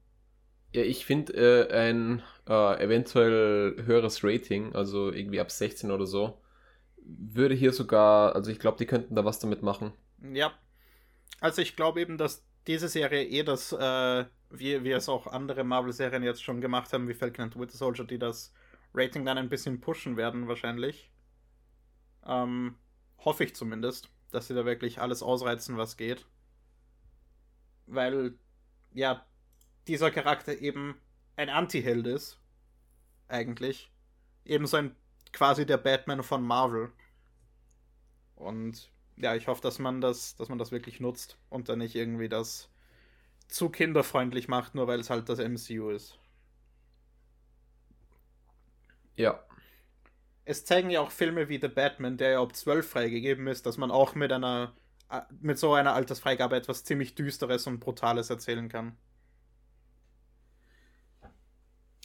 Ja, 0.72 0.84
ich 0.84 1.06
finde 1.06 1.34
äh, 1.34 1.74
ein 1.74 2.22
äh, 2.48 2.84
eventuell 2.84 3.84
höheres 3.86 4.24
Rating, 4.24 4.76
also 4.76 5.12
irgendwie 5.12 5.40
ab 5.40 5.52
16 5.52 5.92
oder 5.92 6.06
so, 6.06 6.40
würde 6.98 7.56
hier 7.56 7.74
sogar, 7.74 8.36
also 8.36 8.52
ich 8.52 8.60
glaube, 8.60 8.78
die 8.78 8.86
könnten 8.86 9.16
da 9.16 9.26
was 9.26 9.40
damit 9.40 9.64
machen. 9.64 9.94
Ja. 10.22 10.54
Also 11.42 11.62
ich 11.62 11.76
glaube 11.76 12.02
eben, 12.02 12.18
dass 12.18 12.46
diese 12.68 12.88
Serie 12.88 13.24
eh 13.24 13.44
das, 13.44 13.72
äh, 13.72 14.26
wie, 14.52 14.84
wie 14.84 14.92
es 14.92 15.10
auch 15.10 15.28
andere 15.28 15.64
Marvel-Serien 15.64 16.24
jetzt 16.24 16.44
schon 16.44 16.62
gemacht 16.62 16.92
haben, 16.94 17.08
wie 17.08 17.14
Falcon 17.14 17.46
and 17.46 17.56
Winter 17.56 17.78
Soldier, 17.78 18.06
die 18.06 18.20
das 18.20 18.54
Rating 18.94 19.26
dann 19.26 19.38
ein 19.38 19.50
bisschen 19.50 19.82
pushen 19.82 20.18
werden 20.18 20.48
wahrscheinlich. 20.48 21.12
Ähm, 22.26 22.76
hoffe 23.18 23.44
ich 23.44 23.56
zumindest, 23.56 24.10
dass 24.32 24.48
sie 24.48 24.54
da 24.54 24.66
wirklich 24.66 25.00
alles 25.00 25.24
ausreizen, 25.24 25.78
was 25.78 25.98
geht. 25.98 26.26
Weil, 27.88 28.38
ja, 28.94 29.26
dieser 29.88 30.12
Charakter 30.12 30.58
eben 30.60 30.96
ein 31.36 31.50
Anti-Held 31.50 32.08
ist. 32.08 32.40
Eigentlich. 33.30 33.92
Eben 34.46 34.68
so 34.68 34.78
ein 34.78 34.96
quasi 35.34 35.66
der 35.66 35.78
Batman 35.78 36.24
von 36.24 36.44
Marvel. 36.44 36.92
Und 38.36 38.92
ja, 39.18 39.36
ich 39.36 39.48
hoffe, 39.48 39.62
dass 39.62 39.78
man 39.80 40.02
das, 40.02 40.36
dass 40.36 40.50
man 40.50 40.58
das 40.58 40.72
wirklich 40.72 41.00
nutzt 41.00 41.38
und 41.50 41.70
dann 41.70 41.80
nicht 41.80 41.94
irgendwie 41.96 42.28
das 42.30 42.70
zu 43.50 43.70
kinderfreundlich 43.70 44.48
macht, 44.50 44.76
nur 44.76 44.88
weil 44.88 45.00
es 45.02 45.10
halt 45.12 45.30
das 45.30 45.40
MCU 45.40 45.90
ist. 45.92 46.20
Ja, 49.16 49.44
Es 50.46 50.66
zeigen 50.66 50.90
ja 50.90 51.00
auch 51.02 51.12
Filme 51.12 51.48
wie 51.50 51.60
The 51.62 51.68
Batman, 51.70 52.18
der 52.18 52.32
ja 52.32 52.42
ab 52.42 52.54
12 52.56 52.90
freigegeben 52.90 53.48
ist, 53.48 53.66
dass 53.66 53.78
man 53.78 53.90
auch 53.92 54.16
mit 54.16 54.32
einer 54.34 54.76
äh, 55.10 55.22
mit 55.40 55.58
so 55.60 55.74
einer 55.74 55.94
Altersfreigabe 55.94 56.56
etwas 56.58 56.84
ziemlich 56.84 57.16
Düsteres 57.16 57.68
und 57.68 57.80
Brutales 57.80 58.30
erzählen 58.30 58.68
kann. 58.70 58.98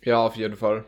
Ja, 0.05 0.25
auf 0.25 0.37
jeden 0.37 0.57
Fall. 0.57 0.85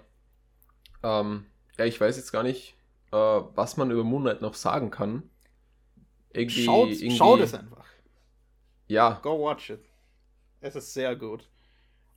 Ähm, 1.02 1.46
ja, 1.78 1.84
ich 1.84 2.00
weiß 2.00 2.16
jetzt 2.16 2.32
gar 2.32 2.42
nicht, 2.42 2.74
äh, 3.12 3.16
was 3.16 3.76
man 3.76 3.90
über 3.90 4.04
Moonlight 4.04 4.42
noch 4.42 4.54
sagen 4.54 4.90
kann. 4.90 5.30
Irgendwie, 6.32 6.64
Schaut, 6.64 6.88
irgendwie, 6.88 7.16
schaut 7.16 7.40
es 7.40 7.54
einfach. 7.54 7.86
Ja, 8.88 9.20
Go 9.22 9.38
watch 9.38 9.70
it. 9.70 9.80
Es 10.60 10.76
ist 10.76 10.92
sehr 10.92 11.16
gut. 11.16 11.48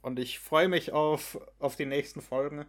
Und 0.01 0.19
ich 0.19 0.39
freue 0.39 0.67
mich 0.67 0.91
auf, 0.91 1.39
auf 1.59 1.75
die 1.75 1.85
nächsten 1.85 2.21
Folgen. 2.21 2.65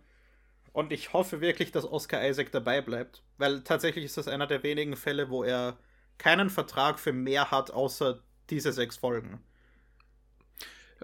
Und 0.72 0.92
ich 0.92 1.12
hoffe 1.12 1.40
wirklich, 1.40 1.72
dass 1.72 1.84
Oscar 1.90 2.26
Isaac 2.28 2.52
dabei 2.52 2.80
bleibt. 2.82 3.22
Weil 3.38 3.62
tatsächlich 3.62 4.04
ist 4.04 4.16
das 4.16 4.28
einer 4.28 4.46
der 4.46 4.62
wenigen 4.62 4.96
Fälle, 4.96 5.30
wo 5.30 5.44
er 5.44 5.78
keinen 6.18 6.50
Vertrag 6.50 6.98
für 7.00 7.12
mehr 7.12 7.50
hat, 7.50 7.70
außer 7.70 8.22
diese 8.50 8.72
sechs 8.72 8.96
Folgen. 8.96 9.40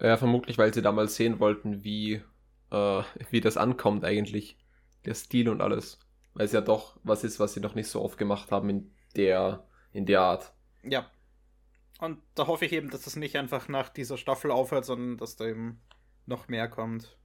Ja, 0.01 0.17
vermutlich, 0.17 0.59
weil 0.59 0.73
sie 0.75 0.83
damals 0.83 1.17
sehen 1.17 1.41
wollten, 1.41 1.85
wie, 1.85 2.23
äh, 2.71 3.03
wie 3.31 3.41
das 3.41 3.57
ankommt 3.57 4.05
eigentlich. 4.05 4.59
Der 5.05 5.15
Stil 5.15 5.49
und 5.49 5.61
alles. 5.61 6.01
Weil 6.35 6.47
es 6.47 6.53
ja 6.53 6.61
doch 6.61 6.99
was 7.03 7.25
ist, 7.25 7.41
was 7.41 7.55
sie 7.55 7.61
noch 7.61 7.75
nicht 7.75 7.89
so 7.89 8.03
oft 8.03 8.19
gemacht 8.19 8.51
haben 8.51 8.69
in 8.69 8.95
der, 9.15 9.67
in 9.93 10.07
der 10.07 10.21
Art. 10.21 10.53
Ja. 10.83 11.11
Und 11.99 12.21
da 12.35 12.47
hoffe 12.47 12.67
ich 12.67 12.73
eben, 12.73 12.91
dass 12.91 13.03
das 13.03 13.17
nicht 13.17 13.37
einfach 13.37 13.69
nach 13.69 13.89
dieser 13.89 14.19
Staffel 14.19 14.51
aufhört, 14.51 14.85
sondern 14.85 15.17
dass 15.17 15.37
da 15.37 15.47
eben 15.47 15.81
noch 16.27 16.49
mehr 16.49 16.69
kommt. 16.69 17.17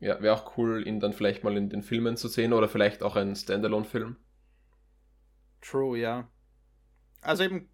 Ja, 0.00 0.20
wäre 0.20 0.34
auch 0.34 0.56
cool, 0.56 0.84
ihn 0.86 0.98
dann 0.98 1.12
vielleicht 1.12 1.44
mal 1.44 1.56
in 1.56 1.68
den 1.68 1.82
Filmen 1.82 2.16
zu 2.16 2.26
sehen 2.26 2.52
oder 2.52 2.68
vielleicht 2.68 3.04
auch 3.04 3.14
einen 3.14 3.36
Standalone-Film. 3.36 4.16
True, 5.60 5.96
ja. 5.96 6.28
Also 7.20 7.44
eben, 7.44 7.68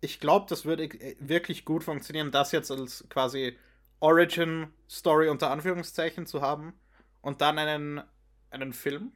ich 0.00 0.18
glaube, 0.18 0.46
das 0.48 0.64
würde 0.64 0.88
wirklich 1.20 1.66
gut 1.66 1.84
funktionieren, 1.84 2.30
das 2.30 2.52
jetzt 2.52 2.70
als 2.70 3.06
quasi 3.10 3.58
Origin-Story 4.06 5.28
unter 5.28 5.50
Anführungszeichen 5.50 6.26
zu 6.26 6.40
haben 6.42 6.74
und 7.22 7.40
dann 7.40 7.58
einen, 7.58 8.02
einen 8.50 8.72
Film. 8.72 9.12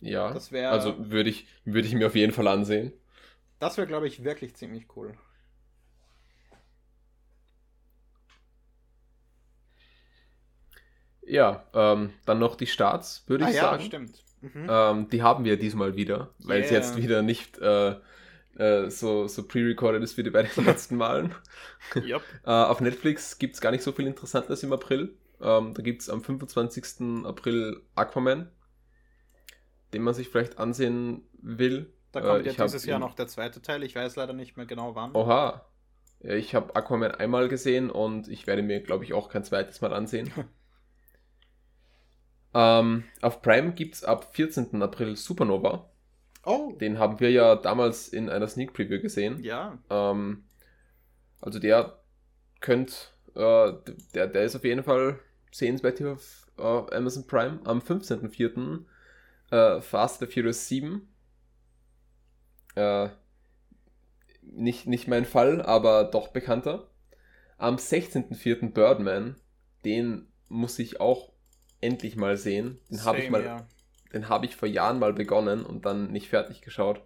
Ja, 0.00 0.32
Das 0.34 0.50
wär- 0.52 0.70
also 0.72 1.10
würde 1.10 1.30
ich, 1.30 1.46
würde 1.64 1.86
ich 1.88 1.94
mir 1.94 2.06
auf 2.06 2.14
jeden 2.14 2.32
Fall 2.32 2.48
ansehen. 2.48 2.92
Das 3.60 3.76
wäre, 3.76 3.86
glaube 3.86 4.08
ich, 4.08 4.24
wirklich 4.24 4.56
ziemlich 4.56 4.88
cool. 4.96 5.16
Ja, 11.22 11.64
ähm, 11.74 12.12
dann 12.26 12.38
noch 12.38 12.56
die 12.56 12.66
Starts, 12.66 13.24
würde 13.26 13.44
ich 13.44 13.50
ah 13.50 13.54
ja, 13.54 13.62
sagen. 13.62 13.84
stimmt. 13.84 14.24
Mhm. 14.40 14.66
Ähm, 14.68 15.08
die 15.10 15.22
haben 15.22 15.44
wir 15.44 15.58
diesmal 15.58 15.96
wieder, 15.96 16.34
weil 16.40 16.60
es 16.62 16.70
Yeah. 16.70 16.70
jetzt 16.70 16.96
wieder 16.96 17.22
nicht 17.22 17.58
äh, 17.58 17.96
äh, 18.56 18.90
so, 18.90 19.28
so 19.28 19.46
pre-recorded 19.46 20.02
ist 20.02 20.16
wie 20.16 20.22
die 20.22 20.30
bei 20.30 20.42
den 20.42 20.64
letzten 20.66 20.96
Malen. 20.96 21.34
Yep. 22.02 22.22
Äh, 22.44 22.50
auf 22.50 22.80
Netflix 22.80 23.38
gibt 23.38 23.54
es 23.54 23.60
gar 23.60 23.70
nicht 23.70 23.82
so 23.82 23.92
viel 23.92 24.06
Interessantes 24.06 24.62
im 24.62 24.72
April. 24.72 25.14
Ähm, 25.40 25.74
da 25.74 25.82
gibt 25.82 26.02
es 26.02 26.10
am 26.10 26.22
25. 26.22 27.24
April 27.26 27.82
Aquaman, 27.94 28.50
den 29.92 30.02
man 30.02 30.14
sich 30.14 30.28
vielleicht 30.28 30.58
ansehen 30.58 31.22
will. 31.40 31.92
Da 32.12 32.20
Äh, 32.20 32.22
kommt 32.22 32.46
ja 32.46 32.52
ich 32.52 32.58
hab 32.58 32.66
dieses 32.66 32.86
Jahr 32.86 32.98
noch 33.00 33.14
der 33.14 33.26
zweite 33.28 33.60
Teil. 33.62 33.82
Ich 33.82 33.94
weiß 33.96 34.16
leider 34.16 34.32
nicht 34.32 34.56
mehr 34.56 34.66
genau 34.66 34.94
wann. 34.94 35.14
Oha. 35.14 35.66
Ja, 36.20 36.34
ich 36.34 36.54
habe 36.54 36.74
Aquaman 36.76 37.12
einmal 37.12 37.48
gesehen 37.48 37.90
und 37.90 38.28
ich 38.28 38.46
werde 38.46 38.62
mir, 38.62 38.80
glaube 38.82 39.04
ich, 39.04 39.12
auch 39.14 39.28
kein 39.28 39.44
zweites 39.44 39.80
Mal 39.82 39.92
ansehen. 39.92 40.32
ähm, 42.54 43.04
auf 43.22 43.42
Prime 43.42 43.72
gibt 43.72 43.94
es 43.96 44.04
ab 44.04 44.34
14. 44.34 44.82
April 44.82 45.16
Supernova. 45.16 45.89
Oh, 46.44 46.72
Den 46.72 46.98
haben 46.98 47.20
wir 47.20 47.30
ja 47.30 47.56
damals 47.56 48.08
in 48.08 48.28
einer 48.28 48.48
Sneak 48.48 48.72
Preview 48.72 49.00
gesehen. 49.00 49.42
ja. 49.42 49.78
Ähm, 49.90 50.44
also 51.40 51.58
der 51.58 51.98
könnte, 52.60 52.94
äh, 53.34 53.72
der, 54.14 54.26
der 54.26 54.42
ist 54.42 54.56
auf 54.56 54.64
jeden 54.64 54.82
Fall 54.82 55.18
sehenswert 55.50 55.98
hier 55.98 56.12
auf 56.12 56.46
äh, 56.58 56.62
Amazon 56.96 57.26
Prime. 57.26 57.60
Am 57.64 57.78
15.04. 57.78 58.84
Äh, 59.50 59.80
Fast 59.80 60.22
and 60.22 60.32
Furious 60.32 60.68
7. 60.68 61.08
Äh, 62.74 63.08
nicht, 64.42 64.86
nicht 64.86 65.08
mein 65.08 65.24
Fall, 65.24 65.62
aber 65.62 66.04
doch 66.04 66.28
bekannter. 66.28 66.88
Am 67.58 67.76
16.04. 67.76 68.72
Birdman. 68.72 69.36
Den 69.84 70.28
muss 70.48 70.78
ich 70.78 71.00
auch 71.00 71.32
endlich 71.80 72.16
mal 72.16 72.36
sehen. 72.36 72.78
Den 72.90 73.04
habe 73.04 73.20
ich 73.20 73.30
mal 73.30 73.44
ja. 73.44 73.66
Den 74.12 74.28
habe 74.28 74.46
ich 74.46 74.56
vor 74.56 74.68
Jahren 74.68 74.98
mal 74.98 75.12
begonnen 75.12 75.64
und 75.64 75.84
dann 75.86 76.10
nicht 76.10 76.28
fertig 76.28 76.60
geschaut. 76.62 77.00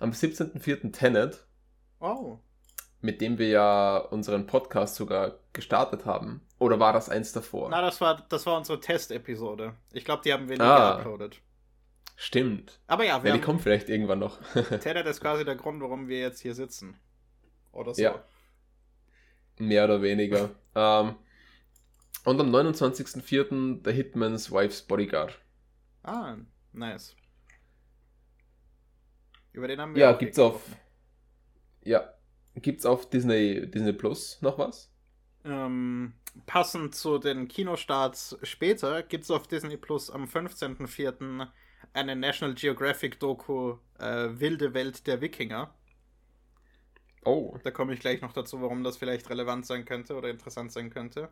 Am 0.00 0.10
17.04. 0.10 0.92
Tenet, 0.92 1.46
Oh, 2.00 2.38
mit 3.00 3.20
dem 3.20 3.38
wir 3.38 3.48
ja 3.48 3.96
unseren 3.98 4.46
Podcast 4.46 4.96
sogar 4.96 5.38
gestartet 5.52 6.04
haben. 6.06 6.40
Oder 6.58 6.80
war 6.80 6.92
das 6.92 7.08
eins 7.08 7.32
davor? 7.32 7.68
na, 7.70 7.80
das 7.82 8.00
war, 8.00 8.26
das 8.28 8.44
war 8.46 8.56
unsere 8.56 8.80
Testepisode. 8.80 9.74
Ich 9.92 10.04
glaube, 10.04 10.22
die 10.24 10.32
haben 10.32 10.48
wir 10.48 10.56
nie 10.56 10.62
Ah. 10.62 10.96
geuploadet. 10.96 11.40
Stimmt. 12.16 12.80
Aber 12.86 13.04
ja, 13.04 13.22
wir 13.22 13.30
Ja, 13.30 13.36
die 13.36 13.42
kommt 13.42 13.60
vielleicht 13.62 13.88
irgendwann 13.88 14.20
noch. 14.20 14.38
Tenet 14.80 15.06
ist 15.06 15.20
quasi 15.20 15.44
der 15.44 15.56
Grund, 15.56 15.82
warum 15.82 16.08
wir 16.08 16.18
jetzt 16.20 16.40
hier 16.40 16.54
sitzen. 16.54 16.96
Oder 17.72 17.94
so. 17.94 18.02
Ja. 18.02 18.22
Mehr 19.58 19.84
oder 19.84 20.00
weniger. 20.02 20.50
ähm, 20.74 21.16
und 22.24 22.40
am 22.40 22.54
29.04. 22.54 23.80
The 23.84 23.92
Hitman's 23.92 24.50
Wife's 24.50 24.82
Bodyguard. 24.82 25.38
Ah, 26.04 26.36
nice. 26.72 27.16
Über 29.52 29.68
den 29.68 29.80
haben 29.80 29.94
wir 29.94 30.02
Ja, 30.02 30.12
gibt's 30.12 30.38
eh 30.38 30.42
auf. 30.42 30.62
Ja. 31.82 32.14
Gibt's 32.56 32.86
auf 32.86 33.08
Disney, 33.10 33.68
Disney 33.70 33.92
Plus 33.92 34.40
noch 34.42 34.58
was? 34.58 34.90
Ähm, 35.44 36.14
passend 36.46 36.94
zu 36.94 37.18
den 37.18 37.48
Kinostarts 37.48 38.38
später 38.42 39.02
gibt 39.02 39.24
es 39.24 39.30
auf 39.30 39.46
Disney 39.46 39.76
Plus 39.76 40.10
am 40.10 40.24
15.04. 40.24 41.48
eine 41.92 42.16
National 42.16 42.54
Geographic 42.54 43.20
Doku 43.20 43.78
äh, 43.98 44.28
Wilde 44.40 44.74
Welt 44.74 45.06
der 45.06 45.20
Wikinger. 45.20 45.74
Oh. 47.24 47.58
Da 47.62 47.70
komme 47.70 47.94
ich 47.94 48.00
gleich 48.00 48.20
noch 48.20 48.32
dazu, 48.32 48.60
warum 48.60 48.84
das 48.84 48.96
vielleicht 48.96 49.30
relevant 49.30 49.66
sein 49.66 49.84
könnte 49.84 50.14
oder 50.16 50.28
interessant 50.30 50.72
sein 50.72 50.90
könnte. 50.90 51.30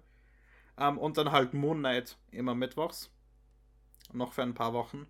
Ähm, 0.79 0.99
und 0.99 1.19
dann 1.19 1.33
halt 1.33 1.55
Moon 1.55 1.79
Knight 1.79 2.19
immer 2.31 2.55
mittwochs. 2.55 3.11
Noch 4.13 4.33
für 4.33 4.43
ein 4.43 4.55
paar 4.55 4.73
Wochen. 4.73 5.07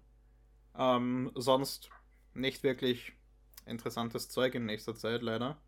Ähm, 0.77 1.31
sonst 1.35 1.91
nicht 2.35 2.63
wirklich 2.63 3.13
interessantes 3.67 4.29
Zeug 4.29 4.55
in 4.55 4.67
nächster 4.67 4.95
Zeit, 4.95 5.23
leider. 5.23 5.59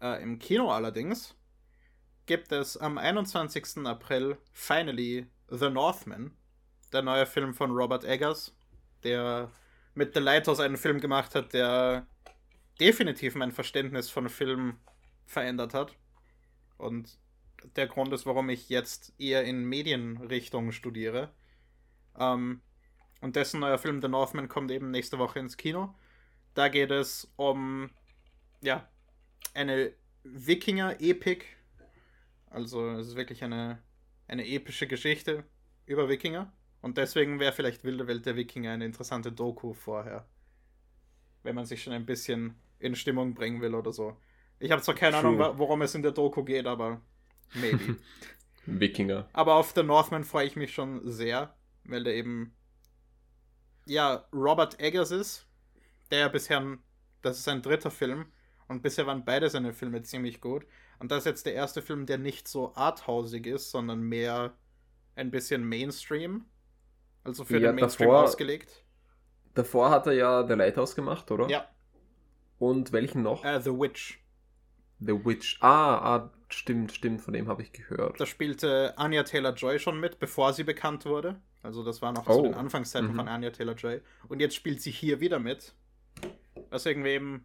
Äh, 0.00 0.22
Im 0.22 0.38
Kino 0.38 0.70
allerdings 0.70 1.34
gibt 2.26 2.52
es 2.52 2.76
am 2.76 2.98
21. 2.98 3.86
April 3.86 4.36
finally 4.52 5.26
The 5.48 5.70
Northman, 5.70 6.32
der 6.92 7.02
neue 7.02 7.26
Film 7.26 7.54
von 7.54 7.70
Robert 7.70 8.04
Eggers, 8.04 8.54
der 9.04 9.52
mit 9.94 10.14
The 10.14 10.20
Lighthouse 10.20 10.60
einen 10.60 10.76
Film 10.76 11.00
gemacht 11.00 11.34
hat, 11.34 11.52
der 11.52 12.06
definitiv 12.80 13.34
mein 13.34 13.52
Verständnis 13.52 14.10
von 14.10 14.28
Film 14.28 14.78
verändert 15.24 15.72
hat. 15.72 15.96
Und 16.76 17.18
der 17.76 17.86
Grund 17.86 18.12
ist, 18.12 18.26
warum 18.26 18.50
ich 18.50 18.68
jetzt 18.68 19.14
eher 19.18 19.44
in 19.44 19.64
Medienrichtung 19.64 20.72
studiere. 20.72 21.30
Ähm, 22.18 22.60
und 23.20 23.36
dessen 23.36 23.60
neuer 23.60 23.78
Film 23.78 24.00
The 24.02 24.08
Northman 24.08 24.48
kommt 24.48 24.70
eben 24.70 24.90
nächste 24.90 25.18
Woche 25.18 25.38
ins 25.38 25.56
Kino. 25.56 25.94
Da 26.54 26.68
geht 26.68 26.90
es 26.90 27.30
um, 27.36 27.90
ja, 28.62 28.88
eine 29.54 29.92
Wikinger-Epik. 30.24 31.56
Also 32.50 32.90
es 32.90 33.08
ist 33.08 33.16
wirklich 33.16 33.42
eine, 33.42 33.82
eine 34.28 34.46
epische 34.46 34.86
Geschichte 34.86 35.44
über 35.86 36.08
Wikinger. 36.08 36.52
Und 36.82 36.98
deswegen 36.98 37.40
wäre 37.40 37.52
vielleicht 37.52 37.84
Wilde 37.84 38.06
Welt 38.06 38.26
der 38.26 38.36
Wikinger 38.36 38.72
eine 38.72 38.84
interessante 38.84 39.32
Doku 39.32 39.72
vorher. 39.72 40.26
Wenn 41.42 41.54
man 41.54 41.66
sich 41.66 41.82
schon 41.82 41.92
ein 41.92 42.06
bisschen 42.06 42.54
in 42.78 42.94
Stimmung 42.94 43.34
bringen 43.34 43.60
will 43.60 43.74
oder 43.74 43.92
so. 43.92 44.16
Ich 44.58 44.70
habe 44.70 44.82
zwar 44.82 44.94
keine 44.94 45.20
True. 45.20 45.30
Ahnung, 45.44 45.58
worum 45.58 45.82
es 45.82 45.94
in 45.94 46.02
der 46.02 46.12
Doku 46.12 46.44
geht, 46.44 46.66
aber 46.66 47.00
maybe. 47.54 47.96
Wikinger. 48.66 49.28
Aber 49.32 49.54
auf 49.54 49.72
The 49.74 49.82
Northman 49.82 50.24
freue 50.24 50.46
ich 50.46 50.56
mich 50.56 50.74
schon 50.74 51.00
sehr, 51.08 51.55
weil 51.90 52.04
der 52.04 52.14
eben 52.14 52.54
ja 53.86 54.26
Robert 54.32 54.80
Eggers 54.80 55.10
ist, 55.10 55.46
der 56.10 56.20
ja 56.20 56.28
bisher, 56.28 56.78
das 57.22 57.38
ist 57.38 57.44
sein 57.44 57.62
dritter 57.62 57.90
Film 57.90 58.26
und 58.68 58.82
bisher 58.82 59.06
waren 59.06 59.24
beide 59.24 59.48
seine 59.50 59.72
Filme 59.72 60.02
ziemlich 60.02 60.40
gut. 60.40 60.66
Und 60.98 61.10
das 61.10 61.18
ist 61.20 61.24
jetzt 61.26 61.46
der 61.46 61.54
erste 61.54 61.82
Film, 61.82 62.06
der 62.06 62.18
nicht 62.18 62.48
so 62.48 62.74
arthausig 62.74 63.46
ist, 63.46 63.70
sondern 63.70 64.00
mehr 64.00 64.56
ein 65.14 65.30
bisschen 65.30 65.68
Mainstream. 65.68 66.46
Also 67.24 67.44
für 67.44 67.58
Ja, 67.58 67.68
den 67.72 67.76
Mainstream 67.76 68.08
davor- 68.10 68.24
ausgelegt. 68.24 68.84
Davor 69.54 69.90
hat 69.90 70.06
er 70.06 70.12
ja 70.12 70.46
The 70.46 70.54
Lighthouse 70.54 70.94
gemacht, 70.94 71.30
oder? 71.30 71.48
Ja, 71.48 71.68
Und 72.58 72.92
welchen 72.92 73.22
noch? 73.22 73.44
äh, 73.44 73.60
The 73.60 73.70
Witch. 73.70 74.18
The 75.00 75.24
Witch. 75.24 75.58
Ah, 75.60 75.96
ah, 76.16 76.30
stimmt, 76.48 76.92
stimmt, 76.92 77.20
von 77.20 77.34
dem 77.34 77.48
habe 77.48 77.62
ich 77.62 77.72
gehört. 77.72 78.20
Da 78.20 78.26
spielte 78.26 78.96
Anya 78.96 79.22
Taylor-Joy 79.24 79.78
schon 79.78 80.00
mit, 80.00 80.18
bevor 80.18 80.52
sie 80.52 80.64
bekannt 80.64 81.04
wurde. 81.04 81.40
Also 81.62 81.82
das 81.84 82.00
war 82.02 82.12
noch 82.12 82.24
zu 82.24 82.30
Oh. 82.30 82.42
den 82.42 82.54
Anfangszeiten 82.54 83.10
Mhm. 83.12 83.16
von 83.16 83.28
Anya 83.28 83.50
Taylor-Joy. 83.50 84.00
Und 84.28 84.40
jetzt 84.40 84.54
spielt 84.54 84.80
sie 84.80 84.90
hier 84.90 85.20
wieder 85.20 85.38
mit. 85.38 85.74
Was 86.70 86.86
irgendwie 86.86 87.10
eben 87.10 87.44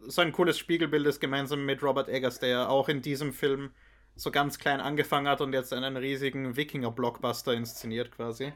so 0.00 0.22
ein 0.22 0.32
cooles 0.32 0.56
Spiegelbild 0.58 1.06
ist, 1.06 1.20
gemeinsam 1.20 1.64
mit 1.66 1.82
Robert 1.82 2.08
Eggers, 2.08 2.38
der 2.38 2.48
ja 2.48 2.68
auch 2.68 2.88
in 2.88 3.02
diesem 3.02 3.32
Film 3.32 3.70
so 4.14 4.30
ganz 4.30 4.58
klein 4.58 4.80
angefangen 4.80 5.28
hat 5.28 5.40
und 5.40 5.52
jetzt 5.52 5.72
einen 5.72 5.96
riesigen 5.96 6.56
Wikinger-Blockbuster 6.56 7.52
inszeniert 7.54 8.12
quasi. 8.12 8.52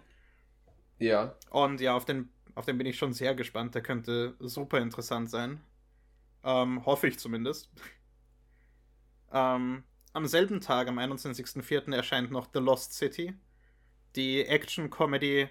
Ja. 0.98 1.34
Und 1.50 1.80
ja, 1.80 1.94
auf 1.96 2.04
den, 2.04 2.30
auf 2.54 2.64
den 2.64 2.78
bin 2.78 2.86
ich 2.86 2.96
schon 2.96 3.12
sehr 3.12 3.34
gespannt. 3.34 3.74
Der 3.74 3.82
könnte 3.82 4.34
super 4.38 4.78
interessant 4.78 5.30
sein. 5.30 5.60
Ähm, 6.44 6.84
hoffe 6.86 7.08
ich 7.08 7.18
zumindest. 7.18 7.70
Ähm, 9.32 9.84
am 10.12 10.26
selben 10.26 10.60
Tag, 10.60 10.88
am 10.88 10.98
21.04. 10.98 11.94
erscheint 11.94 12.30
noch 12.30 12.48
The 12.52 12.60
Lost 12.60 12.94
City. 12.94 13.34
die 14.14 14.44
Action-Comedy 14.44 15.48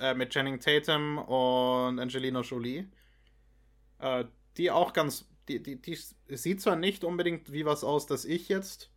äh, 0.00 0.14
mit 0.14 0.32
Channing 0.32 0.60
Tatum 0.60 1.18
und 1.18 1.98
Angelina 1.98 2.40
Jolie. 2.40 2.90
Äh, 3.98 4.24
die 4.56 4.70
auch 4.70 4.92
ganz. 4.92 5.28
Die, 5.48 5.60
die, 5.62 5.80
die 5.80 5.98
sieht 6.28 6.60
zwar 6.60 6.76
nicht 6.76 7.02
unbedingt 7.02 7.52
wie 7.52 7.64
was 7.64 7.82
aus, 7.82 8.06
das 8.06 8.24
ich 8.24 8.48
jetzt 8.48 8.92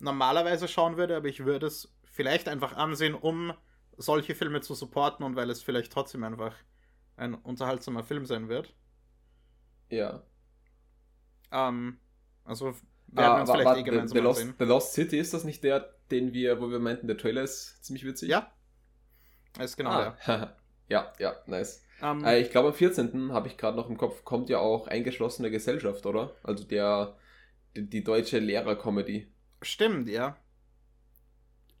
normalerweise 0.00 0.66
schauen 0.66 0.96
würde, 0.96 1.16
aber 1.16 1.28
ich 1.28 1.44
würde 1.44 1.66
es 1.66 1.94
vielleicht 2.04 2.48
einfach 2.48 2.76
ansehen, 2.76 3.14
um 3.14 3.52
solche 3.96 4.34
Filme 4.34 4.62
zu 4.62 4.74
supporten 4.74 5.24
und 5.24 5.36
weil 5.36 5.48
es 5.48 5.62
vielleicht 5.62 5.92
trotzdem 5.92 6.24
einfach 6.24 6.54
ein 7.16 7.34
unterhaltsamer 7.34 8.02
Film 8.02 8.26
sein 8.26 8.48
wird. 8.48 8.74
Ja. 9.88 10.22
Ähm, 11.52 11.98
also 12.46 12.66
werden 12.66 12.80
wir 13.08 13.40
uns 13.40 13.50
Ah, 13.50 13.52
vielleicht 13.52 13.66
warte, 13.66 13.80
eh 13.80 13.84
The, 13.84 13.90
gemeinsam 13.90 14.16
The, 14.16 14.22
Lost, 14.22 14.40
ansehen. 14.40 14.54
The 14.58 14.64
Lost 14.64 14.92
City, 14.94 15.18
ist 15.18 15.34
das 15.34 15.44
nicht 15.44 15.64
der, 15.64 15.94
den 16.10 16.32
wir, 16.32 16.60
wo 16.60 16.70
wir 16.70 16.78
meinten, 16.78 17.06
der 17.06 17.16
Trailer 17.16 17.42
ist 17.42 17.84
ziemlich 17.84 18.04
witzig? 18.04 18.28
Ja. 18.28 18.52
Ist 19.58 19.76
genau 19.76 19.90
ah. 19.90 20.16
der. 20.26 20.56
ja, 20.88 21.12
ja, 21.18 21.36
nice. 21.46 21.84
Ähm, 22.02 22.24
Äh, 22.24 22.40
ich 22.40 22.50
glaube, 22.50 22.68
am 22.68 22.74
14. 22.74 23.32
habe 23.32 23.48
ich 23.48 23.56
gerade 23.56 23.76
noch 23.76 23.88
im 23.88 23.96
Kopf, 23.96 24.24
kommt 24.24 24.48
ja 24.48 24.58
auch 24.58 24.86
eingeschlossene 24.86 25.50
Gesellschaft, 25.50 26.04
oder? 26.06 26.34
Also 26.42 26.64
der, 26.64 27.16
die, 27.74 27.88
die 27.88 28.04
deutsche 28.04 28.38
Lehrer-Comedy. 28.38 29.32
Stimmt, 29.62 30.08
ja. 30.08 30.36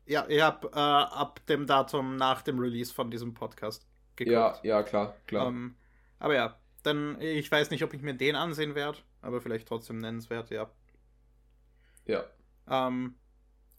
Ja, 0.06 0.24
ich 0.28 0.40
habe 0.40 0.68
äh, 0.68 0.78
ab 0.78 1.44
dem 1.46 1.66
Datum 1.66 2.16
nach 2.16 2.42
dem 2.42 2.58
Release 2.58 2.94
von 2.94 3.10
diesem 3.10 3.34
Podcast 3.34 3.86
geguckt. 4.14 4.32
Ja, 4.32 4.58
ja, 4.62 4.82
klar, 4.82 5.16
klar. 5.26 5.48
Ähm, 5.48 5.76
aber 6.18 6.34
ja, 6.34 6.58
dann, 6.86 7.20
ich 7.20 7.50
weiß 7.50 7.70
nicht, 7.70 7.82
ob 7.82 7.94
ich 7.94 8.02
mir 8.02 8.14
den 8.14 8.36
ansehen 8.36 8.74
werde, 8.74 8.98
aber 9.20 9.40
vielleicht 9.40 9.68
trotzdem 9.68 9.98
nennenswert, 9.98 10.50
ja. 10.50 10.70
ja. 12.06 12.24
Ähm, 12.68 13.16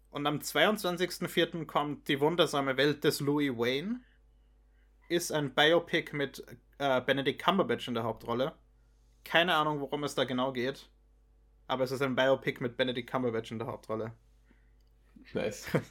und 0.09 0.25
am 0.25 0.39
22.04. 0.39 1.65
kommt 1.65 2.07
Die 2.07 2.19
wundersame 2.19 2.77
Welt 2.77 3.03
des 3.03 3.19
Louis 3.19 3.51
Wayne. 3.51 4.01
Ist 5.09 5.31
ein 5.31 5.53
Biopic 5.53 6.15
mit 6.15 6.43
äh, 6.79 7.01
Benedict 7.01 7.41
Cumberbatch 7.41 7.87
in 7.87 7.93
der 7.93 8.03
Hauptrolle. 8.03 8.53
Keine 9.23 9.55
Ahnung, 9.55 9.79
worum 9.79 10.03
es 10.03 10.15
da 10.15 10.25
genau 10.25 10.51
geht. 10.51 10.89
Aber 11.67 11.83
es 11.83 11.91
ist 11.91 12.01
ein 12.01 12.15
Biopic 12.15 12.61
mit 12.61 12.77
Benedict 12.77 13.09
Cumberbatch 13.09 13.51
in 13.51 13.59
der 13.59 13.67
Hauptrolle. 13.67 14.13
Nice. 15.33 15.67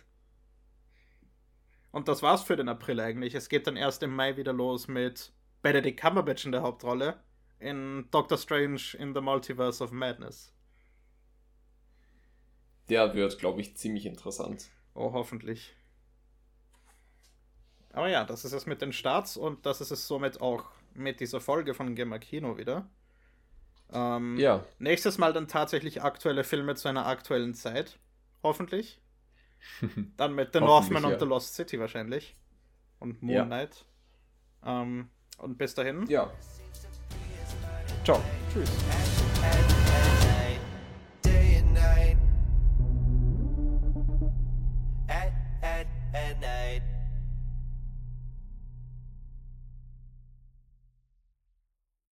Und 1.92 2.08
das 2.08 2.22
war's 2.22 2.42
für 2.42 2.56
den 2.56 2.68
April 2.68 3.00
eigentlich. 3.00 3.34
Es 3.34 3.48
geht 3.48 3.66
dann 3.66 3.76
erst 3.76 4.02
im 4.02 4.14
Mai 4.14 4.36
wieder 4.36 4.52
los 4.52 4.88
mit 4.88 5.32
Benedict 5.62 6.00
Cumberbatch 6.00 6.44
in 6.44 6.52
der 6.52 6.62
Hauptrolle 6.62 7.20
in 7.58 8.08
Doctor 8.10 8.38
Strange 8.38 8.80
in 8.98 9.14
the 9.14 9.20
Multiverse 9.20 9.82
of 9.82 9.90
Madness. 9.90 10.52
Der 12.88 13.14
wird, 13.14 13.38
glaube 13.38 13.60
ich, 13.60 13.76
ziemlich 13.76 14.06
interessant. 14.06 14.68
Oh, 14.94 15.12
hoffentlich. 15.12 15.74
Aber 17.92 18.08
ja, 18.08 18.24
das 18.24 18.44
ist 18.44 18.52
es 18.52 18.66
mit 18.66 18.82
den 18.82 18.92
Starts 18.92 19.36
und 19.36 19.64
das 19.66 19.80
ist 19.80 19.90
es 19.90 20.06
somit 20.06 20.40
auch 20.40 20.66
mit 20.94 21.20
dieser 21.20 21.40
Folge 21.40 21.74
von 21.74 21.94
Gemma 21.94 22.18
Kino 22.18 22.58
wieder. 22.58 22.88
Ähm, 23.92 24.36
Ja. 24.36 24.64
Nächstes 24.78 25.18
Mal 25.18 25.32
dann 25.32 25.48
tatsächlich 25.48 26.02
aktuelle 26.02 26.44
Filme 26.44 26.74
zu 26.74 26.88
einer 26.88 27.06
aktuellen 27.06 27.54
Zeit. 27.54 27.98
Hoffentlich. 28.42 29.00
Dann 30.16 30.34
mit 30.34 30.52
The 30.52 30.60
Northman 30.60 31.02
ja. 31.02 31.08
und 31.08 31.18
The 31.18 31.24
Lost 31.24 31.54
City 31.54 31.80
wahrscheinlich. 31.80 32.36
Und 32.98 33.22
Moon 33.22 33.34
Ja. 33.34 33.44
Knight. 33.44 33.84
Ähm, 34.64 35.08
und 35.38 35.58
bis 35.58 35.74
dahin. 35.74 36.06
Ja. 36.08 36.30
Ciao. 38.04 38.20
Tschüss. 38.52 38.70